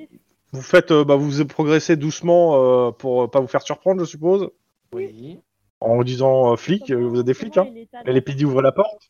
vous 0.52 0.62
faites, 0.62 0.92
euh, 0.92 1.04
bah 1.04 1.16
vous 1.16 1.46
progressez 1.46 1.96
doucement 1.96 2.88
euh, 2.88 2.92
pour 2.92 3.24
euh, 3.24 3.28
pas 3.28 3.40
vous 3.40 3.48
faire 3.48 3.64
surprendre, 3.64 4.00
je 4.00 4.06
suppose, 4.06 4.50
Oui. 4.94 5.40
en 5.82 6.04
disant 6.04 6.54
euh, 6.54 6.56
flic, 6.58 6.92
euh, 6.92 6.96
vous 7.08 7.20
êtes 7.20 7.26
des 7.26 7.34
flics, 7.34 7.58
hein. 7.58 7.68
Et 8.06 8.14
les 8.14 8.22
PD 8.22 8.46
ouvrent 8.46 8.62
la 8.62 8.72
porte 8.72 9.10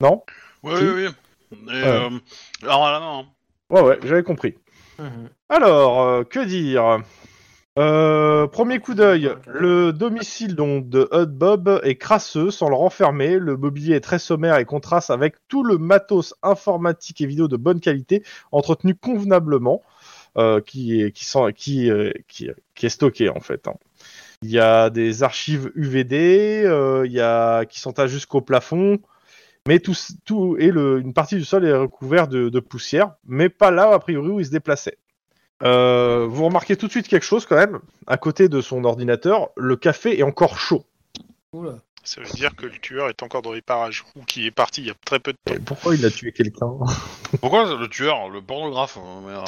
Non? 0.00 0.22
Oui, 0.64 0.72
Si. 0.78 0.84
oui, 0.84 1.06
oui. 1.06 1.58
Et, 1.68 1.84
euh, 1.84 2.10
alors 2.62 2.86
à 2.86 2.92
la 2.92 3.00
main. 3.00 3.18
hein. 3.20 3.26
Ouais, 3.70 3.80
ouais, 3.80 3.98
j'avais 4.04 4.24
compris. 4.24 4.54
Mhm. 4.98 5.28
Alors, 5.48 6.00
euh, 6.02 6.24
que 6.24 6.44
dire? 6.44 6.98
Euh, 7.76 8.46
Premier 8.46 8.78
coup 8.78 8.94
d'œil, 8.94 9.32
le 9.46 9.92
domicile 9.92 10.54
donc 10.54 10.88
de 10.88 11.08
Hud 11.12 11.30
Bob 11.30 11.80
est 11.82 11.96
crasseux 11.96 12.52
sans 12.52 12.68
le 12.68 12.76
renfermer. 12.76 13.38
Le 13.38 13.56
mobilier 13.56 13.96
est 13.96 14.00
très 14.00 14.20
sommaire 14.20 14.58
et 14.58 14.64
contraste 14.64 15.10
avec 15.10 15.34
tout 15.48 15.64
le 15.64 15.76
matos 15.78 16.34
informatique 16.44 17.20
et 17.20 17.26
vidéo 17.26 17.48
de 17.48 17.56
bonne 17.56 17.80
qualité 17.80 18.22
entretenu 18.52 18.94
convenablement, 18.94 19.82
euh, 20.38 20.60
qui, 20.60 21.02
est, 21.02 21.10
qui, 21.10 21.24
sont, 21.24 21.50
qui, 21.52 21.90
euh, 21.90 22.12
qui, 22.28 22.48
qui 22.76 22.86
est 22.86 22.90
stocké 22.90 23.28
en 23.28 23.40
fait. 23.40 23.66
hein. 23.66 23.74
Il 24.42 24.50
y 24.50 24.60
a 24.60 24.90
des 24.90 25.22
archives 25.24 25.72
UVD, 25.74 26.64
euh, 26.66 27.02
il 27.06 27.12
y 27.12 27.20
a 27.20 27.64
qui 27.64 27.80
sont 27.80 27.98
à 27.98 28.06
jusqu'au 28.06 28.40
plafond. 28.40 28.98
Mais 29.66 29.80
tout, 29.80 29.94
tout 30.26 30.56
et 30.58 30.70
le, 30.70 31.00
une 31.00 31.14
partie 31.14 31.36
du 31.36 31.44
sol 31.44 31.64
est 31.66 31.74
recouverte 31.74 32.30
de, 32.30 32.50
de 32.50 32.60
poussière, 32.60 33.14
mais 33.26 33.48
pas 33.48 33.70
là 33.70 33.92
a 33.92 33.98
priori 33.98 34.28
où 34.28 34.40
il 34.40 34.46
se 34.46 34.50
déplaçait. 34.50 34.98
Euh, 35.62 36.26
vous 36.28 36.44
remarquez 36.44 36.76
tout 36.76 36.86
de 36.86 36.90
suite 36.90 37.08
quelque 37.08 37.24
chose 37.24 37.46
quand 37.46 37.56
même. 37.56 37.80
À 38.06 38.16
côté 38.16 38.48
de 38.48 38.60
son 38.60 38.84
ordinateur, 38.84 39.50
le 39.56 39.76
café 39.76 40.18
est 40.18 40.22
encore 40.22 40.58
chaud. 40.58 40.84
Oula. 41.52 41.74
Ça 42.02 42.20
veut 42.20 42.28
dire 42.34 42.54
que 42.54 42.66
le 42.66 42.78
tueur 42.78 43.08
est 43.08 43.22
encore 43.22 43.40
dans 43.40 43.52
les 43.52 43.62
parages, 43.62 44.04
ou 44.14 44.24
qu'il 44.24 44.44
est 44.44 44.50
parti 44.50 44.82
il 44.82 44.88
y 44.88 44.90
a 44.90 44.94
très 45.06 45.18
peu 45.20 45.32
de 45.32 45.38
temps. 45.42 45.54
Et 45.54 45.58
pourquoi 45.58 45.94
il 45.94 46.04
a 46.04 46.10
tué 46.10 46.32
quelqu'un? 46.32 46.70
Pourquoi 47.40 47.74
le 47.76 47.88
tueur, 47.88 48.28
le 48.28 48.42
pornographe 48.42 48.98
hein, 48.98 49.44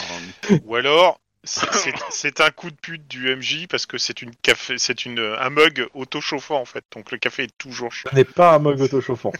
Ou 0.65 0.75
alors, 0.75 1.21
c'est- 1.45 2.41
un 2.41 2.51
coup 2.51 2.71
de 2.71 2.77
pute 2.77 3.07
du 3.09 3.29
MJ 3.37 3.67
parce 3.69 3.85
que 3.85 3.99
c'est 3.99 4.23
une 4.23 4.35
café, 4.37 4.79
c'est 4.79 5.05
une 5.05 5.19
un 5.39 5.51
mug 5.51 5.87
auto-chauffant 5.93 6.59
en 6.61 6.65
fait, 6.65 6.83
donc 6.95 7.11
le 7.13 7.19
café 7.19 7.43
est 7.45 7.59
toujours 7.59 7.93
chaud. 7.93 8.09
Ce 8.11 8.17
n'est 8.17 8.25
pas 8.25 8.55
un 8.55 8.59
mug 8.59 8.81
autochauffant. 8.81 9.33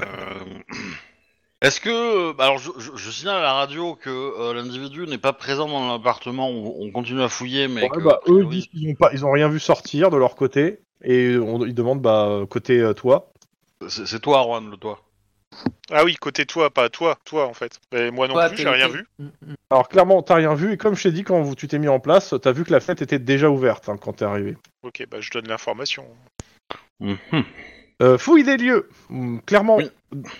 euh, 0.00 0.44
Est-ce 1.60 1.80
que. 1.80 2.32
bah, 2.32 2.44
Alors, 2.44 2.58
je, 2.58 2.70
je- 2.78 2.92
je 2.96 3.10
signale 3.10 3.36
à 3.36 3.42
la 3.42 3.52
radio 3.52 3.94
que 3.96 4.10
euh, 4.10 4.54
l'individu 4.54 5.06
n'est 5.06 5.18
pas 5.18 5.32
présent 5.32 5.66
dans 5.68 5.88
l'appartement. 5.92 6.48
On, 6.48 6.74
on 6.80 6.90
continue 6.92 7.22
à 7.22 7.28
fouiller, 7.28 7.66
mais. 7.68 7.82
Ouais, 7.82 7.88
que, 7.88 8.00
bah, 8.00 8.20
a 8.24 8.30
eux 8.30 8.34
priori- 8.44 8.48
disent 8.56 8.66
qu'ils 8.68 8.90
ont 8.90 8.94
pas, 8.94 9.10
ils 9.12 9.24
ont 9.24 9.32
rien 9.32 9.48
vu 9.48 9.58
sortir 9.58 10.10
de 10.10 10.16
leur 10.16 10.36
côté 10.36 10.80
et 11.02 11.36
on- 11.36 11.64
ils 11.64 11.74
demandent 11.74 12.00
bah 12.02 12.40
côté 12.48 12.78
euh, 12.80 12.92
toi. 12.94 13.32
C'est 13.88 14.20
toi, 14.20 14.42
Juan, 14.44 14.70
le 14.70 14.76
toi. 14.76 15.00
Ah 15.90 16.04
oui, 16.04 16.14
côté 16.16 16.44
toi, 16.46 16.70
pas 16.70 16.88
toi, 16.90 17.16
toi 17.24 17.46
en 17.46 17.54
fait. 17.54 17.80
Et 17.92 18.10
moi 18.10 18.28
non 18.28 18.34
Toi, 18.34 18.48
plus, 18.48 18.58
j'ai 18.58 18.68
rien 18.68 18.88
vu. 18.88 19.06
Mm, 19.18 19.24
mm. 19.24 19.54
Alors 19.70 19.88
clairement 19.88 20.22
t'as 20.22 20.34
rien 20.36 20.54
vu 20.54 20.72
et 20.72 20.76
comme 20.76 20.94
je 20.94 21.02
t'ai 21.04 21.10
dit 21.12 21.24
quand 21.24 21.40
vous, 21.40 21.54
tu 21.54 21.66
t'es 21.68 21.78
mis 21.78 21.88
en 21.88 22.00
place, 22.00 22.34
t'as 22.42 22.52
vu 22.52 22.64
que 22.64 22.70
la 22.72 22.80
fenêtre 22.80 23.02
était 23.02 23.18
déjà 23.18 23.48
ouverte 23.50 23.88
hein, 23.88 23.96
quand 23.98 24.12
t'es 24.14 24.24
arrivé. 24.26 24.56
Ok, 24.82 25.04
bah 25.10 25.18
je 25.20 25.30
donne 25.30 25.48
l'information. 25.48 26.04
Euh, 28.02 28.18
fouille 28.18 28.44
des 28.44 28.56
lieux. 28.58 28.88
Hum, 29.10 29.40
Clairement, 29.46 29.76
Oui. 29.76 29.90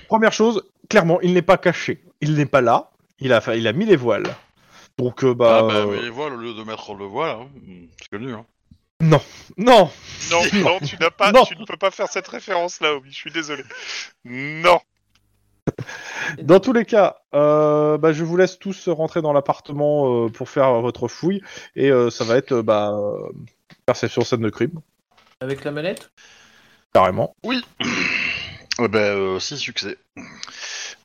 première 0.08 0.32
chose, 0.32 0.62
clairement, 0.88 1.20
il 1.20 1.34
n'est 1.34 1.42
pas 1.42 1.58
caché. 1.58 2.02
Il 2.20 2.34
n'est 2.34 2.46
pas 2.46 2.60
là. 2.60 2.90
Il 3.20 3.32
a, 3.32 3.40
fa- 3.40 3.56
il 3.56 3.66
a 3.66 3.72
mis 3.72 3.84
les 3.84 3.96
voiles. 3.96 4.34
Donc, 4.98 5.22
euh, 5.24 5.34
bah, 5.34 5.60
Ah, 5.62 5.66
bah, 5.66 5.86
mais 5.90 6.02
les 6.02 6.10
voiles, 6.10 6.32
au 6.34 6.36
lieu 6.36 6.54
de 6.54 6.62
mettre 6.64 6.94
le 6.94 7.04
voile, 7.04 7.36
hein, 7.36 7.48
c'est 8.00 8.08
connu. 8.10 8.32
Hein. 8.32 8.44
non, 9.00 9.20
Non, 9.56 9.90
non, 10.30 10.78
tu 10.84 10.96
n'as 10.98 11.10
pas, 11.10 11.30
Non. 11.32 11.44
tu 11.44 11.56
ne 11.56 11.64
peux 11.64 11.76
pas 11.76 11.90
faire 11.90 12.08
cette 12.08 12.26
référence 12.28 12.80
là, 12.80 12.94
Obi. 12.94 13.10
Je 13.12 13.16
suis 13.16 13.30
désolé. 13.30 13.62
Non. 14.24 14.80
Dans 16.42 16.60
tous 16.60 16.72
les 16.72 16.84
cas, 16.84 17.18
euh, 17.34 17.98
bah, 17.98 18.12
je 18.12 18.24
vous 18.24 18.36
laisse 18.36 18.58
tous 18.58 18.88
rentrer 18.88 19.20
dans 19.22 19.32
l'appartement 19.32 20.24
euh, 20.24 20.28
pour 20.30 20.48
faire 20.48 20.80
votre 20.80 21.08
fouille 21.08 21.42
et 21.76 21.90
euh, 21.90 22.08
ça 22.10 22.24
va 22.24 22.36
être 22.36 22.52
euh, 22.52 22.62
bah, 22.62 22.96
perception 23.86 24.22
scène 24.22 24.40
de 24.40 24.48
crime, 24.50 24.80
Avec 25.40 25.64
la 25.64 25.70
mallette 25.70 26.10
carrément. 26.94 27.36
Eh 28.80 28.88
ben, 28.88 28.98
euh, 29.00 29.40
si 29.40 29.56
succès. 29.56 29.96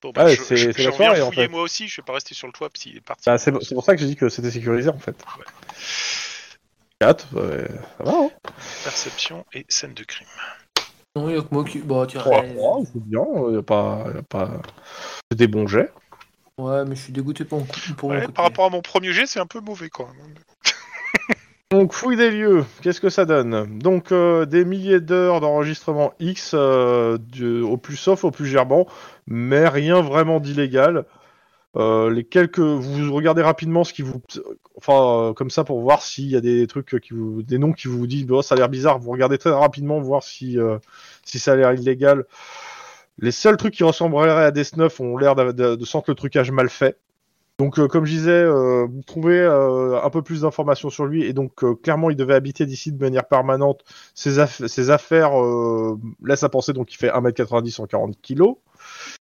Bon, 0.02 0.12
bah, 0.12 0.26
Ouais, 0.26 0.36
je, 0.36 0.44
c'est- 0.44 0.56
je- 0.58 0.72
c'est 0.72 0.84
la 0.84 0.90
viens 0.92 0.98
soirée, 0.98 1.22
en 1.22 1.32
fouiller 1.32 1.44
fait. 1.44 1.48
moi 1.50 1.62
aussi. 1.62 1.88
Je 1.88 2.02
vais 2.02 2.06
pas 2.06 2.14
rester 2.14 2.36
sur 2.36 2.48
le 2.48 2.54
toit 2.54 2.70
parce 2.70 2.84
qu'il 2.84 2.98
est 2.98 3.02
parti. 3.02 3.24
Bah, 3.26 3.38
c'est 3.38 3.52
c'est 3.64 3.74
pour 3.76 3.84
ça 3.84 3.96
que 3.96 4.02
j'ai 4.02 4.08
dit 4.08 4.16
que 4.16 4.30
c'était 4.30 4.52
sécurisé 4.52 4.90
en 4.90 5.00
fait. 5.00 5.16
4, 7.00 7.28
ça 7.30 8.04
va. 8.04 8.12
Hein 8.12 8.30
Perception 8.84 9.46
et 9.54 9.66
scène 9.70 9.94
de 9.94 10.04
crime. 10.04 10.28
Non, 11.16 11.30
il 11.30 11.36
y 11.36 11.40
a 11.40 11.42
que 11.42 11.48
moi 11.52 11.64
qui. 11.64 11.80
Bon, 11.80 12.06
tiens. 12.06 12.22
3, 12.22 12.40
allez. 12.40 12.56
3, 12.56 12.80
c'est 12.86 13.04
bien. 13.04 13.22
euh, 13.22 13.54
y 13.56 13.58
a 13.58 13.62
pas, 13.64 14.06
y 14.14 14.18
a 14.18 14.24
pas... 14.24 14.62
C'est 15.32 15.38
des 15.38 15.48
bons 15.48 15.68
jets. 15.68 15.92
Ouais, 16.58 16.86
mais 16.86 16.96
je 16.96 17.02
suis 17.02 17.14
dégoûté 17.14 17.46
pour 17.46 17.60
mon 17.60 17.66
coup. 17.66 17.80
Pour 17.98 18.10
mon 18.10 18.16
Ouais, 18.16 18.28
de 18.28 18.32
par 18.32 18.46
rapport 18.46 18.66
à 18.66 18.70
mon 18.70 18.82
premier 18.82 19.12
jet, 19.14 19.26
c'est 19.26 19.40
un 19.40 19.48
peu 19.48 19.60
mauvais 19.60 19.90
quand 19.90 20.08
même. 20.08 20.34
Donc 21.84 21.92
fouille 21.92 22.16
des 22.16 22.32
lieux, 22.32 22.64
qu'est-ce 22.82 23.02
que 23.02 23.10
ça 23.10 23.26
donne 23.26 23.78
Donc 23.78 24.14
euh, 24.14 24.46
des 24.46 24.64
milliers 24.64 25.02
d'heures 25.02 25.42
d'enregistrement 25.42 26.14
X, 26.22 26.52
euh, 26.54 27.18
au 27.62 27.76
plus 27.76 27.98
sauf, 27.98 28.24
au 28.24 28.32
plus 28.32 28.46
gerbant, 28.46 28.88
mais 29.28 29.68
rien 29.68 30.02
vraiment 30.02 30.40
d'illégal. 30.40 31.04
Euh, 31.76 32.10
les 32.10 32.26
vous 32.56 33.14
regardez 33.14 33.42
rapidement 33.42 33.84
ce 33.84 33.92
qui 33.92 34.02
vous, 34.02 34.22
comme 35.34 35.50
ça 35.50 35.66
pour 35.66 35.82
voir 35.82 36.02
s'il 36.02 36.30
y 36.30 36.38
a 36.38 36.40
des 36.40 36.68
trucs 36.68 37.02
qui 37.02 37.14
vous, 37.14 37.44
des 37.44 37.58
noms 37.58 37.74
qui 37.74 37.90
vous 37.90 38.08
disent, 38.08 38.28
bon, 38.28 38.42
ça 38.42 38.56
a 38.56 38.58
l'air 38.60 38.70
bizarre. 38.70 38.98
Vous 38.98 39.12
regardez 39.12 39.38
très 39.38 39.52
rapidement 39.52 40.00
voir 40.00 40.24
si 40.24 40.58
ça 41.26 41.52
a 41.52 41.56
l'air 41.58 41.74
illégal. 41.74 42.24
Les 43.20 43.32
seuls 43.32 43.58
trucs 43.58 43.74
qui 43.74 43.84
ressembleraient 43.84 44.46
à 44.46 44.52
des 44.52 44.64
snuffs 44.64 45.02
ont 45.02 45.18
l'air 45.18 45.36
de, 45.36 45.52
de, 45.52 45.76
de 45.76 45.86
sentir 45.86 46.14
le 46.14 46.16
trucage 46.16 46.50
mal 46.50 46.70
fait. 46.70 46.98
Donc, 47.64 47.80
euh, 47.80 47.88
comme 47.88 48.04
je 48.04 48.12
disais, 48.12 48.30
euh, 48.32 48.86
vous 48.92 49.04
trouvez 49.04 49.40
euh, 49.40 49.98
un 50.04 50.10
peu 50.10 50.22
plus 50.22 50.42
d'informations 50.42 50.90
sur 50.90 51.06
lui, 51.06 51.24
et 51.24 51.32
donc 51.32 51.64
clairement, 51.82 52.10
il 52.10 52.18
devait 52.18 52.34
habiter 52.34 52.66
d'ici 52.66 52.92
de 52.92 53.02
manière 53.02 53.26
permanente. 53.26 53.86
Ses, 54.14 54.38
aff- 54.38 54.68
ses 54.68 54.90
affaires 54.90 55.32
laissent 56.22 56.44
à 56.44 56.50
penser 56.50 56.74
donc 56.74 56.94
il 56.94 56.98
fait 56.98 57.10
1m90, 57.10 57.72
140 57.72 58.18
kg. 58.22 58.42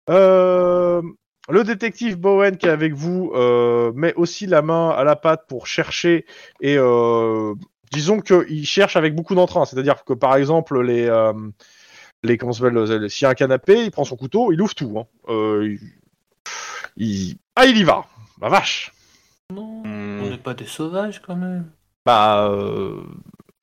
Le 0.08 1.64
détective 1.64 2.18
Bowen 2.18 2.58
qui 2.58 2.66
est 2.66 2.70
avec 2.70 2.96
vous 2.96 3.32
met 3.96 4.16
aussi 4.16 4.48
la 4.48 4.64
main 4.64 4.90
à 4.90 5.04
la 5.04 5.16
pâte 5.16 5.46
pour 5.48 5.68
chercher 5.68 6.26
et 6.62 6.78
disons 7.92 8.22
qu'il 8.22 8.66
cherche 8.66 8.96
avec 8.96 9.14
beaucoup 9.16 9.36
d'entrain. 9.36 9.66
C'est-à-dire 9.66 10.04
que 10.04 10.14
par 10.14 10.36
exemple 10.36 10.84
s'il 10.84 11.06
y 12.28 13.26
a 13.26 13.30
un 13.30 13.34
canapé, 13.36 13.84
il 13.84 13.92
prend 13.92 14.04
son 14.04 14.16
couteau, 14.16 14.52
il 14.52 14.60
ouvre 14.62 14.74
tout. 14.74 14.98
hein. 14.98 15.06
Il- 16.98 17.38
ah 17.56 17.66
il 17.66 17.78
y 17.78 17.84
va. 17.84 18.06
La 18.42 18.50
vache. 18.50 18.92
Non, 19.54 19.84
Hmm. 19.84 20.22
on 20.24 20.30
n'est 20.30 20.38
pas 20.38 20.54
des 20.54 20.66
sauvages 20.66 21.22
quand 21.22 21.36
même. 21.36 21.70
Bah, 22.06 22.48
euh, 22.50 23.02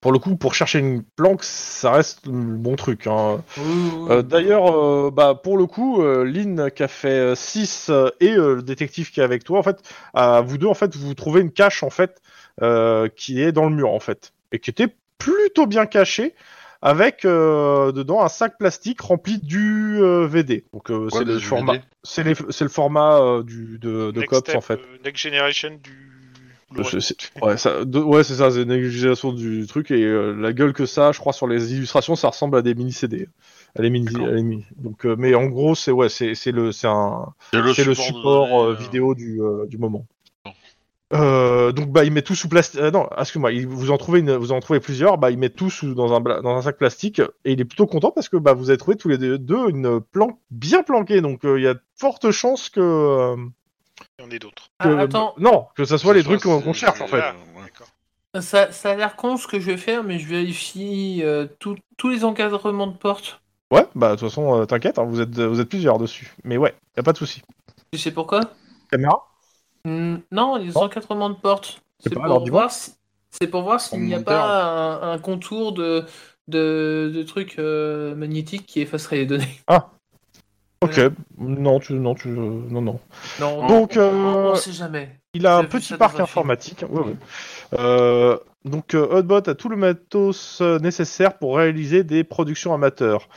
pour 0.01 0.13
le 0.13 0.19
coup, 0.21 0.37
pour 0.37 0.55
chercher 0.55 0.79
une 0.79 1.03
planque, 1.03 1.43
ça 1.43 1.91
reste 1.93 2.27
le 2.27 2.33
bon 2.57 2.77
truc. 2.77 3.07
Hein. 3.09 3.43
Oui, 3.57 3.65
oui. 3.65 4.07
Euh, 4.11 4.23
D'ailleurs, 4.23 4.73
euh, 4.77 5.11
bah, 5.11 5.35
pour 5.35 5.59
le 5.59 5.67
coup, 5.67 6.03
euh, 6.03 6.25
Lynn 6.25 6.71
qui 6.71 6.83
a 6.85 6.89
fait 6.89 7.35
6 7.35 7.91
et 8.21 8.33
euh, 8.35 8.57
le 8.57 8.63
détective 8.63 9.11
qui 9.11 9.21
est 9.21 9.25
avec 9.25 9.43
toi, 9.45 9.59
en 9.59 9.63
fait, 9.65 9.83
à 10.15 10.41
vous 10.41 10.59
deux, 10.59 10.69
en 10.69 10.75
fait, 10.75 10.95
vous 10.95 11.15
trouvez 11.15 11.41
une 11.41 11.51
cache, 11.51 11.83
en 11.83 11.91
fait, 11.91 12.21
euh, 12.63 13.09
qui 13.09 13.43
est 13.43 13.51
dans 13.51 13.69
le 13.69 13.75
mur, 13.75 13.91
en 13.91 14.01
fait, 14.01 14.33
et 14.53 14.61
qui 14.61 14.71
était 14.71 14.95
plutôt 15.19 15.67
bien 15.67 15.87
cachée, 15.87 16.35
avec 16.83 17.25
euh, 17.25 17.93
dedans 17.93 18.23
un 18.23 18.29
sac 18.29 18.59
plastique 18.59 19.01
rempli 19.01 19.39
du 19.39 19.99
euh, 20.01 20.27
VD. 20.27 20.65
Donc, 20.73 20.91
euh, 20.91 21.09
c'est 21.11 21.25
le 21.25 21.35
des 21.35 21.41
format, 21.41 21.77
c'est 22.03 22.23
le 22.25 22.69
format 22.69 23.21
euh, 23.21 23.43
du, 23.43 23.79
de, 23.79 24.11
de 24.11 24.21
Next 24.21 24.31
Cops, 24.31 24.41
step, 24.51 24.57
en 24.57 24.61
fait. 24.61 24.79
euh, 24.79 24.99
next 25.05 25.23
Generation 25.23 25.71
du. 25.83 26.09
Ouais, 27.41 27.57
ça, 27.57 27.85
de- 27.85 27.99
ouais, 27.99 28.23
c'est 28.25 28.35
ça, 28.35 28.51
c'est 28.51 28.63
une 28.63 28.69
négligeation 28.69 29.33
du 29.33 29.67
truc 29.67 29.91
et 29.91 30.05
euh, 30.05 30.35
la 30.35 30.53
gueule 30.53 30.75
que 30.75 30.85
ça, 30.85 31.13
je 31.13 31.19
crois, 31.19 31.33
sur 31.33 31.47
les 31.47 31.73
illustrations, 31.75 32.15
ça 32.15 32.29
ressemble 32.29 32.59
à 32.59 32.63
des 32.63 32.75
mini 32.75 32.93
CD. 32.93 33.27
À 33.75 33.81
les 33.83 33.89
mini, 33.89 34.07
D'accord. 34.07 34.29
à 34.29 34.33
les 34.33 34.43
mini- 34.43 34.67
Donc, 34.77 35.07
euh, 35.07 35.17
mais 35.19 35.35
en 35.35 35.47
gros, 35.47 35.75
c'est 35.75 35.93
ouais, 35.93 36.11
c'est 36.11 36.35
c'est 36.35 36.53
le, 36.53 36.71
c'est 36.71 36.87
un, 36.87 37.33
C'est 37.53 37.63
le 37.63 37.73
c'est 37.73 37.85
le 37.85 37.95
support, 37.95 38.47
support 38.47 38.73
vidéo 38.75 39.15
du, 39.15 39.41
euh, 39.41 39.65
du 39.67 39.79
moment. 39.79 40.07
Euh, 41.15 41.73
donc 41.73 41.89
bah 41.91 42.05
il 42.05 42.13
met 42.13 42.21
tout 42.21 42.35
sous 42.35 42.49
plastique. 42.51 42.81
non, 42.81 43.09
excuse-moi, 43.19 43.51
il- 43.53 43.67
vous 43.67 43.91
en 43.91 43.97
trouvez 43.97 44.21
une, 44.21 44.35
vous 44.37 44.53
en 44.53 44.61
trouvez 44.61 44.79
plusieurs. 44.81 45.17
Bah 45.17 45.31
il 45.31 45.39
met 45.39 45.49
tout 45.49 45.71
sous 45.71 45.95
dans 45.95 46.13
un 46.13 46.21
bla- 46.21 46.43
dans 46.43 46.55
un 46.55 46.61
sac 46.63 46.77
plastique 46.77 47.21
et 47.47 47.53
il 47.53 47.61
est 47.61 47.65
plutôt 47.65 47.87
content 47.87 48.11
parce 48.11 48.29
que 48.29 48.37
bah 48.37 48.53
vous 48.53 48.69
avez 48.69 48.77
trouvé 48.77 48.97
tous 48.99 49.09
les 49.09 49.17
deux 49.39 49.71
une 49.71 50.01
planque 50.01 50.39
bien 50.51 50.83
planquée. 50.83 51.23
Donc 51.23 51.47
euh, 51.47 51.59
il 51.59 51.63
y 51.63 51.67
a 51.67 51.75
de 51.75 51.81
fortes 51.97 52.31
chances 52.31 52.69
que, 52.69 52.81
euh, 52.81 53.37
Il 54.19 54.25
y 54.25 54.29
en 54.29 54.31
a 54.31 54.39
d'autres. 54.39 54.69
que- 54.81 54.89
Ah, 54.89 55.01
attends, 55.01 55.35
non 55.39 55.67
que 55.75 55.85
ça 55.87 55.97
soit 55.97 56.13
que 56.13 56.19
les 56.19 56.25
trucs 56.25 56.43
qu'on 56.43 56.73
cherche 56.75 57.01
en 57.01 57.07
fait. 57.07 57.21
Ouais. 58.35 58.43
ça, 58.43 58.71
ça 58.71 58.91
a 58.91 58.95
l'air 58.95 59.17
con 59.17 59.39
ce 59.39 59.47
que 59.47 59.59
je 59.61 59.65
vais 59.65 59.79
faire, 59.79 60.05
mais 60.05 60.19
je 60.19 60.27
vérifie 60.29 61.23
euh, 61.25 61.47
tout- 61.59 61.79
tous 61.97 62.11
les 62.11 62.25
encadrements 62.25 62.87
de 62.87 62.97
porte. 62.97 63.41
Ouais, 63.71 63.87
bah 63.95 64.11
de 64.11 64.17
toute 64.21 64.29
façon, 64.29 64.61
euh, 64.61 64.67
t'inquiète, 64.67 64.99
hein, 64.99 65.05
vous 65.05 65.21
êtes 65.23 65.39
vous 65.39 65.61
êtes 65.61 65.69
plusieurs 65.71 65.97
dessus. 65.99 66.35
Mais 66.45 66.59
ouais, 66.59 66.75
y 66.97 67.01
a 67.01 67.03
pas 67.03 67.13
de 67.13 67.19
souci. 67.19 67.43
Tu 67.93 67.99
sais 67.99 68.11
pourquoi? 68.11 68.41
Caméra? 68.91 69.25
Non, 69.85 70.57
les 70.57 70.73
Non. 70.73 70.83
encadrements 70.83 71.31
de 71.31 71.37
porte. 71.37 71.83
C'est 72.01 72.13
pour 72.13 72.25
alors, 72.25 72.47
voir 72.49 72.71
si... 72.71 72.93
C'est 73.31 73.47
pour 73.47 73.63
voir 73.63 73.81
s'il 73.81 74.05
n'y 74.05 74.15
a 74.15 74.21
pas 74.21 75.03
un, 75.03 75.13
un 75.13 75.19
contour 75.19 75.73
de, 75.73 76.05
de, 76.49 77.13
de 77.15 77.23
trucs 77.23 77.59
euh, 77.59 78.15
magnétiques 78.15 78.65
qui 78.65 78.81
effacerait 78.81 79.17
les 79.17 79.27
données. 79.27 79.61
Ok, 80.81 80.99
non, 81.37 81.79
tu, 81.79 81.93
non, 81.95 82.15
tu, 82.15 82.29
non, 82.29 82.81
non. 82.81 83.01
Non, 83.41 83.67
Donc, 83.67 83.93
on, 83.97 84.01
euh, 84.01 84.53
on 84.53 84.55
sait 84.55 84.73
jamais. 84.73 85.19
Il 85.35 85.47
a 85.47 85.59
un 85.59 85.65
petit 85.65 85.95
parc 85.95 86.21
informatique. 86.21 86.85
Ouais, 86.89 87.01
ouais. 87.03 87.17
Euh, 87.79 88.39
donc, 88.65 88.95
euh, 88.95 89.07
Hotbot 89.11 89.49
a 89.49 89.55
tout 89.55 89.69
le 89.69 89.77
matos 89.77 90.61
nécessaire 90.81 91.37
pour 91.37 91.57
réaliser 91.57 92.05
des 92.05 92.25
productions 92.25 92.73
amateurs. 92.73 93.29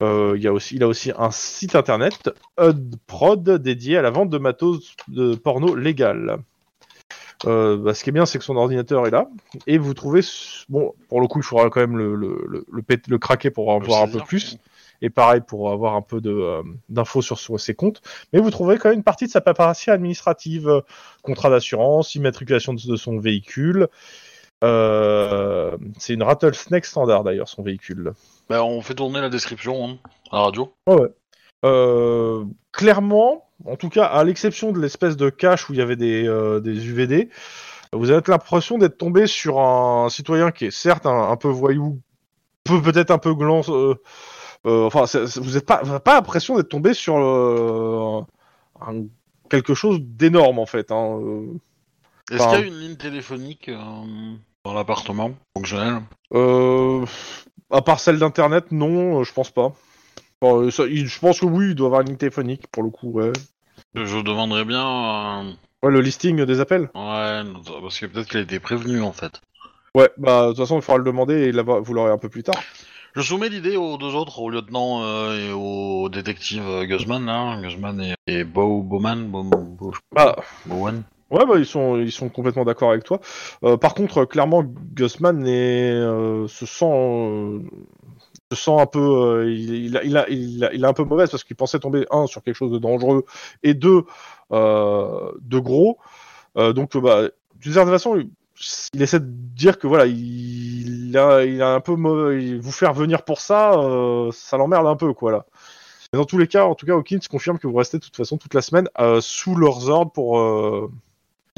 Euh, 0.00 0.34
il, 0.36 0.42
y 0.42 0.46
a 0.46 0.52
aussi, 0.52 0.76
il 0.76 0.82
a 0.84 0.86
aussi 0.86 1.12
un 1.18 1.32
site 1.32 1.74
internet, 1.74 2.30
HudProd, 2.60 3.50
dédié 3.58 3.96
à 3.96 4.02
la 4.02 4.10
vente 4.10 4.30
de 4.30 4.38
matos 4.38 4.94
de 5.08 5.34
porno 5.34 5.74
légal. 5.74 6.38
Euh, 7.46 7.76
bah, 7.76 7.94
ce 7.94 8.04
qui 8.04 8.10
est 8.10 8.12
bien, 8.12 8.26
c'est 8.26 8.38
que 8.38 8.44
son 8.44 8.56
ordinateur 8.56 9.06
est 9.06 9.10
là. 9.10 9.28
Et 9.66 9.78
vous 9.78 9.94
trouvez. 9.94 10.20
Bon, 10.68 10.94
pour 11.08 11.20
le 11.20 11.26
coup, 11.26 11.40
il 11.40 11.44
faudra 11.44 11.68
quand 11.70 11.80
même 11.80 11.96
le, 11.96 12.14
le, 12.14 12.44
le, 12.48 12.64
le, 12.70 12.82
pét- 12.82 13.08
le 13.08 13.18
craquer 13.18 13.50
pour 13.50 13.68
en 13.70 13.78
voir 13.80 14.02
un 14.02 14.08
peu 14.08 14.20
plus. 14.20 14.58
Et 15.02 15.10
pareil 15.10 15.40
pour 15.46 15.70
avoir 15.70 15.94
un 15.94 16.02
peu 16.02 16.20
euh, 16.24 16.62
d'infos 16.88 17.22
sur, 17.22 17.38
sur 17.38 17.58
ses 17.60 17.74
comptes. 17.74 18.02
Mais 18.32 18.40
vous 18.40 18.50
trouverez 18.50 18.78
quand 18.78 18.88
même 18.88 18.98
une 18.98 19.04
partie 19.04 19.26
de 19.26 19.30
sa 19.30 19.40
paparazzi 19.40 19.90
administrative, 19.90 20.82
contrat 21.22 21.50
d'assurance, 21.50 22.16
immatriculation 22.16 22.74
de, 22.74 22.84
de 22.84 22.96
son 22.96 23.18
véhicule. 23.18 23.88
C'est 24.60 26.14
une 26.14 26.22
Rattlesnake 26.24 26.84
standard 26.84 27.22
d'ailleurs, 27.22 27.48
son 27.48 27.62
véhicule. 27.62 28.14
Bah, 28.48 28.64
on 28.64 28.80
fait 28.80 28.94
tourner 28.94 29.20
la 29.20 29.28
description 29.28 29.88
hein, 29.88 29.98
à 30.32 30.36
la 30.36 30.42
radio. 30.44 30.72
Euh, 31.64 32.44
clairement, 32.72 33.46
en 33.66 33.76
tout 33.76 33.88
cas, 33.88 34.04
à 34.04 34.22
l'exception 34.24 34.72
de 34.72 34.80
l'espèce 34.80 35.16
de 35.16 35.28
cache 35.30 35.68
où 35.68 35.72
il 35.72 35.78
y 35.78 35.82
avait 35.82 35.96
des, 35.96 36.26
euh, 36.26 36.60
des 36.60 36.88
UVD, 36.88 37.28
vous 37.92 38.10
avez 38.10 38.22
l'impression 38.28 38.78
d'être 38.78 38.96
tombé 38.98 39.26
sur 39.26 39.58
un 39.60 40.08
citoyen 40.08 40.50
qui 40.50 40.66
est 40.66 40.70
certes 40.70 41.06
un, 41.06 41.30
un 41.30 41.36
peu 41.36 41.48
voyou, 41.48 42.00
peut 42.64 42.80
peut-être 42.80 43.10
un 43.10 43.18
peu 43.18 43.34
gland. 43.34 43.62
euh, 43.68 43.94
euh, 44.66 44.86
enfin, 44.86 45.04
vous 45.36 45.46
n'avez 45.46 45.60
pas, 45.60 45.78
pas 46.00 46.14
l'impression 46.14 46.56
d'être 46.56 46.68
tombé 46.68 46.94
sur 46.94 47.16
euh, 47.18 48.20
un- 48.80 49.04
quelque 49.50 49.74
chose 49.74 49.98
d'énorme 50.00 50.58
en 50.58 50.66
fait. 50.66 50.90
Hein. 50.92 51.18
euh. 51.20 51.46
Est-ce 52.30 52.42
qu'il 52.48 52.58
y 52.60 52.62
a 52.62 52.66
une 52.66 52.78
ligne 52.78 52.96
téléphonique 52.96 53.68
euh, 53.70 54.34
dans 54.68 54.74
l'appartement 54.74 55.30
fonctionnel? 55.56 56.02
Euh, 56.34 57.06
à 57.70 57.80
part 57.80 58.00
celle 58.00 58.18
d'internet, 58.18 58.70
non, 58.70 59.20
euh, 59.20 59.24
je 59.24 59.32
pense 59.32 59.50
pas. 59.50 59.72
Enfin, 60.42 60.56
euh, 60.56 60.70
ça- 60.70 60.84
il- 60.86 61.06
je 61.06 61.18
pense 61.18 61.40
que 61.40 61.46
oui, 61.46 61.68
il 61.70 61.74
doit 61.74 61.86
avoir 61.86 62.02
une 62.02 62.08
ligne 62.08 62.16
téléphonique 62.16 62.66
pour 62.70 62.82
le 62.82 62.90
coup. 62.90 63.10
Ouais, 63.12 63.32
Je 63.94 64.20
demanderais 64.20 64.66
bien. 64.66 64.86
euh, 64.86 65.52
ouais 65.82 65.90
le 65.90 66.00
listing 66.02 66.44
des 66.44 66.60
appels. 66.60 66.90
Ouais, 66.94 67.42
parce 67.80 67.98
que 67.98 68.06
peut-être 68.06 68.28
qu'il 68.28 68.40
a 68.40 68.42
été 68.42 68.60
prévenu 68.60 69.00
en 69.02 69.12
fait. 69.12 69.40
Ouais, 69.94 70.10
bah 70.18 70.42
de 70.42 70.48
toute 70.48 70.58
façon, 70.58 70.76
il 70.76 70.82
faudra 70.82 70.98
le 70.98 71.04
demander 71.04 71.34
et 71.48 71.52
vous 71.52 71.94
l'aurez 71.94 72.10
un 72.12 72.18
peu 72.18 72.28
plus 72.28 72.42
tard. 72.42 72.60
Je 73.16 73.22
soumets 73.22 73.48
l'idée 73.48 73.76
aux 73.76 73.96
deux 73.96 74.14
autres, 74.14 74.38
au 74.38 74.50
lieutenant 74.50 75.02
euh, 75.02 75.48
et 75.48 75.52
au 75.52 76.10
détective 76.10 76.84
Guzman, 76.84 77.24
là. 77.24 77.58
Guzman 77.62 78.00
et, 78.02 78.14
et 78.26 78.44
Bow, 78.44 78.82
Bowman, 78.82 79.28
Bow, 79.30 79.44
Bow- 79.44 79.94
Bah, 80.12 80.36
Bowen. 80.66 81.02
Ouais, 81.30 81.46
bah 81.46 81.54
ils 81.58 81.66
sont, 81.66 81.96
ils 81.98 82.12
sont 82.12 82.28
complètement 82.28 82.64
d'accord 82.64 82.90
avec 82.90 83.04
toi. 83.04 83.20
Euh, 83.64 83.76
par 83.76 83.94
contre, 83.94 84.24
clairement, 84.24 84.62
Gusman 84.64 85.46
est, 85.46 85.92
euh, 85.92 86.48
se 86.48 86.66
sent, 86.66 86.84
euh, 86.90 87.60
se 88.52 88.58
sent 88.58 88.78
un 88.78 88.86
peu, 88.86 89.00
euh, 89.00 89.50
il, 89.50 89.74
il 89.74 89.96
a, 89.96 90.04
il, 90.04 90.16
a, 90.16 90.28
il, 90.28 90.64
a, 90.64 90.72
il 90.72 90.84
a 90.84 90.88
un 90.88 90.92
peu 90.92 91.04
mauvaise 91.04 91.30
parce 91.30 91.44
qu'il 91.44 91.56
pensait 91.56 91.78
tomber 91.78 92.06
un 92.10 92.26
sur 92.26 92.42
quelque 92.42 92.54
chose 92.54 92.72
de 92.72 92.78
dangereux 92.78 93.24
et 93.62 93.74
deux 93.74 94.04
euh, 94.52 95.32
de 95.40 95.58
gros. 95.58 95.98
Euh, 96.56 96.72
donc, 96.72 96.96
bah, 96.96 97.28
d'une 97.56 97.72
certaine 97.72 97.92
façon, 97.92 98.16
il, 98.16 99.02
essaie 99.02 99.20
de 99.20 99.26
dire 99.28 99.78
que 99.78 99.86
voilà, 99.86 100.06
il, 100.06 101.16
a, 101.16 101.44
il 101.44 101.62
a 101.62 101.74
un 101.74 101.80
peu 101.80 101.94
mauvais, 101.94 102.58
vous 102.58 102.72
faire 102.72 102.92
venir 102.94 103.22
pour 103.24 103.40
ça, 103.40 103.72
ça 104.32 104.56
l'emmerde 104.56 104.86
un 104.86 104.96
peu, 104.96 105.12
quoi 105.12 105.32
là. 105.32 105.46
Mais 106.12 106.18
dans 106.18 106.24
tous 106.24 106.38
les 106.38 106.46
cas, 106.48 106.64
en 106.64 106.74
tout 106.74 106.86
cas, 106.86 106.94
Hawkins 106.94 107.20
confirme 107.30 107.58
que 107.58 107.66
vous 107.66 107.76
restez 107.76 107.98
de 107.98 108.02
toute 108.02 108.16
façon 108.16 108.38
toute 108.38 108.54
la 108.54 108.62
semaine 108.62 108.88
sous 109.20 109.54
leurs 109.54 109.90
ordres 109.90 110.10
pour 110.10 110.40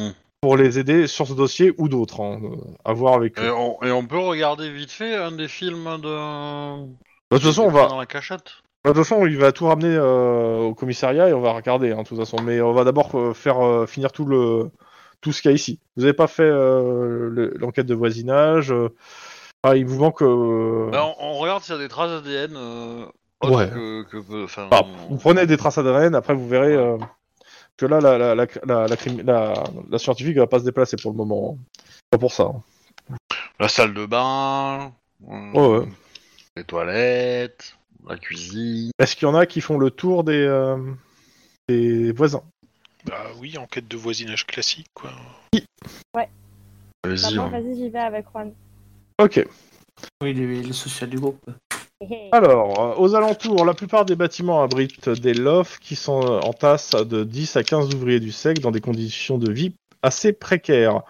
Hmm. 0.09 0.13
pour 0.41 0.57
les 0.57 0.79
aider 0.79 1.07
sur 1.07 1.27
ce 1.27 1.35
dossier 1.35 1.73
ou 1.79 1.89
d'autres, 1.89 2.21
hein, 2.23 2.41
à 2.85 2.93
voir 2.93 3.15
avec 3.15 3.39
eux. 3.39 3.45
Et 3.45 3.51
on, 3.51 3.83
et 3.83 3.91
on 3.91 4.07
peut 4.07 4.19
regarder 4.19 4.71
vite 4.73 4.91
fait 4.91 5.15
un 5.15 5.33
des 5.33 5.49
films 5.49 5.85
de. 6.01 6.87
De 6.87 7.37
toute 7.37 7.43
façon, 7.43 7.65
on 7.65 7.71
va, 7.71 7.87
Dans 7.89 7.99
la 7.99 8.07
cachette. 8.07 8.51
de 8.85 8.91
toute 8.91 8.97
façon, 8.99 9.27
il 9.27 9.37
va 9.37 9.53
tout 9.53 9.67
ramener 9.67 9.95
euh, 9.95 10.59
au 10.59 10.75
commissariat 10.75 11.29
et 11.29 11.33
on 11.35 11.41
va 11.41 11.53
regarder, 11.53 11.93
hein, 11.93 12.03
de 12.03 12.09
toute 12.09 12.19
façon. 12.19 12.39
Mais 12.43 12.61
on 12.61 12.73
va 12.73 12.85
d'abord 12.85 13.15
euh, 13.15 13.35
faire 13.35 13.61
euh, 13.65 13.87
finir 13.87 14.13
tout 14.13 14.25
le 14.25 14.71
tout 15.21 15.33
ce 15.33 15.43
qu'il 15.43 15.51
y 15.51 15.53
a 15.53 15.55
ici. 15.55 15.79
Vous 15.97 16.03
n'avez 16.03 16.15
pas 16.15 16.27
fait 16.29 16.43
euh, 16.45 17.29
le- 17.31 17.53
l'enquête 17.59 17.87
de 17.87 17.95
voisinage. 17.95 18.73
euh, 18.73 18.89
ah, 19.63 19.77
il 19.77 19.85
vous 19.85 20.01
manque. 20.01 20.23
euh, 20.23 20.89
Bah, 20.91 21.05
on, 21.21 21.27
on 21.35 21.39
regarde 21.39 21.63
s'il 21.63 21.75
y 21.75 21.79
a 21.79 21.81
des 21.81 21.89
traces 21.89 22.11
ADN. 22.11 22.57
Euh, 22.57 23.05
Ouais. 23.43 23.71
que, 23.71 24.03
que, 24.03 24.19
vous 24.19 25.17
prenez 25.17 25.47
des 25.47 25.57
traces 25.57 25.79
ADN, 25.79 26.15
après 26.15 26.35
vous 26.35 26.47
verrez 26.47 26.75
euh, 26.75 26.99
que 27.81 27.87
là, 27.87 28.01
la, 28.01 28.19
la, 28.19 28.35
la, 28.35 28.47
la, 28.67 28.87
la, 28.87 28.97
crimi- 28.97 29.23
la- 29.25 29.65
la 29.91 29.99
scientifique 29.99 30.37
va 30.37 30.47
pas 30.47 30.59
se 30.61 30.65
déplacer 30.65 30.97
pour 30.97 31.11
le 31.13 31.17
moment. 31.17 31.59
Pas 32.11 32.19
pour 32.19 32.33
ça. 32.33 32.45
hein. 32.45 33.17
La 33.59 33.69
salle 33.69 33.95
de 33.95 34.07
bain. 34.07 34.93
euh, 35.29 35.53
Ouais, 35.53 35.79
ouais. 35.79 35.87
Les 36.57 36.65
toilettes. 36.65 37.77
La 38.09 38.17
cuisine. 38.17 38.91
Est-ce 38.99 39.15
qu'il 39.17 39.27
y 39.29 39.31
en 39.31 39.35
a 39.35 39.47
qui 39.47 39.61
font 39.61 39.79
le 39.79 39.91
tour 39.91 40.25
des, 40.25 40.43
euh, 40.47 40.77
des 41.69 42.13
voisins? 42.13 42.43
Bah 43.07 43.27
oui, 43.39 43.57
enquête 43.59 43.89
de 43.89 43.97
voisinage 43.97 44.47
classique, 44.47 44.89
quoi. 44.95 45.11
Vas-y. 47.03 47.35
Maman, 47.35 47.47
hein. 47.47 47.51
vas-y, 47.51 47.77
j'y 47.77 47.89
vais 47.89 47.99
avec 47.99 48.27
Juan. 48.31 48.53
Ok. 49.23 49.47
Oui, 50.23 50.31
il 50.31 50.41
est, 50.41 50.69
est 50.69 50.73
social 50.73 51.09
du 51.09 51.19
groupe. 51.19 51.39
Alors, 52.33 52.81
euh, 52.81 52.95
aux 52.97 53.15
alentours, 53.15 53.65
la 53.65 53.75
plupart 53.75 54.05
des 54.05 54.17
bâtiments 54.17 54.63
abritent 54.63 55.09
des 55.09 55.35
lofts 55.35 55.79
qui 55.81 55.97
sont 55.97 56.23
euh, 56.23 56.41
en 56.41 56.53
tasse 56.53 56.91
de 56.93 57.25
10 57.25 57.57
à 57.57 57.63
15 57.63 57.95
ouvriers 57.95 58.21
du 58.21 58.33
sec 58.33 58.61
dans 58.61 58.71
des 58.71 58.81
conditions 58.81 59.39
de 59.39 59.51
vie 59.51 59.75
assez 60.03 60.33
précaires. 60.33 61.03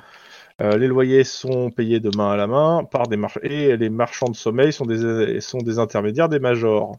Euh, 0.61 0.77
les 0.77 0.89
loyers 0.89 1.25
sont 1.25 1.71
payés 1.71 2.01
de 2.01 2.15
main 2.15 2.33
à 2.33 2.37
la 2.37 2.47
main 2.47 2.85
par 2.85 3.09
des 3.09 3.17
marchands 3.17 3.41
et 3.43 3.77
les 3.77 3.89
marchands 3.89 4.29
de 4.29 4.37
sommeil 4.37 4.73
sont 4.73 4.85
des, 4.85 5.41
sont 5.41 5.59
des 5.59 5.79
intermédiaires 5.79 6.29
des 6.29 6.39
majors. 6.39 6.99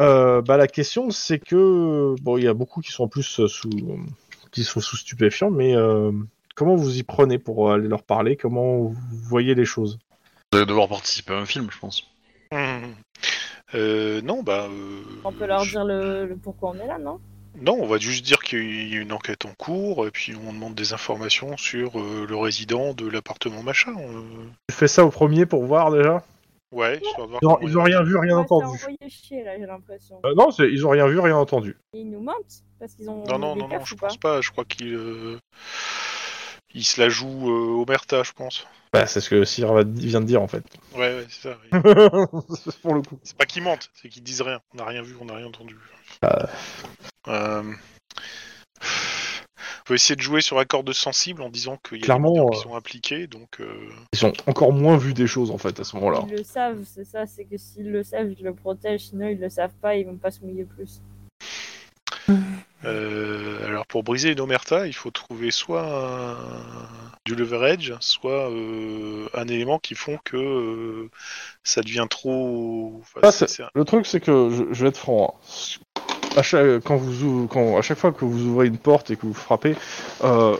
Euh, 0.00 0.40
bah, 0.40 0.56
la 0.56 0.68
question, 0.68 1.10
c'est 1.10 1.38
que 1.38 2.14
bon, 2.22 2.38
il 2.38 2.44
y 2.44 2.48
a 2.48 2.54
beaucoup 2.54 2.80
qui 2.80 2.92
sont 2.92 3.04
en 3.04 3.08
plus 3.08 3.46
sous 3.46 3.70
qui 4.52 4.64
sont 4.64 4.80
sous 4.80 4.96
stupéfiants, 4.96 5.50
mais 5.50 5.76
euh, 5.76 6.12
comment 6.54 6.76
vous 6.76 6.96
y 6.96 7.02
prenez 7.02 7.38
pour 7.38 7.72
aller 7.72 7.88
leur 7.88 8.02
parler? 8.02 8.36
Comment 8.36 8.78
vous 8.78 8.96
voyez 9.10 9.54
les 9.54 9.66
choses? 9.66 9.98
Vous 10.50 10.58
allez 10.58 10.66
devoir 10.66 10.88
participer 10.88 11.34
à 11.34 11.38
un 11.38 11.46
film, 11.46 11.68
je 11.70 11.78
pense. 11.78 12.10
Hum. 12.52 12.94
Euh, 13.74 14.20
non, 14.22 14.42
bah. 14.42 14.68
euh, 14.70 15.02
On 15.24 15.32
peut 15.32 15.46
leur 15.46 15.60
je- 15.64 15.70
dire 15.72 15.84
le, 15.84 16.26
le 16.26 16.36
pourquoi 16.36 16.70
on 16.70 16.74
est 16.80 16.86
là, 16.86 16.98
non? 16.98 17.20
Non, 17.60 17.76
on 17.80 17.86
va 17.86 17.98
juste 17.98 18.24
dire 18.24 18.38
qu'il 18.40 18.88
y 18.92 18.96
a 18.96 19.00
une 19.00 19.12
enquête 19.12 19.44
en 19.44 19.52
cours, 19.58 20.06
et 20.06 20.10
puis 20.10 20.34
on 20.36 20.52
demande 20.52 20.74
des 20.74 20.92
informations 20.92 21.56
sur 21.56 21.98
euh, 21.98 22.24
le 22.26 22.36
résident 22.36 22.94
de 22.94 23.08
l'appartement 23.08 23.62
machin. 23.62 23.92
euh. 23.98 24.22
Tu 24.68 24.74
fais 24.76 24.88
ça 24.88 25.04
au 25.04 25.10
premier 25.10 25.44
pour 25.44 25.64
voir 25.64 25.90
déjà? 25.90 26.22
Ouais, 26.70 26.98
histoire 27.02 27.26
de 27.26 27.32
voir 27.32 27.40
Ils 27.42 27.46
ont, 27.48 27.54
comment 27.56 27.68
ils 27.68 27.78
ont 27.78 27.82
rien 27.82 28.02
vu, 28.02 28.16
rien 28.16 28.36
Ouais, 28.36 28.42
entendu. 28.42 28.66
envoyé 28.66 28.98
chier, 29.08 29.42
là, 29.42 29.58
j'ai 29.58 29.66
l'impression. 29.66 30.20
Euh, 30.24 30.34
non, 30.34 30.50
ils 30.50 30.86
ont 30.86 30.90
rien 30.90 31.08
vu, 31.08 31.18
rien 31.18 31.36
entendu. 31.36 31.76
Et 31.94 32.00
ils 32.00 32.10
nous 32.10 32.20
mentent 32.20 32.62
Parce 32.78 32.94
qu'ils 32.94 33.08
ont 33.10 33.24
Non, 33.26 33.38
non, 33.38 33.56
non, 33.56 33.68
non, 33.68 33.84
je 33.84 33.94
pense 33.94 34.16
pas. 34.18 34.40
Je 34.40 34.50
crois 34.50 34.64
qu'il 34.64 34.94
euh, 34.94 35.38
il 36.74 36.84
se 36.84 37.00
la 37.00 37.08
joue 37.08 37.50
euh, 37.50 37.80
au 37.80 37.84
Merta, 37.86 38.22
je 38.22 38.32
pense. 38.32 38.66
Bah, 38.92 39.06
c'est 39.06 39.20
ce 39.20 39.28
que 39.28 39.44
Cyr 39.44 39.72
va- 39.72 39.82
vient 39.84 40.20
de 40.20 40.26
dire 40.26 40.40
en 40.42 40.48
fait. 40.48 40.64
Ouais, 40.94 41.14
ouais, 41.14 41.26
c'est 41.28 41.48
ça. 41.50 41.56
oui. 41.72 41.80
Pour 42.82 42.94
le 42.94 43.02
coup. 43.02 43.18
c'est 43.22 43.36
pas 43.36 43.44
qu'ils 43.46 43.62
mentent, 43.62 43.90
c'est 43.94 44.08
qu'ils 44.08 44.22
disent 44.22 44.40
rien. 44.42 44.60
On 44.74 44.78
n'a 44.78 44.84
rien 44.86 45.02
vu, 45.02 45.14
on 45.20 45.26
n'a 45.26 45.34
rien 45.34 45.46
entendu. 45.46 45.76
Euh. 46.24 46.28
Euh, 47.28 47.62
On 48.80 49.84
peut 49.84 49.94
essayer 49.94 50.16
de 50.16 50.20
jouer 50.22 50.40
sur 50.40 50.56
la 50.56 50.64
corde 50.64 50.92
sensible 50.92 51.42
en 51.42 51.48
disant 51.50 51.78
qu'il 51.86 51.98
y 51.98 52.02
a 52.02 52.04
Clairement, 52.04 52.32
des 52.32 52.56
qui 52.56 52.58
euh, 52.60 52.62
sont 52.62 52.74
impliqués, 52.76 53.26
donc. 53.26 53.60
euh, 53.60 53.88
Ils 54.14 54.24
ont 54.26 54.32
encore 54.46 54.72
moins 54.72 54.96
vu 54.98 55.12
des 55.14 55.26
choses 55.26 55.50
en 55.50 55.58
fait 55.58 55.78
à 55.80 55.84
ce 55.84 55.96
moment-là. 55.96 56.24
Ils 56.28 56.36
le 56.36 56.44
savent, 56.44 56.82
c'est 56.84 57.04
ça, 57.04 57.26
c'est 57.26 57.44
que 57.44 57.56
s'ils 57.56 57.90
le 57.90 58.02
savent, 58.02 58.30
ils 58.38 58.44
le 58.44 58.54
protègent, 58.54 59.06
sinon 59.08 59.28
ils 59.28 59.38
le 59.38 59.48
savent 59.50 59.74
pas, 59.80 59.96
ils 59.96 60.04
vont 60.06 60.16
pas 60.16 60.30
se 60.30 60.40
mouiller 60.40 60.64
plus. 60.64 61.00
Euh, 62.84 63.66
alors 63.66 63.86
pour 63.86 64.04
briser 64.04 64.32
une 64.32 64.40
omerta, 64.40 64.86
il 64.86 64.92
faut 64.94 65.10
trouver 65.10 65.50
soit 65.50 65.84
un- 65.84 66.36
du 67.24 67.34
leverage, 67.34 67.92
soit 68.00 68.50
euh, 68.50 69.26
un 69.34 69.48
élément 69.48 69.78
qui 69.78 69.94
font 69.94 70.18
que 70.24 70.36
euh, 70.36 71.10
ça 71.64 71.82
devient 71.82 72.06
trop. 72.08 73.00
enfin, 73.00 73.20
Ah, 73.22 73.62
un- 73.62 73.70
Le 73.74 73.84
truc, 73.84 74.06
c'est 74.06 74.20
que 74.20 74.50
je, 74.50 74.72
je 74.72 74.82
vais 74.82 74.88
être 74.90 74.96
franc. 74.98 75.34
hein. 75.36 76.00
À 76.36 76.42
chaque, 76.42 76.82
quand 76.84 76.96
vous 76.96 77.24
ouvrez- 77.24 77.48
quand, 77.48 77.78
à 77.78 77.82
chaque 77.82 77.98
fois 77.98 78.12
que 78.12 78.24
vous 78.24 78.44
ouvrez 78.46 78.66
une 78.68 78.78
porte 78.78 79.10
et 79.10 79.16
que 79.16 79.26
vous 79.26 79.34
frappez, 79.34 79.74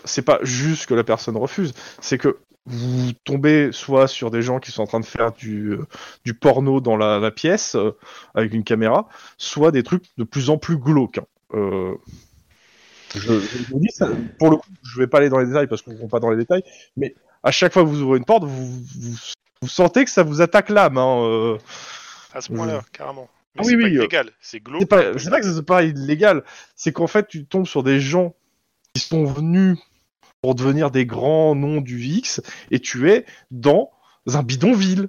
c'est 0.05 0.23
pas 0.23 0.41
juste 0.43 0.87
que 0.87 0.95
la 0.95 1.05
personne 1.05 1.37
refuse, 1.37 1.73
c'est 2.01 2.19
que 2.19 2.39
vous 2.67 3.13
tombez 3.25 3.71
soit 3.73 4.09
sur 4.09 4.31
des 4.31 4.43
gens 4.43 4.59
qui 4.59 4.73
sont 4.73 4.83
en 4.83 4.87
train 4.87 5.01
de 5.01 5.07
faire 5.07 5.33
du, 5.33 5.79
du 6.25 6.35
porno 6.35 6.81
dans 6.81 6.97
la, 6.97 7.19
la 7.19 7.31
pièce 7.31 7.77
avec 8.35 8.53
une 8.55 8.65
caméra, 8.65 9.09
soit 9.37 9.71
des 9.71 9.83
trucs 9.83 10.05
de 10.19 10.25
plus 10.25 10.51
en 10.51 10.59
plus 10.59 10.77
glauques. 10.79 11.19
hein. 11.19 11.27
Euh, 11.55 11.95
je, 13.15 13.41
je 13.41 13.71
vous 13.71 13.81
dis 13.81 13.91
ça, 13.91 14.09
pour 14.39 14.51
le 14.51 14.57
coup, 14.57 14.69
je 14.83 14.99
vais 14.99 15.07
pas 15.07 15.19
aller 15.19 15.29
dans 15.29 15.39
les 15.39 15.47
détails 15.47 15.67
parce 15.67 15.83
qu'on 15.83 15.93
ne 15.93 15.99
va 15.99 16.09
pas 16.09 16.21
dans 16.21 16.31
les 16.31 16.37
détails, 16.37 16.63
mais 16.97 17.15
à 17.43 17.51
chaque 17.51 17.73
fois 17.73 17.83
que 17.83 17.89
vous 17.89 18.03
ouvrez 18.03 18.19
une 18.19 18.25
porte, 18.25 18.45
vous, 18.45 18.67
vous, 18.67 19.17
vous 19.63 19.69
sentez 19.69 20.05
que 20.05 20.11
ça 20.11 20.23
vous 20.23 20.41
attaque 20.41 20.69
l'âme. 20.69 20.99
Hein, 20.99 21.23
euh. 21.23 21.59
À 22.35 22.41
ce 22.41 22.53
point-là, 22.53 22.83
carrément. 22.93 23.29
Mais 23.55 23.63
Ah 23.63 23.65
c'est 23.65 23.77
oui, 23.77 23.83
pas 23.83 23.89
oui, 23.89 23.95
euh, 23.97 24.01
illégal, 24.01 24.31
c'est 24.41 24.61
glauque. 24.61 24.83
C'est 24.83 24.89
pas, 24.89 25.19
c'est 25.19 25.31
pas 25.31 25.41
que 25.41 25.53
c'est 25.53 25.63
pas 25.63 25.83
illégal, 25.83 26.45
c'est 26.77 26.93
qu'en 26.93 27.07
fait 27.07 27.27
tu 27.27 27.47
tombes 27.47 27.67
sur 27.67 27.83
des 27.83 27.99
gens 27.99 28.35
qui 28.95 29.01
sont 29.01 29.25
venus 29.25 29.79
pour 30.43 30.55
devenir 30.55 30.91
des 30.91 31.07
grands 31.07 31.55
noms 31.55 31.81
du 31.81 31.99
VX 31.99 32.41
et 32.71 32.79
tu 32.79 33.11
es 33.11 33.25
dans 33.51 33.91
un 34.27 34.43
bidonville. 34.43 35.09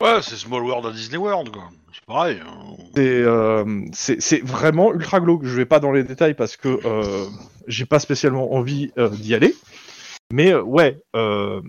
Ouais, 0.00 0.20
c'est 0.22 0.36
Small 0.36 0.62
World 0.62 0.86
à 0.86 0.90
Disney 0.92 1.18
World, 1.18 1.50
quoi. 1.50 1.68
C'est 1.92 2.04
pareil. 2.06 2.40
hein. 2.44 2.76
C'est 2.94 3.22
euh, 3.22 3.84
c'est- 3.92 4.42
vraiment 4.44 4.92
ultra 4.94 5.20
glauque. 5.20 5.44
Je 5.44 5.54
vais 5.56 5.66
pas 5.66 5.80
dans 5.80 5.92
les 5.92 6.04
détails 6.04 6.34
parce 6.34 6.56
que 6.56 6.80
euh, 6.86 7.26
j'ai 7.66 7.84
pas 7.86 7.98
spécialement 8.00 8.54
envie 8.54 8.92
euh, 8.98 9.08
d'y 9.10 9.34
aller. 9.34 9.54
Mais 10.32 10.52
euh, 10.52 10.62
ouais, 10.62 11.02
euh, 11.16 11.60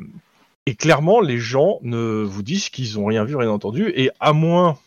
et 0.65 0.75
clairement 0.75 1.19
les 1.19 1.39
gens 1.39 1.79
ne 1.81 2.23
vous 2.23 2.43
disent 2.43 2.69
qu'ils 2.69 2.99
ont 2.99 3.05
rien 3.05 3.25
vu, 3.25 3.35
rien 3.35 3.49
entendu. 3.49 3.91
Et 3.95 4.11
à 4.19 4.31
moins, 4.33 4.77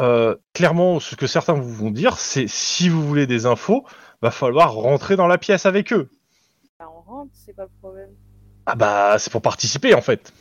euh, 0.00 0.36
clairement, 0.54 1.00
ce 1.00 1.16
que 1.16 1.26
certains 1.26 1.52
vous 1.54 1.72
vont 1.74 1.90
dire, 1.90 2.16
c'est 2.16 2.46
si 2.48 2.88
vous 2.88 3.06
voulez 3.06 3.26
des 3.26 3.44
infos, 3.46 3.84
va 4.22 4.30
falloir 4.30 4.72
rentrer 4.74 5.16
dans 5.16 5.26
la 5.26 5.38
pièce 5.38 5.66
avec 5.66 5.92
eux. 5.92 6.08
Bah, 6.78 6.86
on 6.96 7.00
rentre, 7.10 7.30
c'est 7.34 7.54
pas 7.54 7.64
le 7.64 7.70
problème. 7.80 8.10
Ah 8.66 8.74
bah 8.76 9.16
c'est 9.18 9.30
pour 9.32 9.42
participer 9.42 9.94
en 9.94 10.00
fait. 10.02 10.32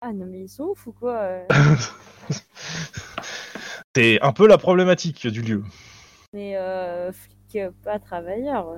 Ah 0.00 0.12
non, 0.12 0.26
mais 0.26 0.42
ils 0.42 0.48
sont 0.48 0.64
ouf 0.64 0.86
ou 0.86 0.92
quoi 0.92 1.16
euh 1.22 1.44
C'est 3.96 4.20
un 4.22 4.32
peu 4.32 4.46
la 4.46 4.58
problématique 4.58 5.26
du 5.26 5.42
lieu. 5.42 5.64
Mais 6.32 6.56
euh, 6.56 7.10
flic, 7.10 7.56
euh, 7.56 7.70
pas 7.82 7.98
travailleur. 7.98 8.76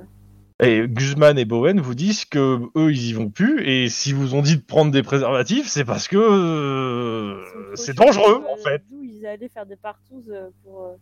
Et 0.62 0.86
Guzman 0.86 1.38
et 1.38 1.44
Bowen 1.44 1.80
vous 1.80 1.94
disent 1.94 2.24
que 2.26 2.60
eux 2.76 2.92
ils 2.92 3.08
y 3.08 3.12
vont 3.14 3.30
plus 3.30 3.66
et 3.66 3.88
si 3.88 4.12
vous 4.12 4.34
ont 4.34 4.42
dit 4.42 4.56
de 4.56 4.62
prendre 4.62 4.90
des 4.90 5.02
préservatifs 5.02 5.68
c'est 5.68 5.86
parce 5.86 6.06
que 6.06 6.18
euh, 6.18 7.42
c'est 7.76 7.96
dangereux 7.96 8.42
euh, 8.44 8.52
en 8.52 8.56
fait. 8.58 8.82
D'où 8.90 9.02
ils 9.02 9.26
allaient 9.26 9.48
faire 9.48 9.64
des 9.64 9.76
partouzes 9.76 10.30
euh, 10.30 10.50
pour. 10.62 10.84
euh. 10.84 10.96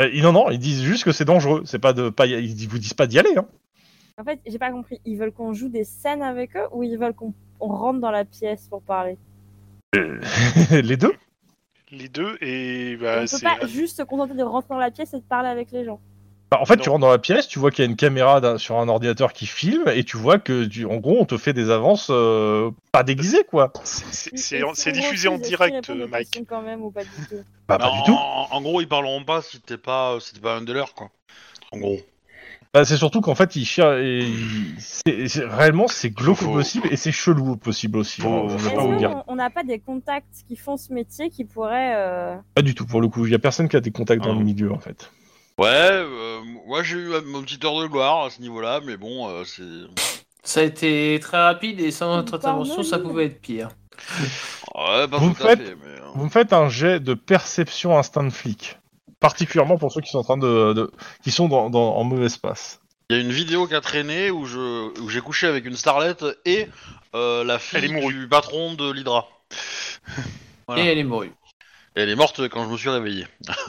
Euh, 0.00 0.22
non 0.22 0.32
non 0.32 0.50
ils 0.50 0.58
disent 0.58 0.82
juste 0.82 1.04
que 1.04 1.12
c'est 1.12 1.26
dangereux. 1.26 1.62
C'est 1.66 1.78
pas 1.78 1.92
de 1.92 2.08
pas 2.08 2.26
ils 2.26 2.68
vous 2.68 2.78
disent 2.78 2.94
pas 2.94 3.06
d'y 3.06 3.18
aller. 3.18 3.36
Hein. 3.36 3.46
En 4.18 4.24
fait, 4.24 4.40
j'ai 4.46 4.58
pas 4.58 4.70
compris. 4.70 4.98
Ils 5.04 5.18
veulent 5.18 5.32
qu'on 5.32 5.52
joue 5.52 5.68
des 5.68 5.84
scènes 5.84 6.22
avec 6.22 6.56
eux 6.56 6.66
ou 6.72 6.82
ils 6.82 6.96
veulent 6.96 7.12
qu'on 7.12 7.34
on 7.60 7.68
rentre 7.68 8.00
dans 8.00 8.10
la 8.10 8.24
pièce 8.24 8.66
pour 8.68 8.80
parler? 8.80 9.18
Les 10.70 10.96
deux. 10.96 11.14
Les 11.92 12.08
deux, 12.08 12.36
et 12.40 12.96
On 12.98 13.02
bah, 13.02 13.16
ne 13.16 13.20
peut 13.22 13.26
c'est. 13.28 13.42
pas 13.44 13.66
juste 13.66 13.98
se 13.98 14.02
contenter 14.02 14.34
de 14.34 14.42
rentrer 14.42 14.70
dans 14.70 14.78
la 14.78 14.90
pièce 14.90 15.14
et 15.14 15.18
de 15.18 15.22
parler 15.22 15.48
avec 15.48 15.70
les 15.70 15.84
gens. 15.84 16.00
Bah, 16.50 16.58
en 16.60 16.64
fait 16.64 16.76
Non. 16.76 16.82
tu 16.82 16.88
rentres 16.90 17.00
dans 17.00 17.10
la 17.10 17.18
pièce, 17.18 17.46
tu 17.48 17.58
vois 17.60 17.70
qu'il 17.70 17.84
y 17.84 17.88
a 17.88 17.90
une 17.90 17.96
caméra 17.96 18.58
sur 18.58 18.76
un 18.78 18.88
ordinateur 18.88 19.32
qui 19.32 19.46
filme 19.46 19.84
et 19.92 20.04
tu 20.04 20.16
vois 20.16 20.38
que 20.38 20.64
tu- 20.64 20.84
en 20.84 20.96
gros 20.96 21.16
on 21.20 21.24
te 21.24 21.36
fait 21.38 21.52
des 21.52 21.70
avances 21.70 22.08
euh, 22.10 22.70
pas 22.92 23.02
déguisées 23.04 23.44
quoi. 23.44 23.72
c'est- 23.84 24.62
on 24.64 24.72
diffusé 24.92 25.28
en 25.28 25.38
direct, 25.38 25.88
Mike. 25.90 26.12
questions 26.30 26.44
quand 26.44 26.62
même 26.62 26.82
ou 26.82 26.90
pas 26.90 27.02
du 27.04 27.10
tout? 27.28 27.36
Bah 27.68 27.78
pas 27.78 27.88
en, 27.88 27.96
du 27.98 28.02
tout. 28.04 28.12
En, 28.14 28.48
en 28.50 28.60
gros, 28.62 28.80
ils 28.80 28.88
parleront 28.88 29.24
pas 29.24 29.42
si 29.42 29.60
t'es 29.60 29.78
pas, 29.78 30.18
si 30.20 30.34
t'es 30.34 30.40
pas 30.40 30.56
un 30.56 30.62
de 30.62 30.72
leurs, 30.72 30.94
quoi. 30.94 31.08
En 31.72 31.78
gros. 31.78 31.98
Bah, 32.76 32.84
c'est 32.84 32.98
surtout 32.98 33.22
qu'en 33.22 33.34
fait 33.34 33.56
ils 33.56 33.64
cher- 33.64 33.94
et 33.96 34.18
ils- 34.18 34.74
c'est- 34.78 35.28
c'est- 35.28 35.46
réellement 35.46 35.88
c'est 35.88 36.10
glauque 36.10 36.42
au 36.42 36.52
possible 36.52 36.86
et 36.90 36.96
c'est 36.96 37.10
chelou 37.10 37.52
au 37.52 37.56
possible 37.56 37.96
aussi. 37.96 38.20
Faut- 38.20 38.50
hein, 38.50 38.56
pas 38.74 39.24
on 39.28 39.34
n'a 39.36 39.48
pas 39.48 39.64
des 39.64 39.78
contacts 39.78 40.44
qui 40.46 40.56
font 40.56 40.76
ce 40.76 40.92
métier 40.92 41.30
qui 41.30 41.46
pourraient. 41.46 41.94
euh, 41.96 42.36
Pas 42.54 42.60
du 42.60 42.74
tout 42.74 42.84
pour 42.84 43.00
le 43.00 43.08
coup. 43.08 43.24
Il 43.24 43.32
y 43.32 43.34
a 43.34 43.38
personne 43.38 43.70
qui 43.70 43.76
a 43.76 43.80
des 43.80 43.92
contacts 43.92 44.22
dans 44.22 44.32
Ah. 44.34 44.38
le 44.38 44.44
milieu 44.44 44.70
en 44.72 44.78
fait. 44.78 45.10
Ouais, 45.56 45.66
euh, 45.70 46.40
moi 46.66 46.82
j'ai 46.82 46.98
eu 46.98 47.08
mon 47.32 47.40
petite 47.40 47.64
heure 47.64 47.80
de 47.80 47.86
gloire 47.86 48.26
à 48.26 48.28
ce 48.30 48.42
niveau-là, 48.42 48.80
mais 48.84 48.98
bon, 48.98 49.26
euh, 49.30 49.42
c'est. 49.46 49.62
Ça 50.42 50.60
a 50.60 50.64
été 50.64 51.18
très 51.22 51.38
rapide 51.38 51.80
et 51.80 51.90
sans 51.90 52.14
notre 52.14 52.34
intervention, 52.34 52.82
ça 52.82 52.98
pouvait 52.98 53.24
être 53.24 53.40
pire. 53.40 53.70
Ouais, 54.74 55.08
pas 55.08 55.16
Vous 55.16 55.30
tout 55.32 55.42
à 55.44 55.48
faites- 55.48 55.62
fait, 55.66 55.76
mais. 55.82 55.94
Vous 56.14 56.24
me 56.24 56.28
faites 56.30 56.52
un 56.52 56.68
jet 56.68 57.00
de 57.00 57.14
perception 57.14 57.96
instinct 57.98 58.24
de 58.24 58.30
flic. 58.30 58.76
Particulièrement 59.20 59.78
pour 59.78 59.92
ceux 59.92 60.00
qui 60.00 60.10
sont 60.10 60.18
en 60.18 60.24
train 60.24 60.36
de, 60.36 60.72
de- 60.72 60.90
qui 61.24 61.30
sont 61.30 61.48
dans, 61.48 61.70
dans- 61.70 61.96
en 61.96 62.04
mauvais 62.04 62.26
espace. 62.26 62.80
Il 63.08 63.16
y 63.16 63.18
a 63.20 63.22
une 63.22 63.30
vidéo 63.32 63.66
qui 63.66 63.74
a 63.74 63.80
traîné 63.80 64.30
où 64.30 64.46
je 64.46 65.00
où 65.00 65.08
j'ai 65.08 65.20
couché 65.20 65.46
avec 65.46 65.64
une 65.64 65.76
starlette 65.76 66.24
et 66.44 66.68
euh, 67.14 67.44
la 67.44 67.58
Elle 67.72 67.84
est 67.84 67.88
fille 67.88 68.06
du 68.08 68.28
patron 68.28 68.74
de 68.74 68.90
l'Hydra. 68.90 69.28
Voilà. 70.68 70.82
Et 70.82 70.86
elle 70.88 70.98
est 70.98 71.04
morue. 71.04 71.32
Et 71.94 72.00
elle 72.00 72.08
est 72.10 72.16
morte 72.16 72.48
quand 72.48 72.64
je 72.64 72.70
me 72.70 72.76
suis 72.76 72.88
réveillé. 72.88 73.24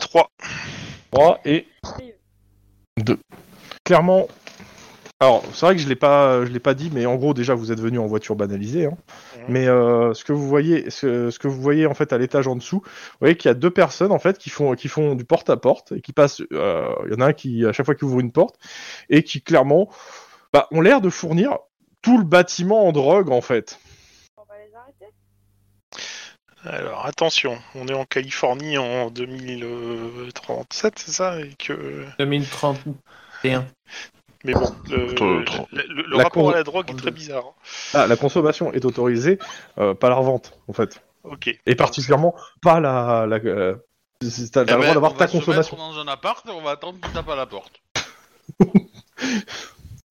3. 0.00 0.30
3 1.12 1.40
et 1.44 1.68
2. 2.98 3.18
Clairement. 3.84 4.26
Alors, 5.22 5.44
c'est 5.54 5.66
vrai 5.66 5.76
que 5.76 5.80
je 5.80 5.88
l'ai 5.88 5.94
pas, 5.94 6.44
je 6.44 6.50
l'ai 6.50 6.58
pas 6.58 6.74
dit, 6.74 6.90
mais 6.92 7.06
en 7.06 7.14
gros, 7.14 7.32
déjà, 7.32 7.54
vous 7.54 7.70
êtes 7.70 7.78
venu 7.78 8.00
en 8.00 8.06
voiture 8.06 8.34
banalisée. 8.34 8.86
Hein. 8.86 8.96
Mais 9.46 9.68
euh, 9.68 10.14
ce 10.14 10.24
que 10.24 10.32
vous 10.32 10.48
voyez, 10.48 10.90
ce, 10.90 11.30
ce 11.30 11.38
que 11.38 11.46
vous 11.46 11.62
voyez 11.62 11.86
en 11.86 11.94
fait 11.94 12.12
à 12.12 12.18
l'étage 12.18 12.48
en 12.48 12.56
dessous, 12.56 12.80
vous 12.84 13.18
voyez 13.20 13.36
qu'il 13.36 13.48
y 13.48 13.52
a 13.52 13.54
deux 13.54 13.70
personnes 13.70 14.10
en 14.10 14.18
fait 14.18 14.36
qui 14.36 14.50
font, 14.50 14.74
qui 14.74 14.88
font 14.88 15.14
du 15.14 15.24
porte 15.24 15.48
à 15.48 15.56
porte 15.56 15.92
et 15.92 16.00
qui 16.00 16.12
passent. 16.12 16.42
euh, 16.52 16.92
Il 17.06 17.12
y 17.12 17.14
en 17.14 17.20
a 17.20 17.26
un 17.26 17.32
qui 17.34 17.64
à 17.64 17.72
chaque 17.72 17.86
fois 17.86 17.94
qu'il 17.94 18.08
ouvre 18.08 18.18
une 18.18 18.32
porte 18.32 18.56
et 19.10 19.22
qui 19.22 19.42
clairement, 19.42 19.90
bah, 20.52 20.66
ont 20.72 20.80
l'air 20.80 21.00
de 21.00 21.08
fournir 21.08 21.56
tout 22.02 22.18
le 22.18 22.24
bâtiment 22.24 22.88
en 22.88 22.90
drogue 22.90 23.30
en 23.30 23.42
fait. 23.42 23.78
On 24.36 24.42
va 24.42 24.54
les 24.58 24.74
arrêter 24.74 25.06
Alors 26.64 27.06
attention, 27.06 27.56
on 27.76 27.86
est 27.86 27.94
en 27.94 28.06
Californie 28.06 28.76
en 28.76 29.08
2037, 29.12 30.98
c'est 30.98 31.12
ça 31.12 31.38
et 31.38 31.52
que... 31.60 32.06
2031. 32.18 33.66
Mais 34.44 34.52
bon, 34.54 34.74
le, 34.90 35.14
Trop- 35.14 35.42
trop. 35.44 35.66
le- 35.72 35.82
le- 35.88 36.02
le 36.02 36.16
La 36.16 36.24
rapport 36.24 36.44
con- 36.44 36.50
à 36.50 36.54
la 36.56 36.64
drogue 36.64 36.90
est 36.90 36.96
très 36.96 37.10
bizarre. 37.12 37.44
hein. 37.46 37.52
Ah, 37.94 38.06
la 38.06 38.16
consommation 38.16 38.72
est 38.72 38.84
autorisée, 38.84 39.38
euh, 39.78 39.94
pas 39.94 40.08
la 40.08 40.16
revente 40.16 40.58
en 40.68 40.72
fait. 40.72 41.00
Ok. 41.24 41.56
Et 41.66 41.74
particulièrement 41.76 42.34
pas 42.60 42.80
la. 42.80 43.26
la 43.28 43.36
euh, 43.36 43.76
c'est- 44.20 44.50
T'as 44.50 44.62
Eh 44.62 44.66
le 44.66 44.72
droit 44.72 44.94
d'avoir 44.94 45.12
on 45.12 45.14
ta 45.14 45.26
va 45.26 45.30
se 45.30 45.36
consommation. 45.38 45.76
mettre 45.76 45.88
dans 45.94 45.98
un 46.00 46.08
appart 46.12 46.44
et 46.46 46.50
on 46.50 46.60
va 46.62 46.72
attendre 46.72 46.98
qu'il 47.00 47.12
tape 47.12 47.28
à 47.28 47.36
la 47.36 47.46
porte. 47.46 47.80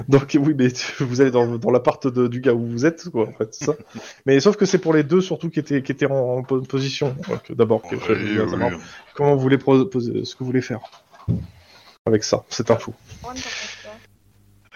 Donc 0.08 0.36
oui, 0.40 0.54
mais 0.58 0.72
tu- 0.72 1.04
vous 1.04 1.22
allez 1.22 1.30
dans, 1.32 1.46
dans 1.58 1.70
l'appart 1.70 2.08
de- 2.08 2.28
du 2.28 2.42
gars 2.42 2.54
où 2.54 2.66
vous 2.66 2.86
êtes, 2.86 3.10
quoi, 3.10 3.28
en 3.28 3.34
fait, 3.34 3.54
c'est 3.54 3.66
ça. 3.66 3.74
mais 4.26 4.40
sauf 4.40 4.56
que 4.58 4.66
c'est 4.66 4.80
pour 4.80 4.94
les 4.94 5.04
deux 5.04 5.22
surtout 5.22 5.50
qui 5.50 5.60
étaient, 5.60 5.84
qui 5.84 5.92
étaient 5.92 6.08
en, 6.08 6.38
en 6.38 6.44
po- 6.44 6.62
position. 6.62 7.16
D'abord, 7.50 7.82
Oui, 7.92 7.98
comment 9.14 9.36
vous 9.36 9.40
voulez 9.42 9.58
proposer, 9.60 10.26
ce 10.26 10.34
que 10.36 10.40
vous 10.40 10.46
voulez 10.48 10.62
faire 10.62 10.80
avec 12.06 12.24
ça, 12.24 12.44
cette 12.50 12.72
info. 12.72 12.94
Juan, 13.22 13.36
t'en 13.36 13.42
penses 13.42 13.78
quoi 13.84 13.92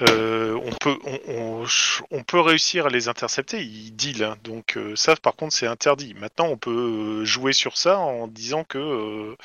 Euh, 0.02 0.60
on 0.66 0.72
peut, 0.72 0.98
on, 1.06 1.20
on- 1.64 1.66
on 2.12 2.24
peut 2.24 2.39
réussir 2.41 2.88
à 2.88 2.89
les 2.89 3.08
intercepter. 3.08 3.64
Ils 3.64 3.91
deal, 3.96 4.24
hein. 4.24 4.36
donc 4.43 4.76
euh, 4.76 4.96
ça, 4.98 5.16
par 5.16 5.36
contre, 5.36 5.54
c'est 5.56 5.68
interdit. 5.68 6.14
Maintenant, 6.16 6.48
on 6.48 6.58
peut 6.58 7.22
euh, 7.22 7.26
jouer 7.26 7.54
sur 7.54 7.78
ça 7.78 7.98
en 8.00 8.28
disant 8.28 8.66
que 8.66 8.78
euh, 8.78 9.36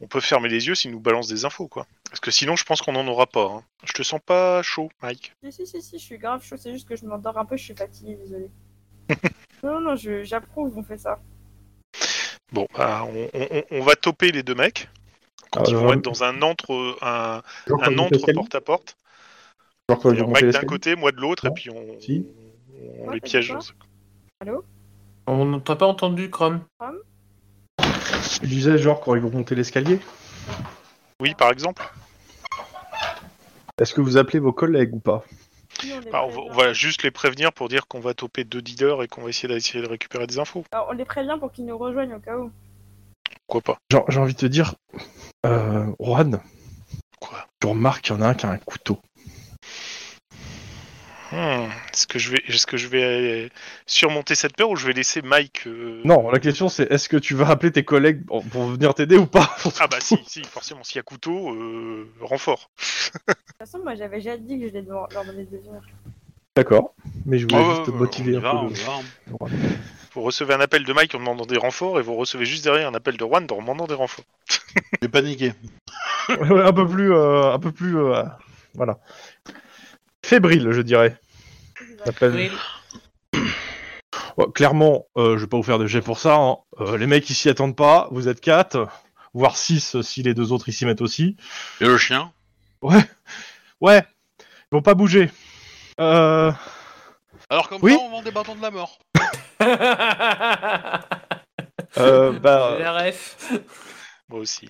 on 0.00 0.08
peut 0.08 0.20
fermer 0.20 0.48
les 0.48 0.66
yeux 0.66 0.74
s'ils 0.74 0.90
nous 0.90 0.98
balancent 1.00 1.28
des 1.28 1.44
infos, 1.44 1.68
quoi. 1.68 1.86
Parce 2.10 2.18
que 2.20 2.32
sinon, 2.32 2.56
je 2.56 2.64
pense 2.64 2.82
qu'on 2.82 2.92
n'en 2.92 3.06
aura 3.06 3.26
pas. 3.26 3.44
hein. 3.44 3.62
Je 3.84 3.92
te 3.92 4.02
sens 4.02 4.20
pas 4.24 4.60
chaud, 4.62 4.90
Mike. 5.02 5.32
Si, 5.44 5.52
si, 5.52 5.66
si, 5.68 5.80
si, 5.82 5.98
je 6.00 6.04
suis 6.04 6.18
grave 6.18 6.42
chaud, 6.44 6.56
c'est 6.56 6.72
juste 6.72 6.88
que 6.88 6.96
je 6.96 7.04
m'endors 7.06 7.38
un 7.38 7.44
peu, 7.44 7.56
je 7.56 7.62
suis 7.64 7.74
fatiguée, 7.76 8.16
désolé. 8.16 8.50
non, 9.62 9.80
non, 9.80 9.94
je- 9.94 10.24
j'approuve, 10.24 10.76
on 10.76 10.82
fait 10.82 10.98
ça. 10.98 11.20
Bon, 12.52 12.66
bah, 12.76 13.06
on, 13.08 13.28
on- 13.34 13.64
on 13.70 13.80
va 13.82 13.94
toper 13.94 14.32
les 14.32 14.42
deux 14.42 14.54
mecs 14.56 14.88
quand 15.52 15.60
Ah, 15.60 15.64
ils 15.68 15.74
vont 15.76 15.82
genre- 15.82 15.94
être 15.94 16.02
dans 16.02 16.24
un 16.24 16.42
entre, 16.42 16.96
un, 17.02 17.42
vont 17.68 17.98
entre 17.98 18.32
porte 18.32 18.54
à 18.56 18.60
porte. 18.60 18.96
Genre 19.88 20.00
quand 20.00 20.10
ils 20.10 20.18
Et 20.18 20.20
vont 20.20 20.26
Mike 20.26 20.34
monter 20.34 20.40
d'un 20.40 20.46
l'escalier 20.46 20.66
côté, 20.66 20.96
moi 20.96 21.12
de 21.12 21.18
l'autre, 21.20 21.46
et 21.46 21.50
puis 21.50 21.70
on, 21.70 22.00
Si. 22.00 22.26
on 23.00 23.10
les 23.10 23.20
piège. 23.20 23.52
quoi 23.52 23.60
Allô 24.40 24.64
On 25.28 25.60
t'a 25.60 25.76
pas 25.76 25.86
entendu, 25.86 26.28
Chrome 26.28 26.60
Je 27.80 28.46
disais 28.46 28.78
genre 28.78 29.00
quand 29.00 29.14
ils 29.14 29.20
vont 29.22 29.30
monter 29.30 29.54
l'escalier. 29.54 30.00
Oui, 31.20 31.34
par 31.34 31.52
exemple. 31.52 31.88
Est-ce 33.80 33.94
que 33.94 34.00
vous 34.00 34.16
appelez 34.16 34.40
vos 34.40 34.52
collègues 34.52 34.92
ou 34.94 34.98
pas 34.98 35.24
Oui, 35.84 35.92
on, 35.94 36.10
Bah, 36.10 36.24
on, 36.24 36.50
va, 36.50 36.70
on 36.70 36.72
juste 36.72 37.04
les 37.04 37.12
prévenir 37.12 37.52
pour 37.52 37.68
dire 37.68 37.86
qu'on 37.86 38.00
va 38.00 38.12
toper 38.12 38.42
deux 38.42 38.62
dealers 38.62 39.02
et 39.02 39.08
qu'on 39.08 39.22
va 39.22 39.28
essayer 39.28 39.52
d'essayer 39.52 39.82
de 39.82 39.88
récupérer 39.88 40.26
des 40.26 40.40
infos. 40.40 40.64
Alors, 40.72 40.88
on 40.90 40.94
les 40.94 41.04
prévient 41.04 41.36
pour 41.38 41.52
qu'ils 41.52 41.66
nous 41.66 41.78
rejoignent 41.78 42.14
au 42.14 42.18
cas 42.20 42.36
où. 42.36 42.50
Pourquoi 43.46 43.74
pas 43.74 43.78
Genre, 43.92 44.04
J'ai 44.10 44.18
envie 44.18 44.34
de 44.34 44.38
te 44.38 44.46
dire, 44.46 44.74
euh, 45.44 45.86
Juan, 46.00 46.40
Quoi 47.20 47.46
tu 47.60 47.68
remarques 47.68 48.02
qu'il 48.02 48.16
y 48.16 48.18
en 48.18 48.22
a 48.22 48.28
un 48.28 48.34
qui 48.34 48.46
a 48.46 48.50
un 48.50 48.58
couteau. 48.58 48.98
Hmm, 51.32 51.68
Est-ce 51.92 52.06
que 52.06 52.18
je 52.20 52.30
vais, 52.30 52.42
est-ce 52.46 52.66
que 52.66 52.76
je 52.76 52.86
vais 52.86 53.50
surmonter 53.86 54.34
cette 54.36 54.56
peur 54.56 54.70
ou 54.70 54.76
je 54.76 54.86
vais 54.86 54.92
laisser 54.92 55.22
Mike 55.22 55.64
euh, 55.66 56.00
Non, 56.04 56.30
la 56.30 56.38
question 56.38 56.68
c'est 56.68 56.90
est-ce 56.92 57.08
que 57.08 57.16
tu 57.16 57.34
vas 57.34 57.48
appeler 57.48 57.72
tes 57.72 57.84
collègues 57.84 58.24
pour 58.24 58.44
pour 58.44 58.66
venir 58.66 58.94
t'aider 58.94 59.16
ou 59.16 59.26
pas 59.26 59.56
Ah 59.80 59.88
bah 59.88 59.98
si, 60.00 60.16
si, 60.26 60.42
forcément, 60.44 60.84
s'il 60.84 60.96
y 60.96 60.98
a 61.00 61.02
couteau, 61.02 61.52
euh, 61.52 62.08
renfort. 62.20 62.70
De 63.26 63.32
toute 63.34 63.36
façon, 63.58 63.80
moi 63.82 63.94
j'avais 63.96 64.18
déjà 64.18 64.36
dit 64.36 64.60
que 64.60 64.68
je 64.68 64.72
les 64.74 64.82
leur 64.82 65.08
donnais 65.08 65.44
de 65.44 65.56
venir. 65.56 65.80
D'accord, 66.54 66.94
mais 67.26 67.38
je 67.38 67.46
voulais 67.46 67.58
Ouais, 67.58 67.74
juste 67.74 67.88
ouais, 67.88 67.94
motiver 67.98 68.36
on 68.36 68.38
un 68.38 68.40
peu 68.42 68.56
on 68.56 68.64
le- 68.68 68.70
y 68.70 68.74
va. 68.74 68.92
Juan. 69.28 69.50
Vous 70.14 70.22
recevez 70.22 70.54
un 70.54 70.60
appel 70.60 70.84
de 70.84 70.92
Mike 70.92 71.14
en 71.14 71.18
demandant 71.18 71.44
des 71.44 71.58
renforts 71.58 71.98
et 71.98 72.02
vous 72.02 72.14
recevez 72.14 72.46
juste 72.46 72.64
derrière 72.64 72.88
un 72.88 72.94
appel 72.94 73.16
de 73.16 73.24
Juan 73.26 73.46
en 73.50 73.56
demandant 73.56 73.86
des 73.86 73.94
renforts. 73.94 74.24
J'ai 75.02 75.08
paniqué. 75.08 75.52
Ouais, 76.28 76.62
un 76.62 76.72
peu 76.72 76.86
plus, 76.88 77.12
euh, 77.12 77.52
un 77.52 77.58
peu 77.58 77.72
plus, 77.72 77.98
euh, 77.98 78.22
voilà, 78.74 78.98
fébrile, 80.26 80.70
je 80.72 80.80
dirais. 80.82 81.16
Oui. 82.22 82.50
Ouais, 84.36 84.46
clairement, 84.54 85.06
euh, 85.16 85.36
je 85.36 85.42
vais 85.42 85.46
pas 85.48 85.56
vous 85.56 85.62
faire 85.62 85.78
de 85.78 85.86
jet 85.86 86.02
pour 86.02 86.18
ça. 86.18 86.36
hein. 86.36 86.58
Euh, 86.80 86.98
les 86.98 87.06
mecs 87.06 87.28
ils 87.30 87.34
s'y 87.34 87.48
attendent 87.48 87.76
pas. 87.76 88.08
Vous 88.10 88.28
êtes 88.28 88.40
4, 88.40 88.86
voire 89.34 89.56
6 89.56 90.02
si 90.02 90.22
les 90.22 90.34
deux 90.34 90.52
autres 90.52 90.70
s'y 90.70 90.84
mettent 90.84 91.00
aussi. 91.00 91.36
Et 91.80 91.86
le 91.86 91.96
chien? 91.96 92.32
Ouais, 92.82 93.02
ils 93.80 94.72
vont 94.72 94.82
pas 94.82 94.94
bouger. 94.94 95.30
Euh, 96.00 96.52
Alors 97.48 97.68
comme 97.68 97.78
Oui. 97.82 97.92
ça, 97.94 97.98
on 98.02 98.10
vend 98.10 98.22
des 98.22 98.30
bâtons 98.30 98.54
de 98.56 98.62
la 98.62 98.70
mort. 98.70 98.98
euh, 101.98 102.32
bah, 102.38 102.76
la 102.78 102.92
ref. 102.92 103.52
Moi 104.28 104.40
aussi. 104.40 104.68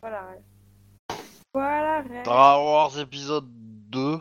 Voilà, 0.00 0.22
ouais. 0.30 1.16
Voilà, 1.52 2.02
ouais. 2.08 2.20
Star 2.22 2.62
Wars 2.64 2.98
épisode 2.98 3.46
2. 3.90 4.18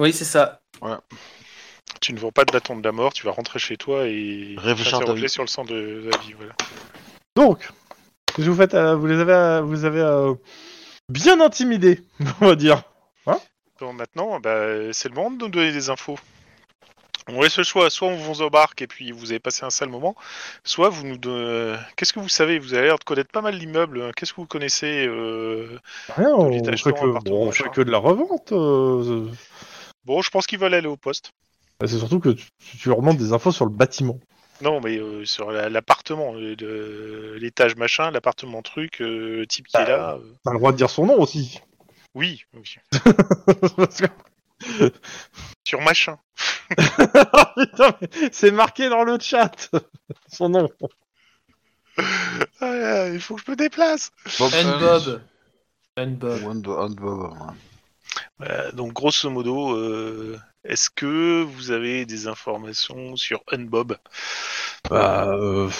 Oui, 0.00 0.12
c'est 0.12 0.24
ça. 0.24 0.60
Tu 2.00 2.12
ne 2.12 2.18
vends 2.18 2.32
pas 2.32 2.44
de 2.44 2.52
bâton 2.52 2.76
de 2.76 2.82
la 2.84 2.92
mort, 2.92 3.12
tu 3.12 3.24
vas 3.24 3.32
rentrer 3.32 3.58
chez 3.58 3.76
toi 3.76 4.06
et 4.06 4.56
Réfléchir 4.58 5.00
sur 5.28 5.42
le 5.42 5.48
sang 5.48 5.64
de 5.64 6.10
la 6.10 6.18
vie. 6.18 6.32
Voilà. 6.36 6.52
donc, 7.36 7.70
que 8.34 8.42
vous 8.42 8.56
faites 8.56 8.74
euh, 8.74 8.96
Vous 8.96 9.06
les 9.06 9.20
avez, 9.20 9.32
euh, 9.32 9.60
vous 9.60 9.72
les 9.72 9.84
avez 9.84 10.00
euh, 10.00 10.34
bien 11.08 11.40
intimidés, 11.40 12.00
on 12.40 12.48
va 12.48 12.56
dire. 12.56 12.82
Bon, 13.80 13.92
maintenant, 13.92 14.38
bah, 14.38 14.92
c'est 14.92 15.08
le 15.08 15.16
moment 15.16 15.32
de 15.32 15.36
nous 15.36 15.48
donner 15.48 15.72
des 15.72 15.90
infos. 15.90 16.16
On 17.26 17.42
laisse 17.42 17.58
le 17.58 17.64
choix, 17.64 17.90
soit 17.90 18.06
on 18.08 18.16
vous 18.16 18.42
embarque 18.42 18.82
et 18.82 18.86
puis 18.86 19.10
vous 19.10 19.30
avez 19.30 19.40
passé 19.40 19.64
un 19.64 19.70
sale 19.70 19.88
moment, 19.88 20.14
soit 20.62 20.90
vous 20.90 21.04
nous 21.06 21.16
donnez... 21.16 21.76
Qu'est-ce 21.96 22.12
que 22.12 22.20
vous 22.20 22.28
savez? 22.28 22.58
Vous 22.60 22.74
avez 22.74 22.86
l'air 22.86 22.98
de 22.98 23.04
connaître 23.04 23.30
pas 23.32 23.40
mal 23.40 23.58
d'immeubles. 23.58 24.00
hein. 24.02 24.10
Qu'est-ce 24.14 24.32
que 24.32 24.40
vous 24.40 24.46
connaissez 24.46 25.06
euh, 25.08 25.80
Rien, 26.16 26.34
on 26.34 26.52
fait 26.52 26.60
tour, 26.76 26.92
que, 26.92 26.98
appartement, 27.00 27.20
bon, 27.24 27.48
on 27.48 27.50
fait 27.50 27.68
que 27.70 27.80
de 27.80 27.90
la 27.90 27.98
revente. 27.98 28.52
Bon, 30.04 30.22
je 30.22 30.30
pense 30.30 30.46
qu'ils 30.46 30.58
veulent 30.58 30.74
aller 30.74 30.86
au 30.88 30.96
poste. 30.96 31.32
C'est 31.80 31.98
surtout 31.98 32.20
que 32.20 32.30
tu, 32.30 32.46
tu 32.78 32.88
leur 32.88 32.98
demandes 32.98 33.16
des 33.16 33.32
infos 33.32 33.52
sur 33.52 33.64
le 33.64 33.70
bâtiment. 33.70 34.18
Non, 34.60 34.80
mais 34.80 34.96
euh, 34.98 35.24
sur 35.24 35.50
la- 35.50 35.68
l'appartement, 35.68 36.34
euh, 36.36 36.54
de- 36.56 37.36
l'étage 37.40 37.74
machin, 37.76 38.10
l'appartement 38.10 38.62
truc, 38.62 39.00
euh, 39.00 39.38
le 39.38 39.46
type 39.46 39.66
qui 39.66 39.76
est 39.76 39.86
là. 39.86 40.14
euh, 40.14 40.32
T'as 40.44 40.52
le 40.52 40.58
droit 40.58 40.72
de 40.72 40.76
dire 40.76 40.90
son 40.90 41.06
nom 41.06 41.18
aussi. 41.18 41.60
Oui, 42.14 42.44
oui. 42.54 42.76
Parce 43.76 43.98
que- 44.00 44.92
Sur 45.64 45.80
machin. 45.80 46.16
C'est 48.32 48.52
marqué 48.52 48.88
dans 48.88 49.02
le 49.04 49.18
chat. 49.20 49.70
Son 50.32 50.48
nom. 50.48 50.68
Ah, 52.60 53.08
il 53.12 53.20
faut 53.20 53.34
que 53.36 53.42
je 53.46 53.50
me 53.50 53.56
déplace. 53.56 54.10
Bob 54.38 54.52
Unbob, 54.54 55.06
ouais. 55.08 55.18
Voilà, 58.38 58.72
donc 58.72 58.92
grosso 58.92 59.30
modo, 59.30 59.76
euh, 59.76 60.36
est-ce 60.64 60.90
que 60.90 61.42
vous 61.44 61.70
avez 61.70 62.04
des 62.04 62.26
informations 62.26 63.14
sur 63.14 63.42
Unbob? 63.52 63.96
Bah, 64.90 65.28
euh, 65.28 65.70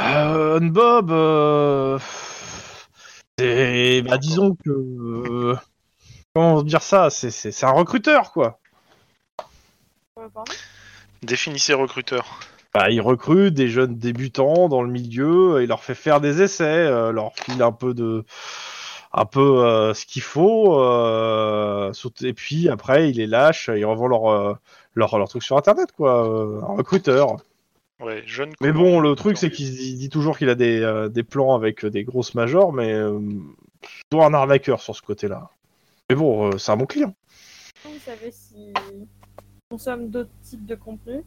euh, 0.00 0.60
Bob, 0.60 1.10
euh, 1.10 1.98
c'est, 3.38 4.02
bah, 4.02 4.18
disons 4.18 4.54
que, 4.54 4.70
euh, 4.70 5.56
comment 6.34 6.62
dire 6.62 6.82
ça, 6.82 7.08
c'est, 7.08 7.30
c'est, 7.30 7.52
c'est 7.52 7.66
un 7.66 7.70
recruteur 7.70 8.32
quoi. 8.32 8.58
Euh, 10.18 10.28
pardon? 10.28 10.52
Définissez 11.22 11.72
recruteur. 11.72 12.38
Bah, 12.74 12.90
il 12.90 13.00
recrute 13.00 13.54
des 13.54 13.68
jeunes 13.68 13.96
débutants 13.96 14.68
dans 14.68 14.82
le 14.82 14.90
milieu, 14.90 15.60
et 15.60 15.64
il 15.64 15.68
leur 15.68 15.82
fait 15.82 15.94
faire 15.94 16.20
des 16.20 16.42
essais, 16.42 16.64
euh, 16.64 17.12
leur 17.12 17.32
file 17.34 17.62
un 17.62 17.72
peu 17.72 17.94
de, 17.94 18.26
un 19.16 19.24
peu 19.24 19.64
euh, 19.64 19.94
ce 19.94 20.06
qu'il 20.06 20.22
faut, 20.22 20.80
euh, 20.80 21.92
et 22.22 22.32
puis 22.34 22.68
après 22.68 23.10
il 23.10 23.16
les 23.16 23.26
lâche, 23.26 23.68
ils 23.74 23.84
revendent 23.84 24.10
leur, 24.10 24.30
euh, 24.30 24.54
leur, 24.94 25.18
leur 25.18 25.28
truc 25.28 25.42
sur 25.42 25.56
internet 25.56 25.90
quoi, 25.90 26.20
un 26.20 26.76
recruteur. 26.76 27.38
Ouais, 27.98 28.22
jeune. 28.26 28.52
Mais 28.60 28.72
bon, 28.72 29.00
le 29.00 29.14
truc, 29.14 29.38
c'est 29.38 29.50
qu'il 29.50 29.80
il 29.80 29.96
dit 29.96 30.10
toujours 30.10 30.36
qu'il 30.36 30.50
a 30.50 30.54
des, 30.54 30.82
euh, 30.82 31.08
des 31.08 31.22
plans 31.22 31.54
avec 31.54 31.86
des 31.86 32.04
grosses 32.04 32.34
majors, 32.34 32.72
mais 32.72 32.92
euh, 32.92 33.18
plutôt 33.80 34.22
un 34.22 34.34
arnaqueur 34.34 34.82
sur 34.82 34.94
ce 34.94 35.00
côté-là. 35.00 35.48
Mais 36.10 36.16
bon, 36.16 36.48
euh, 36.48 36.58
c'est 36.58 36.72
un 36.72 36.76
bon 36.76 36.84
client. 36.84 37.14
Vous 37.84 37.98
savez 38.04 38.30
si 38.30 38.74
consomme 39.70 40.10
d'autres 40.10 40.30
types 40.42 40.66
de 40.66 40.74
contenus, 40.74 41.24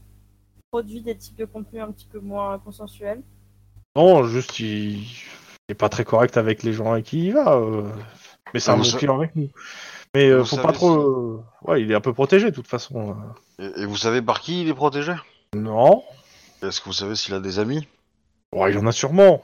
produit 0.71 1.01
des 1.01 1.15
types 1.15 1.37
de 1.37 1.45
contenus 1.45 1.81
un 1.81 1.91
petit 1.91 2.07
peu 2.07 2.19
moins 2.19 2.59
consensuels? 2.59 3.23
Non, 3.95 4.23
juste, 4.23 4.59
il 4.59 5.03
il 5.70 5.74
est 5.74 5.76
pas 5.76 5.89
très 5.89 6.03
correct 6.03 6.36
avec 6.36 6.63
les 6.63 6.74
gens 6.74 6.91
avec 6.93 7.05
qui 7.05 7.28
il 7.28 7.34
va. 7.34 7.53
euh, 7.53 7.84
Mais 8.53 8.59
c'est 8.59 8.72
un 8.72 8.78
bon 8.78 8.84
client 8.91 9.15
avec 9.20 9.36
nous. 9.36 9.49
Mais 10.15 10.28
euh, 10.28 10.43
faut 10.43 10.55
savez 10.55 10.67
pas 10.67 10.74
trop... 10.74 10.89
si- 10.89 10.97
euh, 10.97 11.38
Ouais, 11.72 11.82
il 11.84 11.91
est 11.91 11.95
un 11.95 12.01
peu 12.01 12.11
protégé, 12.11 12.49
de 12.49 12.55
toute 12.55 12.67
façon. 12.67 13.15
Et, 13.59 13.82
et 13.82 13.86
vous 13.86 13.95
savez 13.95 14.24
par 14.24 14.41
qui 14.41 14.63
il 14.63 14.67
est 14.67 14.74
protégé? 14.74 15.13
Non. 15.55 16.03
Est-ce 16.63 16.82
que 16.82 16.86
vous 16.86 16.93
savez 16.93 17.15
s'il 17.15 17.36
a 17.36 17.39
des 17.39 17.59
amis? 17.59 17.88
Ouais, 18.51 18.72
il 18.72 18.80
en 18.80 18.88
a 18.88 18.91
sûrement. 18.91 19.43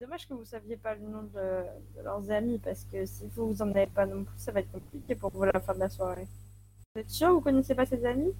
Dommage 0.00 0.26
que 0.26 0.34
vous 0.34 0.44
saviez 0.44 0.76
pas 0.76 0.96
le 0.96 1.02
nom 1.02 1.22
de, 1.22 1.98
de 1.98 2.04
leurs 2.04 2.28
amis, 2.32 2.58
parce 2.58 2.84
que 2.92 3.06
si 3.06 3.22
vous, 3.36 3.52
vous 3.54 3.62
en 3.62 3.70
avez 3.70 3.86
pas 3.86 4.06
non 4.06 4.24
plus, 4.24 4.34
ça 4.36 4.50
va 4.50 4.58
être 4.58 4.72
compliqué 4.72 5.14
pour 5.14 5.30
vous 5.32 5.44
à 5.44 5.50
la 5.54 5.60
fin 5.60 5.72
de 5.74 5.78
la 5.78 5.88
soirée. 5.88 6.26
Vous 6.96 7.00
êtes 7.00 7.10
sûr 7.10 7.28
que 7.28 7.32
vous 7.34 7.40
connaissez 7.40 7.76
pas 7.76 7.86
ses 7.86 8.04
amis? 8.04 8.32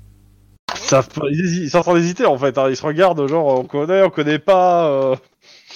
Ils, 0.75 0.81
savent 0.81 1.09
pas- 1.11 1.29
ils, 1.31 1.63
ils 1.63 1.71
sont 1.71 1.79
en 1.79 1.83
train 1.83 1.95
d'hésiter, 1.95 2.27
en 2.27 2.37
fait. 2.37 2.59
hein. 2.59 2.69
Ils 2.69 2.77
se 2.77 2.85
regardent, 2.85 3.25
genre, 3.29 3.61
on 3.61 3.65
connaît, 3.65 4.03
on 4.03 4.11
connaît 4.11 4.41
pas... 4.41 4.89
euh. 4.91 5.17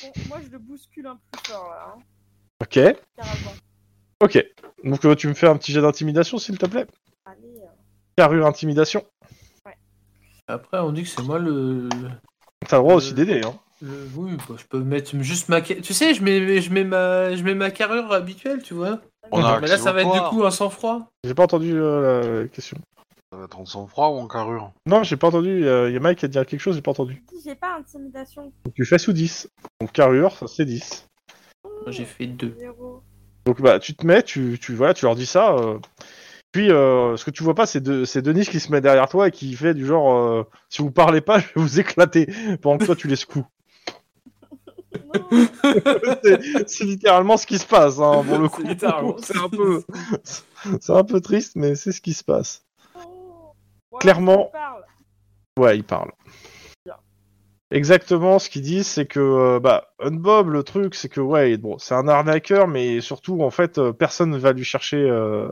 Bon, 0.02 0.12
moi 0.28 0.38
je 0.44 0.50
le 0.50 0.58
bouscule 0.58 1.06
un 1.06 1.18
peu 1.30 1.38
fort 1.46 1.70
là, 1.70 1.94
hein, 1.96 2.02
Ok, 2.60 2.74
carrément. 3.16 3.54
ok. 4.20 4.46
Donc 4.84 5.04
euh, 5.04 5.14
tu 5.14 5.28
me 5.28 5.34
fais 5.34 5.46
un 5.48 5.56
petit 5.56 5.72
jet 5.72 5.80
d'intimidation, 5.80 6.38
s'il 6.38 6.58
te 6.58 6.66
plaît? 6.66 6.86
Allez, 7.24 7.60
euh, 7.62 7.66
Carrure 8.16 8.46
intimidation. 8.46 9.04
Après, 10.46 10.78
on 10.78 10.92
dit 10.92 11.02
que 11.02 11.08
c'est 11.08 11.22
moi 11.22 11.38
le. 11.38 11.88
T'as 12.66 12.76
le 12.78 12.82
droit 12.82 12.94
aussi 12.94 13.12
d'aider, 13.12 13.42
hein. 13.44 13.54
le- 13.82 14.08
Oui, 14.16 14.32
bah, 14.48 14.54
je 14.56 14.64
peux 14.64 14.80
mettre 14.80 15.14
juste 15.20 15.48
ma. 15.50 15.60
Tu 15.60 15.82
sais, 15.94 16.14
je 16.14 16.22
mets, 16.22 16.60
je 16.62 16.72
mets, 16.72 16.84
ma... 16.84 17.34
je 17.36 17.42
mets 17.42 17.54
ma 17.54 17.70
carrure 17.70 18.10
habituelle, 18.12 18.62
tu 18.62 18.72
vois. 18.74 19.00
On 19.30 19.44
a 19.44 19.60
Mais 19.60 19.68
là, 19.68 19.76
ça 19.76 19.92
va 19.92 20.02
être 20.02 20.12
du 20.12 20.20
coup 20.30 20.44
un 20.44 20.50
sang-froid. 20.50 21.06
J'ai 21.22 21.34
pas 21.34 21.42
entendu 21.42 21.72
euh, 21.74 22.42
la 22.44 22.48
question. 22.48 22.78
Ça 23.30 23.36
va 23.38 23.44
être 23.44 23.58
en 23.58 23.66
sang-froid 23.66 24.08
ou 24.08 24.18
en 24.18 24.26
carrure 24.26 24.72
Non, 24.86 25.02
j'ai 25.02 25.16
pas 25.16 25.28
entendu. 25.28 25.58
Il 25.60 25.92
y 25.92 25.96
a 25.96 26.00
Mike 26.00 26.18
qui 26.20 26.24
a 26.24 26.28
dit 26.28 26.38
quelque 26.38 26.58
chose, 26.58 26.76
j'ai 26.76 26.82
pas 26.82 26.92
entendu. 26.92 27.22
Si 27.30 27.42
j'ai 27.44 27.54
pas 27.54 27.76
intimidation, 27.76 28.52
Donc 28.64 28.74
tu 28.74 28.84
fais 28.86 28.98
sous 28.98 29.12
10. 29.12 29.48
Donc 29.80 29.92
carrure, 29.92 30.32
ça 30.36 30.46
c'est 30.46 30.64
10. 30.64 31.06
Moi, 31.64 31.72
J'ai 31.88 32.04
fait 32.06 32.26
deux. 32.26 32.54
zéro. 32.58 33.02
Donc 33.44 33.60
bah 33.60 33.78
tu 33.78 33.94
te 33.94 34.06
mets, 34.06 34.22
tu, 34.22 34.58
tu, 34.60 34.74
voilà, 34.74 34.94
tu 34.94 35.04
leur 35.04 35.14
dis 35.14 35.26
ça. 35.26 35.54
euh. 35.54 35.78
Puis 36.52 36.70
euh, 36.70 37.16
ce 37.18 37.24
que 37.26 37.30
tu 37.30 37.42
vois 37.42 37.54
pas, 37.54 37.66
c'est 37.66 37.80
de, 37.82 38.04
c'est 38.06 38.22
Denis 38.22 38.46
qui 38.46 38.60
se 38.60 38.72
met 38.72 38.80
derrière 38.80 39.08
toi 39.08 39.28
et 39.28 39.30
qui 39.30 39.54
fait 39.54 39.74
du 39.74 39.84
genre 39.84 40.14
euh, 40.14 40.44
si 40.70 40.80
vous 40.80 40.90
parlez 40.90 41.20
pas, 41.20 41.38
je 41.40 41.46
vais 41.48 41.52
vous 41.56 41.80
éclater 41.80 42.26
pendant 42.62 42.78
que 42.78 42.86
toi 42.86 42.96
tu 42.96 43.08
les 43.08 43.16
secoues. 43.16 43.44
Non, 45.14 45.28
c'est, 46.24 46.68
c'est 46.68 46.84
littéralement 46.84 47.36
ce 47.36 47.46
qui 47.46 47.58
se 47.58 47.66
passe. 47.66 47.98
Hein, 48.00 48.24
pour 48.26 48.38
le 48.38 48.48
coup, 48.48 48.62
C'est 48.62 48.68
littéralement 48.68 49.16
c'est 49.22 49.36
un 49.36 49.48
peu, 49.50 49.82
c'est 50.80 50.92
un 50.94 51.04
peu 51.04 51.20
triste, 51.20 51.52
mais 51.56 51.74
c'est 51.74 51.92
ce 51.92 52.00
qui 52.00 52.14
se 52.14 52.24
passe. 52.24 52.64
Ouais, 53.90 53.98
Clairement. 54.00 54.50
parle. 54.52 54.84
Ouais, 55.58 55.76
il 55.76 55.84
parle. 55.84 56.12
Bien. 56.84 56.96
Exactement, 57.70 58.38
ce 58.38 58.48
qu'ils 58.48 58.62
disent, 58.62 58.86
c'est 58.86 59.06
que 59.06 59.20
euh, 59.20 59.60
bah 59.60 59.88
Unbob, 60.00 60.48
le 60.50 60.62
truc, 60.62 60.94
c'est 60.94 61.08
que 61.08 61.20
ouais, 61.20 61.56
bon, 61.56 61.78
c'est 61.78 61.94
un 61.94 62.08
arnaqueur, 62.08 62.68
mais 62.68 63.00
surtout 63.00 63.42
en 63.42 63.50
fait, 63.50 63.78
euh, 63.78 63.92
personne 63.92 64.30
ne 64.30 64.38
va 64.38 64.52
lui 64.52 64.64
chercher 64.64 64.98
euh, 64.98 65.48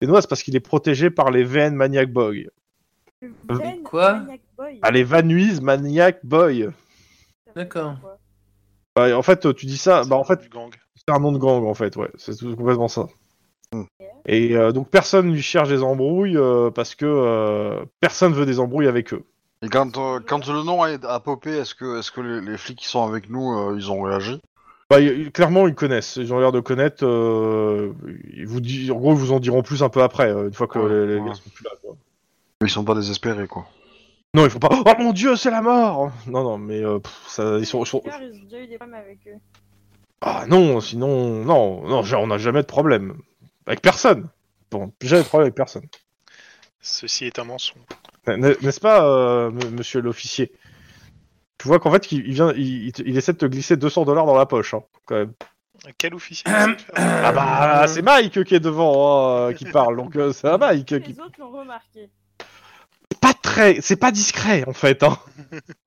des 0.00 0.06
noix, 0.06 0.20
c'est 0.20 0.28
parce 0.28 0.42
qu'il 0.42 0.56
est 0.56 0.60
protégé 0.60 1.10
par 1.10 1.30
les 1.30 1.44
VN 1.44 1.74
Maniac 1.74 2.10
Boy. 2.12 2.48
Le 3.20 3.32
Ven 3.56 3.82
quoi 3.82 4.14
Maniac 4.14 4.40
Boy. 4.56 4.78
Ah, 4.82 4.90
les 4.90 5.04
Vanuise 5.04 5.60
Maniac 5.60 6.24
Boy. 6.24 6.68
D'accord. 7.54 7.96
Bah, 8.94 9.16
en 9.16 9.22
fait, 9.22 9.54
tu 9.54 9.66
dis 9.66 9.78
ça, 9.78 10.04
bah 10.04 10.16
en 10.16 10.24
fait, 10.24 10.40
c'est 10.96 11.14
un 11.14 11.20
nom 11.20 11.32
de 11.32 11.38
gang 11.38 11.64
en 11.64 11.74
fait, 11.74 11.96
ouais, 11.96 12.10
c'est 12.16 12.36
tout 12.36 12.56
complètement 12.56 12.88
ça. 12.88 13.06
Hmm. 13.72 13.84
Et 14.26 14.56
euh, 14.56 14.72
donc 14.72 14.88
personne 14.90 15.32
lui 15.32 15.42
cherche 15.42 15.68
des 15.68 15.82
embrouilles 15.82 16.36
euh, 16.36 16.70
parce 16.70 16.94
que 16.94 17.06
euh, 17.06 17.84
personne 18.00 18.32
veut 18.32 18.46
des 18.46 18.60
embrouilles 18.60 18.88
avec 18.88 19.12
eux. 19.12 19.22
Et 19.62 19.68
quand, 19.68 19.98
euh, 19.98 20.20
quand 20.24 20.46
le 20.46 20.62
nom 20.62 20.82
a, 20.82 20.88
a 21.06 21.20
popé, 21.20 21.50
est-ce 21.50 21.74
que, 21.74 21.98
est-ce 21.98 22.10
que 22.12 22.20
les, 22.20 22.40
les 22.40 22.56
flics 22.56 22.78
qui 22.78 22.88
sont 22.88 23.04
avec 23.06 23.28
nous, 23.28 23.52
euh, 23.58 23.74
ils 23.76 23.90
ont 23.90 24.02
réagi? 24.02 24.40
Bah, 24.88 25.00
ils- 25.00 25.30
clairement, 25.32 25.66
ils 25.68 25.74
connaissent. 25.74 26.16
Ils 26.16 26.32
ont 26.32 26.38
l'air 26.38 26.52
de 26.52 26.60
connaître. 26.60 27.04
euh, 27.04 27.92
ils 28.34 28.46
vous 28.46 28.60
disent, 28.60 28.90
en 28.90 28.96
gros, 28.96 29.12
ils 29.12 29.18
vous 29.18 29.32
en 29.32 29.40
diront 29.40 29.62
plus 29.62 29.82
un 29.82 29.88
peu 29.88 30.02
après, 30.02 30.30
une 30.30 30.54
fois 30.54 30.66
que 30.68 30.78
Ouais, 30.78 30.88
les, 30.88 31.06
les 31.14 31.20
ouais. 31.20 31.28
gars 31.28 31.34
sont 31.34 31.50
plus 31.54 31.64
là. 31.64 31.70
quoi. 31.82 31.96
Ils 32.62 32.70
sont 32.70 32.84
pas 32.84 32.94
désespérés, 32.94 33.46
quoi. 33.48 33.66
Non, 34.34 34.44
il 34.44 34.50
faut 34.50 34.58
pas. 34.58 34.68
Oh 34.72 34.92
mon 35.02 35.12
dieu, 35.12 35.36
c'est 35.36 35.50
la 35.50 35.60
mort 35.62 36.10
Non, 36.26 36.42
non, 36.44 36.58
mais 36.58 36.82
euh, 36.82 36.98
pff, 37.00 37.24
ça, 37.26 37.58
ils 37.58 37.66
sont. 37.66 37.82
ils 37.82 37.86
sont- 37.86 38.02
ils 38.04 38.10
ont 38.40 38.44
déjà 38.44 38.60
eu 38.62 38.66
des 38.68 38.76
problèmes 38.78 39.00
avec 39.00 39.18
eux. 39.26 39.38
Ah 40.20 40.44
non, 40.48 40.80
sinon, 40.80 41.44
non, 41.44 41.86
non, 41.88 42.02
on 42.18 42.26
n'a 42.26 42.38
jamais 42.38 42.62
de 42.62 42.66
problème 42.66 43.14
avec 43.68 43.80
personne. 43.82 44.28
Bon, 44.70 44.92
jamais 45.02 45.22
de 45.22 45.28
problème 45.28 45.46
avec 45.46 45.54
personne. 45.54 45.84
Ceci 46.80 47.26
est 47.26 47.38
un 47.38 47.44
mensonge. 47.44 47.78
N'est-ce 48.26 48.80
pas, 48.80 49.06
euh, 49.06 49.50
monsieur 49.70 50.00
l'officier? 50.00 50.52
Tu 51.58 51.66
vois 51.68 51.78
qu'en 51.80 51.90
fait, 51.90 52.12
il, 52.12 52.26
il 52.26 52.34
vient, 52.34 52.52
il, 52.52 52.86
il 52.86 52.92
te- 52.92 53.02
il 53.02 53.16
essaie 53.16 53.32
de 53.32 53.38
te 53.38 53.46
glisser 53.46 53.76
200 53.76 54.04
dollars 54.04 54.26
dans 54.26 54.36
la 54.36 54.46
poche, 54.46 54.74
hein, 54.74 54.82
quand 55.06 55.14
même. 55.16 55.32
Quel 55.96 56.14
officier 56.14 56.44
Ah 56.94 57.32
bah, 57.32 57.86
c'est 57.88 58.02
Mike 58.02 58.44
qui 58.44 58.54
est 58.54 58.60
devant, 58.60 59.46
hein, 59.48 59.54
qui 59.54 59.64
parle, 59.64 59.96
donc 59.96 60.16
euh, 60.16 60.32
c'est 60.32 60.48
à 60.48 60.58
Mike 60.58 60.86
qui 61.02 61.12
Les 61.12 61.20
autres 61.20 61.38
l'ont 61.38 61.50
remarqué. 61.50 62.10
pas 63.20 63.32
discret. 63.32 63.78
C'est 63.80 63.96
pas 63.96 64.10
discret 64.12 64.64
en 64.66 64.72
fait. 64.72 65.02
Hein. 65.02 65.16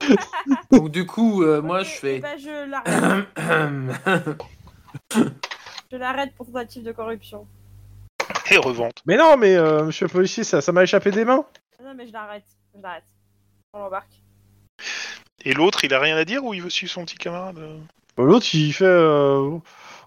Donc 0.72 0.90
du 0.92 1.06
coup, 1.06 1.44
euh, 1.44 1.62
moi 1.62 1.84
je 1.84 1.90
eh 1.92 2.00
fais. 2.00 2.20
ben, 2.20 2.38
je 2.40 2.70
l'arrête. 2.70 3.28
je 5.92 5.98
l'arrête 5.98 6.34
pour 6.36 6.46
tentative 6.48 6.84
de 6.84 6.92
corruption. 6.92 7.46
Et 8.52 8.58
revente. 8.58 9.02
Mais 9.06 9.18
non, 9.18 9.38
mais 9.38 9.56
euh, 9.56 9.86
monsieur 9.86 10.06
le 10.08 10.12
policier, 10.12 10.44
ça 10.44 10.62
ça 10.62 10.72
m'a 10.72 10.84
échappé 10.84 11.10
des 11.12 11.26
mains. 11.26 11.46
Ah 11.80 11.84
Non, 11.84 11.94
mais 11.96 12.06
je 12.08 12.14
l'arrête. 12.14 12.44
Je 12.76 12.82
l'arrête. 12.82 13.04
On 13.74 13.80
l'embarque. 13.80 14.22
Et 15.46 15.54
l'autre, 15.54 15.84
il 15.86 15.94
a 15.94 16.00
rien 16.00 16.18
à 16.18 16.26
dire 16.26 16.44
ou 16.44 16.54
il 16.54 16.62
veut 16.62 16.70
suivre 16.70 16.92
son 16.92 17.06
petit 17.06 17.18
camarade 17.18 17.58
euh 17.60 17.78
L'autre, 18.18 18.46
il 18.54 18.74
fait 18.74 18.84
euh, 18.86 19.58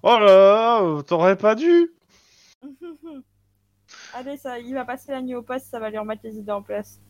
Oh 0.03 0.19
là 0.19 0.27
là, 0.27 0.83
euh, 0.83 1.03
t'aurais 1.03 1.37
pas 1.37 1.55
dû. 1.55 1.91
Allez, 4.15 4.37
ça, 4.37 4.59
il 4.59 4.75
va 4.75 4.85
passer 4.85 5.13
la 5.13 5.23
nuit 5.23 5.35
au 5.35 5.43
poste, 5.43 5.67
ça 5.71 5.79
va 5.81 5.91
lui 5.91 5.99
remettre 5.99 6.21
les 6.25 6.37
idées 6.37 6.53
en 6.53 6.63
place. 6.63 7.01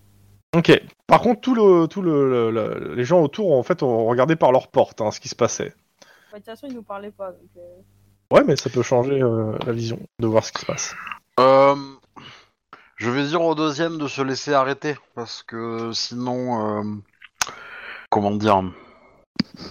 Ok. 0.57 0.73
Par 1.07 1.21
contre, 1.21 1.41
tout 1.41 1.55
le, 1.55 1.87
tout 1.87 2.01
le, 2.01 2.31
le- 2.31 2.51
le- 2.51 2.95
les 2.95 3.05
gens 3.05 3.21
autour, 3.23 3.53
en 3.59 3.63
fait, 3.63 3.83
ont 3.83 4.07
regardé 4.07 4.37
par 4.37 4.53
leur 4.53 4.69
porte 4.69 5.01
hein, 5.01 5.11
ce 5.11 5.21
qui 5.21 5.29
se 5.29 5.35
passait. 5.35 5.75
Bah, 6.01 6.07
De 6.35 6.37
toute 6.39 6.47
façon, 6.47 6.67
il 6.69 6.75
nous 6.75 6.83
parlait 6.83 7.11
pas. 7.11 7.33
Donc, 7.33 7.51
euh, 7.57 7.81
Ouais, 8.31 8.43
mais 8.45 8.57
ça 8.57 8.71
peut 8.71 8.83
changer 8.83 9.21
euh, 9.23 9.57
la 9.67 9.73
vision 9.73 9.99
de 10.19 10.27
voir 10.27 10.45
ce 10.45 10.53
qui 10.53 10.61
se 10.61 10.67
passe. 10.67 10.95
Euh, 11.41 11.75
je 12.97 13.11
vais 13.11 13.25
dire 13.27 13.43
au 13.43 13.55
deuxième 13.55 13.99
de 13.99 14.07
se 14.09 14.23
laisser 14.23 14.53
arrêter 14.55 14.97
parce 15.15 15.43
que 15.43 15.93
sinon, 15.93 16.81
euh, 16.81 16.85
comment 18.11 18.31
dire? 18.33 18.63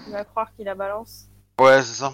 Il 0.08 0.12
va 0.14 0.24
croire 0.26 0.54
qu'il 0.56 0.68
a 0.68 0.76
balance. 0.76 1.28
Ouais, 1.60 1.82
c'est 1.82 2.02
ça. 2.02 2.12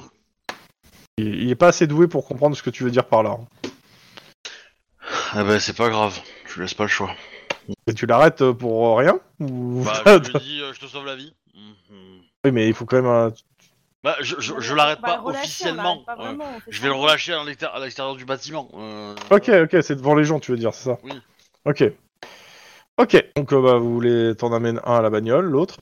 Il, 1.18 1.36
il 1.44 1.50
est 1.50 1.56
pas 1.56 1.70
assez 1.70 1.88
doué 1.88 2.08
pour 2.08 2.28
comprendre 2.28 2.56
ce 2.56 2.64
que 2.64 2.70
tu 2.70 2.84
veux 2.84 2.92
dire 2.92 3.08
par 3.08 3.24
là. 3.24 3.32
hein. 3.40 3.48
Eh 5.36 5.44
ben 5.44 5.60
c'est 5.60 5.76
pas 5.76 5.90
grave, 5.90 6.20
je 6.48 6.62
laisse 6.62 6.74
pas 6.74 6.84
le 6.84 6.90
choix. 6.90 7.12
Et 7.88 7.94
tu 7.94 8.06
l'arrêtes 8.06 8.42
euh, 8.42 8.54
pour 8.54 8.98
rien 8.98 9.20
ou... 9.40 9.84
Bah, 9.84 10.02
je 10.06 10.32
lui 10.32 10.40
dis, 10.40 10.62
euh, 10.62 10.74
je 10.74 10.80
te 10.80 10.86
sauve 10.88 11.06
la 11.06 11.16
vie. 11.16 11.34
Mhm. 11.54 12.22
Oui, 12.46 12.52
mais 12.52 12.68
il 12.68 12.74
faut 12.74 12.86
quand 12.86 12.96
même. 12.98 13.06
un- 13.06 13.32
Bah, 14.04 14.16
je, 14.22 14.36
je, 14.40 14.54
je 14.60 14.72
On 14.74 14.76
l'arrête 14.76 15.02
va 15.02 15.18
pas 15.18 15.24
officiellement. 15.26 16.04
Euh, 16.20 16.34
je 16.70 16.78
ça. 16.78 16.84
vais 16.84 16.88
le 16.90 16.96
relâcher 16.96 17.34
à 17.34 17.44
l'extér- 17.44 17.74
à 17.74 17.80
l'extérieur 17.80 18.16
du 18.16 18.26
bâtiment. 18.26 18.70
euh, 18.76 19.14
Ok, 19.30 19.50
ok, 19.50 19.84
c'est 19.84 19.96
devant 19.96 20.16
les 20.16 20.24
gens, 20.24 20.40
tu 20.40 20.52
veux 20.52 20.58
dire, 20.58 20.74
c'est 20.74 20.86
ça 20.90 20.98
Oui. 21.04 21.12
Ok. 21.66 21.84
Ok, 22.98 23.24
donc 23.36 23.54
euh, 23.54 23.62
bah, 23.62 23.76
vous 23.78 23.94
voulez 23.94 24.36
t'en 24.36 24.52
amènes 24.54 24.80
un 24.86 24.96
à 24.96 25.02
la 25.02 25.10
bagnole, 25.10 25.46
l'autre. 25.46 25.78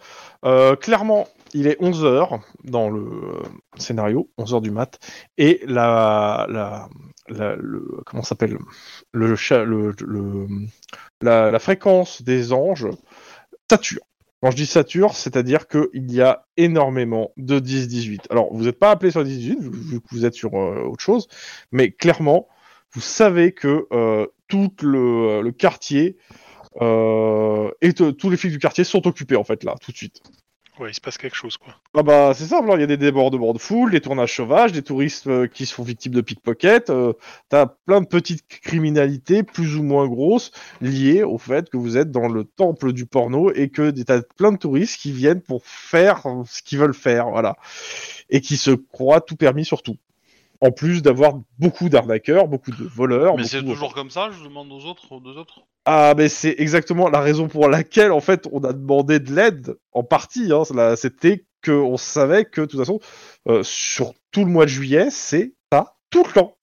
Euh, 0.46 0.76
clairement, 0.76 1.28
il 1.54 1.66
est 1.68 1.80
11h 1.82 2.40
dans 2.64 2.90
le 2.90 3.02
euh, 3.02 3.42
scénario, 3.78 4.30
11h 4.40 4.62
du 4.62 4.70
mat, 4.72 5.00
et 5.38 5.62
la, 5.66 6.46
la, 6.50 6.90
la- 7.28 7.56
le, 7.56 8.02
comment 8.06 8.22
ça 8.24 8.30
s'appelle 8.30 8.58
le, 9.14 9.36
le, 9.36 9.96
le- 10.06 10.48
la, 11.22 11.50
la 11.52 11.60
fréquence 11.60 12.22
des 12.22 12.54
anges 12.54 12.88
sature. 13.70 14.02
Quand 14.42 14.52
je 14.52 14.56
dis 14.56 14.68
sature, 14.68 15.16
c'est-à-dire 15.16 15.68
qu'il 15.68 16.12
y 16.12 16.22
a 16.22 16.46
énormément 16.58 17.32
de 17.38 17.60
10-18. 17.60 18.28
Alors, 18.30 18.54
vous 18.54 18.66
n'êtes 18.66 18.78
pas 18.78 18.92
appelé 18.92 19.12
sur 19.12 19.24
10-18, 19.24 19.60
vu 19.60 20.00
que 20.00 20.06
vous 20.12 20.26
êtes 20.26 20.36
sur 20.36 20.54
euh, 20.54 20.84
autre 20.84 21.02
chose, 21.02 21.28
mais 21.72 21.92
clairement, 21.92 22.48
vous 22.94 23.02
savez 23.02 23.52
que 23.52 23.88
euh, 23.92 24.28
tout 24.48 24.72
le, 24.82 25.50
quartier 25.52 26.18
euh, 26.82 27.72
et 27.82 27.94
tous 27.94 28.30
les 28.30 28.38
flics 28.38 28.52
du 28.52 28.60
quartier 28.60 28.84
sont 28.84 29.08
occupés 29.08 29.36
en 29.36 29.44
fait 29.44 29.64
là, 29.64 29.76
tout 29.82 29.92
de 29.92 29.98
suite. 29.98 30.22
Ouais, 30.80 30.92
il 30.92 30.94
se 30.94 31.02
passe 31.02 31.18
quelque 31.18 31.36
chose, 31.36 31.58
quoi. 31.58 31.74
Ah 31.96 32.04
bah 32.04 32.34
c'est 32.36 32.46
simple, 32.46 32.70
hein, 32.70 32.76
il 32.76 32.82
y 32.82 32.84
a 32.84 32.88
des 32.88 32.98
débordements 32.98 33.54
de 33.54 33.58
foule, 33.58 33.90
des 33.90 34.02
tournages 34.02 34.36
sauvages, 34.36 34.72
des 34.72 34.84
touristes 34.84 35.26
euh, 35.26 35.48
qui 35.48 35.66
se 35.66 35.74
font 35.74 35.82
victimes 35.82 36.14
de 36.14 36.22
pickpocket, 36.22 36.92
euh, 36.92 37.14
t'as 37.50 37.66
plein 37.66 38.02
de 38.02 38.06
petites 38.06 38.48
criminalités 38.48 39.42
plus 39.42 39.76
ou 39.76 39.84
moins 39.84 40.08
grosses 40.08 40.52
liées 40.80 41.24
au 41.24 41.40
fait 41.40 41.70
que 41.72 41.78
vous 41.78 41.98
êtes 41.98 42.12
dans 42.12 42.28
le 42.28 42.44
temple 42.44 42.94
du 42.94 43.08
porno 43.08 43.52
et 43.52 43.70
que 43.70 43.90
t'as 43.90 44.22
plein 44.38 44.52
de 44.52 44.58
touristes 44.58 45.00
qui 45.00 45.12
viennent 45.12 45.42
pour 45.42 45.66
faire 45.66 46.22
ce 46.46 46.62
qu'ils 46.62 46.78
veulent 46.78 46.94
faire, 46.94 47.30
voilà. 47.32 47.56
Et 48.30 48.42
qui 48.42 48.58
se 48.58 48.72
croient 48.72 49.22
tout 49.22 49.36
permis 49.36 49.66
sur 49.66 49.82
tout. 49.82 49.98
En 50.62 50.72
plus 50.72 51.02
d'avoir 51.02 51.40
beaucoup 51.60 51.90
d'arnaqueurs, 51.90 52.48
beaucoup 52.48 52.72
de 52.72 52.84
voleurs. 52.84 53.38
Mais 53.38 53.44
c'est 53.44 53.64
toujours 53.64 53.94
comme 53.94 54.10
ça, 54.10 54.30
je 54.32 54.44
demande 54.44 54.72
aux 54.72 54.86
autres, 54.86 55.12
aux 55.12 55.20
deux 55.20 55.38
autres? 55.38 55.62
ah, 55.86 56.14
mais 56.18 56.28
c'est 56.30 56.56
exactement 56.58 57.10
la 57.10 57.22
raison 57.22 57.48
pour 57.48 57.70
laquelle, 57.70 58.12
en 58.12 58.20
fait, 58.20 58.48
on 58.52 58.62
a 58.64 58.74
demandé 58.74 59.20
de 59.20 59.34
l'aide, 59.34 59.78
en 59.94 60.04
partie. 60.04 60.52
Hein, 60.52 60.64
C'était 60.98 61.46
qu'on 61.66 61.96
savait 61.98 62.46
que, 62.46 62.62
de 62.62 62.66
toute 62.66 62.80
façon, 62.80 63.00
euh, 63.48 63.62
sur 63.64 64.14
tout 64.32 64.44
le 64.46 64.52
mois 64.52 64.66
de 64.66 64.70
juillet, 64.70 65.08
c'est 65.12 65.54
ça, 65.72 65.96
tout 66.10 66.24
le 66.26 66.32
temps. 66.34 66.56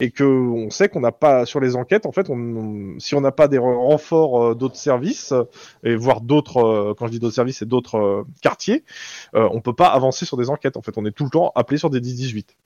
Et 0.00 0.10
que 0.12 0.22
on 0.22 0.70
sait 0.70 0.88
qu'on 0.88 1.00
n'a 1.00 1.10
pas, 1.12 1.44
sur 1.46 1.58
les 1.60 1.74
enquêtes, 1.74 2.06
en 2.06 2.12
fait, 2.12 2.30
on, 2.30 2.34
on- 2.36 2.98
si 3.00 3.14
on 3.16 3.20
n'a 3.20 3.32
pas 3.32 3.48
des 3.48 3.58
re- 3.58 3.74
renforts 3.76 4.42
euh, 4.50 4.54
d'autres 4.54 4.76
services, 4.76 5.32
euh, 5.32 5.44
et 5.82 5.96
voire 5.96 6.20
d'autres, 6.20 6.58
euh, 6.58 6.94
quand 6.96 7.06
je 7.06 7.12
dis 7.12 7.18
d'autres 7.18 7.34
services, 7.34 7.58
c'est 7.58 7.68
d'autres 7.68 7.96
euh, 7.98 8.24
quartiers, 8.42 8.84
on 9.32 9.60
peut 9.60 9.72
pas 9.74 9.88
avancer 9.88 10.24
sur 10.26 10.36
des 10.36 10.50
enquêtes. 10.50 10.76
En 10.76 10.82
fait, 10.82 10.96
on 10.98 11.04
est 11.06 11.10
tout 11.12 11.24
le 11.24 11.30
temps 11.30 11.52
appelé 11.56 11.78
sur 11.78 11.90
des 11.90 12.00
10-18. 12.00 12.56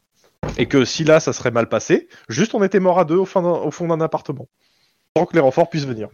Et 0.59 0.66
que 0.66 0.84
si 0.84 1.05
là, 1.05 1.20
ça 1.20 1.32
serait 1.32 1.51
mal 1.51 1.68
passé, 1.68 2.09
juste 2.28 2.55
on 2.55 2.62
était 2.62 2.80
mort 2.80 2.99
à 2.99 3.05
deux 3.05 3.16
au, 3.16 3.24
fin 3.24 3.43
d'un- 3.43 3.49
au 3.49 3.70
fond 3.70 3.88
d'un 3.88 4.01
appartement. 4.01 4.49
Sans 5.16 5.26
que 5.26 5.34
les 5.34 5.40
renforts 5.40 5.68
puissent 5.70 5.86
venir. 5.86 6.09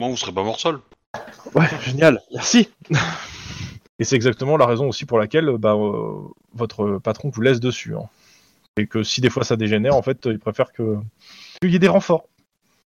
Moi, 0.00 0.08
vous 0.10 0.16
serez 0.16 0.32
pas 0.32 0.42
mort 0.42 0.58
seul. 0.60 0.78
Ouais, 1.54 1.66
génial, 1.84 2.20
merci. 2.32 2.68
Et 3.98 4.04
c'est 4.04 4.16
exactement 4.16 4.56
la 4.56 4.66
raison 4.66 4.88
aussi 4.88 5.06
pour 5.06 5.18
laquelle 5.18 5.50
bah, 5.58 5.74
euh, 5.74 6.22
votre 6.54 6.98
patron 6.98 7.30
vous 7.30 7.40
laisse 7.40 7.60
dessus. 7.60 7.96
hein. 7.96 8.08
Et 8.76 8.86
que 8.86 9.02
si 9.02 9.20
des 9.20 9.30
fois 9.30 9.42
ça 9.44 9.56
dégénère, 9.56 9.96
en 9.96 10.02
fait, 10.02 10.26
il 10.26 10.38
préfère 10.38 10.72
que 10.72 10.96
qu'il 11.60 11.72
y 11.72 11.76
ait 11.76 11.80
des 11.80 11.88
renforts. 11.88 12.24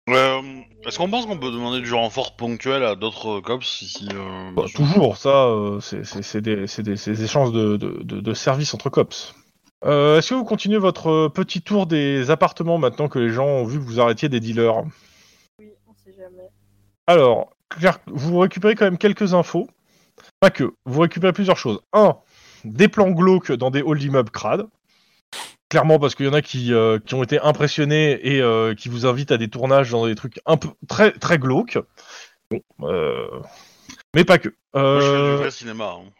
Euh, 0.09 0.41
Est-ce 0.85 0.97
qu'on 0.97 1.09
pense 1.09 1.25
qu'on 1.25 1.37
peut 1.37 1.51
demander 1.51 1.81
du 1.81 1.93
renfort 1.93 2.35
ponctuel 2.35 2.83
à 2.83 2.95
d'autres 2.95 3.37
euh, 3.39 3.41
cops 3.41 3.67
si 3.67 4.07
euh, 4.13 4.51
Bah, 4.55 4.63
toujours, 4.73 5.17
ça, 5.17 5.45
euh, 5.47 5.79
c'est- 5.81 6.37
des, 6.41 7.23
échanges 7.23 7.51
de, 7.51 7.75
de, 7.77 8.01
de- 8.03 8.21
de 8.21 8.33
services 8.33 8.73
entre 8.73 8.89
cops. 8.89 9.35
Euh, 9.83 10.17
Est-ce 10.19 10.29
que 10.29 10.35
vous 10.35 10.43
continuez 10.45 10.77
votre 10.77 11.09
euh, 11.09 11.29
petit 11.29 11.61
tour 11.61 11.87
des 11.87 12.29
appartements 12.29 12.77
maintenant 12.77 13.07
que 13.07 13.19
les 13.19 13.29
gens 13.29 13.47
ont 13.47 13.65
vu 13.65 13.79
que 13.79 13.83
vous 13.83 13.99
arrêtiez 13.99 14.29
des 14.29 14.39
dealers? 14.39 14.83
Oui, 15.59 15.71
on 15.87 15.93
sait 15.93 16.15
jamais. 16.15 16.49
Alors, 17.07 17.55
vous 18.07 18.39
récupérez 18.39 18.75
quand 18.75 18.85
même 18.85 18.97
quelques 18.97 19.33
infos. 19.33 19.67
Pas 20.39 20.51
que. 20.51 20.73
Vous 20.85 21.01
récupérez 21.01 21.33
plusieurs 21.33 21.57
choses. 21.57 21.81
Un, 21.93 22.17
des 22.63 22.87
plans 22.87 23.09
glauques 23.09 23.51
dans 23.51 23.71
des 23.71 23.81
halls 23.81 23.97
d'immeubles 23.97 24.29
crades. 24.29 24.67
Clairement, 25.69 25.99
parce 25.99 26.15
qu'il 26.15 26.25
y 26.25 26.29
en 26.29 26.33
a 26.33 26.41
qui, 26.41 26.73
euh, 26.73 26.99
qui 26.99 27.15
ont 27.15 27.23
été 27.23 27.39
impressionnés 27.39 28.19
et 28.27 28.41
euh, 28.41 28.75
qui 28.75 28.89
vous 28.89 29.05
invitent 29.05 29.31
à 29.31 29.37
des 29.37 29.47
tournages 29.47 29.91
dans 29.91 30.05
des 30.05 30.15
trucs 30.15 30.41
un 30.45 30.57
peu 30.57 30.67
très 30.87 31.11
très 31.11 31.39
glauques. 31.39 31.79
Bon, 32.49 32.61
euh, 32.81 33.39
mais 34.13 34.25
pas 34.25 34.37
que. 34.37 34.49
Moi, 34.73 34.99
je 34.99 35.05
fais 35.05 35.31
du 35.31 35.37
vrai 35.37 35.51
cinéma. 35.51 35.95
hein. 35.97 36.11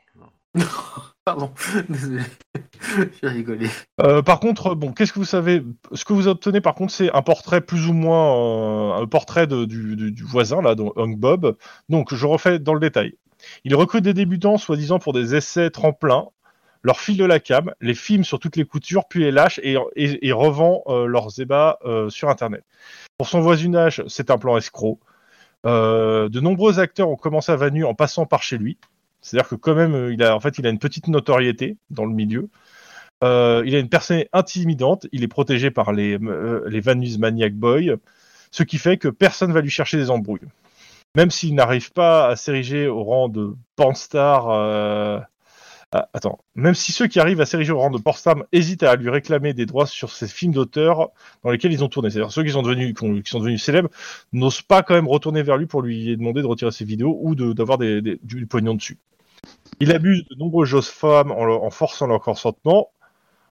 Pardon, 1.26 1.52
désolé. 1.88 2.24
J'ai 3.22 3.28
rigolé. 3.28 3.70
Euh, 4.02 4.22
par 4.22 4.40
contre, 4.40 4.76
bon, 4.76 4.92
qu'est-ce 4.92 5.14
que 5.14 5.20
vous 5.20 5.26
savez? 5.26 5.64
Ce 5.94 6.04
que 6.04 6.14
vous 6.14 6.28
obtenez, 6.28 6.62
par 6.62 6.74
contre, 6.74 6.92
c'est 6.92 7.12
un 7.14 7.22
portrait 7.22 7.62
plus 7.62 7.88
ou 7.88 7.94
moins 7.94 8.98
euh, 8.98 9.04
un 9.04 9.08
portrait 9.08 9.48
du, 9.48 10.24
voisin 10.24 10.62
là, 10.62 10.76
donc 10.76 10.94
Hung 10.98 11.16
Bob. 11.18 11.58
Donc, 11.90 12.14
je 12.14 12.26
refais 12.26 12.60
dans 12.60 12.74
le 12.74 12.80
détail. 12.80 13.14
Il 13.64 13.76
recrute 13.76 14.04
des 14.04 14.14
débutants, 14.14 14.58
soi-disant 14.58 15.00
pour 15.00 15.14
des 15.14 15.36
essais 15.36 15.70
tremplins, 15.70 16.28
leur 16.84 17.00
file 17.00 17.18
de 17.18 17.26
la 17.26 17.40
cam, 17.40 17.72
les 17.82 17.94
filme 17.94 18.24
sur 18.24 18.40
toutes 18.40 18.56
les 18.56 18.66
coutures, 18.66 19.08
puis 19.08 19.22
les 19.22 19.32
lâche 19.32 19.60
et, 19.64 19.78
et- 19.96 20.32
revend 20.32 20.82
euh, 20.88 21.06
leurs 21.06 21.40
ébats 21.40 21.78
sur 22.10 22.30
Internet. 22.30 22.64
Pour 23.18 23.28
son 23.28 23.42
voisinage, 23.42 24.04
c'est 24.08 24.32
un 24.32 24.38
plan 24.40 24.58
escroc. 24.58 25.00
De 25.64 26.40
nombreux 26.40 26.80
acteurs 26.80 27.10
ont 27.10 27.16
commencé 27.16 27.52
à 27.52 27.56
Vanu 27.56 27.86
en 27.86 27.94
passant 27.94 28.26
par 28.26 28.42
chez 28.42 28.58
lui. 28.58 28.80
C'est-à-dire 29.22 29.50
que 29.50 29.56
quand 29.56 29.76
même, 29.76 29.94
euh, 29.94 30.14
il 30.14 30.24
a 30.24 30.36
en 30.36 30.40
fait, 30.40 30.58
une 30.58 30.80
petite 30.80 31.08
notoriété 31.08 31.78
dans 31.90 32.06
le 32.06 32.14
milieu. 32.14 32.50
Euh, 33.24 33.64
il 33.66 33.76
a 33.76 33.80
une 33.80 33.90
personnalité 33.90 34.30
intimidante, 34.34 35.08
il 35.12 35.24
est 35.24 35.28
protégé 35.28 35.70
par 35.70 35.94
les, 35.94 36.18
euh, 36.18 36.68
les 36.68 36.80
Vanus 36.80 37.20
Maniac 37.20 37.54
Boy, 37.54 37.96
ce 38.50 38.64
qui 38.64 38.80
fait 38.80 38.98
que 38.98 39.08
personne 39.08 39.54
va 39.54 39.62
lui 39.62 39.70
chercher 39.70 39.98
des 39.98 40.10
embrouilles. 40.10 40.48
Même 41.16 41.30
s'il 41.30 41.54
n'arrive 41.54 41.92
pas 41.92 42.30
à 42.30 42.36
s'ériger 42.36 42.88
au 42.88 43.04
rang 43.04 43.30
de 43.30 43.54
pornstar. 43.76 45.28
Ah, 45.94 46.08
attends, 46.14 46.40
même 46.56 46.74
si 46.74 46.94
ceux 46.94 47.08
qui 47.08 47.20
arrivent 47.20 47.42
à 47.42 47.46
s'ériger 47.46 47.74
au 47.74 47.80
rang 47.80 47.90
de 47.90 47.98
pornstar 47.98 48.36
hésitent 48.54 48.84
à 48.84 48.96
lui 48.96 49.10
réclamer 49.10 49.54
des 49.54 49.66
droits 49.66 49.86
sur 49.86 50.10
ces 50.12 50.28
films 50.28 50.54
d'auteur 50.54 51.10
dans 51.44 51.50
lesquels 51.50 51.74
ils 51.74 51.84
ont 51.84 51.90
tourné, 51.90 52.10
c'est-à-dire 52.10 52.32
ceux 52.32 52.44
qui 52.44 52.52
sont 52.52 52.62
devenus, 52.62 52.94
qui, 52.98 53.04
ont- 53.04 53.22
qui 53.22 53.30
sont 53.30 53.40
devenus 53.40 53.62
célèbres, 53.62 53.90
n'osent 54.32 54.62
pas 54.62 54.84
quand 54.84 54.94
même 54.94 55.08
retourner 55.10 55.44
vers 55.44 55.58
lui 55.58 55.66
pour 55.66 55.82
lui 55.82 56.16
demander 56.16 56.42
de 56.42 56.48
retirer 56.48 56.72
ses 56.72 56.86
vidéos 56.86 57.20
ou 57.22 57.36
de- 57.36 57.52
d'avoir 57.52 57.78
des, 57.78 58.02
des- 58.02 58.20
du 58.24 58.46
pognon 58.48 58.76
dessus. 58.76 59.00
Il 59.82 59.92
abuse 59.92 60.26
de 60.30 60.36
nombreuses 60.36 60.88
femmes 60.88 61.32
en, 61.32 61.44
leur- 61.44 61.64
en 61.64 61.72
forçant 61.72 62.08
leur 62.08 62.22
consentement, 62.22 62.90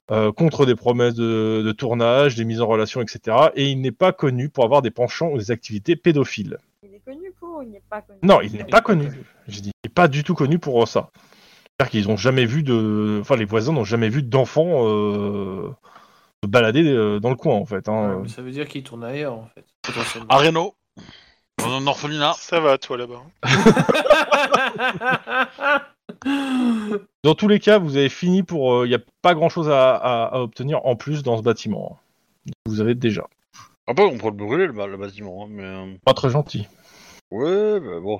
euh, 0.09 0.31
contre 0.31 0.65
des 0.65 0.75
promesses 0.75 1.13
de, 1.13 1.61
de 1.63 1.71
tournage, 1.71 2.35
des 2.35 2.43
mises 2.45 2.61
en 2.61 2.67
relation, 2.67 3.01
etc. 3.01 3.37
Et 3.55 3.69
il 3.69 3.81
n'est 3.81 3.91
pas 3.91 4.13
connu 4.13 4.49
pour 4.49 4.63
avoir 4.63 4.81
des 4.81 4.89
penchants 4.91 5.29
ou 5.29 5.37
des 5.37 5.51
activités 5.51 5.95
pédophiles. 5.95 6.57
Il 6.83 6.95
est 6.95 6.99
connu 7.05 7.31
pour 7.39 7.59
ou 7.59 7.61
il 7.61 7.69
n'est 7.69 7.83
pas 7.87 8.01
connu? 8.01 8.19
Non, 8.23 8.41
il 8.41 8.51
n'est 8.53 8.63
pas 8.63 8.81
connu. 8.81 9.09
J'ai 9.47 9.61
dit, 9.61 9.69
il 9.83 9.87
n'est 9.87 9.93
pas 9.93 10.07
du 10.07 10.23
tout 10.23 10.33
connu 10.33 10.57
pour 10.57 10.87
ça. 10.87 11.11
C'est-à-dire 11.81 11.91
qu'ils 12.03 12.07
n'ont 12.09 12.17
jamais 12.17 12.45
vu 12.45 12.61
de, 12.61 13.17
enfin 13.21 13.35
les 13.35 13.45
voisins 13.45 13.73
n'ont 13.73 13.83
jamais 13.83 14.09
vu 14.09 14.21
d'enfants 14.21 14.85
euh, 14.87 15.71
se 16.43 16.47
balader 16.47 16.83
euh, 16.87 17.19
dans 17.19 17.31
le 17.31 17.35
coin 17.35 17.55
en 17.55 17.65
fait. 17.65 17.87
Ouais, 17.87 17.93
Hein. 17.95 18.19
mais 18.21 18.29
ça 18.29 18.43
veut 18.43 18.51
dire 18.51 18.67
qu'il 18.67 18.83
tourne 18.83 19.03
ailleurs, 19.03 19.33
en 19.33 19.47
fait. 19.55 19.65
À 20.29 20.37
Reno. 20.37 20.75
Dans 21.57 21.71
un 21.73 21.87
orphelinat. 21.87 22.33
Ça 22.37 22.59
va, 22.59 22.77
toi, 22.77 22.97
là-bas. 22.97 23.23
Dans 27.23 27.33
tous 27.35 27.47
les 27.47 27.59
cas, 27.59 27.79
vous 27.79 27.97
avez 27.97 28.09
fini 28.09 28.43
pour. 28.43 28.85
Il 28.85 28.89
n'y 28.89 28.95
a 28.95 28.99
pas 29.23 29.33
grand 29.33 29.49
chose 29.49 29.69
à, 29.69 29.95
à- 29.95 30.25
à 30.35 30.39
obtenir 30.41 30.85
en 30.85 30.95
plus 30.95 31.23
dans 31.23 31.37
ce 31.37 31.41
bâtiment. 31.41 31.97
Vous 32.67 32.79
avez 32.79 32.93
déjà. 32.93 33.25
Après, 33.87 34.03
on 34.05 34.17
peut 34.19 34.27
le 34.27 34.31
brûler, 34.33 34.67
le, 34.67 34.97
bâtiment, 34.97 35.45
hein, 35.45 35.47
mais... 35.49 35.63
euh, 35.63 35.95
Pas 36.05 36.13
très 36.13 36.29
gentil. 36.29 36.67
Ouais, 37.31 37.79
bah 37.79 37.99
bon. 38.01 38.19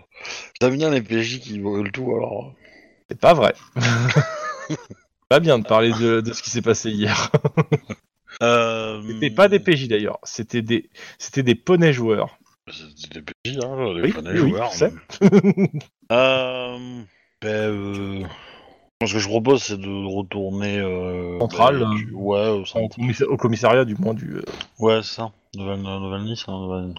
J'aime 0.59 0.77
bien 0.77 0.89
les 0.89 1.01
PJ 1.01 1.39
qui 1.39 1.59
brûlent 1.59 1.91
tout, 1.91 2.11
alors... 2.15 2.53
C'est 3.11 3.19
pas 3.19 3.33
vrai. 3.33 3.53
pas 5.29 5.39
bien 5.41 5.59
de 5.59 5.65
parler 5.65 5.91
de, 5.91 6.21
de 6.21 6.31
ce 6.33 6.41
qui 6.41 6.49
s'est 6.49 6.61
passé 6.61 6.89
hier. 6.91 7.29
Euh... 8.41 9.01
C'était 9.05 9.29
pas 9.31 9.49
des 9.49 9.59
PJ 9.59 9.87
d'ailleurs. 9.89 10.17
C'était 10.23 10.61
des, 10.61 10.89
c'était 11.19 11.43
des 11.43 11.55
poneys 11.55 11.91
joueurs. 11.91 12.37
C'était 12.95 13.19
des 13.19 13.25
PJ, 13.43 13.57
hein, 13.63 13.75
les 13.95 14.01
Oui, 14.01 14.13
oui, 14.15 14.39
oui, 14.39 14.49
joueurs. 14.49 14.71
sais. 14.71 14.93
Euh... 16.11 16.77
Ben, 17.41 17.47
euh... 17.69 18.23
Ce 19.05 19.13
que 19.13 19.19
je 19.19 19.27
propose, 19.27 19.63
c'est 19.63 19.77
de 19.79 20.05
retourner... 20.15 20.79
Euh, 20.79 21.39
Central, 21.39 21.79
ben, 21.79 21.89
du- 21.95 22.11
Ouais, 22.13 22.47
au 22.49 22.65
centre. 22.65 22.95
commissariat 23.37 23.83
du 23.83 23.95
moins 23.95 24.13
du. 24.13 24.35
euh, 24.37 24.43
Ouais, 24.79 25.01
c'est 25.03 25.15
ça. 25.15 25.31
Nouvelle, 25.55 25.81
nouvelle 25.81 26.21
Nice, 26.23 26.45
hein, 26.47 26.53
nouvelle... 26.59 26.93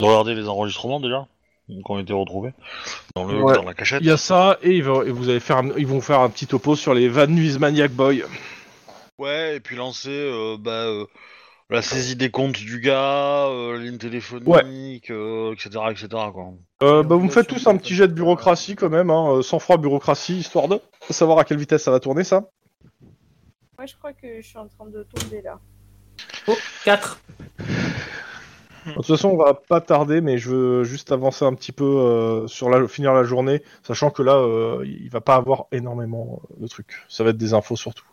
Regarder 0.00 0.34
les 0.34 0.48
enregistrements, 0.48 1.00
déjà, 1.00 1.26
qui 1.68 1.82
ont 1.90 1.98
été 1.98 2.12
retrouvés. 2.12 2.52
Dans, 3.14 3.24
le, 3.24 3.42
Ouais. 3.42 3.54
dans 3.54 3.62
la 3.64 3.74
cachette. 3.74 4.00
Il 4.02 4.06
y 4.06 4.10
a 4.10 4.16
ça 4.16 4.58
et, 4.62 4.72
ils 4.76 4.82
vont- 4.84 5.02
et 5.02 5.10
vous 5.10 5.28
allez 5.28 5.40
faire, 5.40 5.58
un- 5.58 5.70
ils 5.76 5.86
vont 5.86 6.00
faire 6.00 6.20
un 6.20 6.30
petit 6.30 6.46
topo 6.46 6.74
sur 6.76 6.94
les 6.94 7.08
Van 7.08 7.26
Nuys 7.26 7.58
Maniac 7.58 7.92
Boy. 7.92 8.24
Ouais, 9.18 9.56
et 9.56 9.60
puis 9.60 9.76
lancer 9.76 10.08
euh, 10.10 10.56
bah, 10.58 10.70
euh, 10.86 11.04
la 11.70 11.82
saisie 11.82 12.16
des 12.16 12.30
comptes 12.30 12.52
du 12.56 12.80
gars, 12.80 13.46
euh, 13.48 13.76
la 13.76 13.84
ligne 13.84 13.98
téléphonique, 13.98 15.10
euh, 15.10 15.52
etc., 15.52 15.70
etc. 15.90 16.08
Quoi. 16.32 16.52
Euh, 16.82 17.02
bah, 17.02 17.16
vous 17.16 17.24
me 17.24 17.30
faites 17.30 17.46
tous 17.48 17.66
un 17.66 17.76
petit 17.76 17.94
jet 17.94 18.08
de 18.08 18.12
bureaucratie 18.14 18.76
quand 18.76 18.88
même, 18.88 19.10
hein, 19.10 19.40
sans 19.42 19.58
froid 19.58 19.76
bureaucratie, 19.76 20.38
histoire 20.38 20.68
de 20.68 20.80
savoir 21.10 21.38
à 21.38 21.44
quelle 21.44 21.58
vitesse 21.58 21.82
ça 21.82 21.90
va 21.90 22.00
tourner 22.00 22.24
ça. 22.24 22.48
Moi, 23.76 23.86
je 23.86 23.94
crois 23.96 24.12
que 24.12 24.40
je 24.40 24.46
suis 24.46 24.58
en 24.58 24.66
train 24.68 24.86
de 24.86 25.02
tomber 25.04 25.42
là. 25.42 25.58
Oh, 26.46 26.56
4. 26.84 27.20
De 28.88 28.94
toute 28.94 29.06
façon, 29.06 29.30
on 29.30 29.36
va 29.36 29.54
pas 29.54 29.80
tarder, 29.80 30.20
mais 30.20 30.38
je 30.38 30.50
veux 30.50 30.84
juste 30.84 31.12
avancer 31.12 31.44
un 31.44 31.54
petit 31.54 31.72
peu 31.72 31.84
euh, 31.84 32.46
sur 32.46 32.70
la, 32.70 32.86
finir 32.88 33.12
la 33.14 33.24
journée, 33.24 33.62
sachant 33.82 34.10
que 34.10 34.22
là, 34.22 34.36
euh, 34.36 34.84
il 34.86 35.08
va 35.10 35.20
pas 35.20 35.36
avoir 35.36 35.66
énormément 35.72 36.40
euh, 36.52 36.62
de 36.62 36.66
trucs. 36.68 37.04
Ça 37.08 37.24
va 37.24 37.30
être 37.30 37.36
des 37.36 37.54
infos 37.54 37.76
surtout. 37.76 38.04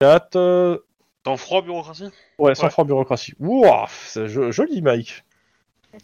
4, 0.00 0.36
euh, 0.36 0.78
T'en 1.24 1.36
froid, 1.36 1.62
bureaucratie? 1.62 2.10
Ouais, 2.38 2.54
sans 2.54 2.64
Ouais. 2.64 2.70
froid 2.70 2.84
bureaucratie. 2.84 3.34
Jo- 3.40 4.52
joli, 4.52 4.82
Mike. 4.82 5.24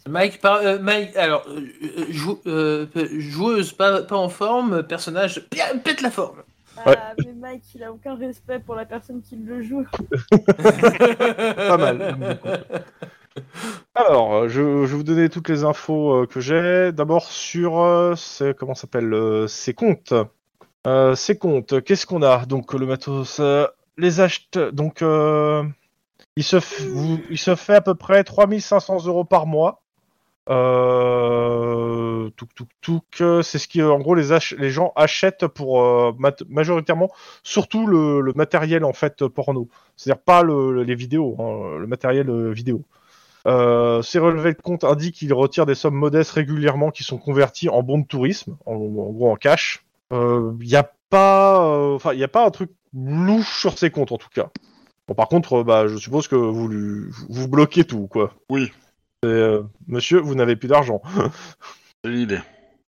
Mike, 0.07 0.41
par- 0.41 0.57
euh, 0.57 0.79
Mike, 0.79 1.15
alors, 1.15 1.45
euh, 1.47 1.61
euh, 1.83 2.05
jou- 2.09 2.41
euh, 2.47 2.87
joueuse 3.17 3.71
pas, 3.71 4.01
pas 4.01 4.17
en 4.17 4.29
forme, 4.29 4.83
personnage, 4.83 5.47
bien, 5.51 5.77
pète 5.83 6.01
la 6.01 6.11
forme. 6.11 6.41
Ah, 6.77 6.89
Ouais. 6.89 6.97
mais 7.23 7.33
Mike, 7.33 7.63
il 7.75 7.83
a 7.83 7.91
aucun 7.93 8.15
respect 8.15 8.59
pour 8.59 8.75
la 8.75 8.85
personne 8.85 9.21
qui 9.21 9.37
le 9.37 9.61
joue. 9.63 9.85
Pas 10.57 11.77
mal. 11.77 12.37
Alors, 13.95 14.33
euh, 14.33 14.47
je, 14.49 14.61
vais 14.61 14.85
vous 14.85 15.03
donner 15.03 15.29
toutes 15.29 15.49
les 15.49 15.63
infos 15.63 16.23
euh, 16.23 16.25
que 16.27 16.39
j'ai. 16.39 16.91
D'abord 16.91 17.25
sur 17.31 17.79
euh, 17.79 18.13
comment 18.57 18.75
s'appelle 18.75 19.45
ces 19.47 19.73
comptes. 19.73 20.13
Ces 21.15 21.37
comptes, 21.37 21.81
qu'est-ce 21.83 22.05
qu'on 22.05 22.21
a? 22.21 22.45
Donc 22.45 22.73
le 22.73 22.85
matos, 22.85 23.41
les 23.97 24.19
achètes. 24.19 24.59
Donc 24.59 25.01
il 25.01 26.43
se 26.43 26.59
fait 27.55 27.75
à 27.75 27.81
peu 27.81 27.95
près 27.95 28.23
3500 28.23 29.05
euros 29.07 29.23
par 29.23 29.47
mois. 29.47 29.81
C'est 30.47 30.53
ce 33.57 33.67
qui, 33.67 33.81
en 33.81 33.97
gros, 33.99 34.13
les, 34.13 34.69
gens 34.69 34.93
achètent 34.95 35.47
pour 35.47 36.13
majoritairement, 36.49 37.09
surtout 37.41 37.87
le, 37.87 38.31
matériel 38.35 38.85
en 38.85 38.93
fait 38.93 39.25
porno. 39.27 39.67
C'est-à-dire 39.97 40.21
pas 40.21 40.43
le- 40.43 40.71
le- 40.71 40.83
les 40.83 40.93
vidéos, 40.95 41.35
hein, 41.39 41.79
le 41.79 41.87
matériel 41.87 42.51
vidéo. 42.51 42.83
Euh, 43.47 44.01
ces 44.01 44.19
relevés 44.19 44.53
de 44.53 44.61
compte 44.61 44.83
indiquent 44.83 45.15
qu'ils 45.15 45.33
retirent 45.33 45.65
des 45.65 45.75
sommes 45.75 45.95
modestes 45.95 46.31
régulièrement 46.31 46.89
qui 46.91 47.03
sont 47.03 47.17
converties 47.17 47.69
en 47.69 47.83
bons 47.83 47.99
de 47.99 48.07
tourisme, 48.07 48.57
en, 48.65 48.73
en 48.73 49.11
gros 49.11 49.31
en 49.31 49.35
cash. 49.35 49.85
Il 50.11 50.55
n'y 50.61 50.75
a 50.75 50.89
pas, 51.09 51.63
euh, 51.65 51.95
enfin, 51.95 52.13
il 52.13 52.23
a 52.23 52.27
pas 52.27 52.45
un 52.45 52.51
truc 52.51 52.71
louche 52.93 53.59
sur 53.59 53.77
ces 53.77 53.89
comptes 53.91 54.11
en 54.11 54.17
tout 54.17 54.29
cas. 54.33 54.49
Bon, 55.07 55.13
par 55.13 55.27
contre, 55.27 55.59
euh, 55.59 55.63
bah, 55.63 55.87
je 55.87 55.97
suppose 55.97 56.27
que 56.27 56.35
vous, 56.35 56.67
lui- 56.67 57.11
vous 57.29 57.47
bloquez 57.47 57.83
tout, 57.83 58.07
quoi. 58.07 58.33
Oui. 58.49 58.71
Euh, 59.23 59.63
monsieur, 59.87 60.19
vous 60.19 60.33
n'avez 60.35 60.55
plus 60.55 60.67
d'argent. 60.67 61.01
C'est 62.03 62.11
l'idée. 62.11 62.39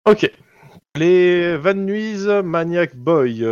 Ok. 0.09 0.31
Les 0.95 1.57
Van 1.59 1.75
Nuys 1.75 2.27
Maniac 2.43 2.97
Boy. 2.97 3.45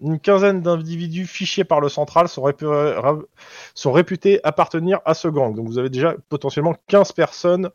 Une 0.00 0.18
quinzaine 0.20 0.60
d'individus 0.62 1.26
fichés 1.26 1.64
par 1.64 1.80
le 1.80 1.88
central 1.88 2.28
sont, 2.28 2.42
répu- 2.42 2.66
ra- 2.66 3.18
sont 3.74 3.92
réputés 3.92 4.40
appartenir 4.44 5.00
à 5.04 5.14
ce 5.14 5.28
gang. 5.28 5.54
Donc 5.54 5.66
vous 5.66 5.78
avez 5.78 5.90
déjà 5.90 6.14
potentiellement 6.28 6.74
15 6.88 7.12
personnes 7.12 7.70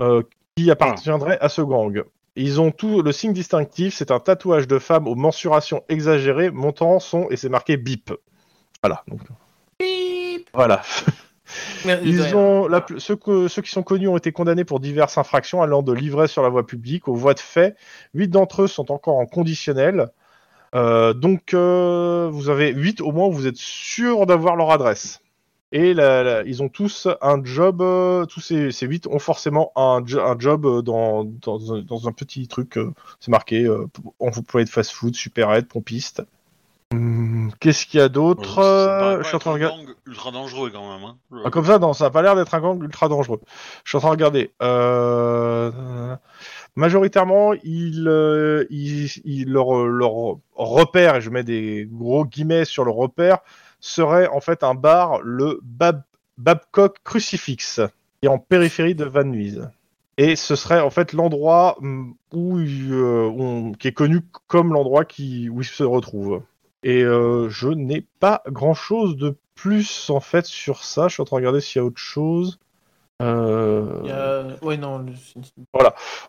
euh, 0.00 0.22
qui 0.56 0.70
appartiendraient 0.70 1.38
à 1.40 1.48
ce 1.48 1.62
gang. 1.62 2.02
Ils 2.36 2.60
ont 2.60 2.70
tout 2.70 3.02
le 3.02 3.12
signe 3.12 3.32
distinctif, 3.32 3.94
c'est 3.94 4.10
un 4.10 4.20
tatouage 4.20 4.68
de 4.68 4.78
femme 4.78 5.08
aux 5.08 5.16
mensurations 5.16 5.82
exagérées, 5.88 6.50
montant 6.50 7.00
son 7.00 7.26
et 7.30 7.36
c'est 7.36 7.48
marqué 7.48 7.76
bip. 7.76 8.12
Voilà. 8.82 9.02
Donc, 9.08 9.20
Bip. 9.78 10.48
voilà. 10.54 10.82
Ils 12.04 12.36
ont, 12.36 12.68
la 12.68 12.80
pl- 12.80 13.00
ceux, 13.00 13.16
que- 13.16 13.48
ceux 13.48 13.60
qui 13.62 13.70
sont 13.70 13.82
connus 13.82 14.06
ont 14.06 14.16
été 14.16 14.30
condamnés 14.30 14.64
pour 14.64 14.78
diverses 14.78 15.18
infractions 15.18 15.62
allant 15.62 15.82
de 15.82 15.92
l'ivresse 15.92 16.30
sur 16.30 16.42
la 16.42 16.48
voie 16.48 16.64
publique 16.64 17.08
aux 17.08 17.14
voies 17.14 17.34
de 17.34 17.40
fait. 17.40 17.74
Huit 18.14 18.28
d'entre 18.28 18.62
eux 18.62 18.66
sont 18.68 18.92
encore 18.92 19.16
en 19.16 19.26
conditionnel. 19.26 20.08
Euh, 20.74 21.12
donc, 21.14 21.52
euh, 21.54 22.28
vous 22.32 22.48
avez 22.48 22.72
huit 22.72 23.00
au 23.00 23.10
moins 23.12 23.26
où 23.26 23.32
vous 23.32 23.46
êtes 23.46 23.56
sûr 23.56 24.26
d'avoir 24.26 24.56
leur 24.56 24.70
adresse. 24.70 25.20
Et 25.72 25.94
la- 25.94 26.42
ils 26.44 26.62
ont 26.64 26.68
tous 26.68 27.06
un 27.22 27.44
job, 27.44 27.80
euh, 27.80 28.24
tous 28.26 28.40
ces, 28.40 28.72
ces 28.72 28.86
huit 28.86 29.06
ont 29.06 29.20
forcément 29.20 29.70
un, 29.76 30.02
jo- 30.04 30.20
un 30.20 30.36
job 30.38 30.82
dans, 30.84 31.24
dans, 31.24 31.74
un- 31.74 31.82
dans 31.82 32.08
un 32.08 32.12
petit 32.12 32.48
truc, 32.48 32.76
euh, 32.76 32.92
c'est 33.20 33.30
marqué, 33.30 33.64
euh, 33.64 33.86
employé 34.18 34.64
de 34.64 34.70
fast-food, 34.70 35.14
supérette, 35.14 35.68
pompiste. 35.68 36.22
Hum, 36.92 37.52
Qu'est-ce 37.60 37.86
qu'il 37.86 38.00
y 38.00 38.02
a 38.02 38.08
d'autre 38.08 38.56
pas 38.56 39.18
Je 39.22 39.26
suis 39.28 39.36
en 39.36 39.38
train 39.38 39.50
de 39.52 39.62
un 39.62 39.66
regarder. 39.68 39.84
gang 39.84 39.94
ultra 40.06 40.30
dangereux 40.32 40.70
quand 40.70 40.92
même. 40.92 41.04
Hein. 41.04 41.16
Ah, 41.44 41.50
comme 41.50 41.64
ça, 41.64 41.78
non, 41.78 41.92
ça 41.92 42.06
a 42.06 42.10
pas 42.10 42.22
l'air 42.22 42.34
d'être 42.34 42.52
un 42.52 42.60
gang 42.60 42.82
ultra 42.82 43.08
dangereux. 43.08 43.40
Je 43.84 43.90
suis 43.90 43.96
en 43.96 44.00
train 44.00 44.08
de 44.08 44.14
regarder. 44.14 44.50
Euh, 44.60 46.16
Majoritairement, 46.76 47.52
ils, 47.64 48.06
euh, 48.08 48.64
ils, 48.70 49.10
ils- 49.24 49.48
leur, 49.50 49.66
repère, 50.54 51.16
et 51.16 51.20
je 51.20 51.30
mets 51.30 51.42
des 51.44 51.88
gros 51.90 52.24
guillemets 52.24 52.64
sur 52.64 52.84
le 52.84 52.90
repère, 52.90 53.38
serait 53.80 54.28
en 54.28 54.40
fait 54.40 54.62
un 54.62 54.74
bar, 54.74 55.20
le 55.22 55.60
Bab- 55.62 56.02
Babcock 56.38 56.98
Crucifix, 57.04 57.80
qui 58.20 58.26
est 58.26 58.28
en 58.28 58.38
périphérie 58.38 58.94
de 58.94 59.04
Van 59.04 59.24
Nuys. 59.24 59.58
Et 60.18 60.36
ce 60.36 60.54
serait 60.54 60.80
en 60.80 60.90
fait 60.90 61.12
l'endroit 61.12 61.76
hum, 61.80 62.14
où, 62.32 62.58
euh, 62.58 63.72
qui 63.78 63.88
est 63.88 63.92
connu 63.92 64.20
comme 64.48 64.72
l'endroit 64.72 65.04
qui, 65.04 65.48
où 65.48 65.62
il 65.62 65.66
se 65.66 65.82
retrouve. 65.82 66.42
Et 66.82 67.02
euh, 67.04 67.48
je 67.48 67.68
n'ai 67.68 68.06
pas 68.20 68.42
grand 68.48 68.74
chose 68.74 69.16
de 69.16 69.36
plus 69.54 70.08
en 70.10 70.20
fait 70.20 70.46
sur 70.46 70.82
ça. 70.84 71.08
Je 71.08 71.14
suis 71.14 71.22
en 71.22 71.24
train 71.24 71.36
de 71.36 71.40
regarder 71.40 71.60
s'il 71.60 71.80
y 71.80 71.82
a 71.82 71.84
autre 71.86 71.98
chose. 71.98 72.58
Euh, 73.20 74.54
Ouais, 74.62 74.76
non. 74.76 74.98
le- 74.98 75.12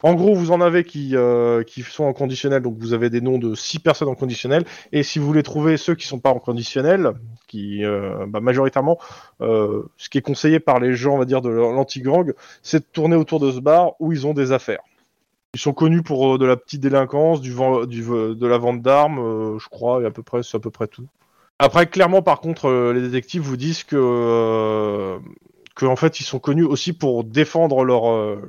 En 0.04 0.14
gros, 0.14 0.34
vous 0.36 0.52
en 0.52 0.62
avez 0.62 0.84
qui, 0.84 1.16
euh, 1.16 1.64
qui 1.64 1.82
sont 1.84 2.04
en 2.04 2.14
conditionnel, 2.14 2.62
donc 2.62 2.78
vous 2.80 2.94
avez 2.94 3.10
des 3.10 3.22
noms 3.22 3.38
de 3.38 3.56
6 3.56 3.80
personnes 3.80 4.08
en 4.08 4.16
conditionnel. 4.16 4.66
Et 4.92 5.04
si 5.04 5.20
vous 5.20 5.26
voulez 5.26 5.44
trouver 5.44 5.78
ceux 5.78 5.96
qui 5.96 6.08
sont 6.08 6.20
pas 6.20 6.30
en 6.32 6.40
conditionnel, 6.40 7.12
qui 7.48 7.84
euh, 7.86 8.26
bah, 8.28 8.40
majoritairement, 8.40 8.98
euh, 9.42 9.84
ce 9.98 10.10
qui 10.10 10.18
est 10.18 10.22
conseillé 10.22 10.60
par 10.60 10.80
les 10.80 10.94
gens, 10.94 11.16
on 11.16 11.18
va 11.18 11.26
dire, 11.26 11.42
de 11.42 11.50
l'anti-gang, 11.50 12.34
c'est 12.62 12.80
de 12.80 12.86
tourner 12.92 13.16
autour 13.16 13.40
de 13.40 13.52
ce 13.52 13.60
bar 13.60 13.94
où 14.00 14.12
ils 14.12 14.26
ont 14.28 14.34
des 14.34 14.52
affaires. 14.52 14.82
Ils 15.54 15.60
sont 15.60 15.74
connus 15.74 16.02
pour 16.04 16.40
de 16.40 16.46
la 16.46 16.56
petite 16.56 16.82
délinquance, 16.82 17.42
du, 17.42 17.54
du 17.88 18.02
de 18.04 18.48
la 18.48 18.58
vente 18.58 18.82
d'armes, 18.82 19.58
je 19.60 19.68
crois, 19.70 20.02
et 20.02 20.06
à 20.06 20.12
peu 20.12 20.24
près, 20.24 20.44
c'est 20.44 20.56
à 20.58 20.60
peu 20.62 20.72
près 20.72 20.88
tout. 20.88 21.06
Après, 21.60 21.86
clairement, 21.88 22.22
par 22.22 22.40
contre, 22.40 22.92
les 22.94 23.02
détectives 23.02 23.42
vous 23.42 23.58
disent 23.58 23.84
que, 23.84 25.18
que 25.82 25.86
en 25.86 25.96
fait, 25.96 26.20
ils 26.20 26.24
sont 26.24 26.40
connus 26.40 26.64
aussi 26.64 26.94
pour 26.94 27.24
défendre 27.24 27.84
leur, 27.84 28.10
euh, 28.12 28.42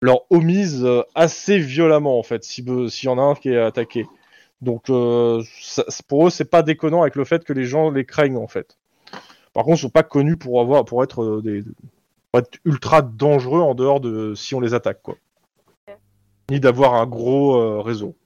leur 0.00 0.20
homise 0.30 0.84
euh, 0.84 1.02
assez 1.14 1.58
violemment, 1.58 2.18
en 2.18 2.22
fait, 2.22 2.44
si 2.44 2.64
s'il 2.88 3.06
y 3.06 3.12
en 3.12 3.18
a 3.18 3.22
un 3.22 3.34
qui 3.34 3.50
est 3.50 3.58
attaqué. 3.58 4.06
Donc, 4.60 4.88
euh, 4.90 5.42
ça- 5.60 5.84
pour 6.08 6.26
eux, 6.26 6.30
c'est 6.30 6.50
pas 6.50 6.62
déconnant 6.62 7.02
avec 7.02 7.16
le 7.16 7.24
fait 7.24 7.44
que 7.44 7.52
les 7.52 7.64
gens 7.64 7.90
les 7.90 8.04
craignent, 8.04 8.36
en 8.36 8.46
fait. 8.46 8.78
Par 9.52 9.64
contre, 9.64 9.78
ils 9.78 9.82
sont 9.82 9.90
pas 9.90 10.02
connus 10.02 10.36
pour 10.36 10.60
avoir, 10.60 10.84
pour 10.84 11.02
être 11.02 11.40
des, 11.42 11.62
pour 12.30 12.40
être 12.40 12.58
ultra 12.64 13.02
dangereux 13.02 13.60
en 13.60 13.74
dehors 13.74 14.00
de 14.00 14.34
si 14.34 14.54
on 14.54 14.60
les 14.60 14.72
attaque, 14.72 15.02
quoi. 15.02 15.16
Ni 16.50 16.60
d'avoir 16.60 16.94
un 16.94 17.06
gros 17.06 17.56
euh, 17.56 17.80
réseau. 17.80 18.16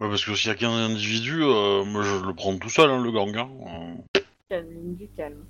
Ouais, 0.00 0.08
parce 0.08 0.24
que 0.24 0.34
s'il 0.34 0.48
y 0.48 0.52
a 0.52 0.56
qu'un 0.56 0.70
individu, 0.70 1.42
euh, 1.42 1.84
moi 1.84 2.02
je 2.02 2.26
le 2.26 2.34
prends 2.34 2.56
tout 2.56 2.68
seul, 2.68 2.90
hein, 2.90 3.02
le 3.02 3.10
gang. 3.12 3.36
Hein. 3.36 4.20
Calme, 4.48 4.94
du 4.94 5.08
calme. 5.08 5.44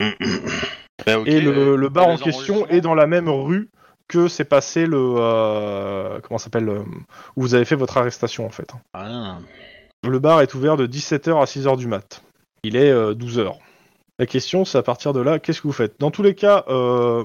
bah, 1.06 1.18
ok, 1.20 1.26
Et 1.28 1.40
le, 1.40 1.52
euh, 1.56 1.76
le 1.76 1.88
bar 1.88 2.08
en 2.08 2.16
question 2.16 2.66
est 2.68 2.80
dans 2.80 2.94
la 2.94 3.06
même 3.06 3.28
rue 3.28 3.70
que 4.08 4.28
s'est 4.28 4.44
passé 4.44 4.86
le 4.86 4.98
euh, 5.18 6.20
comment 6.22 6.38
ça 6.38 6.44
s'appelle 6.44 6.68
euh, 6.68 6.80
où 7.36 7.42
vous 7.42 7.54
avez 7.54 7.64
fait 7.64 7.74
votre 7.76 7.96
arrestation 7.96 8.46
en 8.46 8.50
fait. 8.50 8.70
Ah. 8.94 9.38
Le 10.06 10.18
bar 10.18 10.40
est 10.42 10.54
ouvert 10.54 10.76
de 10.76 10.86
17h 10.86 11.40
à 11.40 11.44
6h 11.44 11.76
du 11.76 11.86
mat. 11.88 12.22
Il 12.62 12.76
est 12.76 12.92
12h. 12.92 13.52
La 14.18 14.26
question 14.26 14.64
c'est 14.64 14.78
à 14.78 14.82
partir 14.82 15.12
de 15.12 15.20
là, 15.20 15.38
qu'est-ce 15.38 15.60
que 15.60 15.66
vous 15.66 15.72
faites? 15.72 15.98
Dans 15.98 16.10
tous 16.10 16.22
les 16.22 16.34
cas, 16.34 16.64
euh, 16.68 17.24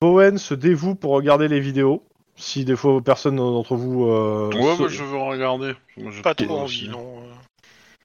Bowen 0.00 0.38
se 0.38 0.54
dévoue 0.54 0.94
pour 0.94 1.12
regarder 1.12 1.48
les 1.48 1.60
vidéos. 1.60 2.04
Si 2.36 2.64
des 2.64 2.74
fois 2.76 3.00
personne 3.00 3.36
d'entre 3.36 3.76
vous 3.76 4.04
euh, 4.06 4.50
Ouais, 4.54 4.74
se- 4.74 4.78
moi 4.80 4.88
je 4.88 5.02
veux 5.04 5.16
regarder. 5.18 5.72
Moi, 5.96 6.10
Pas 6.22 6.34
trop 6.34 6.58
envie, 6.58 6.88
non. 6.88 7.22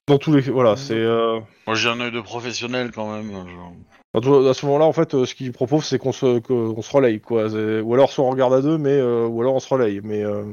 Dans 0.09 0.17
tous 0.17 0.33
les 0.33 0.41
voilà, 0.41 0.75
c'est 0.75 0.93
euh, 0.95 1.39
Moi 1.67 1.75
j'ai 1.75 1.87
un 1.89 1.99
œil 2.01 2.11
de 2.11 2.19
professionnel 2.21 2.91
quand 2.93 3.11
même. 3.11 3.31
genre. 3.31 3.71
À 4.13 4.19
tout- 4.21 4.47
à 4.47 4.53
ce 4.55 4.65
moment-là, 4.65 4.85
en 4.85 4.91
fait, 4.93 5.13
euh, 5.13 5.25
ce 5.25 5.35
qu'il 5.35 5.51
propose, 5.51 5.85
c'est 5.85 5.99
qu'on 5.99 6.11
se, 6.11 6.39
qu'on 6.39 6.81
se 6.81 6.91
relaye, 6.91 7.21
quoi. 7.21 7.47
C'est- 7.49 7.79
Ou 7.81 7.93
alors, 7.93 8.11
soit 8.11 8.25
on 8.25 8.31
regarde 8.31 8.53
à 8.53 8.61
deux, 8.61 8.77
mais 8.79 8.89
euh, 8.97 9.27
ou 9.27 9.39
alors 9.41 9.53
on 9.53 9.59
se 9.59 9.71
relaye. 9.71 10.01
Mais 10.03 10.23
euh, 10.23 10.43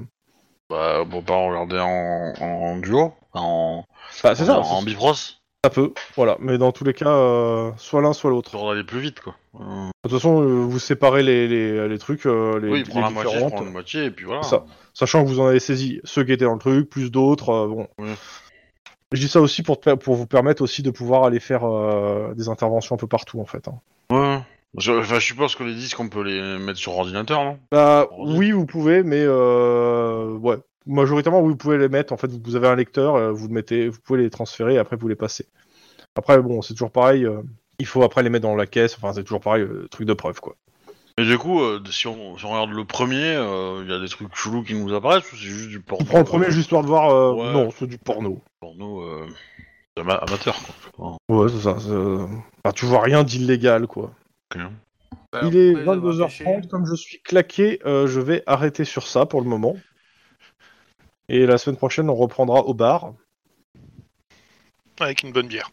Bah, 0.68 0.98
on 1.02 1.06
peut 1.06 1.22
pas 1.22 1.36
regarder 1.36 1.78
en, 1.78 2.34
en 2.44 2.76
duo, 2.78 3.12
en, 3.32 3.84
ah, 4.24 4.34
c'est 4.34 4.44
ça, 4.44 4.58
en, 4.58 4.62
en 4.62 4.80
c'est- 4.80 4.86
bifros, 4.86 5.14
ça 5.14 5.70
peut. 5.72 5.92
Voilà. 6.16 6.36
Mais 6.38 6.58
dans 6.58 6.70
tous 6.72 6.84
les 6.84 6.92
cas, 6.92 7.08
euh, 7.08 7.70
soit 7.78 8.02
l'un, 8.02 8.12
soit 8.12 8.30
l'autre. 8.30 8.50
pour 8.50 8.70
aller 8.70 8.84
plus 8.84 9.00
vite 9.00 9.20
quoi. 9.20 9.34
Euh, 9.58 9.86
De 10.04 10.08
toute 10.10 10.18
façon, 10.18 10.42
euh, 10.42 10.44
vous 10.64 10.78
séparez 10.78 11.22
les, 11.22 11.48
les, 11.48 11.88
les 11.88 11.98
trucs, 11.98 12.26
euh, 12.26 12.60
les, 12.60 12.68
oui, 12.68 12.78
les 12.80 12.84
prends 12.90 13.00
la 13.00 13.10
moitié, 13.10 13.30
je 13.30 13.36
différentes, 13.36 13.54
prends 13.54 13.64
la 13.64 13.70
moitié 13.70 14.04
et 14.04 14.10
puis 14.10 14.26
voilà. 14.26 14.42
Ça. 14.42 14.64
sachant 14.92 15.24
que 15.24 15.28
vous 15.28 15.40
en 15.40 15.46
avez 15.46 15.60
saisi 15.60 15.98
ceux 16.04 16.24
qui 16.24 16.32
étaient 16.32 16.44
dans 16.44 16.52
le 16.52 16.58
truc, 16.58 16.90
plus 16.90 17.10
d'autres. 17.10 17.48
euh, 17.50 17.66
bon. 17.68 17.88
Je 19.12 19.20
dis 19.20 19.28
ça 19.28 19.40
aussi 19.40 19.62
pour, 19.62 19.80
te- 19.80 19.94
pour 19.94 20.14
vous 20.16 20.26
permettre 20.26 20.62
aussi 20.62 20.82
de 20.82 20.90
pouvoir 20.90 21.24
aller 21.24 21.40
faire 21.40 21.64
euh, 21.64 22.34
des 22.34 22.48
interventions 22.48 22.94
un 22.96 22.98
peu 22.98 23.06
partout, 23.06 23.40
en 23.40 23.44
fait. 23.46 23.68
hein. 23.68 23.80
Ouais. 24.10 24.38
Je, 24.78 24.92
enfin, 24.92 25.18
je 25.18 25.24
suppose 25.24 25.54
que 25.54 25.64
les 25.64 25.74
disques 25.74 25.98
on 26.00 26.08
peut 26.08 26.22
les 26.22 26.58
mettre 26.58 26.78
sur 26.78 26.92
ordinateur, 26.98 27.42
non? 27.44 27.58
Bah 27.72 28.08
oui, 28.18 28.50
vous 28.50 28.66
pouvez, 28.66 29.02
mais 29.02 29.20
euh, 29.22 30.32
ouais, 30.36 30.56
majoritairement 30.86 31.40
vous 31.40 31.56
pouvez 31.56 31.78
les 31.78 31.88
mettre. 31.88 32.12
En 32.12 32.16
fait, 32.18 32.30
vous 32.30 32.56
avez 32.56 32.68
un 32.68 32.76
lecteur, 32.76 33.14
euh, 33.14 33.32
vous 33.32 33.48
le 33.48 33.54
mettez, 33.54 33.88
vous 33.88 33.98
pouvez 34.04 34.22
les 34.22 34.28
transférer, 34.30 34.74
et 34.74 34.78
après 34.78 34.96
vous 34.96 35.08
les 35.08 35.14
passez. 35.14 35.46
Après, 36.14 36.40
bon, 36.42 36.60
c'est 36.60 36.74
toujours 36.74 36.90
pareil. 36.90 37.24
euh, 37.24 37.40
il 37.78 37.86
faut 37.86 38.02
après 38.02 38.22
les 38.22 38.28
mettre 38.30 38.42
dans 38.42 38.56
la 38.56 38.66
caisse. 38.66 38.96
Enfin, 38.96 39.12
c'est 39.14 39.22
toujours 39.24 39.40
pareil, 39.40 39.64
truc 39.90 40.06
de 40.06 40.12
preuve, 40.14 40.40
quoi. 40.40 40.56
Et 41.18 41.24
du 41.24 41.38
coup, 41.38 41.62
euh, 41.62 41.82
si, 41.90 42.06
on, 42.08 42.36
si 42.36 42.44
on 42.44 42.50
regarde 42.50 42.70
le 42.72 42.84
premier, 42.84 43.24
euh, 43.36 43.82
il 43.84 43.90
y 43.90 43.94
a 43.94 43.98
des 43.98 44.08
trucs 44.08 44.34
chelous 44.34 44.62
qui 44.62 44.74
nous 44.74 44.92
apparaissent 44.94 45.32
ou 45.32 45.36
c'est 45.36 45.42
juste 45.44 45.68
du 45.70 45.80
porno 45.80 46.02
On 46.04 46.06
prend 46.06 46.18
le 46.18 46.24
premier 46.24 46.46
juste 46.50 46.58
histoire 46.66 46.82
de 46.82 46.88
voir. 46.88 47.08
euh, 47.10 47.32
Ouais. 47.32 47.52
Non, 47.52 47.70
c'est 47.70 47.86
du 47.86 47.96
porno. 47.96 48.42
porno 48.60 49.00
euh, 49.02 49.26
ama- 49.98 50.16
amateur 50.16 50.56
quoi. 50.94 51.16
Ouais, 51.30 51.48
c'est 51.48 51.60
ça. 51.62 51.76
c'est, 51.80 51.88
euh, 51.90 52.26
Enfin, 52.64 52.72
tu 52.74 52.84
vois 52.84 53.00
rien 53.00 53.24
d'illégal, 53.24 53.86
quoi. 53.86 54.12
Ok. 54.54 54.60
Bah, 55.32 55.40
il 55.44 55.56
est 55.56 55.70
après 55.70 55.82
les 55.84 55.88
avoir 55.88 55.96
22h30. 56.14 56.26
pêchés. 56.28 56.68
Comme 56.70 56.86
je 56.86 56.94
suis 56.94 57.20
claqué, 57.22 57.80
euh, 57.86 58.06
je 58.06 58.20
vais 58.20 58.42
arrêter 58.46 58.84
sur 58.84 59.06
ça 59.06 59.24
pour 59.24 59.40
le 59.40 59.48
moment. 59.48 59.74
Et 61.30 61.46
la 61.46 61.56
semaine 61.56 61.76
prochaine, 61.78 62.10
on 62.10 62.14
reprendra 62.14 62.60
au 62.60 62.74
bar. 62.74 63.14
Avec 65.00 65.22
une 65.22 65.32
bonne 65.32 65.48
bière. 65.48 65.70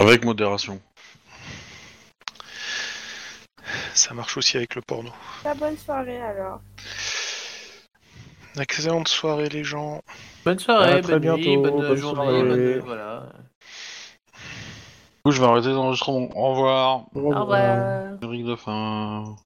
Avec 0.00 0.24
modération. 0.24 0.80
Ça 3.94 4.14
marche 4.14 4.36
aussi 4.36 4.56
avec 4.56 4.74
le 4.74 4.82
porno. 4.82 5.10
La 5.44 5.54
bonne 5.54 5.76
soirée 5.76 6.20
alors. 6.20 6.60
Excellente 8.60 9.08
soirée, 9.08 9.48
les 9.48 9.64
gens. 9.64 10.02
Bonne 10.44 10.58
soirée, 10.58 10.92
À 10.94 11.00
très 11.00 11.18
bonne 11.18 11.36
nuit, 11.36 11.44
bientôt, 11.56 11.62
bonne, 11.62 11.88
bonne 11.88 11.96
journée, 11.96 12.14
soirée. 12.24 12.42
bonne... 12.42 12.78
Voilà. 12.80 13.22
Du 14.34 15.22
coup, 15.24 15.30
je 15.30 15.40
vais 15.40 15.46
arrêter 15.46 15.68
l'enregistrement. 15.68 16.28
Au 16.34 16.50
revoir. 16.52 17.04
Au 17.14 17.28
revoir. 17.30 18.18
Générique 18.20 18.44
de 18.46 18.56
fin. 18.56 19.36